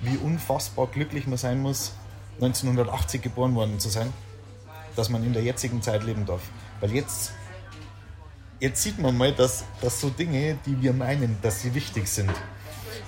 wie 0.00 0.16
unfassbar 0.16 0.86
glücklich 0.86 1.26
man 1.26 1.36
sein 1.36 1.60
muss, 1.60 1.92
1980 2.42 3.22
geboren 3.22 3.54
worden 3.54 3.78
zu 3.78 3.88
sein, 3.88 4.12
dass 4.96 5.08
man 5.08 5.24
in 5.24 5.32
der 5.32 5.42
jetzigen 5.42 5.82
Zeit 5.82 6.02
leben 6.04 6.26
darf. 6.26 6.42
Weil 6.80 6.92
jetzt, 6.92 7.32
jetzt 8.60 8.82
sieht 8.82 8.98
man 8.98 9.16
mal, 9.16 9.32
dass, 9.32 9.64
dass 9.80 10.00
so 10.00 10.10
Dinge, 10.10 10.58
die 10.66 10.80
wir 10.80 10.92
meinen, 10.92 11.38
dass 11.42 11.60
sie 11.60 11.74
wichtig 11.74 12.08
sind, 12.08 12.30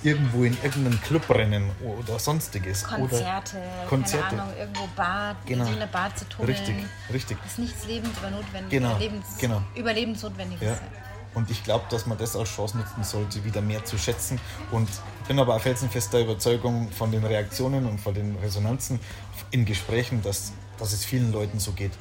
irgendwo 0.03 0.45
in 0.45 0.57
irgendeinem 0.63 1.01
Club 1.01 1.29
rennen 1.31 1.71
oder 1.81 2.19
sonstiges. 2.19 2.85
Konzerte, 2.85 3.57
oder 3.57 3.89
Konzerte. 3.89 4.25
keine 4.29 4.43
Ahnung, 4.43 4.57
irgendwo 4.59 4.89
Bad, 4.97 5.37
genau. 5.47 5.67
in 5.67 5.75
eine 5.75 5.87
Bar 5.87 6.15
zu 6.15 6.29
tummeln. 6.29 6.57
Richtig, 6.57 6.77
richtig. 7.13 7.39
Das 7.43 7.53
ist 7.53 7.59
nichts 7.59 7.87
lebensnotwendiges, 7.87 8.71
genau. 8.71 8.99
Lebens 8.99 9.27
genau. 9.39 9.63
überlebensnotwendiges. 9.75 10.69
Ja. 10.69 10.79
Und 11.35 11.51
ich 11.51 11.65
glaube, 11.65 11.85
dass 11.91 12.07
man 12.07 12.19
das 12.19 12.37
als 12.37 12.51
Chance 12.51 12.77
nutzen 12.77 13.05
sollte, 13.05 13.45
wieder 13.45 13.61
mehr 13.61 13.85
zu 13.85 13.99
schätzen. 13.99 14.41
Und 14.71 14.89
bin 15.29 15.39
aber 15.39 15.57
auch 15.57 15.61
felsenfester 15.61 16.21
Überzeugung 16.21 16.91
von 16.91 17.11
den 17.11 17.25
Reaktionen 17.25 17.87
und 17.87 18.01
von 18.01 18.15
den 18.15 18.37
Resonanzen 18.37 19.01
in 19.51 19.65
Gesprächen, 19.65 20.23
dass, 20.23 20.53
dass 20.79 20.93
es 20.93 21.05
vielen 21.05 21.33
Leuten 21.33 21.59
so 21.59 21.73
geht. 21.73 21.93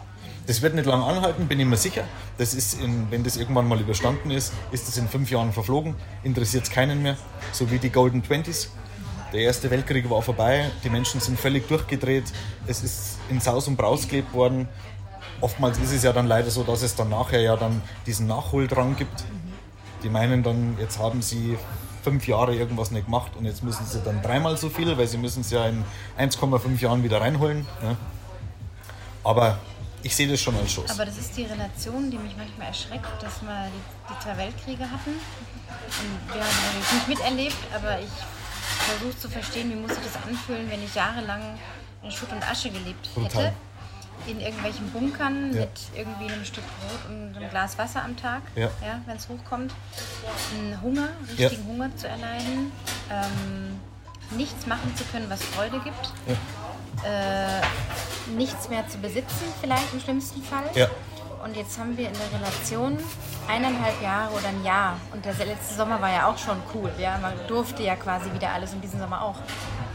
Das 0.47 0.61
wird 0.61 0.73
nicht 0.73 0.85
lange 0.85 1.05
anhalten, 1.05 1.47
bin 1.47 1.59
ich 1.59 1.65
mir 1.65 1.77
sicher. 1.77 2.03
Das 2.37 2.53
ist 2.53 2.81
in, 2.81 3.09
wenn 3.11 3.23
das 3.23 3.37
irgendwann 3.37 3.67
mal 3.67 3.79
überstanden 3.79 4.31
ist, 4.31 4.51
ist 4.71 4.87
das 4.87 4.97
in 4.97 5.07
fünf 5.07 5.29
Jahren 5.29 5.53
verflogen, 5.53 5.95
interessiert 6.23 6.63
es 6.63 6.71
keinen 6.71 7.03
mehr. 7.03 7.15
So 7.51 7.69
wie 7.69 7.77
die 7.77 7.89
Golden 7.89 8.23
Twenties. 8.23 8.71
Der 9.31 9.41
Erste 9.41 9.71
Weltkrieg 9.71 10.09
war 10.09 10.21
vorbei, 10.21 10.69
die 10.83 10.89
Menschen 10.89 11.21
sind 11.21 11.39
völlig 11.39 11.65
durchgedreht, 11.69 12.25
es 12.67 12.83
ist 12.83 13.17
in 13.29 13.39
Saus 13.39 13.65
und 13.69 13.77
Braus 13.77 14.07
gelebt 14.09 14.33
worden. 14.33 14.67
Oftmals 15.41 15.79
ist 15.79 15.91
es 15.91 16.03
ja 16.03 16.13
dann 16.13 16.27
leider 16.27 16.49
so, 16.51 16.63
dass 16.63 16.83
es 16.83 16.95
dann 16.95 17.09
nachher 17.09 17.41
ja 17.41 17.57
dann 17.57 17.81
diesen 18.05 18.27
Nachholdrang 18.27 18.95
gibt. 18.95 19.23
Die 20.03 20.09
meinen 20.09 20.43
dann, 20.43 20.77
jetzt 20.79 20.99
haben 20.99 21.21
sie 21.21 21.57
fünf 22.03 22.27
Jahre 22.27 22.55
irgendwas 22.55 22.91
nicht 22.91 23.05
gemacht 23.05 23.31
und 23.37 23.45
jetzt 23.45 23.63
müssen 23.63 23.85
sie 23.85 24.01
dann 24.01 24.21
dreimal 24.21 24.57
so 24.57 24.69
viel, 24.69 24.97
weil 24.97 25.07
sie 25.07 25.17
müssen 25.17 25.41
es 25.41 25.51
ja 25.51 25.65
in 25.65 25.83
1,5 26.17 26.79
Jahren 26.79 27.03
wieder 27.03 27.21
reinholen. 27.21 27.65
Ne? 27.81 27.97
Aber 29.23 29.59
ich 30.03 30.15
sehe 30.15 30.27
das 30.27 30.41
schon 30.41 30.55
als 30.55 30.71
Chance. 30.73 30.93
Aber 30.93 31.05
das 31.05 31.17
ist 31.17 31.37
die 31.37 31.43
Relation, 31.43 32.09
die 32.09 32.17
mich 32.17 32.35
manchmal 32.35 32.67
erschreckt, 32.67 33.21
dass 33.21 33.41
wir 33.41 33.67
die, 33.67 34.13
die 34.13 34.19
zwei 34.23 34.37
Weltkriege 34.37 34.83
hatten. 34.83 35.11
Und 35.11 36.33
wir 36.33 36.41
haben 36.41 36.57
natürlich 36.65 36.93
nicht 36.93 37.07
miterlebt, 37.07 37.57
aber 37.75 37.99
ich 37.99 38.09
versuche 38.89 39.17
zu 39.19 39.29
verstehen, 39.29 39.69
wie 39.69 39.75
muss 39.75 39.91
sich 39.91 40.03
das 40.03 40.15
anfühlen, 40.27 40.69
wenn 40.69 40.83
ich 40.83 40.95
jahrelang 40.95 41.41
in 42.03 42.11
Schutt 42.11 42.31
und 42.31 42.43
Asche 42.49 42.71
gelebt 42.71 43.09
hätte. 43.15 43.53
In 44.27 44.39
irgendwelchen 44.39 44.89
Bunkern 44.91 45.53
Ja. 45.53 45.61
mit 45.61 45.71
irgendwie 45.95 46.31
einem 46.31 46.45
Stück 46.45 46.63
Brot 46.79 47.09
und 47.09 47.35
einem 47.35 47.49
Glas 47.49 47.77
Wasser 47.77 48.03
am 48.03 48.15
Tag, 48.15 48.41
Ja. 48.55 48.69
wenn 49.05 49.17
es 49.17 49.27
hochkommt. 49.27 49.73
Einen 50.57 50.81
Hunger, 50.81 51.09
richtigen 51.37 51.65
Hunger 51.65 51.95
zu 51.95 52.07
erleiden. 52.07 52.71
Ähm, 53.09 53.79
nichts 54.37 54.65
machen 54.67 54.95
zu 54.95 55.03
können, 55.05 55.29
was 55.29 55.41
Freude 55.43 55.79
gibt. 55.79 56.13
Ja. 56.27 57.59
Äh, 57.59 57.61
nichts 58.35 58.69
mehr 58.69 58.87
zu 58.87 58.97
besitzen, 58.99 59.43
vielleicht 59.59 59.91
im 59.93 59.99
schlimmsten 59.99 60.43
Fall. 60.43 60.69
Ja. 60.75 60.87
Und 61.43 61.55
jetzt 61.57 61.79
haben 61.79 61.97
wir 61.97 62.07
in 62.07 62.13
der 62.13 62.39
Relation 62.39 62.99
eineinhalb 63.49 63.99
Jahre 64.01 64.31
oder 64.33 64.49
ein 64.49 64.63
Jahr. 64.63 64.97
Und 65.11 65.25
der 65.25 65.33
letzte 65.33 65.73
Sommer 65.73 65.99
war 65.99 66.11
ja 66.11 66.27
auch 66.27 66.37
schon 66.37 66.57
cool. 66.75 66.91
Ja? 66.99 67.17
Man 67.17 67.33
durfte 67.47 67.81
ja 67.81 67.95
quasi 67.95 68.31
wieder 68.31 68.51
alles 68.53 68.73
und 68.73 68.81
diesen 68.83 68.99
Sommer 68.99 69.23
auch. 69.23 69.35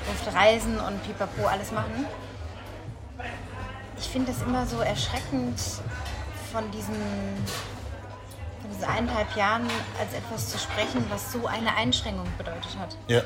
Durfte 0.06 0.34
reisen 0.36 0.78
und 0.80 1.02
pipapo 1.04 1.46
alles 1.46 1.70
machen. 1.70 2.06
Ich 3.98 4.06
finde 4.08 4.32
es 4.32 4.42
immer 4.42 4.66
so 4.66 4.80
erschreckend, 4.80 5.58
von 6.52 6.70
diesen, 6.70 6.94
von 8.60 8.70
diesen 8.70 8.84
eineinhalb 8.84 9.34
Jahren 9.36 9.66
als 9.98 10.12
etwas 10.14 10.50
zu 10.50 10.58
sprechen, 10.58 11.04
was 11.10 11.32
so 11.32 11.46
eine 11.46 11.74
Einschränkung 11.76 12.26
bedeutet 12.38 12.76
hat. 12.78 12.96
Ja. 13.08 13.22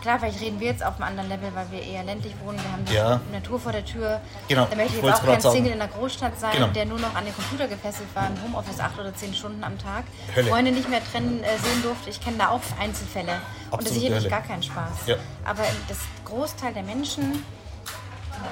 Klar, 0.00 0.20
vielleicht 0.20 0.40
reden 0.40 0.60
wir 0.60 0.68
jetzt 0.68 0.84
auf 0.84 0.94
einem 0.94 1.02
anderen 1.18 1.28
Level, 1.28 1.50
weil 1.54 1.68
wir 1.72 1.82
eher 1.82 2.04
ländlich 2.04 2.32
wohnen. 2.44 2.56
Wir 2.62 2.70
haben 2.72 2.84
die 2.84 2.94
Ja. 2.94 3.20
Natur 3.32 3.58
vor 3.58 3.72
der 3.72 3.84
Tür. 3.84 4.20
Genau, 4.46 4.66
Da 4.70 4.76
möchte 4.76 4.96
ich 4.98 5.02
jetzt 5.02 5.14
auch 5.20 5.24
kein 5.24 5.40
sagen. 5.40 5.54
Single 5.56 5.72
in 5.72 5.78
der 5.80 5.88
Großstadt 5.88 6.38
sein, 6.38 6.52
Genau. 6.52 6.66
der 6.68 6.86
nur 6.86 7.00
noch 7.00 7.14
an 7.16 7.24
den 7.24 7.34
Computer 7.34 7.66
gefesselt 7.66 8.06
war, 8.14 8.28
im 8.28 8.40
Homeoffice 8.44 8.78
acht 8.78 8.96
oder 8.98 9.12
zehn 9.16 9.34
Stunden 9.34 9.64
am 9.64 9.76
Tag. 9.76 10.04
Hölle. 10.36 10.48
Freunde 10.48 10.70
nicht 10.70 10.88
mehr 10.88 11.00
trennen 11.04 11.42
äh, 11.42 11.48
sehen 11.58 11.82
durfte. 11.82 12.10
Ich 12.10 12.20
kenne 12.20 12.38
da 12.38 12.48
auch 12.50 12.60
Einzelfälle. 12.80 13.32
und 13.72 13.82
das 13.82 13.88
ist 13.88 13.94
sicherlich 13.94 14.18
Hölle. 14.20 14.30
gar 14.30 14.42
keinen 14.42 14.62
Spaß. 14.62 15.06
Ja. 15.06 15.16
Aber 15.44 15.64
das 15.88 15.98
Großteil 16.24 16.72
der 16.74 16.84
Menschen, 16.84 17.44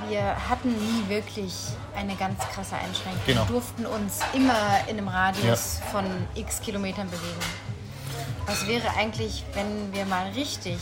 wir 0.08 0.48
hatten 0.48 0.70
nie 0.70 1.08
wirklich 1.08 1.54
eine 1.94 2.14
ganz 2.16 2.38
krasse 2.54 2.76
Einschränkung. 2.76 3.22
Genau. 3.26 3.42
Wir 3.42 3.52
durften 3.52 3.86
uns 3.86 4.20
immer 4.32 4.80
in 4.86 4.98
einem 4.98 5.08
Radius 5.08 5.80
von 5.90 6.04
x 6.34 6.60
Kilometern 6.60 7.08
bewegen. 7.08 7.40
Was 8.46 8.66
wäre 8.66 8.88
eigentlich, 8.96 9.44
wenn 9.54 9.92
wir 9.92 10.04
mal 10.06 10.28
richtig, 10.30 10.78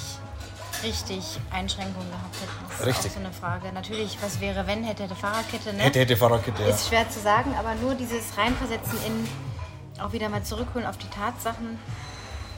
richtig 0.83 1.39
Einschränkungen 1.51 2.09
gehabt 2.11 2.37
hätten? 2.37 2.65
Das 2.69 2.81
ist 2.81 2.87
Richtig. 2.87 3.11
auch 3.11 3.15
so 3.15 3.21
eine 3.21 3.33
Frage. 3.33 3.73
Natürlich, 3.73 4.19
was 4.21 4.41
wäre, 4.41 4.67
wenn, 4.67 4.85
hätte, 4.85 5.05
hätte 5.05 5.15
Fahrradkette, 5.15 5.73
ne? 5.73 5.83
Hätte, 5.83 6.01
hätte 6.01 6.17
Fahrradkette, 6.17 6.63
ja. 6.63 6.69
Ist 6.69 6.89
schwer 6.89 7.09
zu 7.09 7.21
sagen, 7.21 7.55
aber 7.59 7.75
nur 7.77 7.95
dieses 7.95 8.37
Reinversetzen 8.37 8.99
in, 9.07 10.03
auch 10.03 10.13
wieder 10.13 10.29
mal 10.29 10.43
zurückholen 10.43 10.87
auf 10.87 10.99
die 10.99 11.09
Tatsachen, 11.09 11.79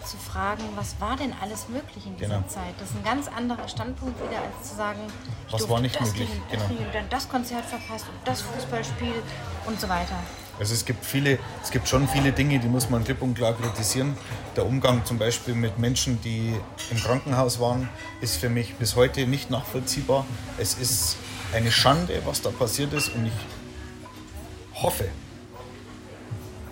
zu 0.06 0.16
fragen, 0.16 0.62
was 0.76 0.94
war 1.00 1.16
denn 1.16 1.32
alles 1.40 1.68
möglich 1.68 2.06
in 2.06 2.16
dieser 2.16 2.36
Genau. 2.36 2.48
Zeit? 2.48 2.74
Das 2.78 2.90
ist 2.90 2.96
ein 2.96 3.04
ganz 3.04 3.28
anderer 3.28 3.66
Standpunkt 3.68 4.18
wieder, 4.22 4.40
als 4.40 4.68
zu 4.70 4.76
sagen, 4.76 5.00
ich 5.48 5.52
Was 5.52 5.68
war 5.68 5.80
nicht 5.80 6.00
das 6.00 6.08
möglich? 6.08 6.28
das, 6.50 6.60
Genau. 6.68 6.80
nicht, 6.80 6.94
dann 6.94 7.08
das 7.10 7.28
Konzert 7.28 7.64
verpasst 7.64 8.06
und 8.08 8.26
das 8.26 8.42
Fußballspiel 8.42 9.22
und 9.66 9.80
so 9.80 9.88
weiter. 9.88 10.16
Also 10.58 10.72
es 10.72 10.86
gibt 10.86 11.04
viele, 11.04 11.38
es 11.62 11.70
gibt 11.70 11.86
schon 11.86 12.08
viele 12.08 12.32
Dinge, 12.32 12.58
die 12.58 12.68
muss 12.68 12.88
man 12.88 13.04
klipp 13.04 13.20
und 13.20 13.34
klar 13.34 13.52
kritisieren. 13.52 14.16
Der 14.56 14.64
Umgang 14.64 15.04
zum 15.04 15.18
Beispiel 15.18 15.54
mit 15.54 15.78
Menschen, 15.78 16.18
die 16.22 16.54
im 16.90 16.96
Krankenhaus 16.96 17.60
waren, 17.60 17.90
ist 18.22 18.36
für 18.36 18.48
mich 18.48 18.74
bis 18.76 18.96
heute 18.96 19.26
nicht 19.26 19.50
nachvollziehbar. 19.50 20.24
Es 20.56 20.74
ist 20.74 21.16
eine 21.52 21.70
Schande, 21.70 22.22
was 22.24 22.40
da 22.40 22.48
passiert 22.50 22.94
ist 22.94 23.10
und 23.14 23.26
ich 23.26 24.82
hoffe, 24.82 25.08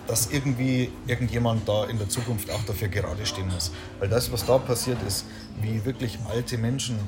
dass 0.07 0.31
irgendwie 0.31 0.91
irgendjemand 1.07 1.67
da 1.67 1.85
in 1.85 1.97
der 1.97 2.09
Zukunft 2.09 2.49
auch 2.51 2.63
dafür 2.63 2.87
gerade 2.87 3.25
stehen 3.25 3.47
muss. 3.47 3.71
Weil 3.99 4.09
das, 4.09 4.31
was 4.31 4.45
da 4.45 4.57
passiert 4.57 5.01
ist, 5.07 5.25
wie 5.61 5.83
wirklich 5.85 6.17
alte 6.29 6.57
Menschen 6.57 6.99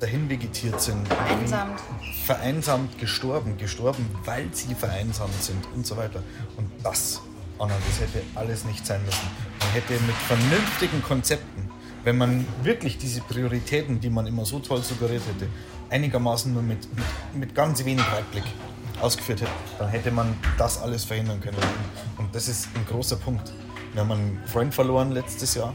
dahin 0.00 0.28
vegetiert 0.28 0.80
sind, 0.80 1.06
Vereinsamt. 1.08 1.80
vereinsamt 2.24 2.98
gestorben, 2.98 3.56
gestorben, 3.56 4.08
weil 4.24 4.48
sie 4.52 4.74
vereinsamt 4.74 5.42
sind 5.42 5.64
und 5.74 5.86
so 5.86 5.96
weiter. 5.96 6.22
Und 6.56 6.70
das, 6.82 7.22
Anna, 7.58 7.74
das 7.86 8.00
hätte 8.00 8.22
alles 8.34 8.64
nicht 8.64 8.86
sein 8.86 9.02
müssen. 9.04 9.26
Man 9.60 9.70
hätte 9.70 9.92
mit 10.04 10.16
vernünftigen 10.26 11.02
Konzepten, 11.02 11.70
wenn 12.04 12.18
man 12.18 12.46
wirklich 12.62 12.98
diese 12.98 13.20
Prioritäten, 13.22 14.00
die 14.00 14.10
man 14.10 14.26
immer 14.26 14.44
so 14.44 14.58
toll 14.58 14.82
suggeriert 14.82 15.22
hätte, 15.26 15.50
einigermaßen 15.88 16.52
nur 16.52 16.62
mit, 16.62 16.86
mit, 16.94 17.06
mit 17.34 17.54
ganz 17.54 17.84
wenig 17.84 18.04
Weitblick 18.12 18.44
ausgeführt 19.00 19.42
hätte, 19.42 19.50
dann 19.78 19.88
hätte 19.88 20.10
man 20.10 20.36
das 20.58 20.80
alles 20.80 21.04
verhindern 21.04 21.40
können. 21.40 21.56
Und 22.18 22.34
das 22.34 22.48
ist 22.48 22.68
ein 22.74 22.86
großer 22.86 23.16
Punkt. 23.16 23.52
Wir 23.92 24.02
haben 24.02 24.12
einen 24.12 24.42
Freund 24.46 24.74
verloren 24.74 25.12
letztes 25.12 25.54
Jahr, 25.54 25.72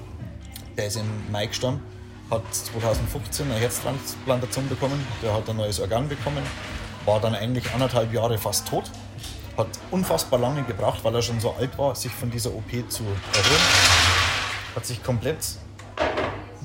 der 0.78 0.88
ist 0.88 0.98
im 0.98 1.32
Mai 1.32 1.48
gestorben, 1.48 1.82
hat 2.30 2.44
2015 2.54 3.50
eine 3.50 3.60
Herztransplantation 3.60 4.70
bekommen, 4.70 5.06
der 5.22 5.34
hat 5.34 5.50
ein 5.50 5.58
neues 5.58 5.80
Organ 5.80 6.08
bekommen, 6.08 6.44
war 7.06 7.20
dann 7.20 7.36
eigentlich 7.36 7.72
anderthalb 7.74 8.14
Jahre 8.14 8.38
fast 8.38 8.68
tot, 8.68 8.92
hat 9.58 9.68
unfassbar 9.92 10.40
lange 10.40 10.64
gebraucht, 10.64 11.04
weil 11.04 11.16
er 11.16 11.22
schon 11.22 11.40
so 11.40 11.54
alt 11.54 11.78
war, 11.78 11.96
sich 11.96 12.12
von 12.12 12.32
dieser 12.32 12.54
OP 12.54 12.70
zu 12.90 13.04
erholen, 13.04 13.62
hat 14.76 14.86
sich 14.86 15.04
komplett 15.04 15.40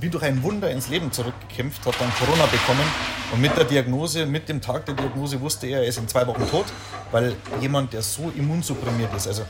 wie 0.01 0.09
durch 0.11 0.25
ein 0.25 0.43
Wunder 0.43 0.71
ins 0.71 0.89
Leben 0.89 1.11
zurückgekämpft, 1.13 1.85
hat 1.87 2.01
dann 2.01 2.13
Corona 2.15 2.47
bekommen 2.47 2.85
und 3.33 3.41
mit 3.41 3.57
der 3.57 3.65
Diagnose, 3.65 4.27
mit 4.27 4.49
dem 4.49 4.61
Tag 4.61 4.85
der 4.87 4.95
Diagnose 4.95 5.41
wusste 5.41 5.67
er, 5.67 5.81
er 5.81 5.87
ist 5.87 5.99
in 5.99 6.07
zwei 6.09 6.27
Wochen 6.27 6.47
tot, 6.51 6.67
weil 7.13 7.35
jemand, 7.61 7.93
der 7.93 8.03
so 8.03 8.31
immunsupprimiert 8.37 9.15
ist, 9.15 9.27
also 9.27 9.45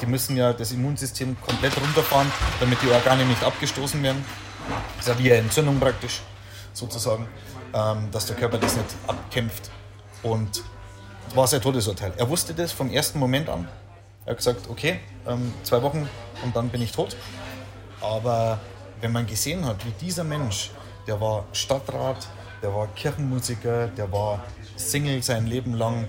die- 0.00 0.06
müssen 0.06 0.36
ja 0.36 0.52
das 0.52 0.72
Immunsystem 0.72 1.36
komplett 1.40 1.76
runterfahren, 1.80 2.30
damit 2.60 2.80
die 2.82 2.88
Organe 2.90 3.24
nicht 3.24 3.42
abgestoßen 3.42 4.02
werden. 4.02 4.24
Das 4.96 5.06
ist 5.06 5.12
ja 5.14 5.18
wie 5.18 5.30
eine 5.32 5.40
Entzündung 5.42 5.78
praktisch, 5.80 6.20
sozusagen, 6.72 7.26
ähm, 7.74 8.08
dass 8.10 8.26
der 8.26 8.36
Körper 8.36 8.58
das 8.58 8.76
nicht 8.76 8.88
abkämpft. 9.06 9.70
Und 10.22 10.62
das 11.26 11.36
war 11.36 11.46
sein 11.46 11.60
Todesurteil. 11.60 12.12
Er 12.16 12.28
wusste 12.28 12.54
das 12.54 12.72
vom 12.72 12.90
ersten 12.90 13.18
Moment 13.18 13.48
an. 13.48 13.68
Er 14.24 14.30
hat 14.30 14.36
gesagt, 14.38 14.68
okay, 14.70 15.00
ähm, 15.26 15.52
zwei 15.62 15.82
Wochen 15.82 16.08
und 16.44 16.54
dann 16.56 16.68
bin 16.68 16.80
ich 16.82 16.92
tot. 16.92 17.16
Aber 18.00 18.58
wenn 19.00 19.12
man 19.12 19.26
gesehen 19.26 19.64
hat, 19.64 19.84
wie 19.84 19.92
dieser 20.04 20.24
Mensch, 20.24 20.70
der 21.06 21.20
war 21.20 21.44
Stadtrat, 21.52 22.28
der 22.62 22.74
war 22.74 22.88
Kirchenmusiker, 22.88 23.88
der 23.88 24.10
war 24.10 24.42
Single 24.76 25.22
sein 25.22 25.46
Leben 25.46 25.74
lang, 25.74 26.08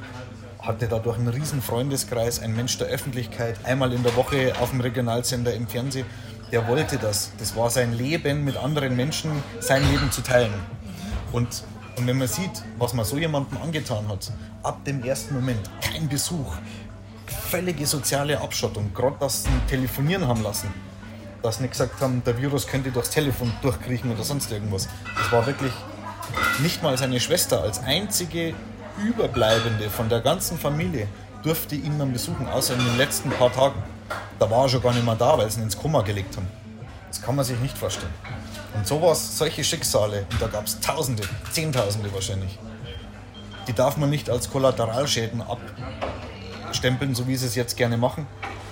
hatte 0.60 0.88
dadurch 0.88 1.18
einen 1.18 1.28
riesen 1.28 1.62
Freundeskreis, 1.62 2.42
ein 2.42 2.56
Mensch 2.56 2.78
der 2.78 2.88
Öffentlichkeit, 2.88 3.58
einmal 3.64 3.94
in 3.94 4.04
der 4.04 4.16
Woche 4.16 4.54
auf 4.60 4.72
dem 4.72 4.82
Regionalsender 4.82 5.54
im 5.54 5.68
Fernsehen, 5.68 6.06
der 6.52 6.68
wollte 6.68 6.98
das. 6.98 7.32
Das 7.38 7.56
war 7.56 7.70
sein 7.70 7.94
Leben, 7.94 8.44
mit 8.44 8.58
anderen 8.58 8.96
Menschen 8.96 9.32
sein 9.60 9.84
Leben 9.92 10.12
zu 10.12 10.22
teilen. 10.22 10.54
Und, 11.32 11.64
und 11.98 12.08
wenn 12.08 12.18
man 12.18 12.28
sieht, 12.28 12.64
was 12.78 12.94
man 12.94 13.06
so 13.06 13.18
jemandem 13.18 13.58
angetan 13.62 14.08
hat, 14.08 14.32
ab 14.64 14.84
dem 14.86 15.04
ersten 15.04 15.36
Moment, 15.36 15.70
kein 15.82 16.08
Besuch, 16.08 16.56
völlige 17.26 17.86
soziale 17.86 18.40
Abschottung, 18.40 18.94
gerade 18.94 19.18
das 19.20 19.46
Telefonieren 19.70 20.28
haben 20.28 20.42
lassen, 20.42 20.74
dass 21.42 21.60
nicht 21.60 21.72
gesagt 21.72 22.02
haben, 22.02 22.24
der 22.26 22.38
Virus 22.38 22.68
könnte 22.68 22.92
durchs 22.92 23.10
Telefon 23.10 23.52
durchkriechen 23.62 24.12
oder 24.12 24.24
sonst 24.24 24.52
irgendwas. 24.52 24.88
Das 25.18 25.32
war 25.32 25.46
wirklich 25.46 25.72
nicht 26.60 26.84
mal 26.84 26.98
seine 26.98 27.20
Schwester 27.20 27.62
als 27.62 27.80
einzige 27.80 28.54
Überbleibende 28.98 29.90
von 29.90 30.10
der 30.10 30.22
ganzen 30.22 30.58
Familie 30.58 31.08
durfte 31.44 31.76
ihn 31.76 32.00
dann 32.00 32.12
besuchen, 32.12 32.48
außer 32.48 32.74
in 32.74 32.84
den 32.84 32.98
letzten 32.98 33.30
paar 33.30 33.52
Tagen. 33.52 33.82
Da 34.40 34.50
war 34.50 34.64
er 34.64 34.70
schon 34.70 34.82
gar 34.82 34.94
nicht 34.94 35.06
mehr 35.06 35.16
da, 35.16 35.38
weil 35.38 35.50
sie 35.50 35.60
ihn 35.60 35.64
ins 35.64 35.78
Koma 35.78 36.02
gelegt 36.02 36.36
haben. 36.36 36.48
Das 37.08 37.22
kann 37.22 37.36
man 37.36 37.46
sich 37.46 37.60
nicht 37.60 37.78
vorstellen. 37.78 38.14
Und 38.74 38.86
sowas, 38.86 39.38
solche 39.38 39.64
Schicksale, 39.64 40.26
und 40.32 40.42
da 40.42 40.48
gab 40.48 40.66
es 40.66 40.80
Tausende, 40.80 41.24
Zehntausende 41.52 42.14
wahrscheinlich, 42.14 42.58
die 43.68 43.74
darf 43.74 43.98
man 43.98 44.10
nicht 44.10 44.30
als 44.30 44.50
Kollateralschäden 44.50 45.44
abstempeln, 46.68 47.16
so 47.16 47.28
wie 47.28 47.36
sie 47.36 47.48
es 47.48 47.56
jetzt 47.56 47.78
gerne 47.78 47.98
machen, 47.98 48.28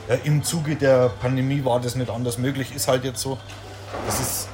ja, 0.07 0.15
im 0.23 0.43
Zuge 0.43 0.75
der 0.75 1.09
Pandemie 1.09 1.63
war 1.63 1.79
das 1.79 1.95
nicht 1.95 2.09
anders 2.09 2.37
möglich, 2.37 2.75
ist 2.75 2.87
halt 2.87 3.03
jetzt 3.03 3.21
so. 3.21 3.37
Das 4.05 4.19
ist 4.19 4.49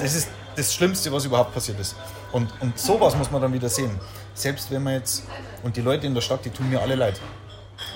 das, 0.00 0.14
ist 0.14 0.28
das 0.56 0.74
Schlimmste, 0.74 1.12
was 1.12 1.24
überhaupt 1.24 1.54
passiert 1.54 1.78
ist. 1.80 1.96
Und, 2.32 2.48
und 2.60 2.78
sowas 2.78 3.16
muss 3.16 3.30
man 3.30 3.42
dann 3.42 3.52
wieder 3.52 3.68
sehen. 3.68 3.98
Selbst 4.34 4.70
wenn 4.70 4.82
man 4.82 4.94
jetzt, 4.94 5.24
und 5.62 5.76
die 5.76 5.80
Leute 5.80 6.06
in 6.06 6.14
der 6.14 6.20
Stadt, 6.20 6.44
die 6.44 6.50
tun 6.50 6.70
mir 6.70 6.80
alle 6.80 6.94
leid. 6.94 7.20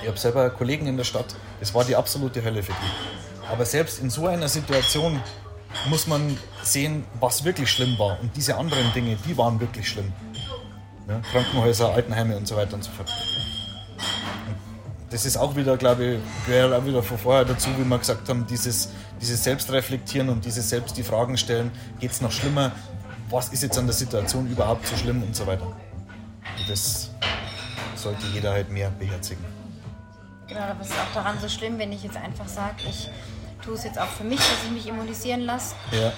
Ich 0.01 0.09
habe 0.09 0.19
selber 0.19 0.51
Kollegen 0.51 0.87
in 0.87 0.97
der 0.97 1.05
Stadt, 1.05 1.35
es 1.61 1.75
war 1.75 1.85
die 1.85 1.97
absolute 1.97 2.43
Hölle 2.43 2.63
für 2.63 2.73
die. 2.73 3.51
Aber 3.53 3.65
selbst 3.65 4.01
in 4.01 4.11
so 4.11 4.27
einer 4.27 4.49
Situation 4.49 5.21
muss 5.89 6.07
man 6.07 6.37
sehen, 6.63 7.05
was 7.21 7.45
wirklich 7.45 7.71
schlimm 7.71 7.99
war. 7.99 8.19
Und 8.21 8.37
diese 8.37 8.57
anderen 8.57 8.93
Dinge, 8.93 9.17
die 9.27 9.37
waren 9.37 9.61
wirklich 9.61 9.89
schlimm. 9.89 10.13
Ja, 11.09 11.21
Krankenhäuser, 11.33 11.93
Altenheime 11.93 12.37
und 12.37 12.47
so 12.47 12.57
weiter 12.57 12.75
und 12.75 12.85
so 12.85 12.91
fort. 12.91 13.13
Das 15.13 15.27
ist 15.27 15.37
auch 15.37 15.55
wieder, 15.55 15.77
glaube 15.77 16.05
ich, 16.05 16.47
gehört 16.47 16.73
auch 16.73 16.85
wieder 16.87 17.03
von 17.03 17.19
vorher 17.19 17.45
dazu, 17.45 17.69
wie 17.79 17.85
wir 17.85 17.99
gesagt 17.99 18.29
haben, 18.29 18.47
dieses, 18.47 18.89
dieses 19.21 19.45
Selbstreflektieren 19.45 20.29
und 20.31 20.45
dieses 20.45 20.69
Selbst 20.71 20.97
die 20.97 21.03
Fragen 21.03 21.37
stellen, 21.37 21.71
geht 22.01 22.13
es 22.13 22.21
noch 22.23 22.33
schlimmer? 22.33 22.73
Was 23.31 23.51
ist 23.51 23.63
jetzt 23.63 23.79
an 23.79 23.87
der 23.87 23.95
Situation 23.95 24.51
überhaupt 24.51 24.87
so 24.87 24.97
schlimm 24.97 25.23
und 25.23 25.37
so 25.37 25.47
weiter. 25.47 25.67
Und 25.67 26.69
das 26.69 27.11
sollte 27.95 28.27
jeder 28.33 28.53
halt 28.53 28.71
mehr 28.71 28.91
beherzigen. 28.91 29.45
Genau, 30.49 30.61
was 30.79 30.89
ist 30.89 30.97
auch 30.99 31.15
daran 31.15 31.39
so 31.41 31.49
schlimm, 31.49 31.79
wenn 31.79 31.93
ich 31.93 32.03
jetzt 32.03 32.17
einfach 32.17 32.49
sage, 32.49 32.77
ich 32.89 33.09
tue 33.65 33.75
es 33.75 33.85
jetzt 33.85 33.99
auch 33.99 34.09
für 34.09 34.25
mich, 34.25 34.39
dass 34.39 34.65
ich 34.65 34.71
mich 34.71 34.87
immunisieren 34.87 35.43
lasse. 35.43 35.75
Ja. 35.93 36.13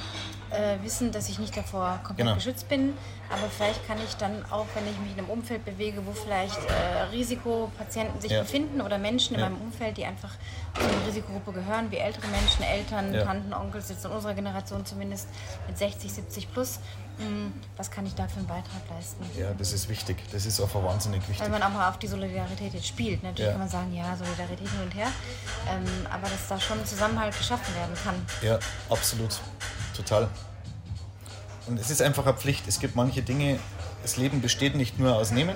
Äh, 0.57 0.83
wissen, 0.83 1.11
dass 1.13 1.29
ich 1.29 1.39
nicht 1.39 1.57
davor 1.57 1.99
komplett 2.05 2.27
Genau. 2.27 2.35
geschützt 2.37 2.69
bin. 2.69 2.95
Aber 3.35 3.49
vielleicht 3.51 3.85
kann 3.87 3.99
ich 4.07 4.15
dann 4.17 4.45
auch, 4.51 4.67
wenn 4.75 4.87
ich 4.87 4.97
mich 5.01 5.13
in 5.13 5.19
einem 5.19 5.29
Umfeld 5.31 5.65
bewege, 5.65 6.07
wo 6.07 6.13
vielleicht 6.13 6.57
äh, 6.71 7.03
Risikopatienten 7.11 8.21
sich 8.21 8.31
Ja. 8.31 8.43
befinden 8.43 8.81
oder 8.81 8.97
Menschen 8.99 9.35
in 9.35 9.41
Ja. 9.41 9.49
meinem 9.49 9.61
Umfeld, 9.61 9.97
die 9.97 10.05
einfach 10.05 10.31
zu 10.79 10.81
einer 10.87 11.07
Risikogruppe 11.07 11.53
gehören, 11.53 11.91
wie 11.91 11.97
ältere 11.97 12.29
Menschen, 12.29 12.63
Eltern, 12.63 13.13
Ja. 13.13 13.25
Tanten, 13.25 13.53
Onkels, 13.53 13.89
jetzt 13.89 14.05
in 14.05 14.13
unserer 14.13 14.35
Generation 14.35 14.87
zumindest 14.87 15.29
mit 15.67 15.77
60, 15.77 16.13
70 16.13 16.53
plus. 16.53 16.79
Mh, 17.19 17.51
Was 17.77 17.91
kann 17.91 18.07
ich 18.07 18.15
da 18.15 18.27
für 18.29 18.39
einen 18.39 18.47
Beitrag 18.47 18.83
leisten? 18.91 19.25
Ja, 19.39 19.53
das 19.53 19.73
ist 19.73 19.89
wichtig. 19.89 20.17
Das 20.33 20.47
ist 20.47 20.61
einfach 20.61 20.83
wahnsinnig 20.83 21.21
wichtig. 21.29 21.41
Weil 21.41 21.51
man 21.51 21.63
auch 21.63 21.71
mal 21.71 21.89
auf 21.89 21.99
die 21.99 22.07
Solidarität 22.09 22.73
jetzt 22.75 22.87
spielt. 22.87 23.23
Natürlich 23.23 23.47
Ja. 23.47 23.51
kann 23.53 23.61
man 23.61 23.69
sagen, 23.69 23.95
ja, 23.95 24.17
Solidarität 24.17 24.69
hin 24.69 24.81
und 24.83 24.95
her. 24.95 25.09
Ähm, 25.69 25.85
aber 26.11 26.29
dass 26.29 26.49
da 26.49 26.59
schon 26.61 26.79
ein 26.81 26.87
Zusammenhalt 26.87 27.37
geschaffen 27.37 27.75
werden 27.75 27.95
kann. 28.05 28.15
Ja, 28.43 28.59
absolut. 28.91 29.41
Total. 29.97 30.29
Und 31.67 31.79
es 31.81 31.91
ist 31.91 32.03
einfach 32.03 32.27
eine 32.27 32.37
Pflicht. 32.37 32.69
Es 32.69 32.79
gibt 32.79 32.97
manche 32.97 33.23
Dinge, 33.23 33.59
das 34.03 34.17
Leben 34.17 34.41
besteht 34.41 34.75
nicht 34.75 34.99
nur 34.99 35.17
aus 35.17 35.31
Nehmen. 35.31 35.55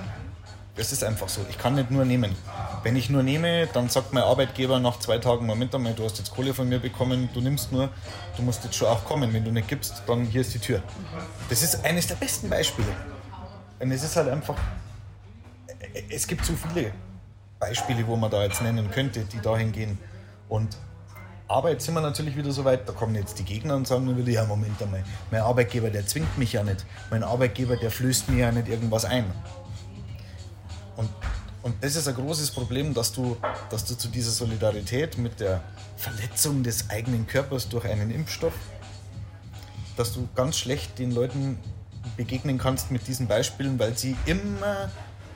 Das 0.75 0.93
ist 0.93 1.03
einfach 1.03 1.27
so. 1.27 1.45
Ich 1.49 1.57
kann 1.57 1.75
nicht 1.75 1.91
nur 1.91 2.05
nehmen. 2.05 2.35
Wenn 2.83 2.95
ich 2.95 3.09
nur 3.09 3.21
nehme, 3.21 3.67
dann 3.67 3.89
sagt 3.89 4.13
mein 4.13 4.23
Arbeitgeber 4.23 4.79
nach 4.79 4.97
zwei 4.99 5.17
Tagen, 5.17 5.45
Moment 5.45 5.75
einmal, 5.75 5.93
du 5.93 6.05
hast 6.05 6.19
jetzt 6.19 6.31
Kohle 6.31 6.53
von 6.53 6.69
mir 6.69 6.79
bekommen, 6.79 7.27
du 7.33 7.41
nimmst 7.41 7.73
nur, 7.73 7.89
du 8.37 8.43
musst 8.43 8.63
jetzt 8.63 8.75
schon 8.75 8.87
auch 8.87 9.03
kommen. 9.03 9.33
Wenn 9.33 9.43
du 9.43 9.51
nicht 9.51 9.67
gibst, 9.67 10.03
dann 10.07 10.23
hier 10.23 10.39
ist 10.39 10.53
die 10.53 10.59
Tür. 10.59 10.81
Das 11.49 11.63
ist 11.63 11.83
eines 11.83 12.07
der 12.07 12.15
besten 12.15 12.49
Beispiele. 12.49 12.87
Und 13.79 13.91
es 13.91 14.03
ist 14.03 14.15
halt 14.15 14.29
einfach, 14.29 14.55
es 16.09 16.25
gibt 16.25 16.45
so 16.45 16.53
viele 16.53 16.93
Beispiele, 17.59 18.07
wo 18.07 18.15
man 18.15 18.31
da 18.31 18.43
jetzt 18.43 18.61
nennen 18.61 18.89
könnte, 18.89 19.25
die 19.25 19.41
dahin 19.41 19.73
gehen. 19.73 19.97
Und 20.47 20.77
Arbeit 21.49 21.81
sind 21.81 21.95
wir 21.95 22.01
natürlich 22.01 22.37
wieder 22.37 22.51
so 22.51 22.63
weit, 22.63 22.87
da 22.87 22.93
kommen 22.93 23.15
jetzt 23.15 23.39
die 23.39 23.43
Gegner 23.43 23.75
und 23.75 23.87
sagen 23.87 24.15
wieder, 24.15 24.31
ja 24.31 24.45
Moment 24.45 24.79
einmal, 24.81 25.03
mein 25.31 25.41
Arbeitgeber, 25.41 25.89
der 25.89 26.05
zwingt 26.05 26.37
mich 26.37 26.53
ja 26.53 26.63
nicht. 26.63 26.85
Mein 27.09 27.23
Arbeitgeber, 27.23 27.75
der 27.75 27.89
flößt 27.89 28.29
mir 28.29 28.41
ja 28.41 28.51
nicht 28.51 28.67
irgendwas 28.67 29.03
ein. 29.03 29.25
Und, 30.95 31.09
und 31.63 31.83
das 31.83 31.95
ist 31.95 32.07
ein 32.07 32.13
großes 32.13 32.51
Problem, 32.51 32.93
dass 32.93 33.11
du, 33.13 33.35
dass 33.71 33.83
du 33.83 33.95
zu 33.95 34.09
dieser 34.09 34.29
Solidarität 34.29 35.17
mit 35.17 35.39
der 35.39 35.61
Verletzung 35.97 36.61
des 36.61 36.91
eigenen 36.91 37.25
Körpers 37.25 37.67
durch 37.67 37.85
einen 37.85 38.11
Impfstoff, 38.11 38.53
dass 39.97 40.13
du 40.13 40.29
ganz 40.35 40.55
schlecht 40.55 40.99
den 40.99 41.11
Leuten 41.11 41.57
begegnen 42.15 42.59
kannst 42.59 42.91
mit 42.91 43.07
diesen 43.07 43.27
Beispielen, 43.27 43.79
weil 43.79 43.97
sie 43.97 44.15
immer 44.27 44.91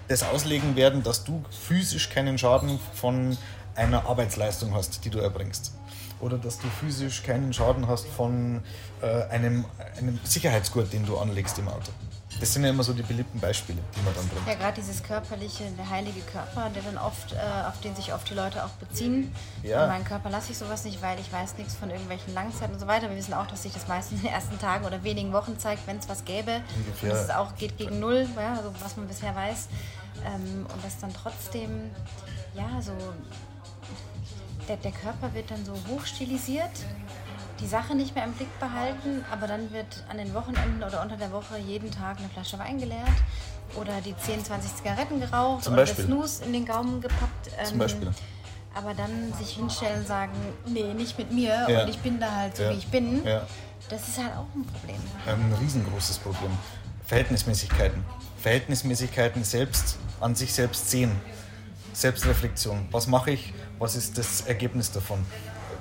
das 0.08 0.22
auslegen 0.22 0.76
werden, 0.76 1.02
dass 1.02 1.24
du 1.24 1.44
physisch 1.50 2.12
keinen 2.12 2.38
Schaden 2.38 2.80
von 2.94 3.36
einer 3.74 4.06
Arbeitsleistung 4.06 4.76
hast, 4.76 5.04
die 5.06 5.10
du 5.10 5.18
erbringst. 5.18 5.74
Oder 6.24 6.38
dass 6.38 6.58
du 6.58 6.68
physisch 6.70 7.22
keinen 7.24 7.52
Schaden 7.52 7.88
hast 7.88 8.08
von 8.08 8.62
äh, 9.02 9.24
einem, 9.26 9.66
einem 9.98 10.18
Sicherheitsgurt, 10.24 10.94
den 10.94 11.06
du 11.06 11.18
anlegst 11.18 11.60
im 11.60 11.68
Auto. 11.68 11.92
Das 12.40 12.54
sind 12.54 12.64
ja 12.64 12.70
immer 12.70 12.84
so 12.84 12.94
die 12.94 13.04
beliebten 13.04 13.40
Beispiele, 13.40 13.80
die 13.96 14.02
man 14.02 14.16
dann 14.16 14.28
bringt. 14.30 14.48
Ja, 14.48 14.56
gerade 14.56 14.82
dieses 14.82 15.04
körperliche, 15.04 15.66
der 15.78 15.90
heilige 15.90 16.22
Körper, 16.22 16.70
der 16.74 16.82
dann 16.82 16.98
oft, 16.98 17.34
äh, 17.34 17.38
auf 17.68 17.80
den 17.82 17.94
sich 17.96 18.14
oft 18.14 18.30
die 18.30 18.34
Leute 18.34 18.64
auch 18.64 18.70
beziehen. 18.70 19.36
Ja. 19.64 19.84
Und 19.84 19.90
meinen 19.90 20.06
Körper 20.06 20.30
lasse 20.30 20.52
ich 20.52 20.58
sowas 20.58 20.86
nicht, 20.86 21.02
weil 21.02 21.20
ich 21.20 21.32
weiß 21.32 21.58
nichts 21.58 21.76
von 21.76 21.90
irgendwelchen 21.90 22.34
Langzeiten 22.34 22.74
und 22.74 22.80
so 22.80 22.88
weiter. 22.88 23.10
Wir 23.10 23.18
wissen 23.18 23.34
auch, 23.34 23.48
dass 23.48 23.64
sich 23.64 23.74
das 23.74 23.88
meistens 23.90 24.20
in 24.20 24.26
den 24.26 24.34
ersten 24.34 24.58
Tagen 24.60 24.86
oder 24.86 25.04
wenigen 25.04 25.34
Wochen 25.34 25.60
zeigt, 25.60 25.86
wenn 25.88 25.98
es 25.98 26.08
was 26.08 26.24
gäbe. 26.24 26.62
Ungefähr. 26.76 27.10
Und 27.12 27.18
dass 27.18 27.26
es 27.26 27.30
auch 27.30 27.56
geht 27.58 27.78
gegen 27.78 28.00
Null, 28.00 28.28
ja, 28.38 28.56
also 28.56 28.74
was 28.82 28.96
man 28.96 29.08
bisher 29.08 29.36
weiß. 29.36 29.68
Ähm, 30.26 30.66
und 30.74 30.86
dass 30.86 31.00
dann 31.00 31.14
trotzdem, 31.14 31.92
ja, 32.56 32.82
so, 32.82 32.94
der, 34.68 34.78
der 34.78 34.92
Körper 34.92 35.34
wird 35.34 35.52
dann 35.52 35.64
so 35.66 35.74
hochstilisiert 35.90 36.72
die 37.60 37.68
Sache 37.68 37.96
nicht 37.96 38.14
mehr 38.16 38.26
im 38.26 38.34
Blick 38.34 38.60
behalten, 38.60 39.24
aber 39.32 39.48
dann 39.48 39.72
wird 39.72 40.04
an 40.10 40.18
den 40.18 40.34
Wochenenden 40.34 40.84
oder 40.84 41.02
unter 41.02 41.16
der 41.16 41.32
Woche 41.32 41.58
jeden 41.60 41.92
Tag 41.92 42.18
eine 42.18 42.28
Flasche 42.30 42.58
Wein 42.60 42.78
geleert 42.80 43.08
oder 43.80 44.02
die 44.02 44.16
10, 44.18 44.44
20 44.44 44.76
Zigaretten 44.78 45.20
geraucht 45.22 45.64
Zum 45.64 45.74
oder 45.74 45.84
Beispiel. 45.84 46.06
das 46.06 46.14
Snooze 46.14 46.44
in 46.46 46.52
den 46.54 46.66
Gaumen 46.66 47.00
gepackt. 47.00 47.50
ähm, 47.58 47.66
Zum 47.66 47.78
Beispiel. 47.78 48.12
Aber 48.74 48.94
dann 48.96 49.32
sich 49.40 49.52
hinstellen 49.56 50.00
und 50.00 50.08
sagen, 50.08 50.34
nee, 50.66 50.94
nicht 50.94 51.18
mit 51.18 51.32
mir 51.32 51.68
Ja. 51.70 51.84
und 51.84 51.90
ich 51.90 52.00
bin 52.00 52.20
da 52.20 52.32
halt 52.36 52.58
so, 52.58 52.64
Ja. 52.64 52.72
wie 52.72 52.78
ich 52.78 52.88
bin, 52.88 53.24
Ja. 53.24 53.46
das 53.88 54.08
ist 54.10 54.18
halt 54.18 54.34
auch 54.36 54.48
ein 54.56 54.66
Problem. 54.66 54.98
ein 55.26 55.54
riesengroßes 55.62 56.18
Problem. 56.18 56.52
Verhältnismäßigkeiten. 57.06 58.04
Verhältnismäßigkeiten 58.42 59.44
selbst 59.44 59.98
an 60.20 60.36
sich 60.36 60.52
selbst 60.54 60.90
sehen. 60.90 61.12
Selbstreflexion. 61.94 62.88
Was 62.92 63.08
mache 63.08 63.32
ich? 63.32 63.54
Was 63.84 63.98
ist 63.98 64.18
das 64.18 64.40
Ergebnis 64.48 64.92
davon? 64.92 65.26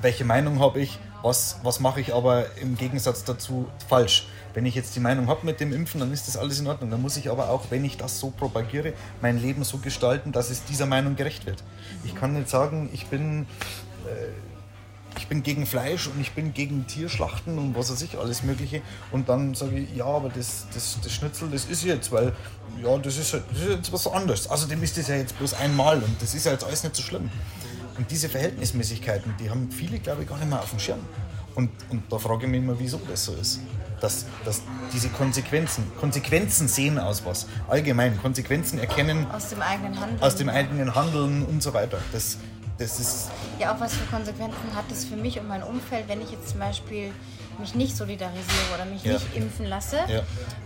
Welche 0.00 0.24
Meinung 0.24 0.58
habe 0.58 0.80
ich? 0.80 0.98
Was, 1.22 1.60
was 1.62 1.78
mache 1.78 2.00
ich 2.00 2.12
aber 2.12 2.46
im 2.56 2.76
Gegensatz 2.76 3.22
dazu 3.22 3.68
falsch? 3.88 4.26
Wenn 4.54 4.66
ich 4.66 4.74
jetzt 4.74 4.96
die 4.96 5.00
Meinung 5.00 5.28
habe 5.28 5.46
mit 5.46 5.60
dem 5.60 5.72
Impfen, 5.72 6.00
dann 6.00 6.12
ist 6.12 6.26
das 6.26 6.36
alles 6.36 6.58
in 6.58 6.66
Ordnung. 6.66 6.90
Dann 6.90 7.00
muss 7.00 7.16
ich 7.16 7.30
aber 7.30 7.48
auch, 7.50 7.66
wenn 7.70 7.84
ich 7.84 7.98
das 7.98 8.18
so 8.18 8.30
propagiere, 8.30 8.94
mein 9.20 9.40
Leben 9.40 9.62
so 9.62 9.78
gestalten, 9.78 10.32
dass 10.32 10.50
es 10.50 10.64
dieser 10.64 10.86
Meinung 10.86 11.14
gerecht 11.14 11.46
wird. 11.46 11.62
Ich 12.02 12.16
kann 12.16 12.32
nicht 12.32 12.48
sagen, 12.48 12.90
ich 12.92 13.06
bin 13.06 13.46
ich 15.16 15.28
bin 15.28 15.42
gegen 15.42 15.66
Fleisch 15.66 16.06
und 16.08 16.20
ich 16.20 16.32
bin 16.32 16.54
gegen 16.54 16.86
Tierschlachten 16.86 17.58
und 17.58 17.76
was 17.76 17.92
weiß 17.92 18.02
ich, 18.02 18.18
alles 18.18 18.42
Mögliche. 18.42 18.82
Und 19.10 19.28
dann 19.28 19.54
sage 19.54 19.78
ich, 19.78 19.94
ja, 19.94 20.06
aber 20.06 20.28
das, 20.28 20.66
das, 20.74 20.98
das 21.02 21.12
Schnitzel, 21.12 21.48
das 21.50 21.66
ist 21.66 21.84
jetzt, 21.84 22.10
weil, 22.12 22.32
ja, 22.82 22.96
das 22.98 23.18
ist, 23.18 23.32
halt, 23.32 23.44
das 23.50 23.60
ist 23.60 23.68
jetzt 23.68 23.92
was 23.92 24.06
anderes. 24.06 24.48
Außerdem 24.48 24.82
ist 24.82 24.96
das 24.96 25.08
ja 25.08 25.16
jetzt 25.16 25.36
bloß 25.38 25.54
einmal 25.54 25.98
und 25.98 26.20
das 26.20 26.34
ist 26.34 26.46
ja 26.46 26.52
jetzt 26.52 26.64
alles 26.64 26.82
nicht 26.82 26.96
so 26.96 27.02
schlimm. 27.02 27.30
Und 27.98 28.10
diese 28.10 28.28
Verhältnismäßigkeiten, 28.28 29.34
die 29.38 29.50
haben 29.50 29.70
viele, 29.70 29.98
glaube 29.98 30.22
ich, 30.22 30.28
gar 30.28 30.38
nicht 30.38 30.48
mehr 30.48 30.60
auf 30.60 30.70
dem 30.70 30.78
Schirm. 30.78 31.00
Und, 31.54 31.70
und 31.90 32.02
da 32.10 32.18
frage 32.18 32.46
ich 32.46 32.50
mich 32.50 32.60
immer, 32.62 32.78
wieso 32.78 32.98
das 33.08 33.24
so 33.26 33.34
ist. 33.34 33.60
Dass, 34.00 34.24
dass 34.44 34.62
diese 34.92 35.08
Konsequenzen, 35.10 35.84
Konsequenzen 36.00 36.66
sehen 36.66 36.98
aus 36.98 37.24
was. 37.24 37.46
Allgemein, 37.68 38.20
Konsequenzen 38.20 38.78
erkennen 38.78 39.26
Aus 39.30 39.50
dem 39.50 39.62
eigenen 39.62 40.00
Handeln. 40.00 40.22
aus 40.22 40.34
dem 40.36 40.48
eigenen 40.48 40.94
Handeln 40.94 41.44
und 41.44 41.62
so 41.62 41.72
weiter. 41.74 41.98
Das, 42.12 42.38
das 42.78 42.98
ist 42.98 43.30
Ja, 43.60 43.74
auch 43.74 43.80
was 43.80 43.94
für 43.94 44.04
Konsequenzen 44.06 44.74
hat 44.74 44.90
es 44.90 45.04
für 45.04 45.14
mich 45.16 45.38
und 45.38 45.46
mein 45.46 45.62
Umfeld, 45.62 46.08
wenn 46.08 46.20
ich 46.20 46.32
jetzt 46.32 46.48
zum 46.48 46.58
Beispiel 46.58 47.12
mich 47.60 47.74
nicht 47.76 47.96
solidarisiere 47.96 48.74
oder 48.74 48.86
mich 48.86 49.04
Ja. 49.04 49.12
nicht 49.12 49.36
impfen 49.36 49.66
lasse, 49.66 49.98
Ja. 50.08 50.22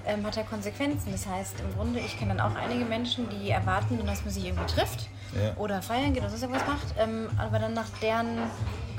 ähm, 0.06 0.24
hat 0.24 0.36
er 0.38 0.44
Konsequenzen. 0.44 1.10
Das 1.12 1.26
heißt, 1.26 1.56
im 1.60 1.76
Grunde, 1.76 1.98
ich 2.00 2.16
kenne 2.18 2.36
dann 2.36 2.40
auch 2.52 2.54
einige 2.56 2.84
Menschen, 2.86 3.26
die 3.28 3.50
erwarten, 3.50 3.98
dass 4.06 4.24
man 4.24 4.32
sich 4.32 4.46
irgendwie 4.46 4.66
trifft 4.66 5.08
Ja. 5.34 5.54
oder 5.56 5.82
feiern 5.82 6.12
geht 6.12 6.22
oder 6.22 6.30
sonst 6.30 6.42
irgendwas 6.42 6.66
macht, 6.66 6.94
ähm, 6.98 7.28
aber 7.38 7.58
dann 7.58 7.74
nach 7.74 7.88
deren 8.00 8.38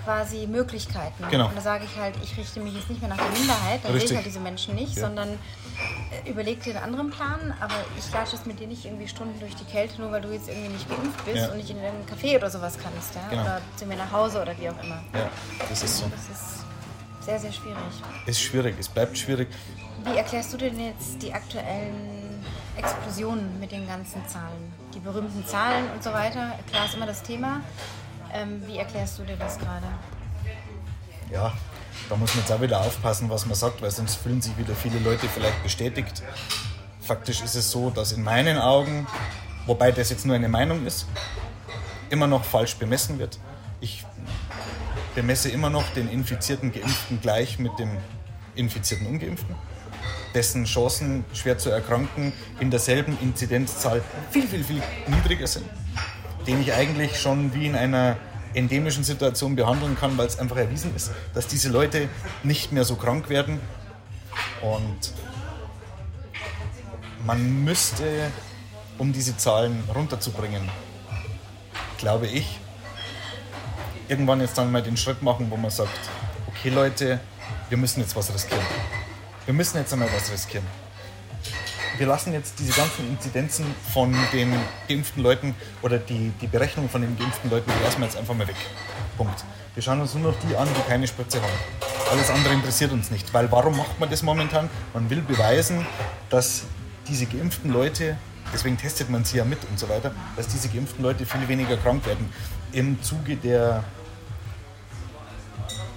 quasi 0.04 0.48
Möglichkeiten. 0.48 1.26
Genau. 1.30 1.48
Und 1.50 1.58
da 1.58 1.62
sage 1.62 1.84
ich 1.84 2.00
halt, 2.00 2.16
ich 2.24 2.38
richte 2.38 2.60
mich 2.62 2.74
jetzt 2.76 2.90
nicht 2.90 3.02
mehr 3.02 3.10
nach 3.10 3.18
der 3.18 3.30
Minderheit, 3.38 3.82
dann 3.84 3.94
sehe 3.94 4.04
ich 4.06 4.16
halt 4.16 4.26
diese 4.26 4.40
Menschen 4.40 4.76
nicht, 4.76 4.96
Ja. 4.96 5.02
sondern 5.04 5.30
äh, 6.26 6.30
überleg 6.30 6.64
dir 6.64 6.76
einen 6.76 6.84
anderen 6.86 7.10
Plan, 7.10 7.54
aber 7.60 7.74
ich 7.98 8.10
latsche 8.14 8.36
es 8.38 8.46
mit 8.46 8.58
dir 8.60 8.68
nicht 8.68 8.86
irgendwie 8.86 9.08
Stunden 9.08 9.38
durch 9.40 9.54
die 9.56 9.66
Kälte, 9.66 10.00
nur 10.02 10.12
weil 10.12 10.22
du 10.22 10.30
jetzt 10.32 10.48
irgendwie 10.48 10.70
nicht 10.70 10.88
geimpft 10.90 11.26
bist 11.26 11.38
Ja. 11.38 11.50
und 11.50 11.58
nicht 11.58 11.70
in 11.70 11.78
einen 11.80 12.06
Café 12.06 12.38
oder 12.38 12.50
sowas 12.50 12.78
kannst, 12.82 13.16
ja? 13.16 13.22
Genau. 13.30 13.42
oder 13.42 13.62
zu 13.76 13.86
mir 13.86 13.98
nach 13.98 14.12
Hause 14.12 14.42
oder 14.42 14.58
wie 14.58 14.70
auch 14.70 14.82
immer. 14.82 15.04
Ja, 15.14 15.30
das 15.70 15.84
ist 15.84 15.98
so. 15.98 16.06
Das 16.10 16.22
ist 16.22 16.64
sehr, 17.26 17.40
sehr 17.40 17.52
schwierig. 17.52 17.78
Ist 18.28 18.42
schwierig, 18.42 18.76
es 18.80 18.88
bleibt 18.88 19.18
schwierig. 19.18 19.50
Wie 20.06 20.16
erklärst 20.18 20.54
du 20.54 20.58
denn 20.58 20.80
jetzt 20.80 21.22
die 21.22 21.34
aktuellen 21.34 22.17
Explosionen 22.78 23.60
mit 23.60 23.72
den 23.72 23.88
ganzen 23.88 24.26
Zahlen? 24.28 24.74
Die 24.94 25.00
berühmten 25.00 25.46
Zahlen 25.46 25.90
und 25.92 26.04
so 26.04 26.14
weiter, 26.14 26.54
klar 26.70 26.86
ist 26.86 26.96
immer 26.96 27.06
das 27.06 27.24
Thema. 27.24 27.62
Ähm, 28.34 28.62
wie 28.66 28.78
erklärst 28.78 29.20
du 29.20 29.24
dir 29.24 29.38
das 29.38 29.58
gerade? 29.58 29.88
Ja, 31.32 31.54
da 32.10 32.16
muss 32.16 32.34
man 32.36 32.44
jetzt 32.44 32.52
auch 32.52 32.62
wieder 32.62 32.80
aufpassen, 32.80 33.30
was 33.30 33.46
man 33.46 33.56
sagt, 33.56 33.82
weil 33.82 33.92
sonst 33.92 34.16
fühlen 34.16 34.42
sich 34.42 34.58
wieder 34.58 34.76
viele 34.76 35.00
Leute 35.00 35.28
vielleicht 35.28 35.62
bestätigt. 35.64 36.24
Faktisch 37.02 37.42
ist 37.42 37.56
es 37.56 37.72
so, 37.72 37.90
dass 37.90 38.12
in 38.12 38.24
meinen 38.24 38.58
Augen, 38.58 39.08
wobei 39.66 39.92
das 39.92 40.10
jetzt 40.10 40.26
nur 40.26 40.36
eine 40.36 40.50
Meinung 40.50 40.86
ist, 40.86 41.08
immer 42.10 42.28
noch 42.28 42.44
falsch 42.44 42.76
bemessen 42.76 43.20
wird. 43.20 43.40
ich 43.82 44.06
bemesse 45.16 45.50
immer 45.50 45.72
noch 45.72 45.90
den 45.96 46.10
infizierten 46.10 46.72
Geimpften 46.72 47.20
gleich 47.20 47.58
mit 47.58 47.80
dem 47.80 47.90
infizierten 48.54 49.08
Ungeimpften, 49.08 49.56
dessen 50.38 50.66
Chancen, 50.66 51.26
schwer 51.34 51.58
zu 51.58 51.72
erkranken, 51.72 52.32
in 52.60 52.70
derselben 52.70 53.18
Inzidenzzahl 53.20 54.04
viel, 54.30 54.48
viel, 54.48 54.64
viel 54.64 54.84
niedriger 55.08 55.48
sind, 55.48 55.66
den 56.46 56.62
ich 56.62 56.74
eigentlich 56.74 57.20
schon 57.20 57.56
wie 57.56 57.66
in 57.66 57.76
einer 57.76 58.18
endemischen 58.54 59.04
Situation 59.04 59.56
behandeln 59.56 59.98
kann, 60.00 60.16
weil 60.16 60.28
es 60.28 60.38
einfach 60.38 60.58
erwiesen 60.58 60.96
ist, 60.96 61.12
dass 61.34 61.48
diese 61.48 61.70
Leute 61.70 62.08
nicht 62.44 62.72
mehr 62.72 62.86
so 62.86 62.98
krank 62.98 63.30
werden. 63.30 63.60
Und 64.62 65.12
man 67.26 67.64
müsste, 67.64 68.06
um 69.00 69.14
diese 69.14 69.36
Zahlen 69.38 69.84
runterzubringen, 69.94 70.70
glaube 71.98 72.28
ich, 72.28 72.60
irgendwann 74.08 74.40
jetzt 74.40 74.56
dann 74.56 74.72
mal 74.72 74.84
den 74.84 74.98
Schritt 74.98 75.24
machen, 75.24 75.48
wo 75.50 75.58
man 75.58 75.72
sagt, 75.72 76.00
okay 76.48 76.70
Leute, 76.70 77.20
wir 77.70 77.78
müssen 77.80 78.02
jetzt 78.02 78.16
was 78.16 78.32
riskieren. 78.32 78.64
Wir 79.48 79.54
müssen 79.54 79.78
jetzt 79.78 79.94
einmal 79.94 80.10
was 80.14 80.30
riskieren. 80.30 80.66
Wir 81.98 82.06
lassen 82.06 82.34
jetzt 82.34 82.60
diese 82.60 82.74
ganzen 82.74 83.08
Inzidenzen 83.08 83.66
von 83.94 84.14
den 84.34 84.54
geimpften 84.90 85.24
Leuten 85.24 85.56
oder 85.82 86.00
die, 86.00 86.34
die 86.42 86.48
Berechnung 86.48 86.90
von 86.90 87.00
den 87.02 87.18
geimpften 87.18 87.50
Leuten, 87.50 87.72
die 87.72 87.82
lassen 87.82 88.00
wir 88.00 88.08
jetzt 88.08 88.18
einfach 88.18 88.34
mal 88.34 88.46
weg. 88.46 88.58
Punkt. 89.16 89.46
Wir 89.74 89.82
schauen 89.82 90.02
uns 90.02 90.14
nur 90.16 90.34
noch 90.34 90.40
die 90.42 90.54
an, 90.58 90.68
die 90.78 90.82
keine 90.90 91.08
Spritze 91.08 91.42
haben. 91.42 91.54
Alles 92.12 92.30
andere 92.30 92.56
interessiert 92.56 92.92
uns 92.92 93.10
nicht. 93.10 93.34
Weil 93.34 93.50
warum 93.50 93.78
macht 93.78 93.98
man 94.02 94.10
das 94.10 94.22
momentan? 94.22 94.70
Man 94.94 95.10
will 95.10 95.22
beweisen, 95.22 95.88
dass 96.30 96.64
diese 97.08 97.26
geimpften 97.26 97.72
Leute, 97.72 98.18
deswegen 98.54 98.78
testet 98.78 99.10
man 99.10 99.24
sie 99.24 99.38
ja 99.38 99.46
mit 99.46 99.60
und 99.70 99.80
so 99.80 99.88
weiter, 99.88 100.12
dass 100.36 100.50
diese 100.50 100.68
geimpften 100.68 101.02
Leute 101.06 101.26
viel 101.26 101.48
weniger 101.48 101.78
krank 101.78 102.06
werden 102.06 102.30
im 102.74 103.02
Zuge 103.02 103.38
der, 103.38 103.86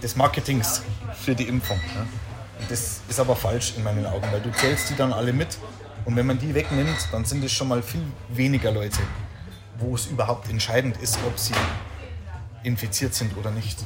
des 0.01 0.15
Marketings 0.15 0.83
für 1.21 1.35
die 1.35 1.49
Impfung. 1.49 1.79
Ne? 1.79 2.07
Das 2.71 3.01
ist 3.09 3.19
aber 3.19 3.35
falsch 3.35 3.75
in 3.77 3.83
meinen 3.83 4.07
Augen, 4.07 4.27
weil 4.31 4.41
du 4.41 4.53
zählst 4.53 4.91
die 4.91 4.95
dann 4.95 5.13
alle 5.13 5.33
mit 5.33 5.59
und 6.05 6.15
wenn 6.15 6.25
man 6.25 6.39
die 6.39 6.55
wegnimmt, 6.55 7.09
dann 7.11 7.25
sind 7.25 7.43
es 7.43 7.51
schon 7.51 7.67
mal 7.67 7.83
viel 7.83 8.05
weniger 8.29 8.71
Leute, 8.71 9.01
wo 9.79 9.97
es 9.97 10.07
überhaupt 10.07 10.49
entscheidend 10.49 10.97
ist, 10.99 11.19
ob 11.27 11.37
sie 11.37 11.53
infiziert 12.63 13.13
sind 13.13 13.37
oder 13.37 13.51
nicht. 13.51 13.77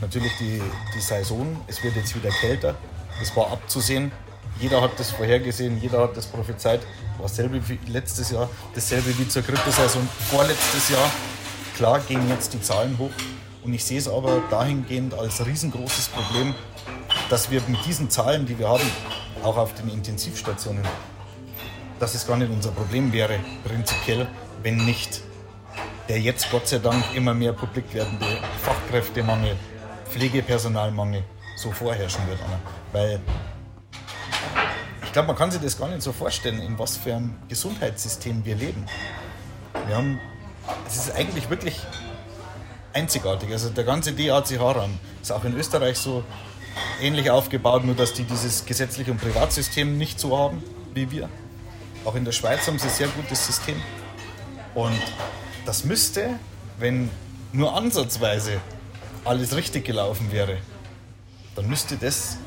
Natürlich 0.00 0.32
die, 0.38 0.62
die 0.94 1.00
Saison, 1.00 1.54
es 1.66 1.84
wird 1.84 1.96
jetzt 1.96 2.16
wieder 2.16 2.30
kälter, 2.30 2.76
das 3.18 3.36
war 3.36 3.52
abzusehen. 3.52 4.10
Jeder 4.58 4.80
hat 4.80 4.98
das 4.98 5.10
vorhergesehen, 5.10 5.78
jeder 5.78 6.00
hat 6.00 6.16
das 6.16 6.26
prophezeit. 6.26 6.80
War 7.18 7.28
dasselbe 7.28 7.60
wie 7.68 7.78
letztes 7.88 8.30
Jahr, 8.30 8.48
dasselbe 8.74 9.16
wie 9.18 9.28
zur 9.28 9.42
Grippesaison 9.42 10.08
vorletztes 10.30 10.88
Jahr. 10.88 11.10
Klar 11.76 12.00
gehen 12.00 12.26
jetzt 12.30 12.54
die 12.54 12.62
Zahlen 12.62 12.96
hoch, 12.98 13.10
und 13.62 13.74
ich 13.74 13.84
sehe 13.84 13.98
es 13.98 14.08
aber 14.08 14.42
dahingehend 14.48 15.12
als 15.12 15.44
riesengroßes 15.44 16.08
Problem, 16.08 16.54
dass 17.30 17.50
wir 17.50 17.62
mit 17.68 17.86
diesen 17.86 18.10
Zahlen, 18.10 18.44
die 18.44 18.58
wir 18.58 18.68
haben, 18.68 18.90
auch 19.44 19.56
auf 19.56 19.72
den 19.74 19.88
Intensivstationen, 19.88 20.82
dass 22.00 22.14
es 22.14 22.26
gar 22.26 22.36
nicht 22.36 22.50
unser 22.50 22.72
Problem 22.72 23.12
wäre, 23.12 23.38
prinzipiell, 23.64 24.28
wenn 24.62 24.76
nicht 24.84 25.22
der 26.08 26.20
jetzt 26.20 26.50
Gott 26.50 26.66
sei 26.66 26.78
Dank 26.78 27.04
immer 27.14 27.32
mehr 27.32 27.52
publik 27.52 27.94
werdende 27.94 28.26
Fachkräftemangel, 28.62 29.54
Pflegepersonalmangel 30.08 31.22
so 31.56 31.70
vorherrschen 31.70 32.26
wird. 32.26 32.40
Anna. 32.42 32.58
Weil 32.92 33.20
ich 35.04 35.12
glaube, 35.12 35.28
man 35.28 35.36
kann 35.36 35.52
sich 35.52 35.60
das 35.60 35.78
gar 35.78 35.88
nicht 35.88 36.02
so 36.02 36.12
vorstellen, 36.12 36.60
in 36.60 36.76
was 36.80 36.96
für 36.96 37.14
einem 37.14 37.36
Gesundheitssystem 37.48 38.44
wir 38.44 38.56
leben. 38.56 38.86
Wir 39.86 39.96
haben, 39.96 40.20
es 40.84 40.96
ist 40.96 41.14
eigentlich 41.14 41.48
wirklich 41.48 41.78
einzigartig. 42.92 43.52
Also 43.52 43.70
der 43.70 43.84
ganze 43.84 44.12
DACH-Raum 44.12 44.98
ist 45.22 45.30
auch 45.30 45.44
in 45.44 45.56
Österreich 45.56 45.96
so 45.96 46.24
ähnlich 47.00 47.30
aufgebaut, 47.30 47.84
nur 47.84 47.94
dass 47.94 48.12
die 48.12 48.24
dieses 48.24 48.64
gesetzliche 48.64 49.10
und 49.10 49.20
Privatsystem 49.20 49.98
nicht 49.98 50.20
so 50.20 50.36
haben 50.36 50.62
wie 50.94 51.10
wir. 51.10 51.28
Auch 52.04 52.14
in 52.14 52.24
der 52.24 52.32
Schweiz 52.32 52.66
haben 52.66 52.78
sie 52.78 52.88
ein 52.88 52.94
sehr 52.94 53.08
gutes 53.08 53.46
System. 53.46 53.76
Und 54.74 55.00
das 55.66 55.84
müsste, 55.84 56.38
wenn 56.78 57.10
nur 57.52 57.76
ansatzweise 57.76 58.60
alles 59.24 59.54
richtig 59.54 59.84
gelaufen 59.84 60.32
wäre, 60.32 60.58
dann 61.56 61.68
müsste 61.68 61.96
das, 61.96 62.38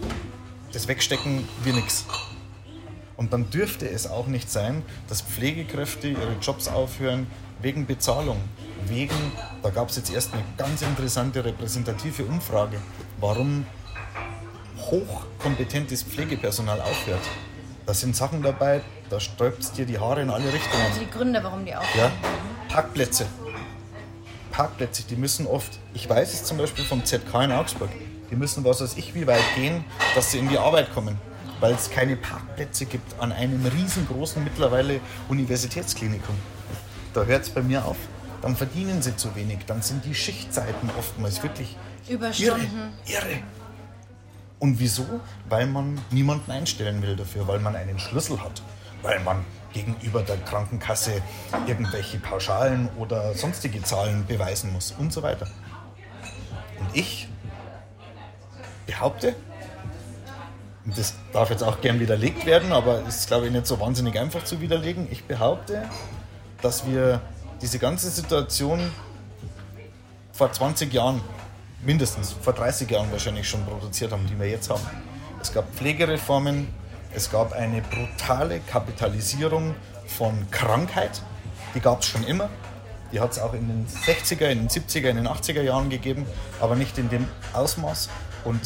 das 0.72 0.88
wegstecken 0.88 1.48
wie 1.64 1.72
nichts. 1.72 2.06
Und 3.16 3.32
dann 3.32 3.50
dürfte 3.52 3.88
es 3.88 4.08
auch 4.08 4.28
nicht 4.28 4.50
sein, 4.50 4.84
dass 5.08 5.22
Pflegekräfte 5.22 6.08
ihre 6.08 6.36
Jobs 6.41 6.68
aufhören 6.68 7.28
wegen 7.62 7.86
Bezahlung 7.86 8.38
wegen, 8.88 9.16
da 9.62 9.70
gab 9.70 9.90
es 9.90 9.95
jetzt 9.95 10.14
erst 10.14 10.34
eine 10.34 10.44
ganz 10.58 10.82
interessante 10.82 11.45
repräsentative 11.45 12.26
Umfrage, 12.26 12.78
warum 13.20 13.66
hochkompetentes 14.91 16.03
Pflegepersonal 16.03 16.81
aufhört. 16.81 17.22
Da 17.85 17.93
sind 17.93 18.15
Sachen 18.15 18.41
dabei, 18.41 18.81
da 19.10 19.19
sträubt 19.19 19.61
es 19.61 19.72
dir 19.72 19.85
die 19.85 19.99
Haare 19.99 20.22
in 20.22 20.30
alle 20.30 20.51
Richtungen. 20.51 20.84
Also 20.84 20.99
die 20.99 21.10
Gründe, 21.10 21.43
warum 21.43 21.65
die 21.65 21.76
aufhören. 21.76 22.11
Ja, 22.22 22.30
Parkplätze. 22.69 23.26
Parkplätze, 24.51 25.03
die 25.03 25.15
müssen 25.15 25.47
oft, 25.47 25.80
ich 25.93 26.07
weiß 26.07 26.34
es 26.34 26.43
zum 26.43 26.57
Beispiel 26.57 26.85
vom 26.85 27.03
ZK 27.03 27.43
in 27.43 27.51
Augsburg, 27.51 27.89
die 28.30 28.35
müssen 28.35 28.64
was 28.64 28.81
weiß 28.81 28.97
ich 28.97 29.15
wie 29.15 29.27
weit 29.27 29.43
gehen, 29.55 29.84
dass 30.15 30.31
sie 30.31 30.38
in 30.38 30.47
die 30.47 30.57
Arbeit 30.57 30.93
kommen, 30.93 31.18
weil 31.60 31.73
es 31.73 31.89
keine 31.89 32.15
Parkplätze 32.15 32.85
gibt 32.85 33.19
an 33.19 33.31
einem 33.31 33.65
riesengroßen 33.65 34.43
mittlerweile 34.43 34.99
Universitätsklinikum. 35.27 36.35
Da 37.14 37.23
hört 37.23 37.43
es 37.43 37.49
bei 37.49 37.61
mir 37.61 37.84
auf 37.85 37.97
dann 38.43 38.57
verdienen 38.57 39.01
sie 39.01 39.15
zu 39.15 39.34
wenig, 39.35 39.60
dann 39.68 39.81
sind 39.81 40.03
die 40.03 40.14
Schichtzeiten 40.14 40.89
oftmals 40.99 41.41
wirklich 41.41 41.77
irre, 42.10 42.30
irre. 42.35 43.39
Und 44.64 44.80
wieso? 44.80 45.06
Weil 45.49 45.68
man 45.68 45.99
niemanden 46.10 46.49
einstellen 46.49 47.02
will 47.02 47.18
dafür, 47.18 47.49
weil 47.49 47.60
man 47.60 47.76
einen 47.76 47.99
Schlüssel 47.99 48.41
hat, 48.41 48.61
weil 49.02 49.19
man 49.19 49.44
gegenüber 49.73 50.22
der 50.22 50.38
Krankenkasse 50.38 51.22
irgendwelche 51.68 52.18
Pauschalen 52.18 52.88
oder 52.98 53.34
sonstige 53.34 53.84
Zahlen 53.84 54.26
beweisen 54.26 54.72
muss 54.72 54.94
und 54.98 55.11
so 55.11 55.22
weiter. 55.22 55.48
Und 56.80 56.88
ich 56.94 57.27
behaupte, 58.85 59.35
und 60.85 60.98
das 60.98 61.14
darf 61.34 61.49
jetzt 61.49 61.64
auch 61.64 61.81
gern 61.81 61.99
widerlegt 61.99 62.45
werden, 62.45 62.72
aber 62.72 63.06
ist, 63.06 63.27
glaube 63.27 63.48
ich, 63.48 63.52
nicht 63.52 63.68
so 63.68 63.81
wahnsinnig 63.81 64.18
einfach 64.18 64.45
zu 64.45 64.61
widerlegen. 64.61 65.10
Ich 65.11 65.26
behaupte, 65.26 65.84
dass 66.61 66.88
wir 66.88 67.19
diese 67.61 67.80
ganze 67.80 68.10
Situation 68.10 68.80
vor 70.31 70.53
20 70.53 70.94
Jahren, 70.94 71.19
mindestens 71.85 72.34
vor 72.34 72.53
30 72.53 72.89
Jahren 72.89 73.11
wahrscheinlich 73.11 73.47
schon 73.47 73.65
produziert 73.65 74.11
haben, 74.11 74.26
die 74.27 74.39
wir 74.39 74.47
jetzt 74.47 74.69
haben. 74.69 74.84
Es 75.41 75.53
gab 75.53 75.69
Pflegereformen, 75.76 76.68
es 77.14 77.31
gab 77.31 77.53
eine 77.53 77.81
brutale 77.81 78.60
Kapitalisierung 78.61 79.76
von 80.07 80.49
Krankheit, 80.51 81.22
die 81.76 81.80
gab 81.80 82.01
es 82.01 82.07
schon 82.07 82.23
immer. 82.23 82.49
Die 83.11 83.19
hat 83.19 83.31
es 83.31 83.39
auch 83.39 83.53
in 83.53 83.68
den 83.68 83.88
60er, 83.88 84.47
in 84.49 84.68
den 84.68 84.69
70er, 84.69 85.10
in 85.10 85.18
den 85.18 85.27
80er 85.27 85.61
Jahren 85.61 85.89
gegeben, 85.89 86.26
aber 86.60 86.76
nicht 86.76 86.97
in 86.97 87.10
dem 87.10 87.27
Ausmaß. 87.53 88.10
Und 88.43 88.60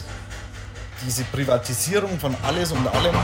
diese 1.06 1.24
Privatisierung 1.26 2.18
von 2.18 2.34
alles 2.44 2.72
und 2.72 2.88
allem 2.88 3.16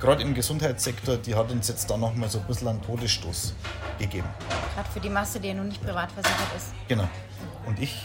gerade 0.00 0.22
im 0.22 0.34
Gesundheitssektor, 0.34 1.16
die 1.16 1.34
hat 1.34 1.50
uns 1.52 1.68
jetzt 1.68 1.88
da 1.90 1.96
nochmal 1.96 2.28
so 2.28 2.38
ein 2.38 2.46
bisschen 2.46 2.68
einen 2.68 2.82
Todesstoß 2.82 3.54
gegeben. 3.98 4.28
Gerade 4.74 4.88
für 4.90 5.00
die 5.00 5.10
Masse, 5.10 5.38
die 5.38 5.48
ja 5.48 5.54
nun 5.54 5.68
nicht 5.68 5.82
privat 5.84 6.10
versichert 6.10 6.56
ist. 6.56 6.72
Genau. 6.88 7.08
Und 7.66 7.78
ich 7.78 8.02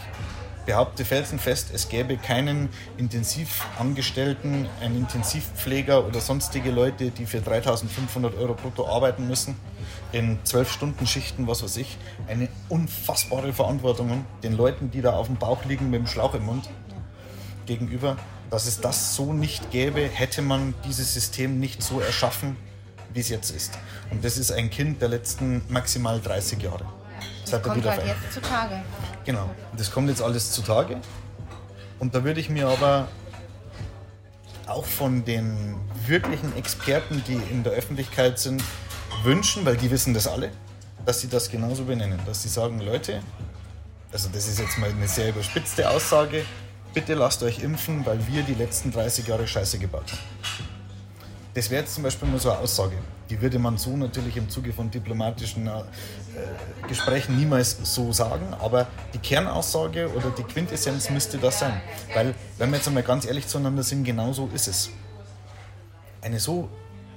behaupte 0.67 1.03
felsenfest, 1.03 1.71
es 1.73 1.89
gäbe 1.89 2.17
keinen 2.17 2.69
Intensivangestellten, 2.97 4.67
einen 4.79 4.97
Intensivpfleger 4.97 6.05
oder 6.05 6.19
sonstige 6.19 6.69
Leute, 6.69 7.09
die 7.09 7.25
für 7.25 7.41
3500 7.41 8.37
Euro 8.37 8.53
brutto 8.53 8.87
arbeiten 8.87 9.27
müssen, 9.27 9.55
in 10.11 10.37
zwölf 10.43 10.71
Stunden 10.71 11.07
Schichten, 11.07 11.47
was 11.47 11.63
weiß 11.63 11.77
ich, 11.77 11.97
eine 12.27 12.49
unfassbare 12.69 13.51
Verantwortung 13.51 14.25
den 14.43 14.53
Leuten, 14.53 14.91
die 14.91 15.01
da 15.01 15.13
auf 15.13 15.25
dem 15.25 15.37
Bauch 15.37 15.65
liegen 15.65 15.89
mit 15.89 16.01
dem 16.01 16.07
Schlauch 16.07 16.35
im 16.35 16.45
Mund, 16.45 16.69
gegenüber 17.65 18.17
dass 18.49 18.65
es 18.65 18.79
das 18.79 19.15
so 19.15 19.33
nicht 19.33 19.71
gäbe, 19.71 20.07
hätte 20.07 20.41
man 20.41 20.73
dieses 20.85 21.13
System 21.13 21.59
nicht 21.59 21.83
so 21.83 21.99
erschaffen, 21.99 22.55
wie 23.13 23.19
es 23.19 23.29
jetzt 23.29 23.51
ist. 23.51 23.77
Und 24.09 24.23
das 24.23 24.37
ist 24.37 24.51
ein 24.51 24.69
Kind 24.69 25.01
der 25.01 25.09
letzten 25.09 25.61
maximal 25.69 26.21
30 26.21 26.61
Jahre. 26.61 26.85
Das, 27.49 27.61
kommt 27.61 27.85
halt 27.85 28.05
jetzt 28.05 28.33
zutage. 28.33 28.81
Genau, 29.25 29.49
das 29.75 29.91
kommt 29.91 30.09
jetzt 30.09 30.21
alles 30.21 30.51
zutage. 30.51 30.99
Und 31.99 32.13
da 32.13 32.23
würde 32.23 32.39
ich 32.39 32.49
mir 32.49 32.67
aber 32.67 33.07
auch 34.67 34.85
von 34.85 35.23
den 35.25 35.75
wirklichen 36.05 36.55
Experten, 36.55 37.23
die 37.27 37.39
in 37.51 37.63
der 37.63 37.73
Öffentlichkeit 37.73 38.37
sind, 38.37 38.63
wünschen, 39.23 39.65
weil 39.65 39.77
die 39.77 39.89
wissen 39.89 40.13
das 40.13 40.27
alle, 40.27 40.51
dass 41.05 41.21
sie 41.21 41.29
das 41.29 41.49
genauso 41.49 41.85
benennen. 41.85 42.19
Dass 42.25 42.43
sie 42.43 42.49
sagen, 42.49 42.79
Leute, 42.81 43.21
also 44.11 44.29
das 44.31 44.47
ist 44.47 44.59
jetzt 44.59 44.77
mal 44.77 44.89
eine 44.89 45.07
sehr 45.07 45.29
überspitzte 45.29 45.89
Aussage, 45.89 46.45
bitte 46.93 47.13
lasst 47.13 47.43
euch 47.43 47.59
impfen, 47.59 48.05
weil 48.05 48.19
wir 48.27 48.43
die 48.43 48.53
letzten 48.53 48.91
30 48.91 49.27
Jahre 49.27 49.47
Scheiße 49.47 49.79
gebaut 49.79 50.11
haben. 50.11 50.67
Das 51.53 51.69
wäre 51.69 51.81
jetzt 51.81 51.95
zum 51.95 52.03
Beispiel 52.03 52.27
mal 52.27 52.39
so 52.39 52.51
eine 52.51 52.59
Aussage. 52.59 52.97
Die 53.29 53.41
würde 53.41 53.57
man 53.57 53.77
so 53.77 53.97
natürlich 53.97 54.37
im 54.37 54.49
Zuge 54.49 54.71
von 54.71 54.91
diplomatischen 54.91 55.67
äh, 55.67 55.83
Gesprächen 56.87 57.37
niemals 57.37 57.77
so 57.83 58.11
sagen, 58.13 58.53
aber 58.59 58.87
die 59.13 59.19
Kernaussage 59.19 60.09
oder 60.13 60.29
die 60.29 60.43
Quintessenz 60.43 61.09
müsste 61.09 61.37
das 61.37 61.59
sein. 61.59 61.81
Weil, 62.13 62.33
wenn 62.57 62.69
wir 62.69 62.77
jetzt 62.77 62.87
einmal 62.87 63.03
ganz 63.03 63.25
ehrlich 63.25 63.47
zueinander 63.47 63.83
sind, 63.83 64.03
genau 64.03 64.31
so 64.33 64.49
ist 64.53 64.67
es. 64.67 64.89
Eine 66.21 66.39
so 66.39 66.69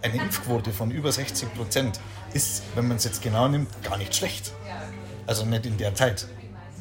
eine 0.03 0.17
Impfquote 0.17 0.73
von 0.73 0.91
über 0.91 1.13
60 1.13 1.55
Prozent 1.55 2.01
ist, 2.33 2.63
wenn 2.75 2.89
man 2.89 2.97
es 2.97 3.05
jetzt 3.05 3.23
genau 3.23 3.49
nimmt, 3.49 3.69
gar 3.83 3.97
nicht 3.97 4.15
schlecht. 4.15 4.53
Also 5.27 5.45
nicht 5.45 5.67
in 5.67 5.77
der 5.77 5.95
Zeit, 5.95 6.27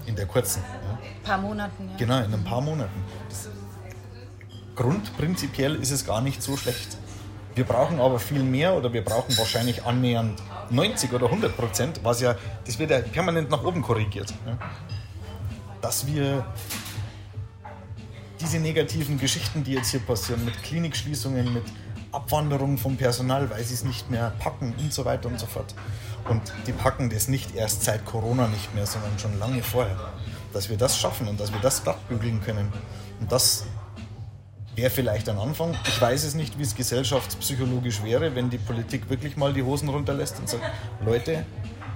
in 0.05 0.15
der 0.15 0.25
kurzen. 0.25 0.63
Ja. 0.63 0.91
Ein 0.91 1.23
paar 1.23 1.37
Monaten, 1.37 1.89
ja. 1.89 1.97
Genau, 1.97 2.23
in 2.23 2.33
ein 2.33 2.43
paar 2.43 2.61
Monaten. 2.61 3.03
Das, 3.29 3.49
grundprinzipiell 4.75 5.75
ist 5.75 5.91
es 5.91 6.05
gar 6.05 6.21
nicht 6.21 6.41
so 6.41 6.55
schlecht. 6.57 6.97
Wir 7.55 7.65
brauchen 7.65 7.99
aber 7.99 8.19
viel 8.19 8.43
mehr 8.43 8.73
oder 8.73 8.93
wir 8.93 9.03
brauchen 9.03 9.37
wahrscheinlich 9.37 9.83
annähernd 9.83 10.41
90 10.71 11.13
oder 11.13 11.25
100 11.25 11.55
Prozent, 11.55 11.99
was 12.03 12.21
ja, 12.21 12.35
das 12.65 12.77
wird 12.79 12.91
ja 12.91 12.99
permanent 12.99 13.49
nach 13.49 13.63
oben 13.63 13.81
korrigiert. 13.81 14.33
Dass 15.81 16.05
wir 16.07 16.45
diese 18.39 18.59
negativen 18.59 19.19
Geschichten, 19.19 19.63
die 19.63 19.73
jetzt 19.73 19.91
hier 19.91 19.99
passieren, 19.99 20.45
mit 20.45 20.61
Klinikschließungen, 20.63 21.53
mit 21.53 21.63
Abwanderung 22.11 22.77
vom 22.77 22.97
Personal, 22.97 23.49
weil 23.49 23.63
sie 23.63 23.73
es 23.73 23.83
nicht 23.83 24.09
mehr 24.09 24.31
packen 24.39 24.73
und 24.79 24.93
so 24.93 25.05
weiter 25.05 25.27
und 25.27 25.39
so 25.39 25.45
fort. 25.45 25.75
Und 26.27 26.41
die 26.65 26.71
packen 26.71 27.09
das 27.09 27.27
nicht 27.27 27.55
erst 27.55 27.83
seit 27.83 28.05
Corona 28.05 28.47
nicht 28.47 28.73
mehr, 28.73 28.85
sondern 28.85 29.17
schon 29.19 29.37
lange 29.39 29.61
vorher. 29.61 29.97
Dass 30.53 30.69
wir 30.69 30.77
das 30.77 30.97
schaffen 30.97 31.27
und 31.27 31.39
dass 31.39 31.53
wir 31.53 31.59
das 31.59 31.83
glattbügeln 31.83 32.41
können. 32.41 32.71
Und 33.19 33.31
das 33.31 33.65
wäre 34.79 34.89
vielleicht 34.89 35.27
ein 35.27 35.37
Anfang. 35.37 35.75
Ich 35.85 35.99
weiß 35.99 36.23
es 36.23 36.35
nicht, 36.35 36.57
wie 36.57 36.63
es 36.63 36.73
gesellschaftspsychologisch 36.73 38.01
wäre, 38.01 38.33
wenn 38.33 38.49
die 38.49 38.57
Politik 38.57 39.09
wirklich 39.09 39.35
mal 39.35 39.51
die 39.53 39.61
Hosen 39.61 39.89
runterlässt 39.89 40.39
und 40.39 40.47
sagt, 40.47 40.63
Leute, 41.05 41.45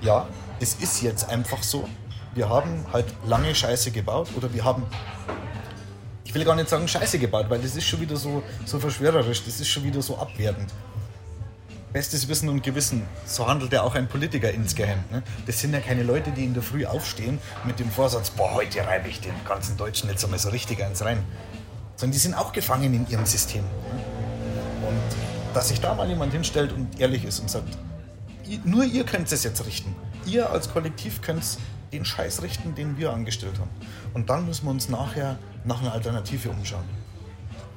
ja, 0.02 0.28
es 0.60 0.76
ist 0.76 1.02
jetzt 1.02 1.30
einfach 1.30 1.64
so. 1.64 1.88
Wir 2.36 2.50
haben 2.50 2.86
halt 2.92 3.06
lange 3.26 3.56
Scheiße 3.56 3.92
gebaut 3.92 4.28
oder 4.36 4.54
wir 4.54 4.66
haben 4.66 4.84
ich 6.26 6.34
will 6.34 6.46
gar 6.46 6.56
nicht 6.56 6.68
sagen 6.68 6.88
Scheiße 6.88 7.20
gebaut, 7.20 7.46
weil 7.48 7.60
das 7.60 7.76
ist 7.76 7.86
schon 7.86 8.02
wieder 8.02 8.16
so, 8.16 8.42
so 8.66 8.80
verschwörerisch, 8.80 9.46
das 9.46 9.60
ist 9.60 9.68
schon 9.68 9.84
wieder 9.84 10.02
so 10.02 10.18
abwertend. 10.18 10.74
Bestes 11.94 12.28
Wissen 12.28 12.50
und 12.50 12.64
Gewissen, 12.64 13.04
so 13.28 13.48
handelt 13.48 13.72
ja 13.72 13.84
auch 13.84 13.94
ein 13.94 14.08
Politiker 14.08 14.50
insgeheim. 14.50 15.04
Ne? 15.12 15.22
Das 15.46 15.60
sind 15.60 15.74
ja 15.74 15.80
keine 15.80 16.02
Leute, 16.02 16.32
die 16.32 16.44
in 16.44 16.56
der 16.56 16.64
Früh 16.64 16.88
aufstehen 16.88 17.38
mit 17.66 17.80
dem 17.80 17.92
Vorsatz, 17.92 18.32
boah, 18.32 18.56
heute 18.56 18.84
reibe 18.84 19.10
ich 19.10 19.22
den 19.22 19.36
ganzen 19.48 19.78
Deutschen 19.78 20.10
jetzt 20.10 20.24
einmal 20.24 20.40
so 20.40 20.50
richtig 20.50 20.84
eins 20.84 21.06
rein. 21.06 21.24
Sondern 21.96 22.14
die 22.14 22.20
sind 22.20 22.34
auch 22.34 22.52
gefangen 22.52 22.94
in 22.94 23.10
ihrem 23.10 23.26
System. 23.26 23.64
Und 24.88 25.56
dass 25.56 25.70
sich 25.70 25.80
da 25.80 25.94
mal 25.94 26.08
jemand 26.08 26.34
hinstellt 26.34 26.72
und 26.72 27.00
ehrlich 27.00 27.24
ist 27.24 27.40
und 27.40 27.50
sagt, 27.50 27.78
nur 28.66 28.84
ihr 28.84 29.06
könnt 29.06 29.32
es 29.32 29.44
jetzt 29.44 29.66
richten. 29.66 29.96
Ihr 30.26 30.50
als 30.50 30.72
Kollektiv 30.72 31.22
könnt 31.22 31.44
den 31.92 32.06
Scheiß 32.06 32.42
richten, 32.42 32.76
den 32.76 32.98
wir 32.98 33.14
angestellt 33.14 33.60
haben. 33.60 33.70
Und 34.14 34.30
dann 34.30 34.46
müssen 34.46 34.66
wir 34.66 34.72
uns 34.72 34.90
nachher 34.90 35.38
nach 35.64 35.82
einer 35.82 35.94
Alternative 35.94 36.50
umschauen. 36.50 36.84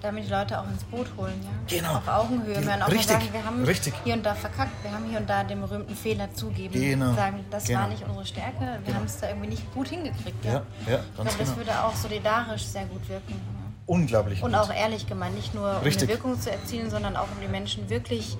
Damit 0.03 0.25
die 0.25 0.31
Leute 0.31 0.61
auch 0.61 0.69
ins 0.69 0.85
Boot 0.85 1.07
holen, 1.17 1.35
ja? 1.43 1.79
Genau. 1.79 1.97
Auf 1.97 2.09
Augenhöhe. 2.09 2.63
Wir 2.63 2.85
auch 2.85 2.89
richtig, 2.89 3.09
mal 3.09 3.21
sagen, 3.21 3.33
wir 3.33 3.45
haben 3.45 3.65
richtig. 3.65 3.95
hier 4.05 4.15
und 4.15 4.25
da 4.25 4.35
verkackt, 4.35 4.73
wir 4.83 4.93
haben 4.93 5.05
hier 5.09 5.19
und 5.19 5.29
da 5.29 5.43
den 5.43 5.61
berühmten 5.61 5.97
Fehler 5.97 6.33
zugeben. 6.35 6.75
Genau. 6.75 7.15
Sagen, 7.15 7.45
das 7.51 7.65
genau. 7.65 7.81
war 7.81 7.89
nicht 7.89 8.03
unsere 8.07 8.27
Stärke, 8.27 8.61
wir 8.61 8.81
genau. 8.85 8.97
haben 8.99 9.07
es 9.07 9.19
da 9.19 9.29
irgendwie 9.29 9.49
nicht 9.49 9.75
gut 9.75 9.89
hingekriegt. 9.89 10.45
Ja, 10.45 10.53
ja, 10.53 10.61
ja 10.87 10.97
ganz 10.97 11.07
ich 11.07 11.15
glaube, 11.15 11.29
das 11.39 11.39
genau. 11.39 11.57
würde 11.57 11.85
auch 11.85 11.97
solidarisch 11.97 12.65
sehr 12.65 12.85
gut 12.85 13.09
wirken. 13.09 13.41
Unglaublich 13.87 14.43
Und 14.43 14.53
gut. 14.53 14.61
auch 14.61 14.73
ehrlich 14.73 15.07
gemeint, 15.07 15.37
nicht 15.37 15.55
nur 15.55 15.77
um 15.77 15.83
Richtig. 15.83 16.09
eine 16.09 16.19
Wirkung 16.19 16.41
zu 16.41 16.51
erzielen, 16.51 16.91
sondern 16.91 17.17
auch 17.17 17.29
um 17.31 17.41
die 17.41 17.49
Menschen 17.49 17.89
wirklich 17.89 18.37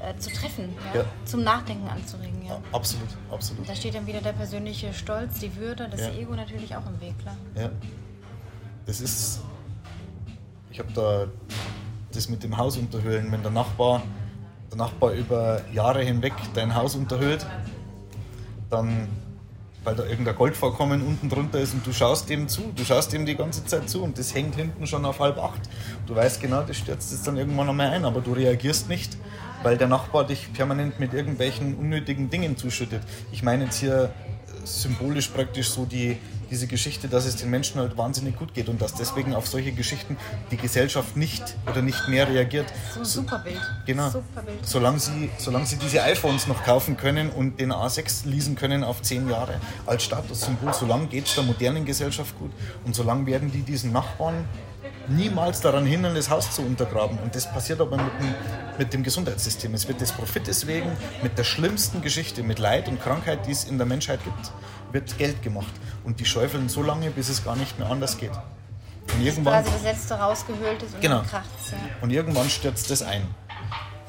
äh, 0.00 0.16
zu 0.18 0.30
treffen, 0.30 0.74
ja? 0.94 1.00
Ja. 1.00 1.06
zum 1.24 1.42
Nachdenken 1.42 1.88
anzuregen. 1.88 2.46
Ja. 2.46 2.58
Absolut, 2.72 3.08
absolut. 3.30 3.68
Da 3.68 3.74
steht 3.74 3.94
dann 3.94 4.06
wieder 4.06 4.20
der 4.20 4.32
persönliche 4.32 4.92
Stolz, 4.94 5.40
die 5.40 5.54
Würde, 5.56 5.88
das. 5.90 6.00
Ego 6.16 6.34
natürlich 6.34 6.74
auch 6.74 6.86
im 6.86 7.00
Weg, 7.00 7.18
klar. 7.18 7.36
Ja. 7.54 7.70
Das 8.86 9.00
ist. 9.00 9.40
Ich 10.70 10.78
habe 10.78 10.92
da 10.94 11.26
das 12.12 12.28
mit 12.28 12.42
dem 12.42 12.56
Haus 12.56 12.76
unterhöhlen, 12.76 13.30
wenn 13.32 13.42
der 13.42 13.50
Nachbar, 13.50 14.02
der 14.70 14.78
Nachbar 14.78 15.12
über 15.12 15.60
Jahre 15.72 16.02
hinweg 16.02 16.32
dein 16.54 16.74
Haus 16.74 16.94
unterhöhlt, 16.94 17.44
dann, 18.70 19.08
weil 19.84 19.94
da 19.94 20.04
irgendein 20.04 20.34
Goldvorkommen 20.34 21.02
unten 21.06 21.28
drunter 21.28 21.60
ist 21.60 21.74
und 21.74 21.86
du 21.86 21.92
schaust 21.92 22.28
dem 22.28 22.48
zu, 22.48 22.72
du 22.74 22.84
schaust 22.84 23.12
dem 23.12 23.26
die 23.26 23.36
ganze 23.36 23.64
Zeit 23.64 23.88
zu 23.88 24.02
und 24.02 24.18
das 24.18 24.34
hängt 24.34 24.54
hinten 24.56 24.86
schon 24.86 25.04
auf 25.04 25.20
halb 25.20 25.38
acht. 25.38 25.60
Du 26.06 26.14
weißt 26.14 26.40
genau, 26.40 26.62
das 26.62 26.76
stürzt 26.76 27.12
jetzt 27.12 27.26
dann 27.26 27.36
irgendwann 27.36 27.68
einmal 27.68 27.90
ein, 27.90 28.04
aber 28.04 28.20
du 28.20 28.32
reagierst 28.32 28.88
nicht, 28.88 29.16
weil 29.62 29.76
der 29.76 29.88
Nachbar 29.88 30.24
dich 30.26 30.52
permanent 30.52 31.00
mit 31.00 31.14
irgendwelchen 31.14 31.74
unnötigen 31.76 32.30
Dingen 32.30 32.56
zuschüttet. 32.56 33.02
Ich 33.32 33.42
meine 33.42 33.64
jetzt 33.64 33.80
hier 33.80 34.12
symbolisch 34.64 35.28
praktisch 35.28 35.70
so 35.70 35.84
die, 35.84 36.18
diese 36.50 36.66
Geschichte, 36.66 37.08
dass 37.08 37.24
es 37.26 37.36
den 37.36 37.50
Menschen 37.50 37.80
halt 37.80 37.96
wahnsinnig 37.96 38.36
gut 38.36 38.54
geht 38.54 38.68
und 38.68 38.80
dass 38.80 38.94
deswegen 38.94 39.34
auf 39.34 39.46
solche 39.46 39.72
Geschichten 39.72 40.16
die 40.50 40.56
Gesellschaft 40.56 41.16
nicht 41.16 41.56
oder 41.70 41.82
nicht 41.82 42.08
mehr 42.08 42.28
reagiert. 42.28 42.66
So 42.94 43.00
ein 43.00 43.04
super 43.04 43.38
Bild. 43.38 43.60
Genau. 43.86 44.10
Super 44.10 44.42
Bild. 44.42 44.66
Solange 44.66 44.98
sie, 44.98 45.30
solange 45.38 45.66
sie 45.66 45.76
diese 45.76 46.02
iPhones 46.02 46.46
noch 46.46 46.64
kaufen 46.64 46.96
können 46.96 47.30
und 47.30 47.60
den 47.60 47.72
A6 47.72 48.26
leasen 48.26 48.56
können 48.56 48.84
auf 48.84 49.02
zehn 49.02 49.28
Jahre 49.28 49.60
als 49.86 50.04
Statussymbol, 50.04 50.72
solange 50.74 51.06
geht 51.06 51.26
es 51.26 51.34
der 51.34 51.44
modernen 51.44 51.84
Gesellschaft 51.84 52.38
gut 52.38 52.50
und 52.84 52.94
solange 52.94 53.26
werden 53.26 53.50
die 53.50 53.62
diesen 53.62 53.92
Nachbarn 53.92 54.44
niemals 55.08 55.60
daran 55.60 55.86
hindern, 55.86 56.14
das 56.14 56.30
Haus 56.30 56.50
zu 56.50 56.62
untergraben. 56.62 57.18
Und 57.18 57.34
das 57.34 57.50
passiert 57.50 57.80
aber 57.80 57.96
mit 57.96 58.12
dem, 58.20 58.34
mit 58.78 58.92
dem 58.92 59.02
Gesundheitssystem. 59.02 59.74
Es 59.74 59.88
wird 59.88 60.00
des 60.00 60.12
Profites 60.12 60.66
wegen 60.66 60.90
mit 61.22 61.38
der 61.38 61.44
schlimmsten 61.44 62.02
Geschichte, 62.02 62.42
mit 62.42 62.58
Leid 62.58 62.88
und 62.88 63.00
Krankheit, 63.00 63.46
die 63.46 63.52
es 63.52 63.64
in 63.64 63.78
der 63.78 63.86
Menschheit 63.86 64.22
gibt, 64.24 64.52
wird 64.92 65.16
Geld 65.18 65.42
gemacht. 65.42 65.72
Und 66.04 66.20
die 66.20 66.24
schäufeln 66.24 66.68
so 66.68 66.82
lange, 66.82 67.10
bis 67.10 67.28
es 67.28 67.44
gar 67.44 67.56
nicht 67.56 67.78
mehr 67.78 67.90
anders 67.90 68.16
geht. 68.16 68.30
Und 69.14 69.22
irgendwann, 69.24 69.62
Quasi 69.64 69.70
das 69.72 69.82
letzte 69.82 70.14
rausgehöhlt 70.14 70.82
ist 70.82 70.94
und 70.94 71.00
Genau. 71.00 71.18
dann 71.18 71.26
kracht's. 71.26 71.70
Ja. 71.70 71.76
und 72.02 72.10
irgendwann 72.10 72.48
stürzt 72.50 72.90
das 72.90 73.02
ein. 73.02 73.22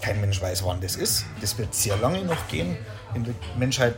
Kein 0.01 0.21
Mensch 0.21 0.41
weiß, 0.41 0.63
wann 0.65 0.79
das 0.81 0.95
ist. 0.95 1.25
Das 1.41 1.57
wird 1.57 1.73
sehr 1.75 1.97
lange 1.97 2.23
noch 2.23 2.47
gehen. 2.47 2.77
In 3.13 3.23
der 3.25 3.33
Menschheit 3.57 3.95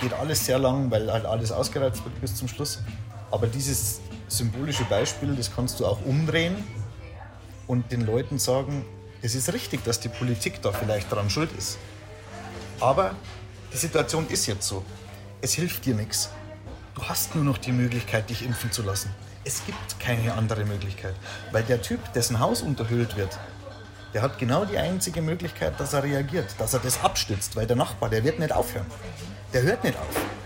geht 0.00 0.12
alles 0.12 0.44
sehr 0.46 0.58
lang, 0.58 0.90
weil 0.90 1.10
halt 1.12 1.24
alles 1.24 1.50
ausgereizt 1.50 2.04
wird 2.04 2.20
bis 2.20 2.34
zum 2.36 2.46
Schluss. 2.48 2.80
Aber 3.30 3.46
dieses 3.48 4.00
symbolische 4.28 4.84
Beispiel, 4.84 5.34
das 5.34 5.54
kannst 5.54 5.80
du 5.80 5.86
auch 5.86 6.04
umdrehen 6.04 6.56
und 7.66 7.90
den 7.90 8.06
Leuten 8.06 8.38
sagen, 8.38 8.84
es 9.22 9.34
ist 9.34 9.52
richtig, 9.52 9.82
dass 9.84 9.98
die 10.00 10.08
Politik 10.08 10.60
da 10.62 10.70
vielleicht 10.72 11.10
daran 11.10 11.30
schuld 11.30 11.50
ist. 11.56 11.78
Aber 12.80 13.12
die 13.72 13.76
Situation 13.76 14.26
ist 14.28 14.46
jetzt 14.46 14.66
so. 14.68 14.84
Es 15.44 15.52
hilft 15.52 15.84
dir 15.84 15.94
nichts. 15.94 16.30
Du 16.94 17.02
hast 17.02 17.34
nur 17.34 17.44
noch 17.44 17.58
die 17.58 17.72
Möglichkeit, 17.72 18.30
dich 18.30 18.46
impfen 18.46 18.72
zu 18.72 18.80
lassen. 18.80 19.14
Es 19.44 19.60
gibt 19.66 20.00
keine 20.00 20.32
andere 20.32 20.64
Möglichkeit. 20.64 21.14
Weil 21.52 21.62
der 21.64 21.82
Typ, 21.82 22.00
dessen 22.14 22.40
Haus 22.40 22.62
unterhöhlt 22.62 23.14
wird, 23.18 23.38
der 24.14 24.22
hat 24.22 24.38
genau 24.38 24.64
die 24.64 24.78
einzige 24.78 25.20
Möglichkeit, 25.20 25.78
dass 25.78 25.92
er 25.92 26.02
reagiert, 26.02 26.46
dass 26.56 26.72
er 26.72 26.80
das 26.80 27.04
abstützt, 27.04 27.56
weil 27.56 27.66
der 27.66 27.76
Nachbar, 27.76 28.08
der 28.08 28.24
wird 28.24 28.38
nicht 28.38 28.54
aufhören. 28.54 28.86
Der 29.52 29.60
hört 29.64 29.84
nicht 29.84 29.98
auf. 29.98 30.43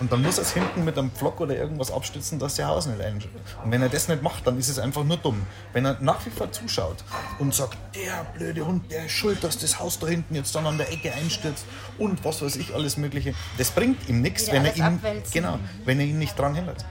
Und 0.00 0.10
dann 0.10 0.22
muss 0.22 0.38
er 0.38 0.42
es 0.42 0.54
hinten 0.54 0.84
mit 0.84 0.98
einem 0.98 1.10
Pflock 1.10 1.40
oder 1.40 1.54
irgendwas 1.54 1.92
abstützen, 1.92 2.38
dass 2.38 2.54
der 2.54 2.68
Haus 2.68 2.86
nicht 2.86 3.00
einschlägt. 3.00 3.36
Und 3.62 3.70
wenn 3.70 3.82
er 3.82 3.90
das 3.90 4.08
nicht 4.08 4.22
macht, 4.22 4.46
dann 4.46 4.58
ist 4.58 4.68
es 4.70 4.78
einfach 4.78 5.04
nur 5.04 5.18
dumm. 5.18 5.46
Wenn 5.74 5.84
er 5.84 5.98
nach 6.00 6.24
wie 6.24 6.30
vor 6.30 6.50
zuschaut 6.50 7.04
und 7.38 7.54
sagt, 7.54 7.76
der 7.94 8.24
blöde 8.34 8.66
Hund, 8.66 8.90
der 8.90 9.04
ist 9.04 9.12
schuld, 9.12 9.44
dass 9.44 9.58
das 9.58 9.78
Haus 9.78 9.98
da 9.98 10.06
hinten 10.06 10.34
jetzt 10.34 10.54
dann 10.54 10.66
an 10.66 10.78
der 10.78 10.90
Ecke 10.90 11.12
einstürzt 11.12 11.66
und 11.98 12.24
was 12.24 12.40
weiß 12.40 12.56
ich, 12.56 12.74
alles 12.74 12.96
Mögliche, 12.96 13.34
das 13.58 13.70
bringt 13.70 14.08
ihm 14.08 14.22
nichts, 14.22 14.50
wenn 14.50 14.64
er, 14.64 14.74
ihn, 14.74 14.82
abwälzen. 14.82 15.32
genau, 15.32 15.58
wenn 15.84 16.00
er 16.00 16.06
ihn 16.06 16.18
nicht 16.18 16.38
dran 16.38 16.54
hindert. 16.54 16.84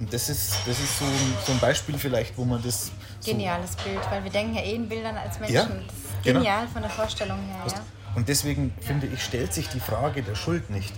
Und 0.00 0.12
das 0.12 0.28
ist, 0.28 0.56
das 0.66 0.80
ist 0.80 0.98
so, 0.98 1.04
ein, 1.04 1.34
so 1.46 1.52
ein 1.52 1.58
Beispiel 1.60 1.98
vielleicht, 1.98 2.36
wo 2.36 2.44
man 2.44 2.60
das 2.62 2.90
so 3.20 3.30
Geniales 3.30 3.76
Bild, 3.76 4.00
weil 4.10 4.24
wir 4.24 4.30
denken 4.30 4.54
ja 4.56 4.62
eh 4.62 4.74
in 4.74 4.88
Bildern 4.88 5.16
als 5.16 5.38
Menschen. 5.38 5.54
Ja, 5.54 5.66
das 5.66 5.74
ist 5.74 6.24
genau. 6.24 6.40
genial 6.40 6.66
von 6.68 6.82
der 6.82 6.90
Vorstellung 6.90 7.38
her. 7.38 7.64
Ja? 7.68 7.74
Und 8.16 8.28
deswegen 8.28 8.74
finde 8.80 9.06
ich, 9.06 9.22
stellt 9.22 9.52
sich 9.52 9.68
die 9.68 9.78
Frage 9.78 10.22
der 10.22 10.34
Schuld 10.34 10.70
nicht. 10.70 10.94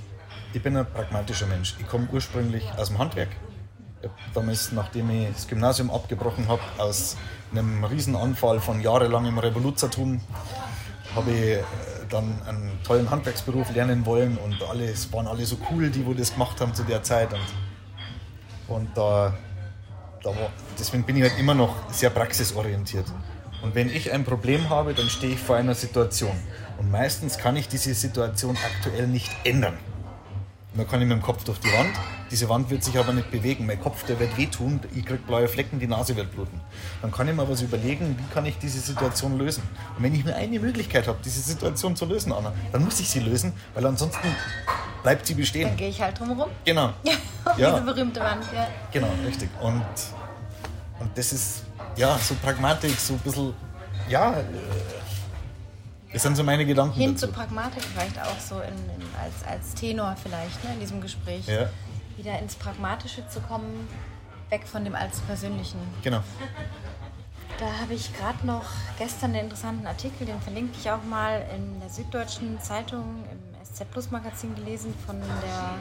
Ich 0.55 0.63
bin 0.63 0.77
ein 0.77 0.85
pragmatischer 0.85 1.47
Mensch. 1.47 1.75
Ich 1.79 1.89
komme 1.89 2.07
ursprünglich 2.13 2.63
aus 2.77 2.89
dem 2.89 2.99
Handwerk. 2.99 3.31
Damals, 4.35 4.71
nachdem 4.73 5.09
ich 5.09 5.33
das 5.33 5.49
Gymnasium 5.49 5.91
abgebrochen 5.91 6.47
habe, 6.49 6.61
aus 6.77 7.17
einem 7.53 7.83
Riesenanfall 7.85 8.61
von 8.61 8.83
jahrelangem 8.83 9.39
Revoluzertum, 9.39 10.21
habe 11.15 11.31
ich 11.31 11.39
äh, 11.39 11.63
dann 12.11 12.43
einen 12.47 12.79
tollen 12.85 13.09
Handwerksberuf 13.09 13.73
lernen 13.75 14.05
wollen 14.05 14.37
und 14.37 14.63
alle, 14.69 14.91
es 14.91 15.11
waren 15.13 15.27
alle 15.27 15.47
so 15.47 15.57
cool, 15.71 15.89
die 15.89 16.05
wo 16.05 16.13
das 16.13 16.33
gemacht 16.33 16.61
haben 16.61 16.75
zu 16.75 16.83
der 16.83 17.03
Zeit. 17.03 17.31
Und, 17.33 18.77
und 18.77 18.89
da, 18.95 19.33
da 20.23 20.31
war, 20.31 20.51
deswegen 20.79 21.05
bin 21.05 21.17
ich 21.17 21.23
halt 21.23 21.39
immer 21.39 21.55
noch 21.55 21.91
sehr 21.91 22.11
praxisorientiert. 22.11 23.07
Und 23.63 23.75
wenn 23.75 23.89
ich 23.89 24.13
ein 24.13 24.25
Problem 24.25 24.69
habe, 24.69 24.93
dann 24.93 25.09
stehe 25.09 25.35
ich 25.35 25.41
vor 25.41 25.57
einer 25.57 25.75
Situation. 25.75 26.37
Und 26.79 26.91
meistens 26.91 27.39
kann 27.39 27.57
ich 27.57 27.69
diese 27.69 27.95
Situation 27.95 28.59
aktuell 28.63 29.07
nicht 29.07 29.31
ändern. 29.45 29.79
Dann 30.75 30.89
kann 30.89 31.03
ich 31.03 31.07
mit 31.07 31.19
dem 31.19 31.23
Kopf 31.23 31.45
durch 31.45 31.59
die 31.59 31.71
Wand, 31.73 31.91
Diese 32.31 32.49
Wand 32.49 32.71
wird 32.71 32.83
sich 32.83 32.99
aber 32.99 33.13
nicht 33.13 33.31
bewegen. 33.31 33.67
Mein 33.67 33.79
Kopf, 33.79 34.05
der 34.07 34.19
wird 34.19 34.39
wehtun, 34.39 34.81
ich 34.95 35.05
krieg 35.05 35.27
blaue 35.27 35.47
Flecken, 35.47 35.79
die 35.79 35.87
Nase 35.87 36.17
wird 36.17 36.33
bluten. 36.33 36.61
Dann 37.03 37.13
kann 37.13 37.29
ich 37.29 37.35
mir 37.35 37.47
was 37.47 37.61
überlegen, 37.61 38.17
wie 38.19 38.35
kann 38.35 38.47
ich 38.47 38.57
diese 38.57 38.81
Situation 38.81 39.37
lösen. 39.37 39.63
Und 39.97 40.03
wenn 40.03 40.15
ich 40.15 40.25
nur 40.25 40.35
eine 40.35 40.59
Möglichkeit 40.59 41.07
habe, 41.09 41.19
diese 41.23 41.43
Situation 41.43 41.95
zu 41.95 42.07
lösen, 42.07 42.33
Anna, 42.33 42.55
dann 42.73 42.85
muss 42.85 42.99
ich 43.01 43.11
sie 43.11 43.21
lösen, 43.21 43.53
weil 43.75 43.85
ansonsten 43.85 44.29
bleibt 45.03 45.27
sie 45.27 45.35
bestehen. 45.35 45.69
Dann 45.69 45.77
gehe 45.77 45.91
ich 45.91 46.01
halt 46.01 46.19
drumherum. 46.19 46.51
Genau. 46.65 46.95
ja. 47.59 47.71
Diese 47.71 47.83
berühmte 47.83 48.21
Wand, 48.21 48.45
ja. 48.55 48.67
Genau, 48.91 49.09
richtig. 49.27 49.51
Und, 49.61 49.85
und 51.01 51.11
das 51.19 51.35
ist 51.35 51.65
ja 51.97 52.17
so 52.19 52.35
Pragmatik, 52.37 52.99
so 52.99 53.13
ein 53.13 53.19
bisschen, 53.19 53.53
ja, 54.09 54.33
äh, 54.33 54.43
das 56.13 56.23
sind 56.23 56.37
so 56.37 56.45
meine 56.45 56.67
Gedanken. 56.67 56.99
Hin 56.99 57.15
dazu. 57.15 57.27
zu 57.27 57.33
Pragmatik 57.33 57.83
vielleicht 57.83 58.21
auch 58.21 58.39
so 58.39 58.61
in, 58.61 58.75
in, 58.75 59.07
als, 59.21 59.45
als 59.49 59.75
Tenor 59.75 60.17
vielleicht 60.23 60.63
ne, 60.65 60.75
in 60.75 60.81
diesem 60.81 61.01
Gespräch. 61.01 61.47
Ja. 61.47 61.69
Wieder 62.17 62.39
ins 62.39 62.55
Pragmatische 62.55 63.27
zu 63.29 63.41
kommen, 63.41 63.89
weg 64.51 64.67
von 64.67 64.85
dem 64.85 64.95
allzu 64.95 65.23
Persönlichen. 65.23 65.79
Genau. 66.03 66.21
Da 67.59 67.67
habe 67.81 67.95
ich 67.95 68.15
gerade 68.17 68.47
noch 68.47 68.65
gestern 68.99 69.31
einen 69.31 69.45
interessanten 69.45 69.87
Artikel, 69.87 70.27
den 70.27 70.41
verlinke 70.41 70.77
ich 70.79 70.91
auch 70.91 71.03
mal 71.05 71.45
in 71.55 71.81
der 71.81 71.89
Süddeutschen 71.89 72.61
Zeitung 72.61 73.25
im 73.31 73.65
SZ 73.65 73.91
Plus 73.91 74.11
Magazin 74.11 74.55
gelesen 74.55 74.95
von 75.07 75.19
der 75.21 75.79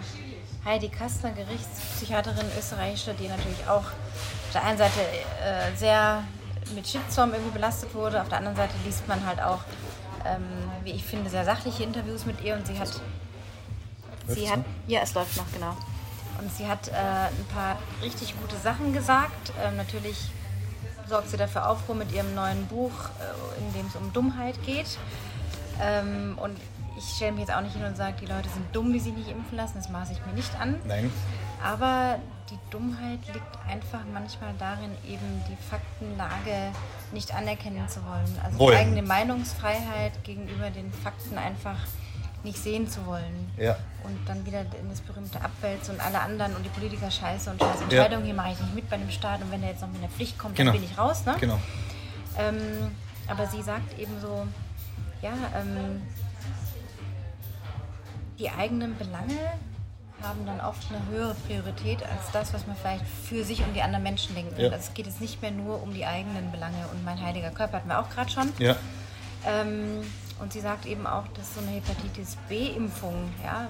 Heidi 0.63 0.89
Kastner, 0.89 1.31
Gerichtspsychiaterin 1.31 2.45
österreichische, 2.57 3.13
die 3.15 3.27
natürlich 3.27 3.67
auch 3.67 3.83
auf 3.83 4.51
der 4.53 4.63
einen 4.63 4.77
Seite 4.77 4.99
äh, 5.43 5.75
sehr 5.75 6.23
mit 6.75 6.87
Shitstorm 6.87 7.33
irgendwie 7.33 7.51
belastet 7.51 7.93
wurde, 7.93 8.21
auf 8.21 8.29
der 8.29 8.37
anderen 8.37 8.55
Seite 8.55 8.73
liest 8.85 9.07
man 9.07 9.25
halt 9.25 9.41
auch 9.41 9.61
ähm, 10.25 10.43
wie 10.83 10.91
ich 10.91 11.03
finde, 11.03 11.29
sehr 11.29 11.45
sachliche 11.45 11.83
Interviews 11.83 12.25
mit 12.25 12.41
ihr 12.41 12.55
und 12.55 12.65
sie 12.67 12.77
hat. 12.79 13.01
sie 14.27 14.49
hat 14.49 14.59
ja, 14.87 15.01
es 15.01 15.13
läuft 15.13 15.37
noch, 15.37 15.51
genau. 15.53 15.75
Und 16.39 16.51
sie 16.55 16.67
hat 16.67 16.87
äh, 16.87 16.91
ein 16.93 17.45
paar 17.53 17.77
richtig 18.01 18.35
gute 18.39 18.55
Sachen 18.57 18.93
gesagt. 18.93 19.53
Ähm, 19.63 19.77
natürlich 19.77 20.17
sorgt 21.07 21.29
sie 21.29 21.37
dafür 21.37 21.69
Aufruhr 21.69 21.95
mit 21.95 22.11
ihrem 22.11 22.33
neuen 22.33 22.65
Buch, 22.67 22.91
äh, 22.91 23.61
in 23.61 23.73
dem 23.73 23.87
es 23.87 23.95
um 23.95 24.11
Dummheit 24.13 24.55
geht. 24.65 24.97
Ähm, 25.81 26.37
und 26.41 26.57
ich 26.97 27.15
stelle 27.15 27.31
mich 27.33 27.41
jetzt 27.41 27.53
auch 27.53 27.61
nicht 27.61 27.75
hin 27.75 27.85
und 27.85 27.97
sage, 27.97 28.15
die 28.21 28.25
Leute 28.25 28.49
sind 28.49 28.75
dumm, 28.75 28.93
die 28.93 28.99
sich 28.99 29.13
nicht 29.13 29.29
impfen 29.29 29.57
lassen. 29.57 29.73
Das 29.75 29.89
maße 29.89 30.13
ich 30.13 30.25
mir 30.25 30.33
nicht 30.33 30.53
an. 30.59 30.79
Nein. 30.85 31.11
Aber 31.63 32.17
die 32.51 32.59
Dummheit 32.69 33.19
liegt 33.33 33.57
einfach 33.67 34.01
manchmal 34.13 34.53
darin, 34.59 34.91
eben 35.07 35.41
die 35.49 35.55
Faktenlage 35.55 36.73
nicht 37.13 37.33
anerkennen 37.33 37.87
zu 37.87 38.03
wollen. 38.05 38.39
Also 38.43 38.59
wollen. 38.59 38.77
die 38.77 38.81
eigene 38.81 39.01
Meinungsfreiheit 39.03 40.23
gegenüber 40.23 40.69
den 40.69 40.91
Fakten 40.91 41.37
einfach 41.37 41.77
nicht 42.43 42.57
sehen 42.57 42.89
zu 42.89 43.05
wollen. 43.05 43.51
Ja. 43.57 43.77
Und 44.03 44.17
dann 44.27 44.45
wieder 44.45 44.61
in 44.61 44.89
das 44.89 44.99
berühmte 45.01 45.41
Abwälzen 45.41 45.95
und 45.95 46.01
alle 46.01 46.19
anderen 46.19 46.55
und 46.55 46.63
die 46.63 46.69
Politiker 46.69 47.09
scheiße 47.09 47.51
und 47.51 47.61
scheiße 47.61 47.83
Entscheidungen, 47.83 48.21
ja. 48.21 48.25
hier 48.25 48.33
mache 48.33 48.51
ich 48.53 48.59
nicht 48.59 48.75
mit 48.75 48.89
bei 48.89 48.97
dem 48.97 49.11
Staat 49.11 49.41
und 49.41 49.51
wenn 49.51 49.63
er 49.63 49.69
jetzt 49.69 49.81
noch 49.81 49.89
mit 49.89 49.99
einer 49.99 50.09
Pflicht 50.09 50.37
kommt, 50.37 50.55
genau. 50.55 50.71
dann 50.71 50.81
bin 50.81 50.89
ich 50.89 50.97
raus. 50.97 51.25
Ne? 51.25 51.35
Genau. 51.39 51.59
Ähm, 52.37 52.57
aber 53.27 53.47
sie 53.47 53.61
sagt 53.61 53.97
eben 53.99 54.19
so, 54.19 54.47
ja, 55.21 55.33
ähm, 55.55 56.01
die 58.39 58.49
eigenen 58.49 58.97
Belange 58.97 59.37
haben 60.23 60.45
dann 60.45 60.61
oft 60.61 60.87
eine 60.89 60.99
höhere 61.09 61.35
Priorität 61.47 62.03
als 62.03 62.31
das, 62.31 62.53
was 62.53 62.67
man 62.67 62.75
vielleicht 62.75 63.05
für 63.05 63.43
sich 63.43 63.59
und 63.61 63.73
die 63.75 63.81
anderen 63.81 64.03
Menschen 64.03 64.35
denkt. 64.35 64.57
Ja. 64.57 64.65
Also 64.65 64.77
es 64.77 64.93
geht 64.93 65.05
jetzt 65.05 65.21
nicht 65.21 65.41
mehr 65.41 65.51
nur 65.51 65.81
um 65.81 65.93
die 65.93 66.05
eigenen 66.05 66.51
Belange 66.51 66.85
und 66.91 67.03
mein 67.03 67.19
heiliger 67.21 67.51
Körper 67.51 67.77
hatten 67.77 67.89
wir 67.89 67.99
auch 67.99 68.09
gerade 68.09 68.29
schon. 68.29 68.51
Ja. 68.59 68.75
Ähm, 69.45 70.01
und 70.39 70.53
sie 70.53 70.59
sagt 70.59 70.85
eben 70.85 71.05
auch, 71.05 71.27
dass 71.35 71.55
so 71.55 71.61
eine 71.61 71.71
Hepatitis 71.71 72.37
B-Impfung, 72.49 73.31
ja, 73.43 73.67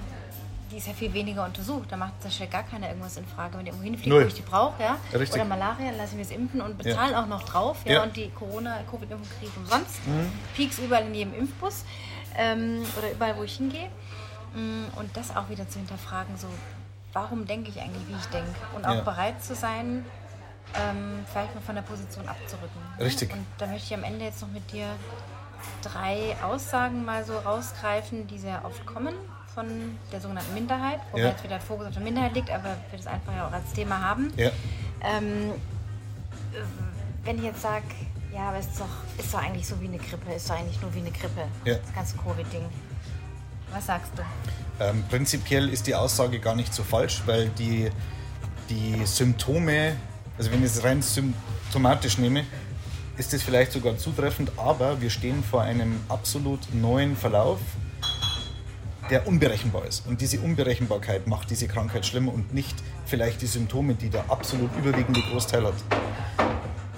die 0.71 0.77
ist 0.77 0.87
ja 0.87 0.93
viel 0.93 1.13
weniger 1.13 1.45
untersucht. 1.45 1.91
Da 1.91 1.97
macht 1.97 2.13
zum 2.21 2.31
gar 2.49 2.63
keiner 2.63 2.87
irgendwas 2.87 3.17
in 3.17 3.25
Frage. 3.25 3.57
Wenn 3.57 3.65
ich 3.65 3.67
irgendwo 3.67 3.83
hinfliegt, 3.83 4.15
wo 4.15 4.19
ich 4.19 4.33
die 4.33 4.41
brauche, 4.41 4.81
ja, 4.81 4.97
Richtig. 5.13 5.33
oder 5.33 5.45
Malaria, 5.45 5.91
lasse 5.91 6.11
ich 6.11 6.15
mir 6.15 6.23
das 6.23 6.31
impfen 6.31 6.61
und 6.61 6.77
bezahle 6.77 7.11
ja. 7.11 7.21
auch 7.21 7.27
noch 7.27 7.43
drauf. 7.43 7.77
Ja, 7.85 7.93
ja. 7.93 8.03
Und 8.03 8.15
die 8.15 8.29
Corona-Covid-Impfung 8.29 9.29
kriege 9.37 9.51
ich 9.51 9.57
umsonst. 9.57 10.07
Mhm. 10.07 10.31
Peaks 10.55 10.79
überall 10.79 11.05
in 11.07 11.13
jedem 11.13 11.33
Impfbus 11.33 11.83
ähm, 12.37 12.83
oder 12.97 13.11
überall, 13.11 13.37
wo 13.37 13.43
ich 13.43 13.57
hingehe. 13.57 13.89
Mm, 14.53 14.97
und 14.97 15.15
das 15.15 15.35
auch 15.35 15.49
wieder 15.49 15.67
zu 15.69 15.79
hinterfragen, 15.79 16.37
so 16.37 16.47
warum 17.13 17.45
denke 17.45 17.69
ich 17.69 17.81
eigentlich, 17.81 18.07
wie 18.07 18.15
ich 18.15 18.25
denke 18.27 18.51
und 18.75 18.85
auch 18.85 18.95
ja. 18.95 19.01
bereit 19.01 19.43
zu 19.43 19.55
sein, 19.55 20.05
ähm, 20.75 21.25
vielleicht 21.31 21.53
mal 21.55 21.61
von 21.61 21.75
der 21.75 21.81
Position 21.81 22.27
abzurücken. 22.27 22.81
Richtig. 22.99 23.33
Und 23.33 23.45
da 23.57 23.67
möchte 23.67 23.85
ich 23.85 23.93
am 23.93 24.03
Ende 24.03 24.25
jetzt 24.25 24.41
noch 24.41 24.49
mit 24.49 24.71
dir 24.71 24.87
drei 25.81 26.35
Aussagen 26.43 27.05
mal 27.05 27.23
so 27.23 27.37
rausgreifen, 27.37 28.27
die 28.27 28.39
sehr 28.39 28.63
oft 28.65 28.85
kommen 28.85 29.13
von 29.53 29.67
der 30.11 30.21
sogenannten 30.21 30.53
Minderheit, 30.53 30.99
wo 31.11 31.17
ja. 31.17 31.29
jetzt 31.29 31.43
wieder 31.43 31.55
der 31.55 31.61
Fokus 31.61 31.87
auf 31.87 31.93
der 31.93 32.03
Minderheit 32.03 32.33
liegt, 32.33 32.49
aber 32.49 32.77
wir 32.89 32.97
das 32.97 33.07
einfach 33.07 33.33
ja 33.35 33.47
auch 33.47 33.51
als 33.51 33.73
Thema 33.73 33.99
haben. 34.01 34.31
Ja. 34.37 34.49
Ähm, 35.01 35.51
wenn 37.23 37.37
ich 37.37 37.43
jetzt 37.43 37.61
sage, 37.61 37.83
ja, 38.33 38.49
aber 38.49 38.57
es 38.57 38.67
ist 38.67 38.79
doch, 38.79 39.19
ist 39.19 39.33
doch 39.33 39.39
eigentlich 39.39 39.67
so 39.67 39.79
wie 39.81 39.87
eine 39.87 39.97
Grippe, 39.97 40.33
ist 40.33 40.49
doch 40.49 40.55
eigentlich 40.55 40.81
nur 40.81 40.93
wie 40.93 40.99
eine 40.99 41.11
Grippe, 41.11 41.47
ja. 41.65 41.75
das 41.75 41.93
ganze 41.93 42.17
Covid-Ding. 42.17 42.65
Was 43.73 43.85
sagst 43.85 44.11
du? 44.15 44.23
Ähm, 44.83 45.03
prinzipiell 45.09 45.69
ist 45.69 45.87
die 45.87 45.95
Aussage 45.95 46.39
gar 46.39 46.55
nicht 46.55 46.73
so 46.73 46.83
falsch, 46.83 47.21
weil 47.25 47.49
die, 47.49 47.89
die 48.69 49.05
Symptome, 49.05 49.95
also 50.37 50.51
wenn 50.51 50.59
ich 50.59 50.71
es 50.71 50.83
rein 50.83 51.01
symptomatisch 51.01 52.17
nehme, 52.17 52.45
ist 53.17 53.33
es 53.33 53.43
vielleicht 53.43 53.71
sogar 53.71 53.97
zutreffend, 53.97 54.51
aber 54.57 55.01
wir 55.01 55.09
stehen 55.09 55.43
vor 55.43 55.61
einem 55.61 55.99
absolut 56.09 56.59
neuen 56.73 57.15
Verlauf, 57.15 57.59
der 59.09 59.27
unberechenbar 59.27 59.85
ist. 59.85 60.07
Und 60.07 60.21
diese 60.21 60.39
Unberechenbarkeit 60.39 61.27
macht 61.27 61.49
diese 61.49 61.67
Krankheit 61.67 62.05
schlimmer 62.05 62.33
und 62.33 62.53
nicht 62.53 62.75
vielleicht 63.05 63.41
die 63.41 63.47
Symptome, 63.47 63.93
die 63.93 64.09
der 64.09 64.29
absolut 64.29 64.75
überwiegende 64.77 65.21
Großteil 65.21 65.65
hat. 65.65 65.75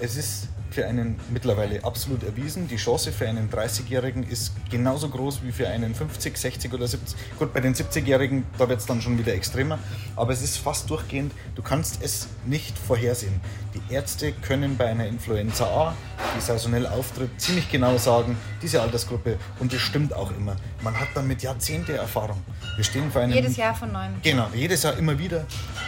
Es 0.00 0.16
ist 0.16 0.48
für 0.74 0.86
einen 0.86 1.18
mittlerweile 1.30 1.84
absolut 1.84 2.24
erwiesen. 2.24 2.66
Die 2.68 2.76
Chance 2.76 3.12
für 3.12 3.28
einen 3.28 3.48
30-Jährigen 3.48 4.24
ist 4.24 4.52
genauso 4.70 5.08
groß 5.08 5.42
wie 5.44 5.52
für 5.52 5.68
einen 5.68 5.94
50, 5.94 6.36
60 6.36 6.72
oder 6.74 6.88
70. 6.88 7.16
Gut, 7.38 7.54
bei 7.54 7.60
den 7.60 7.74
70-Jährigen, 7.74 8.44
da 8.58 8.68
wird 8.68 8.80
es 8.80 8.86
dann 8.86 9.00
schon 9.00 9.16
wieder 9.16 9.32
extremer. 9.32 9.78
Aber 10.16 10.32
es 10.32 10.42
ist 10.42 10.58
fast 10.58 10.90
durchgehend, 10.90 11.32
du 11.54 11.62
kannst 11.62 12.02
es 12.02 12.26
nicht 12.44 12.76
vorhersehen. 12.76 13.40
Die 13.74 13.94
Ärzte 13.94 14.32
können 14.32 14.76
bei 14.76 14.86
einer 14.86 15.06
Influenza 15.06 15.64
A, 15.64 15.94
die 16.36 16.40
saisonell 16.40 16.86
auftritt, 16.86 17.30
ziemlich 17.40 17.70
genau 17.70 17.96
sagen, 17.96 18.36
diese 18.60 18.82
Altersgruppe, 18.82 19.38
und 19.60 19.72
das 19.72 19.80
stimmt 19.80 20.12
auch 20.12 20.32
immer. 20.32 20.56
Man 20.82 20.98
hat 20.98 21.08
damit 21.14 21.42
Jahrzehnte 21.42 21.96
Erfahrung. 21.96 22.42
Wir 22.76 22.84
stehen 22.84 23.10
vor 23.12 23.22
einem. 23.22 23.32
Jedes 23.32 23.56
Jahr 23.56 23.74
von 23.74 23.92
neuem. 23.92 24.14
Genau, 24.22 24.48
jedes 24.52 24.82
Jahr 24.82 24.98
immer 24.98 25.18
wieder, 25.18 25.46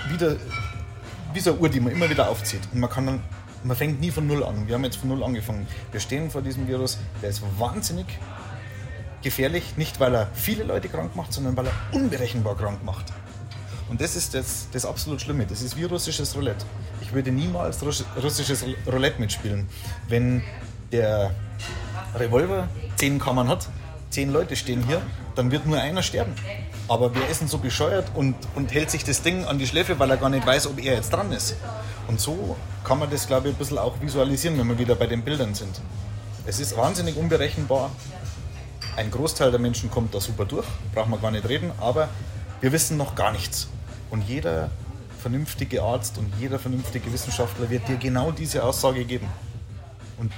wieder 0.09 0.37
wie 1.33 1.41
so 1.41 1.51
eine 1.51 1.61
Uhr, 1.61 1.69
die 1.69 1.81
man 1.81 1.93
immer 1.93 2.09
wieder 2.09 2.29
aufzieht. 2.29 2.61
Und 2.73 2.81
man 2.81 2.89
kann 2.89 3.07
dann 3.07 3.21
man 3.67 3.77
fängt 3.77 4.01
nie 4.01 4.11
von 4.11 4.27
Null 4.27 4.45
an. 4.45 4.67
Wir 4.67 4.75
haben 4.75 4.85
jetzt 4.85 4.97
von 4.97 5.09
Null 5.09 5.25
angefangen. 5.25 5.67
Wir 5.91 6.01
stehen 6.01 6.31
vor 6.31 6.43
diesem 6.43 6.67
Virus, 6.69 6.99
der 7.23 7.31
ist 7.31 7.43
wahnsinnig 7.59 8.07
gefährlich, 9.23 9.77
nicht 9.77 9.99
weil 9.99 10.15
er 10.15 10.29
viele 10.35 10.65
Leute 10.65 10.89
krank 10.89 11.17
macht, 11.17 11.33
sondern 11.33 11.57
weil 11.57 11.67
er 11.67 11.73
unberechenbar 11.93 12.57
krank 12.57 12.85
macht. 12.85 13.07
Und 13.89 14.01
das 14.01 14.17
ist 14.17 14.35
das, 14.35 14.69
das 14.73 14.85
absolut 14.85 15.21
Schlimme. 15.21 15.47
Das 15.47 15.63
ist 15.63 15.77
wie 15.77 15.85
russisches 15.85 16.35
Roulette. 16.37 16.65
Ich 17.01 17.13
würde 17.13 17.31
niemals 17.31 17.83
russisches 17.83 18.65
Roulette 18.87 19.21
mitspielen. 19.21 19.69
Wenn 20.09 20.43
der 20.93 21.35
Revolver 22.15 22.69
zehn 22.97 23.19
Kammern 23.19 23.49
hat, 23.49 23.69
zehn 24.11 24.33
Leute 24.33 24.57
stehen 24.57 24.85
hier, 24.87 25.03
dann 25.35 25.51
wird 25.51 25.67
nur 25.67 25.81
einer 25.81 26.03
sterben. 26.03 26.33
Aber 26.89 27.15
wer 27.15 27.29
ist 27.29 27.41
denn 27.41 27.49
so 27.49 27.59
bescheuert 27.59 28.07
und, 28.15 28.37
und 28.55 28.73
hält 28.73 28.91
sich 28.91 29.05
das 29.05 29.23
Ding 29.23 29.45
an 29.45 29.59
die 29.59 29.67
Schläfe, 29.67 29.99
weil 29.99 30.11
er 30.11 30.17
gar 30.17 30.31
nicht 30.31 30.47
weiß, 30.47 30.69
ob 30.69 30.79
er 30.79 30.95
jetzt 30.95 31.13
dran 31.13 31.33
ist. 31.33 31.57
Und 32.07 32.21
so 32.21 32.57
kann 32.85 32.99
man 32.99 33.11
das, 33.11 33.27
glaube 33.27 33.49
ich, 33.49 33.55
ein 33.55 33.59
bisschen 33.59 33.79
auch 33.79 34.01
visualisieren, 34.01 34.59
wenn 34.59 34.69
wir 34.69 34.79
wieder 34.79 34.95
bei 34.95 35.07
den 35.07 35.23
Bildern 35.23 35.55
sind. 35.55 35.81
Es 36.47 36.61
ist 36.61 36.77
wahnsinnig 36.77 37.17
unberechenbar. 37.17 37.91
Ein 38.97 39.11
Großteil 39.11 39.51
der 39.51 39.59
Menschen 39.59 39.91
kommt 39.91 40.15
da 40.15 40.21
super 40.21 40.45
durch, 40.45 40.67
braucht 40.95 41.09
man 41.09 41.21
gar 41.21 41.33
nicht 41.33 41.49
reden, 41.49 41.73
aber 41.81 42.09
wir 42.61 42.71
wissen 42.73 42.97
noch 42.97 43.17
gar 43.17 43.33
nichts. 43.33 43.69
Und 44.11 44.23
jeder 44.29 44.71
vernünftige 45.21 45.83
Arzt 45.83 46.19
und 46.19 46.33
jeder 46.39 46.61
vernünftige 46.61 47.13
Wissenschaftler 47.13 47.69
wird 47.69 47.89
dir 47.89 47.97
genau 47.97 48.31
diese 48.31 48.63
Aussage 48.63 49.05
geben. 49.05 49.27
Und 50.19 50.33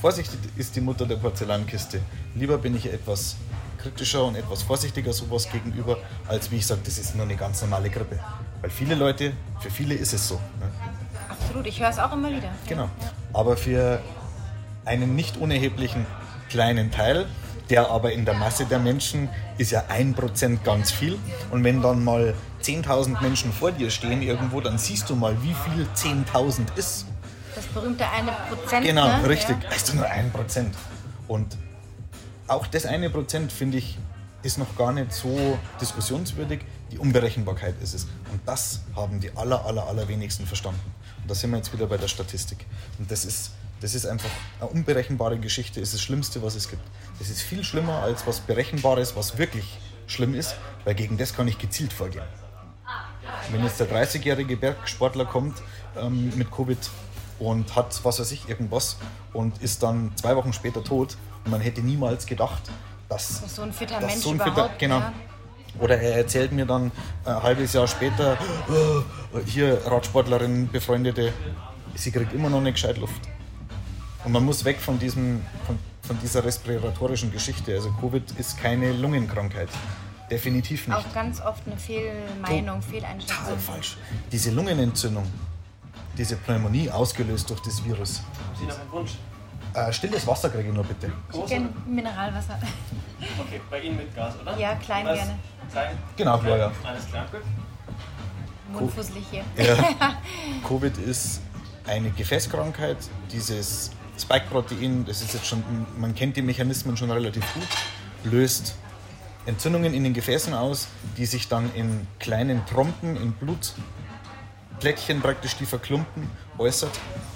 Vorsicht 0.00 0.30
ist 0.56 0.74
die 0.74 0.80
Mutter 0.80 1.06
der 1.06 1.16
Porzellankiste. 1.16 2.00
Lieber 2.34 2.56
bin 2.56 2.74
ich 2.74 2.92
etwas 2.92 3.36
kritischer 3.82 4.24
und 4.24 4.36
etwas 4.36 4.62
vorsichtiger 4.62 5.12
sowas 5.12 5.50
gegenüber, 5.50 5.98
als 6.28 6.50
wie 6.50 6.56
ich 6.56 6.66
sage, 6.66 6.80
das 6.84 6.98
ist 6.98 7.14
nur 7.14 7.24
eine 7.24 7.36
ganz 7.36 7.60
normale 7.62 7.90
Grippe. 7.90 8.18
Weil 8.60 8.70
viele 8.70 8.94
Leute, 8.94 9.32
für 9.60 9.70
viele 9.70 9.94
ist 9.94 10.12
es 10.12 10.28
so. 10.28 10.36
Ne? 10.36 10.70
Absolut, 11.28 11.66
ich 11.66 11.80
höre 11.80 11.90
es 11.90 11.98
auch 11.98 12.12
immer 12.12 12.30
wieder. 12.30 12.50
Genau. 12.68 12.88
Aber 13.32 13.56
für 13.56 14.00
einen 14.84 15.16
nicht 15.16 15.36
unerheblichen 15.36 16.06
kleinen 16.48 16.90
Teil, 16.90 17.26
der 17.70 17.90
aber 17.90 18.12
in 18.12 18.24
der 18.24 18.34
Masse 18.34 18.66
der 18.66 18.78
Menschen 18.78 19.28
ist 19.58 19.72
ja 19.72 19.84
ein 19.88 20.14
Prozent 20.14 20.64
ganz 20.64 20.90
viel. 20.90 21.18
Und 21.50 21.64
wenn 21.64 21.82
dann 21.82 22.04
mal 22.04 22.34
10.000 22.62 23.20
Menschen 23.20 23.52
vor 23.52 23.72
dir 23.72 23.90
stehen 23.90 24.22
irgendwo, 24.22 24.60
dann 24.60 24.78
siehst 24.78 25.10
du 25.10 25.16
mal, 25.16 25.36
wie 25.42 25.54
viel 25.54 25.86
10.000 25.94 26.76
ist. 26.76 27.06
Das 27.54 27.66
berühmte 27.66 28.04
eine 28.08 28.32
Prozent. 28.48 28.86
Genau, 28.86 29.06
ne? 29.06 29.28
richtig. 29.28 29.56
Ja. 29.62 29.70
Weißt 29.70 29.92
du, 29.92 29.96
nur 29.96 30.06
ein 30.06 30.30
Prozent. 30.30 30.74
Und 31.28 31.56
auch 32.52 32.66
das 32.66 32.86
eine 32.86 33.10
Prozent, 33.10 33.50
finde 33.50 33.78
ich, 33.78 33.98
ist 34.42 34.58
noch 34.58 34.76
gar 34.76 34.92
nicht 34.92 35.12
so 35.12 35.58
diskussionswürdig. 35.80 36.60
Die 36.90 36.98
Unberechenbarkeit 36.98 37.74
ist 37.82 37.94
es. 37.94 38.04
Und 38.30 38.40
das 38.44 38.80
haben 38.94 39.20
die 39.20 39.34
aller, 39.36 39.64
aller, 39.64 39.86
allerwenigsten 39.86 40.46
verstanden. 40.46 40.80
Und 41.22 41.30
da 41.30 41.34
sind 41.34 41.50
wir 41.50 41.56
jetzt 41.56 41.72
wieder 41.72 41.86
bei 41.86 41.96
der 41.96 42.08
Statistik. 42.08 42.66
Und 42.98 43.10
das 43.10 43.24
ist, 43.24 43.52
das 43.80 43.94
ist 43.94 44.06
einfach 44.06 44.28
eine 44.60 44.68
unberechenbare 44.68 45.38
Geschichte, 45.38 45.80
ist 45.80 45.94
das 45.94 46.02
Schlimmste, 46.02 46.42
was 46.42 46.54
es 46.54 46.68
gibt. 46.68 46.82
Das 47.18 47.30
ist 47.30 47.42
viel 47.42 47.64
schlimmer 47.64 48.00
als 48.02 48.26
was 48.26 48.40
Berechenbares, 48.40 49.16
was 49.16 49.38
wirklich 49.38 49.78
schlimm 50.06 50.34
ist, 50.34 50.56
weil 50.84 50.94
gegen 50.94 51.16
das 51.16 51.34
kann 51.34 51.48
ich 51.48 51.58
gezielt 51.58 51.92
vorgehen. 51.92 52.24
Wenn 53.50 53.64
jetzt 53.64 53.80
der 53.80 53.88
30-jährige 53.88 54.56
Bergsportler 54.56 55.24
kommt 55.24 55.62
ähm, 55.96 56.32
mit 56.36 56.50
Covid 56.50 56.78
und 57.38 57.74
hat, 57.74 58.04
was 58.04 58.20
weiß 58.20 58.30
ich, 58.32 58.48
irgendwas 58.48 58.96
und 59.32 59.62
ist 59.62 59.82
dann 59.82 60.12
zwei 60.16 60.36
Wochen 60.36 60.52
später 60.52 60.84
tot 60.84 61.16
man 61.44 61.60
hätte 61.60 61.80
niemals 61.80 62.26
gedacht, 62.26 62.62
dass, 63.08 63.54
so 63.54 63.62
ein 63.62 63.72
fitter 63.72 64.00
dass 64.00 64.10
Mensch 64.10 64.22
so 64.24 64.30
ein 64.30 64.38
fitter, 64.38 64.50
überhaupt. 64.52 64.78
genau. 64.78 64.98
Ja. 65.00 65.12
Oder 65.80 65.98
er 66.00 66.16
erzählt 66.16 66.52
mir 66.52 66.66
dann 66.66 66.90
ein 67.24 67.42
halbes 67.42 67.72
Jahr 67.72 67.86
später, 67.88 68.36
"Oh, 68.68 69.38
hier 69.46 69.80
Radsportlerin, 69.86 70.68
befreundete, 70.68 71.32
sie 71.94 72.10
kriegt 72.10 72.32
immer 72.34 72.50
noch 72.50 72.60
nicht 72.60 72.74
gescheit 72.74 72.98
Luft. 72.98 73.20
Und 74.24 74.32
man 74.32 74.44
muss 74.44 74.64
weg 74.64 74.78
von, 74.80 74.98
diesem, 74.98 75.40
von, 75.66 75.78
von 76.02 76.18
dieser 76.20 76.44
respiratorischen 76.44 77.32
Geschichte. 77.32 77.74
Also 77.74 77.90
Covid 78.00 78.22
ist 78.38 78.58
keine 78.60 78.92
Lungenkrankheit. 78.92 79.68
Definitiv 80.30 80.86
nicht. 80.88 80.96
Auch 80.96 81.12
ganz 81.12 81.40
oft 81.40 81.66
eine 81.66 81.76
Fehlmeinung, 81.76 82.80
Total 82.80 82.82
Fehleinschätzung. 82.82 83.58
falsch. 83.58 83.96
Diese 84.30 84.50
Lungenentzündung, 84.50 85.24
diese 86.16 86.36
Pneumonie 86.36 86.88
ausgelöst 86.90 87.50
durch 87.50 87.60
das 87.60 87.84
Virus. 87.84 88.18
Haben 88.20 88.56
Sie 88.60 88.66
noch 88.66 88.78
einen 88.80 88.92
Wunsch? 88.92 89.12
Äh, 89.74 89.92
stilles 89.92 90.26
Wasser 90.26 90.50
kriege 90.50 90.68
ich 90.68 90.74
nur 90.74 90.84
bitte. 90.84 91.10
Oder? 91.32 91.60
Mineralwasser. 91.86 92.58
Okay, 93.40 93.60
bei 93.70 93.80
Ihnen 93.80 93.96
mit 93.96 94.14
Gas, 94.14 94.34
oder? 94.40 94.58
Ja, 94.58 94.74
klein 94.74 95.06
Was? 95.06 95.14
gerne. 95.14 95.38
Klein? 95.70 95.98
Genau, 96.16 96.38
klar, 96.38 96.58
ja. 96.58 96.72
Alles 96.84 97.08
klar, 97.08 97.26
gut. 97.30 97.40
Mundfusselig 98.72 99.24
hier. 99.30 99.44
Ja. 99.56 99.76
Covid 100.68 100.96
ist 100.98 101.40
eine 101.86 102.10
Gefäßkrankheit. 102.10 102.98
Dieses 103.30 103.90
Spike-Protein, 104.18 105.04
das 105.06 105.22
ist 105.22 105.34
jetzt 105.34 105.46
schon, 105.46 105.62
man 105.96 106.14
kennt 106.14 106.36
die 106.36 106.42
Mechanismen 106.42 106.96
schon 106.96 107.10
relativ 107.10 107.42
gut, 107.54 107.68
löst 108.24 108.74
Entzündungen 109.46 109.94
in 109.94 110.04
den 110.04 110.14
Gefäßen 110.14 110.54
aus, 110.54 110.88
die 111.16 111.26
sich 111.26 111.48
dann 111.48 111.74
in 111.74 112.06
kleinen 112.20 112.64
Trompen, 112.66 113.16
in 113.16 113.32
Blutplättchen 114.82 115.20
praktisch, 115.20 115.54
die 115.56 115.64
verklumpen, 115.64 116.28
äußert. 116.58 116.90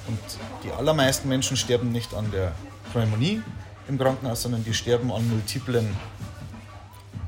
Und 0.08 0.18
die 0.64 0.72
allermeisten 0.72 1.28
Menschen 1.28 1.56
sterben 1.56 1.92
nicht 1.92 2.12
an 2.12 2.30
der 2.32 2.52
Pneumonie 2.92 3.40
im 3.88 3.98
Krankenhaus, 3.98 4.42
sondern 4.42 4.64
die 4.64 4.74
sterben 4.74 5.12
an 5.12 5.28
multiplen 5.28 5.96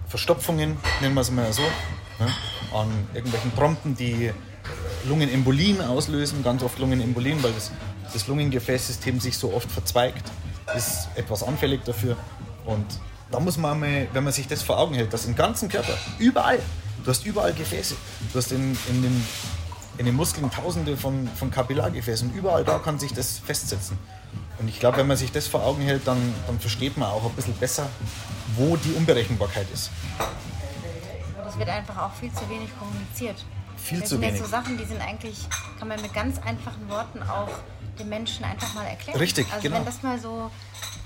Verstopfungen, 0.08 0.76
nennen 1.00 1.14
wir 1.14 1.20
es 1.20 1.30
mal 1.30 1.52
so, 1.52 1.62
ne? 1.62 2.26
an 2.74 2.88
irgendwelchen 3.14 3.54
Trompen, 3.54 3.96
die 3.96 4.32
Lungenembolien 5.04 5.80
auslösen, 5.82 6.42
ganz 6.42 6.64
oft 6.64 6.80
Lungenembolien, 6.80 7.40
weil 7.42 7.52
das, 7.52 7.70
das 8.12 8.26
Lungengefäßsystem 8.26 9.20
sich 9.20 9.38
so 9.38 9.52
oft 9.54 9.70
verzweigt, 9.70 10.26
ist 10.76 11.08
etwas 11.14 11.44
anfällig 11.44 11.84
dafür. 11.84 12.16
Und 12.66 12.86
da 13.30 13.38
muss 13.38 13.56
man 13.56 13.78
mal, 13.78 14.08
wenn 14.12 14.24
man 14.24 14.32
sich 14.32 14.48
das 14.48 14.62
vor 14.62 14.78
Augen 14.78 14.94
hält, 14.94 15.12
dass 15.12 15.26
im 15.26 15.36
ganzen 15.36 15.68
Körper, 15.68 15.96
überall, 16.18 16.58
du 17.04 17.10
hast 17.10 17.24
überall 17.24 17.52
Gefäße, 17.52 17.94
du 18.32 18.38
hast 18.38 18.50
in, 18.50 18.76
in, 18.88 19.02
den, 19.02 19.24
in 19.98 20.06
den 20.06 20.14
Muskeln 20.14 20.50
tausende 20.50 20.96
von, 20.96 21.28
von 21.28 21.50
Kapillargefäßen, 21.50 22.32
überall 22.34 22.64
da 22.64 22.78
kann 22.78 22.98
sich 22.98 23.12
das 23.12 23.38
festsetzen. 23.38 23.98
Und 24.58 24.68
ich 24.68 24.80
glaube, 24.80 24.98
wenn 24.98 25.06
man 25.06 25.16
sich 25.16 25.30
das 25.30 25.46
vor 25.46 25.64
Augen 25.64 25.82
hält, 25.82 26.06
dann, 26.06 26.18
dann 26.46 26.58
versteht 26.58 26.96
man 26.96 27.08
auch 27.08 27.24
ein 27.24 27.32
bisschen 27.32 27.54
besser, 27.54 27.88
wo 28.56 28.76
die 28.76 28.92
Unberechenbarkeit 28.92 29.66
ist. 29.72 29.90
Es 31.48 31.58
wird 31.58 31.68
einfach 31.68 31.96
auch 31.96 32.14
viel 32.14 32.32
zu 32.32 32.48
wenig 32.48 32.70
kommuniziert. 32.78 33.44
Viel 33.76 34.00
das 34.00 34.08
zu 34.08 34.14
sind 34.16 34.22
wenig. 34.22 34.40
jetzt 34.40 34.44
so 34.44 34.50
Sachen, 34.50 34.76
die 34.76 34.84
sind 34.84 35.00
eigentlich, 35.00 35.46
kann 35.78 35.88
man 35.88 36.00
mit 36.00 36.12
ganz 36.12 36.38
einfachen 36.38 36.88
Worten 36.88 37.22
auch 37.22 37.50
den 37.98 38.08
Menschen 38.08 38.44
einfach 38.44 38.74
mal 38.74 38.84
erklären. 38.84 39.18
Richtig, 39.18 39.46
also 39.50 39.62
genau. 39.62 39.76
wenn 39.76 39.84
das 39.84 40.02
mal 40.02 40.18
so 40.18 40.50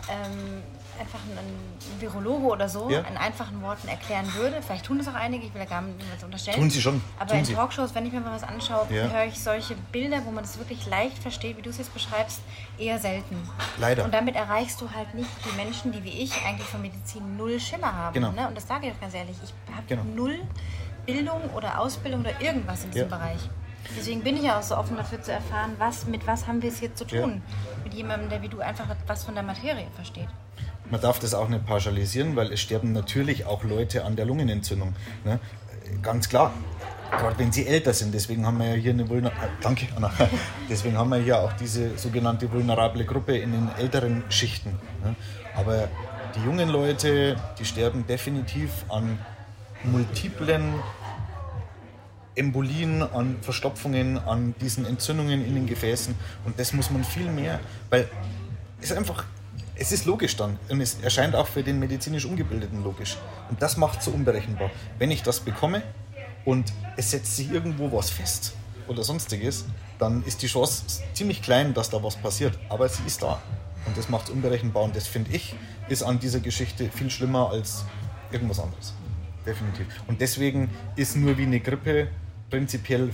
ähm, 0.09 0.63
einfach 1.01 1.19
ein, 1.21 2.01
Virologe 2.01 2.47
oder 2.47 2.69
so 2.69 2.91
Ja. 2.91 3.01
in 3.01 3.17
einfachen 3.17 3.63
Worten 3.63 3.89
erklären 3.89 4.33
würde, 4.35 4.61
vielleicht 4.63 4.85
tun 4.87 4.99
das 4.99 5.09
auch 5.09 5.15
einige, 5.15 5.47
ich 5.47 5.55
will 5.55 5.61
da 5.63 5.67
gar 5.69 5.83
nicht 5.83 6.05
was 6.15 6.23
unterstellen. 6.25 6.59
Tun 6.59 6.71
sie 6.71 6.81
schon, 6.83 7.03
Aber 7.19 7.31
tun 7.31 7.39
in 7.41 7.45
sie. 7.45 7.55
Talkshows, 7.55 7.95
wenn 7.95 8.07
ich 8.07 8.13
mir 8.13 8.21
mal 8.21 8.33
was 8.35 8.43
anschaue, 8.43 8.87
Ja. 8.91 9.09
höre 9.09 9.25
ich 9.25 9.41
solche 9.43 9.75
Bilder, 9.93 10.25
wo 10.25 10.31
man 10.31 10.45
das 10.45 10.59
wirklich 10.59 10.87
leicht 10.87 11.19
versteht, 11.19 11.57
wie 11.57 11.63
du 11.63 11.71
es 11.71 11.79
jetzt 11.79 11.93
beschreibst, 11.95 12.41
eher 12.79 12.99
selten. 12.99 13.37
Leider. 13.79 14.05
Und 14.05 14.13
damit 14.15 14.35
erreichst 14.37 14.81
du 14.81 14.91
halt 14.91 15.15
nicht 15.15 15.31
die 15.45 15.57
Menschen, 15.57 15.93
die 15.93 16.03
wie 16.05 16.11
ich 16.23 16.33
eigentlich 16.45 16.67
von 16.69 16.83
Medizin 16.83 17.37
null 17.37 17.59
Schimmer 17.61 17.93
haben. 17.95 18.15
Genau. 18.15 18.33
Ne? 18.33 18.49
Und 18.49 18.57
das 18.57 18.67
sage 18.69 18.87
ich 18.89 18.93
auch 18.93 19.01
ganz 19.01 19.15
ehrlich. 19.15 19.37
Ich 19.43 19.53
habe 19.75 19.87
Genau. 19.89 20.03
null 20.15 20.41
Bildung 21.07 21.41
oder 21.55 21.81
Ausbildung 21.81 22.21
oder 22.21 22.41
irgendwas 22.41 22.85
in 22.85 22.91
diesem 22.93 23.11
Ja. 23.11 23.17
Bereich. 23.17 23.41
Deswegen 23.99 24.23
bin 24.23 24.37
ich 24.37 24.45
ja 24.45 24.59
auch 24.59 24.63
so 24.63 24.77
offen 24.77 24.97
dafür 24.97 25.21
zu 25.21 25.33
erfahren, 25.33 25.73
was, 25.79 26.07
mit 26.07 26.25
was 26.27 26.47
haben 26.47 26.63
wir 26.63 26.69
es 26.71 26.79
hier 26.79 26.95
zu 26.95 27.05
tun. 27.05 27.43
Mit 27.83 27.93
jemandem, 27.95 28.29
der 28.31 28.41
wie 28.41 28.49
du 28.49 28.61
einfach 28.61 28.87
was 29.09 29.25
von 29.25 29.35
der 29.35 29.43
Materie 29.43 29.87
versteht. 29.97 30.29
Man 30.93 31.01
darf 31.01 31.19
das 31.19 31.33
auch 31.33 31.49
nicht 31.49 31.65
pauschalisieren, 31.65 32.37
weil 32.37 32.53
es 32.53 32.61
sterben 32.61 32.93
natürlich 32.93 33.47
auch 33.47 33.65
Leute 33.65 34.05
an 34.05 34.15
der 34.15 34.27
Lungenentzündung. 34.27 34.95
Ne? 35.25 35.41
Ganz 36.03 36.29
klar. 36.29 36.53
Gerade 37.11 37.39
wenn 37.39 37.51
sie 37.51 37.67
älter 37.67 37.95
sind, 37.95 38.13
deswegen 38.13 38.45
haben 38.45 38.59
wir 38.59 38.67
ja 38.67 38.75
hier 38.75 38.91
eine 38.91 39.09
Vulner 39.09 39.31
äh, 39.31 39.49
danke, 39.63 39.87
Anna. 39.97 40.13
Deswegen 40.69 40.99
haben 40.99 41.09
wir 41.09 41.17
hier 41.17 41.39
auch 41.39 41.53
diese 41.55 41.97
sogenannte 41.97 42.53
vulnerable 42.53 43.07
Gruppe 43.07 43.39
in 43.39 43.53
den 43.53 43.71
älteren 43.79 44.23
Schichten. 44.29 44.79
Ne? 45.03 45.15
Aber 45.57 45.89
die 46.37 46.45
jungen 46.45 46.69
Leute, 46.69 47.37
die 47.59 47.65
sterben 47.65 48.07
definitiv 48.07 48.71
an 48.91 49.19
multiplen 49.85 50.75
Embolien, 52.35 53.03
an 53.03 53.37
Verstopfungen, 53.41 54.19
an 54.19 54.55
diesen 54.61 54.85
Entzündungen 54.85 55.43
in 55.43 55.55
den 55.55 55.67
Gefäßen. 55.67 56.15
Und 56.45 56.61
das 56.61 56.75
muss 56.75 56.91
man 56.91 57.03
viel 57.03 57.31
mehr, 57.31 57.61
weil 57.89 58.11
es 58.83 58.93
einfach, 58.93 59.25
es 59.83 59.91
ist 59.91 60.05
logisch 60.05 60.37
dann. 60.37 60.61
Und 60.69 60.81
es 60.81 60.99
erscheint 61.03 61.35
auch 61.35 61.49
für 61.49 61.65
den 61.65 61.81
medizinisch 61.81 62.25
Ungebildeten 62.25 62.85
logisch. 62.85 63.19
Und 63.51 63.61
das 63.61 63.77
macht 63.77 63.99
es 63.99 64.05
so 64.05 64.13
unberechenbar. 64.13 64.71
Wenn 64.99 65.11
ich 65.11 65.25
das 65.25 65.41
bekomme 65.41 65.83
und 66.45 66.73
es 66.97 67.11
setzt 67.11 67.37
sich 67.37 67.51
irgendwo 67.51 67.91
was 67.91 68.09
fest 68.09 68.53
oder 68.87 69.03
sonstiges, 69.03 69.65
dann 69.99 70.23
ist 70.25 70.41
die 70.43 70.47
Chance 70.47 70.85
ziemlich 71.15 71.43
klein, 71.43 71.75
dass 71.75 71.91
da 71.91 72.01
was 72.01 72.15
passiert. 72.15 72.57
Aber 72.69 72.89
sie 72.89 73.03
ist 73.09 73.23
da. 73.23 73.43
Und 73.85 73.99
das 73.99 74.09
macht 74.09 74.27
es 74.27 74.31
unberechenbar. 74.31 74.85
Und 74.85 74.95
das 74.95 75.09
finde 75.09 75.33
ich, 75.33 75.57
ist 75.89 76.05
an 76.05 76.21
dieser 76.21 76.39
Geschichte 76.39 76.89
viel 76.89 77.11
schlimmer 77.11 77.51
als 77.51 77.85
irgendwas 78.31 78.61
anderes. 78.61 78.95
Definitiv. 79.45 79.87
Und 80.07 80.21
deswegen 80.21 80.71
ist 80.95 81.17
nur 81.17 81.37
wie 81.39 81.43
eine 81.43 81.59
Grippe 81.59 82.07
prinzipiell 82.51 83.11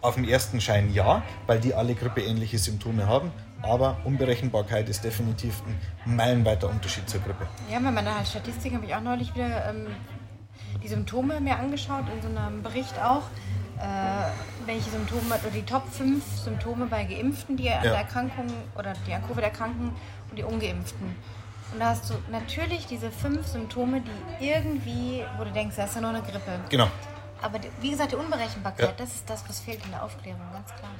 auf 0.00 0.14
dem 0.14 0.24
ersten 0.24 0.62
Schein 0.62 0.94
ja, 0.94 1.22
weil 1.46 1.60
die 1.60 1.74
alle 1.74 1.94
grippeähnliche 1.94 2.58
Symptome 2.58 3.06
haben. 3.06 3.32
Aber 3.62 3.96
Unberechenbarkeit 4.04 4.88
ist 4.88 5.04
definitiv 5.04 5.62
ein 6.06 6.16
meilenweiter 6.16 6.68
Unterschied 6.68 7.08
zur 7.08 7.20
Grippe. 7.20 7.46
Ja, 7.70 7.78
bei 7.78 7.90
meiner 7.90 8.24
Statistik 8.24 8.74
habe 8.74 8.86
ich 8.86 8.94
auch 8.94 9.00
neulich 9.02 9.34
wieder 9.34 9.68
ähm, 9.68 9.88
die 10.82 10.88
Symptome 10.88 11.40
mir 11.40 11.56
angeschaut, 11.58 12.04
in 12.14 12.22
so 12.22 12.28
einem 12.38 12.62
Bericht 12.62 12.94
auch. 13.02 13.22
Äh, 13.78 13.86
welche 14.66 14.90
Symptome, 14.90 15.22
oder 15.42 15.50
die 15.54 15.62
Top 15.62 15.88
5 15.90 16.22
Symptome 16.36 16.86
bei 16.86 17.04
Geimpften, 17.04 17.56
die 17.56 17.70
an 17.70 17.76
Ja. 17.76 17.90
der 17.92 18.00
Erkrankung 18.00 18.46
oder 18.76 18.92
die 19.06 19.14
an 19.14 19.22
Covid 19.26 19.42
erkranken 19.44 19.94
und 20.28 20.38
die 20.38 20.42
Ungeimpften. 20.42 21.16
Und 21.72 21.78
da 21.80 21.86
hast 21.90 22.10
du 22.10 22.14
natürlich 22.30 22.86
diese 22.86 23.10
fünf 23.10 23.46
Symptome, 23.46 24.02
die 24.40 24.46
irgendwie, 24.48 25.24
wo 25.38 25.44
du 25.44 25.50
denkst, 25.52 25.76
das 25.76 25.90
ist 25.90 25.94
ja 25.94 26.00
nur 26.02 26.10
eine 26.10 26.20
Grippe. 26.20 26.60
Genau. 26.68 26.88
Aber 27.40 27.58
wie 27.80 27.90
gesagt, 27.90 28.12
die 28.12 28.16
Unberechenbarkeit, 28.16 28.86
Ja. 28.88 28.92
das 28.98 29.14
ist 29.14 29.30
das, 29.30 29.48
was 29.48 29.60
fehlt 29.60 29.82
in 29.84 29.92
der 29.92 30.02
Aufklärung, 30.04 30.42
ganz 30.52 30.68
klar. 30.74 30.90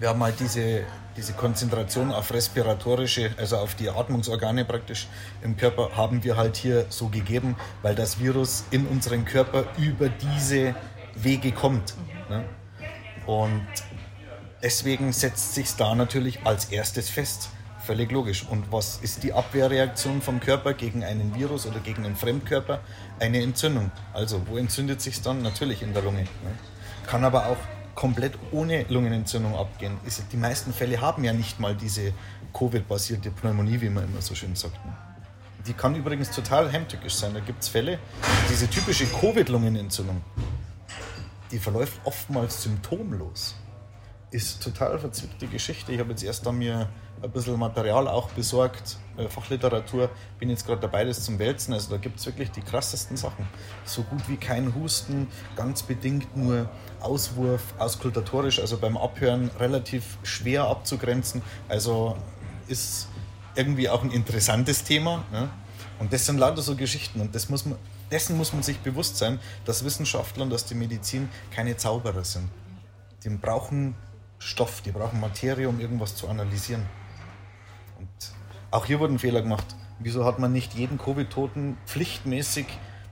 Wir 0.00 0.10
haben 0.10 0.22
halt 0.22 0.38
diese, 0.38 0.84
diese 1.16 1.32
Konzentration 1.32 2.12
auf 2.12 2.32
respiratorische, 2.32 3.32
also 3.36 3.56
auf 3.56 3.74
die 3.74 3.90
Atmungsorgane 3.90 4.64
praktisch 4.64 5.08
im 5.42 5.56
Körper, 5.56 5.96
haben 5.96 6.22
wir 6.22 6.36
halt 6.36 6.56
hier 6.56 6.86
so 6.88 7.08
gegeben, 7.08 7.56
weil 7.82 7.96
das 7.96 8.20
Virus 8.20 8.64
in 8.70 8.86
unseren 8.86 9.24
Körper 9.24 9.64
über 9.76 10.08
diese 10.08 10.76
Wege 11.16 11.50
kommt. 11.50 11.94
Ne? 12.30 12.44
Und 13.26 13.66
deswegen 14.62 15.12
setzt 15.12 15.54
sich 15.54 15.74
da 15.74 15.96
natürlich 15.96 16.40
als 16.44 16.66
erstes 16.66 17.10
fest. 17.10 17.50
Völlig 17.84 18.12
logisch. 18.12 18.46
Und 18.48 18.70
was 18.70 18.98
ist 18.98 19.22
die 19.22 19.32
Abwehrreaktion 19.32 20.22
vom 20.22 20.40
Körper 20.40 20.74
gegen 20.74 21.02
einen 21.04 21.34
Virus 21.34 21.66
oder 21.66 21.80
gegen 21.80 22.04
einen 22.04 22.16
Fremdkörper? 22.16 22.80
Eine 23.18 23.42
Entzündung. 23.42 23.90
Also, 24.12 24.46
wo 24.46 24.58
entzündet 24.58 25.00
sich 25.00 25.22
dann? 25.22 25.42
Natürlich 25.42 25.82
in 25.82 25.94
der 25.94 26.02
Lunge. 26.02 26.22
Ne? 26.22 26.52
Kann 27.06 27.24
aber 27.24 27.46
auch 27.46 27.56
komplett 27.98 28.38
ohne 28.52 28.84
Lungenentzündung 28.88 29.56
abgehen. 29.56 29.98
Die 30.30 30.36
meisten 30.36 30.72
Fälle 30.72 31.00
haben 31.00 31.24
ja 31.24 31.32
nicht 31.32 31.58
mal 31.58 31.74
diese 31.74 32.12
Covid-basierte 32.56 33.32
Pneumonie, 33.32 33.80
wie 33.80 33.90
man 33.90 34.04
immer 34.04 34.22
so 34.22 34.36
schön 34.36 34.54
sagt. 34.54 34.78
Die 35.66 35.72
kann 35.72 35.96
übrigens 35.96 36.30
total 36.30 36.70
heimtückisch 36.70 37.14
sein. 37.14 37.34
Da 37.34 37.40
gibt 37.40 37.60
es 37.60 37.68
Fälle, 37.68 37.98
diese 38.48 38.70
typische 38.70 39.04
Covid-Lungenentzündung, 39.06 40.22
die 41.50 41.58
verläuft 41.58 42.00
oftmals 42.04 42.62
symptomlos. 42.62 43.56
ist 44.30 44.62
total 44.62 45.00
verzwickte 45.00 45.48
Geschichte. 45.48 45.90
Ich 45.90 45.98
habe 45.98 46.10
jetzt 46.10 46.22
erst 46.22 46.46
an 46.46 46.56
mir 46.58 46.88
ein 47.22 47.30
bisschen 47.30 47.58
Material 47.58 48.08
auch 48.08 48.30
besorgt, 48.30 48.96
äh, 49.16 49.28
Fachliteratur, 49.28 50.10
bin 50.38 50.50
jetzt 50.50 50.66
gerade 50.66 50.80
dabei, 50.80 51.04
das 51.04 51.22
zum 51.24 51.38
Wälzen. 51.38 51.74
Also 51.74 51.90
da 51.90 51.96
gibt 51.96 52.18
es 52.18 52.26
wirklich 52.26 52.50
die 52.50 52.60
krassesten 52.60 53.16
Sachen. 53.16 53.48
So 53.84 54.02
gut 54.02 54.28
wie 54.28 54.36
kein 54.36 54.74
Husten, 54.74 55.28
ganz 55.56 55.82
bedingt 55.82 56.36
nur 56.36 56.68
Auswurf, 57.00 57.62
auskultatorisch, 57.78 58.60
also 58.60 58.78
beim 58.78 58.96
Abhören 58.96 59.50
relativ 59.58 60.18
schwer 60.22 60.64
abzugrenzen. 60.64 61.42
Also 61.68 62.16
ist 62.68 63.08
irgendwie 63.54 63.88
auch 63.88 64.02
ein 64.02 64.10
interessantes 64.10 64.84
Thema. 64.84 65.24
Ne? 65.32 65.48
Und 65.98 66.12
das 66.12 66.26
sind 66.26 66.38
lauter 66.38 66.62
so 66.62 66.76
Geschichten 66.76 67.20
und 67.20 67.34
das 67.34 67.48
muss 67.48 67.66
man, 67.66 67.76
dessen 68.10 68.36
muss 68.36 68.52
man 68.52 68.62
sich 68.62 68.78
bewusst 68.78 69.16
sein, 69.16 69.40
dass 69.64 69.84
Wissenschaftler 69.84 70.44
und 70.44 70.50
dass 70.50 70.64
die 70.64 70.74
Medizin 70.74 71.28
keine 71.50 71.76
Zauberer 71.76 72.24
sind. 72.24 72.48
Die 73.24 73.30
brauchen 73.30 73.96
Stoff, 74.38 74.80
die 74.82 74.92
brauchen 74.92 75.20
Materie, 75.20 75.68
um 75.68 75.80
irgendwas 75.80 76.14
zu 76.14 76.28
analysieren. 76.28 76.86
Und 77.98 78.08
auch 78.70 78.86
hier 78.86 79.00
wurden 79.00 79.18
Fehler 79.18 79.42
gemacht. 79.42 79.66
Wieso 79.98 80.24
hat 80.24 80.38
man 80.38 80.52
nicht 80.52 80.74
jeden 80.74 80.98
Covid-Toten 80.98 81.76
pflichtmäßig 81.86 82.66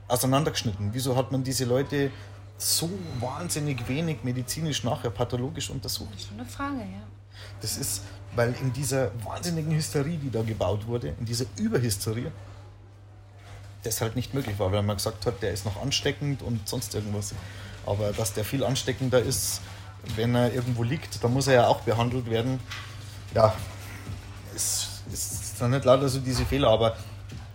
auseinandergeschnitten? 0.07 0.93
Wieso 0.93 1.15
hat 1.15 1.31
man 1.31 1.43
diese 1.43 1.65
Leute 1.65 2.11
so 2.57 2.89
wahnsinnig 3.19 3.87
wenig 3.87 4.23
medizinisch 4.23 4.83
nachher 4.83 5.09
pathologisch 5.09 5.69
untersucht? 5.69 6.13
Das 6.13 6.21
ist 6.21 6.27
schon 6.29 6.39
eine 6.39 6.49
Frage, 6.49 6.79
ja. 6.79 7.03
Das 7.61 7.77
ist, 7.77 8.03
weil 8.35 8.55
in 8.61 8.73
dieser 8.73 9.11
wahnsinnigen 9.23 9.71
Hysterie, 9.73 10.17
die 10.17 10.31
da 10.31 10.41
gebaut 10.41 10.87
wurde, 10.87 11.13
in 11.19 11.25
dieser 11.25 11.45
Überhysterie, 11.57 12.31
das 13.83 14.01
halt 14.01 14.15
nicht 14.15 14.33
möglich 14.33 14.57
war, 14.59 14.71
weil 14.71 14.81
man 14.81 14.95
gesagt 14.95 15.25
hat, 15.25 15.41
der 15.41 15.51
ist 15.51 15.65
noch 15.65 15.81
ansteckend 15.81 16.41
und 16.41 16.67
sonst 16.67 16.95
irgendwas. 16.95 17.33
Aber 17.85 18.11
dass 18.11 18.33
der 18.33 18.43
viel 18.43 18.63
ansteckender 18.63 19.19
ist, 19.19 19.61
wenn 20.15 20.35
er 20.35 20.53
irgendwo 20.53 20.83
liegt, 20.83 21.23
dann 21.23 21.33
muss 21.33 21.47
er 21.47 21.53
ja 21.53 21.67
auch 21.67 21.81
behandelt 21.81 22.29
werden. 22.29 22.59
Ja, 23.33 23.55
ist, 24.57 25.03
ist 25.11 25.61
dann 25.61 25.71
nicht 25.71 25.85
lauter 25.85 26.09
so 26.09 26.19
diese 26.19 26.45
Fehler, 26.45 26.69
aber 26.69 26.95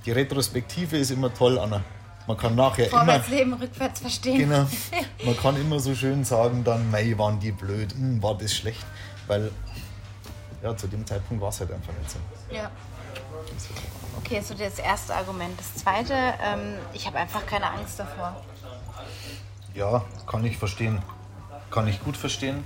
die 0.04 0.12
Retrospektive 0.12 0.96
ist 0.96 1.10
immer 1.10 1.32
toll, 1.32 1.58
Anna. 1.58 1.82
Man 2.26 2.36
kann 2.36 2.54
nachher 2.54 2.88
Vorwärts 2.88 3.28
immer. 3.28 3.36
leben, 3.36 3.54
rückwärts 3.54 4.00
verstehen. 4.00 4.38
Genau. 4.38 4.66
Man 5.24 5.36
kann 5.36 5.60
immer 5.60 5.80
so 5.80 5.92
schön 5.92 6.24
sagen, 6.24 6.62
dann, 6.62 6.88
mei, 6.88 7.18
waren 7.18 7.40
die 7.40 7.50
blöd, 7.50 7.92
hm, 7.92 8.22
war 8.22 8.36
das 8.38 8.54
schlecht. 8.54 8.84
Weil, 9.26 9.50
ja, 10.62 10.76
zu 10.76 10.86
dem 10.86 11.04
Zeitpunkt 11.04 11.42
war 11.42 11.48
es 11.48 11.58
halt 11.58 11.72
einfach 11.72 11.92
nicht 11.98 12.10
so. 12.10 12.18
Ja. 12.54 12.70
Okay, 14.18 14.40
so 14.40 14.54
das 14.54 14.78
erste 14.78 15.14
Argument. 15.16 15.58
Das 15.58 15.82
zweite, 15.82 16.14
ähm, 16.14 16.76
ich 16.92 17.06
habe 17.06 17.18
einfach 17.18 17.44
keine 17.44 17.68
Angst 17.68 17.98
davor. 17.98 18.40
Ja, 19.74 20.04
kann 20.26 20.44
ich 20.44 20.56
verstehen. 20.56 21.02
Kann 21.70 21.88
ich 21.88 22.02
gut 22.04 22.16
verstehen. 22.16 22.62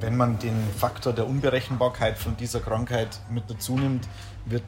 Wenn 0.00 0.16
man 0.16 0.38
den 0.38 0.56
Faktor 0.76 1.12
der 1.12 1.26
Unberechenbarkeit 1.26 2.18
von 2.18 2.36
dieser 2.36 2.60
Krankheit 2.60 3.20
mit 3.30 3.44
dazu 3.48 3.78
nimmt, 3.78 4.06
wird 4.44 4.64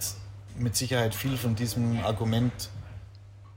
mit 0.57 0.75
Sicherheit 0.75 1.15
viel 1.15 1.37
von 1.37 1.55
diesem 1.55 2.03
Argument 2.05 2.71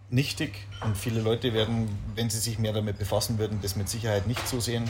nichtig 0.10 0.68
und 0.84 0.98
viele 0.98 1.22
Leute 1.22 1.54
werden, 1.54 1.88
wenn 2.16 2.30
sie 2.30 2.40
sich 2.40 2.60
mehr 2.60 2.74
damit 2.74 3.00
befassen 3.00 3.40
würden, 3.40 3.60
das 3.62 3.76
mit 3.78 3.88
Sicherheit 3.88 4.28
nicht 4.28 4.46
so 4.48 4.60
sehen. 4.60 4.90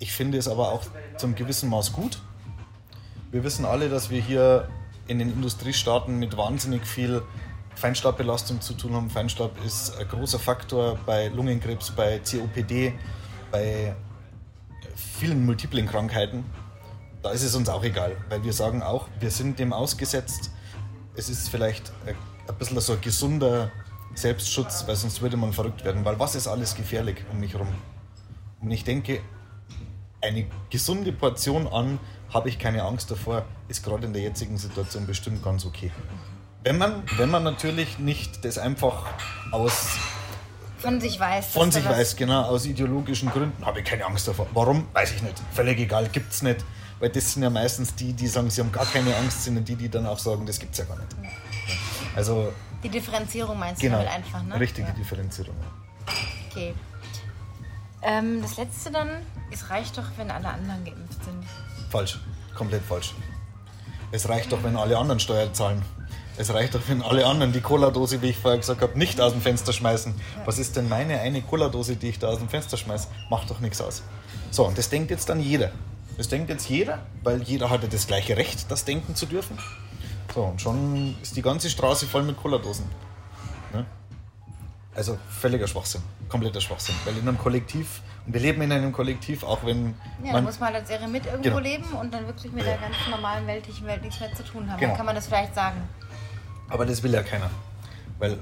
Ich 0.00 0.12
finde 0.12 0.38
es 0.38 0.48
aber 0.48 0.72
auch 0.72 0.82
zum 1.16 1.36
gewissen 1.36 1.70
Maß 1.70 1.92
gut. 1.92 2.20
Wir 3.30 3.44
wissen 3.44 3.64
alle, 3.64 3.88
dass 3.88 4.10
wir 4.10 4.20
hier 4.20 4.68
in 5.06 5.20
den 5.20 5.32
Industriestaaten 5.32 6.18
mit 6.18 6.36
wahnsinnig 6.36 6.84
viel 6.86 7.22
Feinstaubbelastung 7.76 8.60
zu 8.60 8.74
tun 8.74 8.94
haben. 8.94 9.10
Feinstaub 9.10 9.52
ist 9.64 9.96
ein 9.98 10.08
großer 10.08 10.38
Faktor 10.38 10.98
bei 11.06 11.28
Lungenkrebs, 11.28 11.92
bei 11.92 12.18
COPD, 12.18 12.94
bei 13.52 13.94
vielen 15.18 15.44
multiplen 15.44 15.86
Krankheiten. 15.86 16.44
Da 17.22 17.30
ist 17.30 17.42
es 17.42 17.54
uns 17.54 17.68
auch 17.68 17.84
egal, 17.84 18.16
weil 18.28 18.44
wir 18.44 18.52
sagen 18.52 18.82
auch, 18.82 19.08
wir 19.20 19.30
sind 19.30 19.58
dem 19.58 19.72
ausgesetzt. 19.72 20.50
Es 21.16 21.28
ist 21.28 21.48
vielleicht 21.48 21.92
ein 22.06 22.54
bisschen 22.58 22.80
so 22.80 22.94
ein 22.94 23.00
gesunder 23.00 23.70
Selbstschutz, 24.14 24.86
weil 24.86 24.96
sonst 24.96 25.22
würde 25.22 25.36
man 25.36 25.52
verrückt 25.52 25.84
werden. 25.84 26.04
Weil 26.04 26.18
was 26.18 26.34
ist 26.34 26.46
alles 26.46 26.74
gefährlich 26.74 27.24
um 27.32 27.40
mich 27.40 27.54
herum? 27.54 27.68
Und 28.60 28.70
ich 28.70 28.84
denke, 28.84 29.20
eine 30.20 30.46
gesunde 30.70 31.12
Portion 31.12 31.66
an, 31.68 31.98
habe 32.32 32.48
ich 32.48 32.58
keine 32.58 32.82
Angst 32.82 33.10
davor, 33.10 33.44
ist 33.68 33.84
gerade 33.84 34.06
in 34.06 34.12
der 34.12 34.22
jetzigen 34.22 34.58
Situation 34.58 35.06
bestimmt 35.06 35.42
ganz 35.44 35.64
okay. 35.64 35.92
Wenn 36.64 36.78
man, 36.78 37.02
wenn 37.18 37.30
man 37.30 37.44
natürlich 37.44 37.98
nicht 37.98 38.44
das 38.44 38.58
einfach 38.58 39.06
aus 39.52 39.96
Von 40.84 41.00
sich 41.00 41.18
weiß. 41.18 41.46
von 41.48 41.72
sich 41.72 41.84
weiß, 41.84 42.16
genau, 42.16 42.42
aus 42.42 42.66
ideologischen 42.66 43.30
Gründen 43.30 43.64
habe 43.64 43.80
ich 43.80 43.84
keine 43.84 44.04
Angst 44.06 44.28
davor. 44.28 44.46
Warum? 44.52 44.86
Weiß 44.92 45.12
ich 45.12 45.22
nicht. 45.22 45.34
Völlig 45.52 45.78
egal, 45.80 46.08
gibt's 46.08 46.42
nicht. 46.42 46.64
Weil 47.00 47.08
das 47.10 47.32
sind 47.32 47.42
ja 47.42 47.50
meistens 47.50 47.94
die, 47.94 48.12
die 48.12 48.26
sagen, 48.28 48.50
sie 48.50 48.60
haben 48.60 48.70
gar 48.70 48.86
keine 48.86 49.14
Angst, 49.16 49.44
sind 49.44 49.66
die, 49.68 49.74
die 49.74 49.88
dann 49.88 50.06
auch 50.06 50.18
sagen, 50.18 50.46
das 50.46 50.58
gibt's 50.58 50.78
ja 50.78 50.84
gar 50.84 50.96
nicht. 50.96 51.08
Also, 52.14 52.52
Die 52.82 52.88
Differenzierung 52.88 53.58
meinst 53.58 53.80
genau, 53.80 53.98
du 53.98 54.04
damit 54.04 54.24
einfach, 54.24 54.42
ne? 54.42 54.60
richtige 54.60 54.86
Ja. 54.88 54.94
Differenzierung. 54.94 55.56
Okay. 56.50 56.74
Ähm, 58.02 58.40
das 58.42 58.56
letzte 58.56 58.90
dann, 58.92 59.08
es 59.50 59.70
reicht 59.70 59.96
doch, 59.98 60.04
wenn 60.16 60.30
alle 60.30 60.48
anderen 60.48 60.84
geimpft 60.84 61.24
sind. 61.24 61.42
Falsch, 61.90 62.18
komplett 62.54 62.82
falsch. 62.84 63.14
Es 64.12 64.28
reicht 64.28 64.52
doch, 64.52 64.62
wenn 64.62 64.76
alle 64.76 64.96
anderen 64.96 65.18
Steuer 65.18 65.52
zahlen. 65.52 65.82
Es 66.36 66.52
reicht 66.52 66.74
doch, 66.74 66.80
wenn 66.88 67.00
alle 67.02 67.26
anderen 67.26 67.52
die 67.52 67.60
Cola-Dose, 67.60 68.20
wie 68.20 68.30
ich 68.30 68.38
vorher 68.38 68.58
gesagt 68.58 68.82
habe, 68.82 68.98
nicht 68.98 69.20
aus 69.20 69.32
dem 69.32 69.40
Fenster 69.40 69.72
schmeißen. 69.72 70.14
Was 70.44 70.58
ist 70.58 70.74
denn 70.76 70.88
meine 70.88 71.20
eine 71.20 71.42
Cola-Dose, 71.42 71.94
die 71.96 72.08
ich 72.08 72.18
da 72.18 72.28
aus 72.28 72.38
dem 72.38 72.48
Fenster 72.48 72.76
schmeiße? 72.76 73.06
Macht 73.30 73.50
doch 73.50 73.60
nichts 73.60 73.80
aus. 73.80 74.02
So, 74.50 74.66
und 74.66 74.76
das 74.76 74.88
denkt 74.88 75.10
jetzt 75.10 75.28
dann 75.28 75.40
jeder. 75.40 75.70
Das 76.16 76.28
denkt 76.28 76.50
jetzt 76.50 76.68
jeder, 76.68 76.98
weil 77.22 77.42
jeder 77.42 77.70
hatte 77.70 77.88
das 77.88 78.06
gleiche 78.06 78.36
Recht, 78.36 78.70
das 78.70 78.84
denken 78.84 79.14
zu 79.14 79.26
dürfen. 79.26 79.58
So, 80.34 80.42
und 80.42 80.60
schon 80.60 81.16
ist 81.22 81.36
die 81.36 81.42
ganze 81.42 81.70
Straße 81.70 82.06
voll 82.06 82.24
mit 82.24 82.36
Cola-Dosen. 82.36 82.86
Ne? 83.72 83.84
Also 84.94 85.18
völliger 85.40 85.68
Schwachsinn, 85.68 86.02
kompletter 86.28 86.60
Schwachsinn. 86.60 86.94
Weil 87.04 87.16
in 87.16 87.28
einem 87.28 87.38
Kollektiv, 87.38 88.00
und 88.26 88.32
wir 88.32 88.40
leben 88.40 88.62
in 88.62 88.72
einem 88.72 88.92
Kollektiv, 88.92 89.44
auch 89.44 89.64
wenn 89.64 89.94
Ja, 90.24 90.32
man 90.32 90.44
muss 90.44 90.58
man 90.58 90.72
halt 90.72 90.82
als 90.82 90.90
Eremit 90.90 91.26
irgendwo 91.26 91.42
Genau. 91.42 91.58
leben 91.60 91.84
und 91.92 92.12
dann 92.12 92.26
wirklich 92.26 92.52
mit 92.52 92.64
der 92.64 92.78
ganz 92.78 92.94
normalen 93.08 93.46
weltlichen 93.46 93.86
Welt 93.86 94.02
nichts 94.02 94.18
mehr 94.18 94.34
zu 94.34 94.42
tun 94.44 94.68
haben. 94.70 94.78
Genau. 94.78 94.90
Dann 94.90 94.96
kann 94.96 95.06
man 95.06 95.14
das 95.14 95.26
vielleicht 95.26 95.54
sagen. 95.54 95.82
Aber 96.68 96.86
das 96.86 97.02
will 97.02 97.12
ja 97.12 97.22
keiner. 97.22 97.50
Weil 98.18 98.38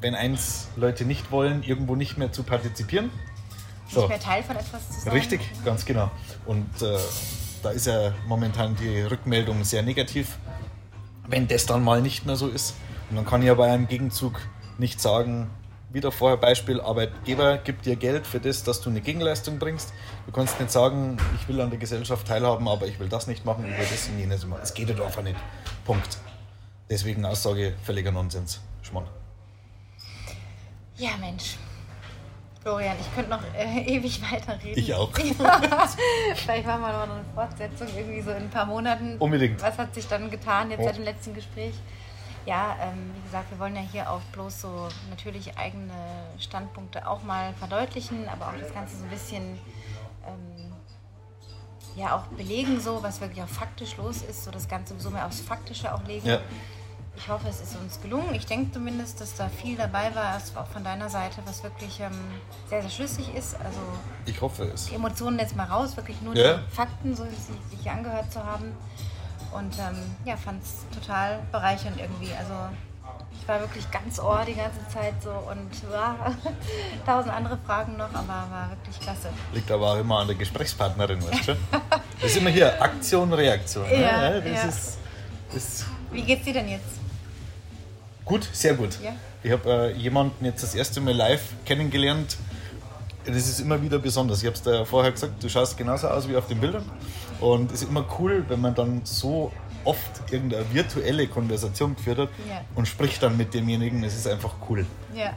wenn 0.00 0.14
eins 0.14 0.68
Leute 0.76 1.04
nicht 1.04 1.30
wollen, 1.30 1.62
irgendwo 1.62 1.94
nicht 1.94 2.18
mehr 2.18 2.32
zu 2.32 2.42
partizipieren, 2.42 3.10
so, 3.88 4.00
Nicht 4.00 4.08
mehr 4.08 4.20
Teil 4.20 4.42
von 4.42 4.56
etwas 4.56 4.90
zu 4.90 5.00
sein. 5.00 5.12
richtig, 5.12 5.40
ganz 5.66 5.84
genau. 5.84 6.10
Und 6.46 6.80
äh, 6.80 6.96
da 7.62 7.70
ist 7.70 7.86
ja 7.86 8.12
momentan 8.26 8.74
die 8.76 9.02
Rückmeldung 9.02 9.64
sehr 9.64 9.82
negativ, 9.82 10.38
wenn 11.28 11.46
das 11.46 11.66
dann 11.66 11.84
mal 11.84 12.00
nicht 12.00 12.24
mehr 12.24 12.36
so 12.36 12.48
ist. 12.48 12.74
Und 13.10 13.16
dann 13.16 13.26
kann 13.26 13.42
ich 13.42 13.50
aber 13.50 13.72
im 13.74 13.88
Gegenzug 13.88 14.40
nicht 14.78 14.98
sagen, 15.00 15.50
wieder 15.92 16.10
vorher 16.10 16.38
Beispiel, 16.38 16.80
Arbeitgeber 16.80 17.58
gibt 17.58 17.84
dir 17.84 17.96
Geld 17.96 18.26
für 18.26 18.40
das, 18.40 18.64
dass 18.64 18.80
du 18.80 18.88
eine 18.88 19.02
Gegenleistung 19.02 19.58
bringst. 19.58 19.92
Du 20.24 20.32
kannst 20.32 20.58
nicht 20.58 20.72
sagen, 20.72 21.18
ich 21.38 21.46
will 21.48 21.60
an 21.60 21.68
der 21.68 21.78
Gesellschaft 21.78 22.26
teilhaben, 22.26 22.66
aber 22.68 22.86
ich 22.86 22.98
will 22.98 23.10
das 23.10 23.26
nicht 23.26 23.44
machen, 23.44 23.66
ich 23.70 23.78
will 23.78 23.86
das 23.90 24.08
und 24.08 24.18
jenes 24.18 24.46
machen. 24.46 24.60
Es 24.62 24.72
geht 24.72 24.88
ja 24.88 25.04
einfach 25.04 25.22
nicht. 25.22 25.36
Punkt. 25.84 26.16
Deswegen 26.92 27.24
Aussage 27.24 27.72
völliger 27.84 28.12
Nonsens. 28.12 28.60
Schmarrn. 28.82 29.06
Ja, 30.98 31.12
Mensch. 31.18 31.56
Florian, 32.60 32.94
ich 33.00 33.14
könnte 33.14 33.30
noch 33.30 33.42
äh, 33.54 33.80
ewig 33.86 34.20
weiterreden. 34.30 34.78
Ich 34.78 34.92
auch. 34.92 35.10
Vielleicht 36.36 36.66
machen 36.66 36.82
wir 36.82 36.92
noch 36.92 37.14
eine 37.14 37.24
Fortsetzung 37.34 37.88
irgendwie 37.96 38.20
so 38.20 38.30
in 38.32 38.42
ein 38.42 38.50
paar 38.50 38.66
Monaten. 38.66 39.16
Unbedingt. 39.18 39.62
Was 39.62 39.78
hat 39.78 39.94
sich 39.94 40.06
dann 40.06 40.30
getan 40.30 40.70
jetzt 40.70 40.80
Oh. 40.80 40.84
seit 40.84 40.98
dem 40.98 41.04
letzten 41.04 41.32
Gespräch? 41.32 41.72
Ja, 42.44 42.76
ähm, 42.82 43.10
wie 43.16 43.22
gesagt, 43.22 43.50
wir 43.50 43.58
wollen 43.58 43.74
ja 43.74 43.80
hier 43.90 44.10
auch 44.10 44.20
bloß 44.32 44.60
so 44.60 44.88
natürlich 45.08 45.56
eigene 45.56 45.94
Standpunkte 46.38 47.08
auch 47.08 47.22
mal 47.22 47.54
verdeutlichen, 47.54 48.28
aber 48.28 48.48
auch 48.48 48.60
das 48.60 48.74
Ganze 48.74 48.98
so 48.98 49.04
ein 49.04 49.10
bisschen 49.10 49.58
ähm, 50.26 50.74
ja 51.96 52.14
auch 52.16 52.24
belegen, 52.36 52.78
so 52.82 53.02
was 53.02 53.22
wirklich 53.22 53.42
auch 53.42 53.48
faktisch 53.48 53.96
los 53.96 54.20
ist, 54.20 54.44
so 54.44 54.50
das 54.50 54.68
Ganze 54.68 54.94
so 55.00 55.08
mehr 55.08 55.24
aufs 55.26 55.40
Faktische 55.40 55.94
auch 55.94 56.04
legen. 56.06 56.28
Ja. 56.28 56.40
Ich 57.16 57.28
hoffe, 57.28 57.46
es 57.48 57.60
ist 57.60 57.76
uns 57.76 58.00
gelungen. 58.00 58.34
Ich 58.34 58.46
denke 58.46 58.72
zumindest, 58.72 59.20
dass 59.20 59.34
da 59.36 59.48
viel 59.48 59.76
dabei 59.76 60.14
war, 60.14 60.36
auch 60.56 60.66
von 60.68 60.82
deiner 60.82 61.08
Seite, 61.10 61.40
was 61.44 61.62
wirklich 61.62 62.00
ähm, 62.00 62.10
sehr, 62.68 62.80
sehr 62.80 62.90
schlüssig 62.90 63.34
ist. 63.34 63.54
Also 63.56 63.78
Ich 64.24 64.40
hoffe 64.40 64.64
es. 64.64 64.86
die 64.86 64.94
Emotionen 64.94 65.38
jetzt 65.38 65.54
mal 65.54 65.66
raus, 65.66 65.96
wirklich 65.96 66.20
nur 66.22 66.34
Ja. 66.34 66.54
die 66.54 66.74
Fakten, 66.74 67.14
so 67.14 67.24
wie 67.24 67.34
sie 67.36 67.76
sich 67.76 67.90
angehört 67.90 68.32
zu 68.32 68.42
haben. 68.42 68.72
Und 69.52 69.78
ähm, 69.78 69.98
ja, 70.24 70.36
fand 70.36 70.62
es 70.62 70.84
total 70.98 71.40
bereichernd 71.52 72.00
irgendwie. 72.00 72.32
Also 72.32 72.54
ich 73.38 73.46
war 73.46 73.60
wirklich 73.60 73.88
ganz 73.90 74.18
ohr 74.18 74.42
die 74.46 74.54
ganze 74.54 74.80
Zeit 74.88 75.14
so 75.22 75.30
und 75.30 75.70
ja, 75.92 76.16
tausend 77.06 77.34
andere 77.34 77.58
Fragen 77.66 77.96
noch, 77.98 78.08
aber 78.14 78.26
war 78.50 78.70
wirklich 78.70 78.98
klasse. 79.00 79.28
Liegt 79.52 79.70
aber 79.70 79.92
auch 79.92 79.98
immer 79.98 80.20
an 80.20 80.28
der 80.28 80.36
Gesprächspartnerin, 80.36 81.22
weißt 81.22 81.48
du? 81.48 81.56
Das 82.20 82.30
ist 82.30 82.36
immer 82.38 82.50
hier 82.50 82.80
Aktion, 82.80 83.32
Reaktion. 83.32 83.86
ne? 83.86 84.00
Ja, 84.00 84.40
das 84.40 84.44
ja. 84.62 84.68
ist. 84.68 84.98
Das 85.52 85.84
Wie 86.10 86.22
geht's 86.22 86.44
dir 86.44 86.54
denn 86.54 86.68
jetzt? 86.70 87.01
Gut, 88.24 88.48
sehr 88.52 88.74
gut. 88.74 88.98
Ja. 89.02 89.12
Ich 89.42 89.50
habe 89.50 89.92
äh, 89.94 89.96
jemanden 89.98 90.44
jetzt 90.44 90.62
das 90.62 90.74
erste 90.74 91.00
Mal 91.00 91.14
live 91.14 91.42
kennengelernt 91.64 92.36
das 93.24 93.36
ist 93.48 93.60
immer 93.60 93.80
wieder 93.82 93.98
besonders. 93.98 94.40
Ich 94.40 94.46
habe 94.46 94.56
es 94.56 94.62
da 94.62 94.74
ja 94.74 94.84
vorher 94.84 95.12
gesagt, 95.12 95.42
du 95.42 95.48
schaust 95.48 95.76
genauso 95.76 96.08
aus 96.08 96.28
wie 96.28 96.36
auf 96.36 96.46
den 96.48 96.58
Bildern. 96.58 96.84
Und 97.40 97.70
es 97.72 97.82
ist 97.82 97.88
immer 97.88 98.04
cool, 98.18 98.44
wenn 98.48 98.60
man 98.60 98.74
dann 98.74 99.02
so 99.04 99.52
oft 99.84 100.32
irgendeine 100.32 100.64
virtuelle 100.72 101.26
Konversation 101.26 101.96
geführt 101.96 102.18
hat 102.18 102.28
Ja. 102.48 102.60
und 102.74 102.86
spricht 102.86 103.22
dann 103.22 103.36
mit 103.36 103.52
demjenigen. 103.54 104.02
Es 104.04 104.16
ist 104.16 104.28
einfach 104.28 104.54
cool. 104.68 104.86
Ja. 105.14 105.32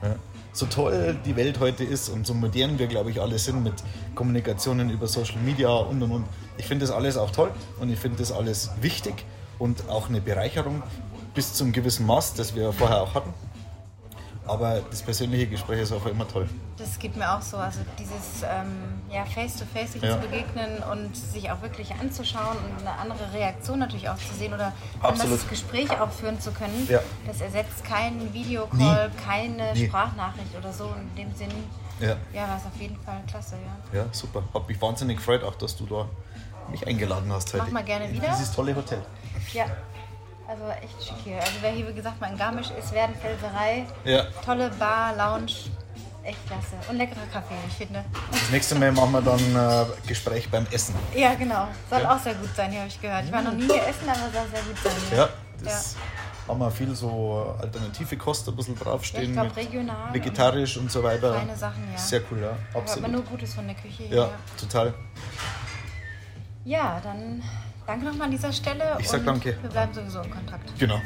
So 0.53 0.68
toll 0.68 1.18
die 1.26 1.36
Welt 1.36 1.60
heute 1.60 1.84
ist 1.84 2.10
und 2.10 2.26
so 2.26 2.34
modern 2.34 2.80
wir, 2.80 2.88
glaube 2.88 3.12
ich, 3.12 3.20
alle 3.22 3.38
sind 3.40 3.64
mit 3.64 3.74
Kommunikationen 4.14 4.90
über 4.90 5.07
Social 5.07 5.40
Media 5.44 5.70
und 5.70 6.02
und 6.02 6.12
und. 6.12 6.26
Ich 6.57 6.66
finde 6.66 6.86
das 6.86 6.95
alles 6.95 7.18
auch 7.18 7.32
toll 7.32 7.52
und 7.80 7.91
ich 7.91 7.99
finde 7.99 8.20
das 8.20 8.32
alles 8.32 8.70
wichtig 8.82 9.26
und 9.60 9.90
auch 9.90 10.10
eine 10.10 10.22
Bereicherung 10.22 10.82
bis 11.36 11.53
zum 11.53 11.72
gewissen 11.72 12.06
Maß, 12.06 12.34
das 12.34 12.56
wir 12.56 12.72
vorher 12.74 13.02
auch 13.02 13.14
hatten. 13.14 13.34
Aber 14.48 14.80
das 14.91 15.02
persönliche 15.02 15.48
Gespräch 15.48 15.82
ist 15.82 15.91
auch 15.91 16.06
immer 16.06 16.28
toll. 16.28 16.48
Das 16.78 16.99
geht 16.99 17.16
mir 17.18 17.36
auch 17.36 17.41
so. 17.41 17.57
Also 17.57 17.80
dieses 17.98 18.44
ähm, 18.44 19.02
ja, 19.12 19.26
Face-to-Face 19.26 19.94
sich 19.94 20.03
Ja. 20.03 20.22
zu 20.22 20.28
begegnen 20.28 20.84
und 20.91 21.18
sich 21.18 21.49
auch 21.49 21.64
wirklich 21.64 21.91
anzuschauen 21.99 22.56
und 22.57 22.80
eine 22.88 22.91
andere 22.99 23.34
Reaktion 23.34 23.80
natürlich 23.80 24.07
auch 24.07 24.18
zu 24.18 24.36
sehen 24.38 24.53
oder 24.53 24.72
Absolut. 25.02 25.40
das 25.40 25.49
Gespräch 25.49 25.90
auch 25.99 26.12
führen 26.12 26.40
zu 26.40 26.52
können. 26.52 26.88
Ja. 26.88 26.99
Das 27.26 27.41
ersetzt 27.41 27.84
keinen 27.84 28.32
Videocall, 28.36 29.10
Nie. 29.10 29.16
keine 29.26 29.74
Nie. 29.74 29.88
Sprachnachricht 29.88 30.56
oder 30.56 30.72
so. 30.72 30.94
In 31.16 31.16
dem 31.26 31.36
Sinn, 31.36 31.49
Ja, 31.99 32.16
ja, 32.32 32.48
war 32.48 32.57
es 32.57 32.66
auf 32.68 32.80
jeden 32.80 32.98
Fall 33.02 33.22
klasse, 33.28 33.56
ja. 33.94 34.02
ja 34.02 34.06
super. 34.12 34.44
Hab 34.53 34.68
mich 34.68 34.80
wahnsinnig 34.80 35.18
gefreut, 35.18 35.44
auch 35.44 35.56
dass 35.56 35.76
du 35.76 35.88
da 35.88 36.07
mich 36.70 36.86
eingeladen 36.86 37.32
hast 37.34 37.52
heute. 37.53 37.64
Mach 37.64 37.72
mal 37.72 37.84
gerne 37.84 38.12
wieder. 38.14 38.28
Dieses 38.30 38.52
tolle 38.52 38.76
Hotel. 38.76 39.02
Ja, 39.53 39.66
also 40.48 40.64
echt 40.82 41.04
schick 41.04 41.18
hier. 41.24 41.38
Also 41.40 41.54
wer 41.62 41.72
hier, 41.72 41.88
wie 41.88 41.94
gesagt, 41.94 42.20
mal 42.22 42.32
in 42.32 42.38
Garmisch 42.38 42.70
ist, 42.80 42.92
Werdenfelserei. 42.94 43.86
Ja. 44.04 44.24
Tolle 44.44 44.70
Bar, 44.80 45.16
Lounge. 45.16 45.52
Echt 46.24 46.40
klasse. 46.48 46.76
Und 46.90 46.98
leckerer 46.98 47.26
Kaffee, 47.32 47.54
ich 47.68 47.74
finde. 47.76 48.04
Das 48.32 48.50
nächste 48.50 48.74
Mal 48.76 48.92
machen 48.92 49.12
wir 49.12 49.22
dann 49.22 49.40
äh, 49.56 49.86
Gespräch 50.08 50.50
beim 50.50 50.66
Essen. 50.72 50.96
Ja, 51.14 51.36
genau. 51.36 51.68
Soll 51.90 52.02
Ja. 52.02 52.16
auch 52.16 52.20
sehr 52.20 52.34
gut 52.34 52.50
sein, 52.56 52.72
hier 52.72 52.80
habe 52.80 52.90
ich 52.90 53.00
gehört. 53.00 53.26
Ich 53.26 53.32
war 53.32 53.42
noch 53.44 53.54
nie 53.54 53.66
hier 53.66 53.88
essen, 53.88 54.10
aber 54.10 54.32
soll 54.34 54.48
sehr 54.52 54.64
gut 54.64 54.78
sein. 54.84 54.94
hier. 55.10 55.18
Ja, 55.20 55.30
das 55.64 55.96
haben 56.48 56.60
wir 56.60 56.72
viel 56.72 56.96
so 56.96 57.56
alternative 57.62 58.18
Kost 58.18 58.48
ein 58.48 58.56
bisschen 58.56 58.76
draufstehen. 58.78 59.36
Ja, 59.36 59.44
ich 59.44 59.54
glaub, 59.54 59.56
mit 59.56 59.58
regional 59.72 60.14
Vegetarisch 60.14 60.78
und 60.78 60.92
so 60.92 61.04
weiter. 61.04 61.36
Feine 61.36 61.56
Sachen, 61.56 61.84
ja. 61.92 61.98
Sehr 61.98 62.22
cool, 62.32 62.42
ja. 62.42 62.58
Absolut. 62.80 63.12
nur 63.12 63.22
Gutes 63.22 63.54
von 63.54 63.68
der 63.68 63.76
Küche 63.76 64.04
hier. 64.04 64.16
Ja, 64.18 64.30
total. 64.60 64.94
Ja, 66.64 67.00
dann 67.04 67.44
danke 67.88 68.06
nochmal 68.06 68.26
an 68.26 68.32
dieser 68.32 68.52
Stelle. 68.52 68.98
Ich 68.99 69.07
sag 69.07 69.22
und 69.22 69.28
danke. 69.28 69.57
Wir 69.62 69.70
bleiben 69.70 69.94
sowieso 69.94 70.22
in 70.22 70.32
Kontakt. 70.32 70.80
Genau. 70.80 70.98
Ne? 70.98 71.03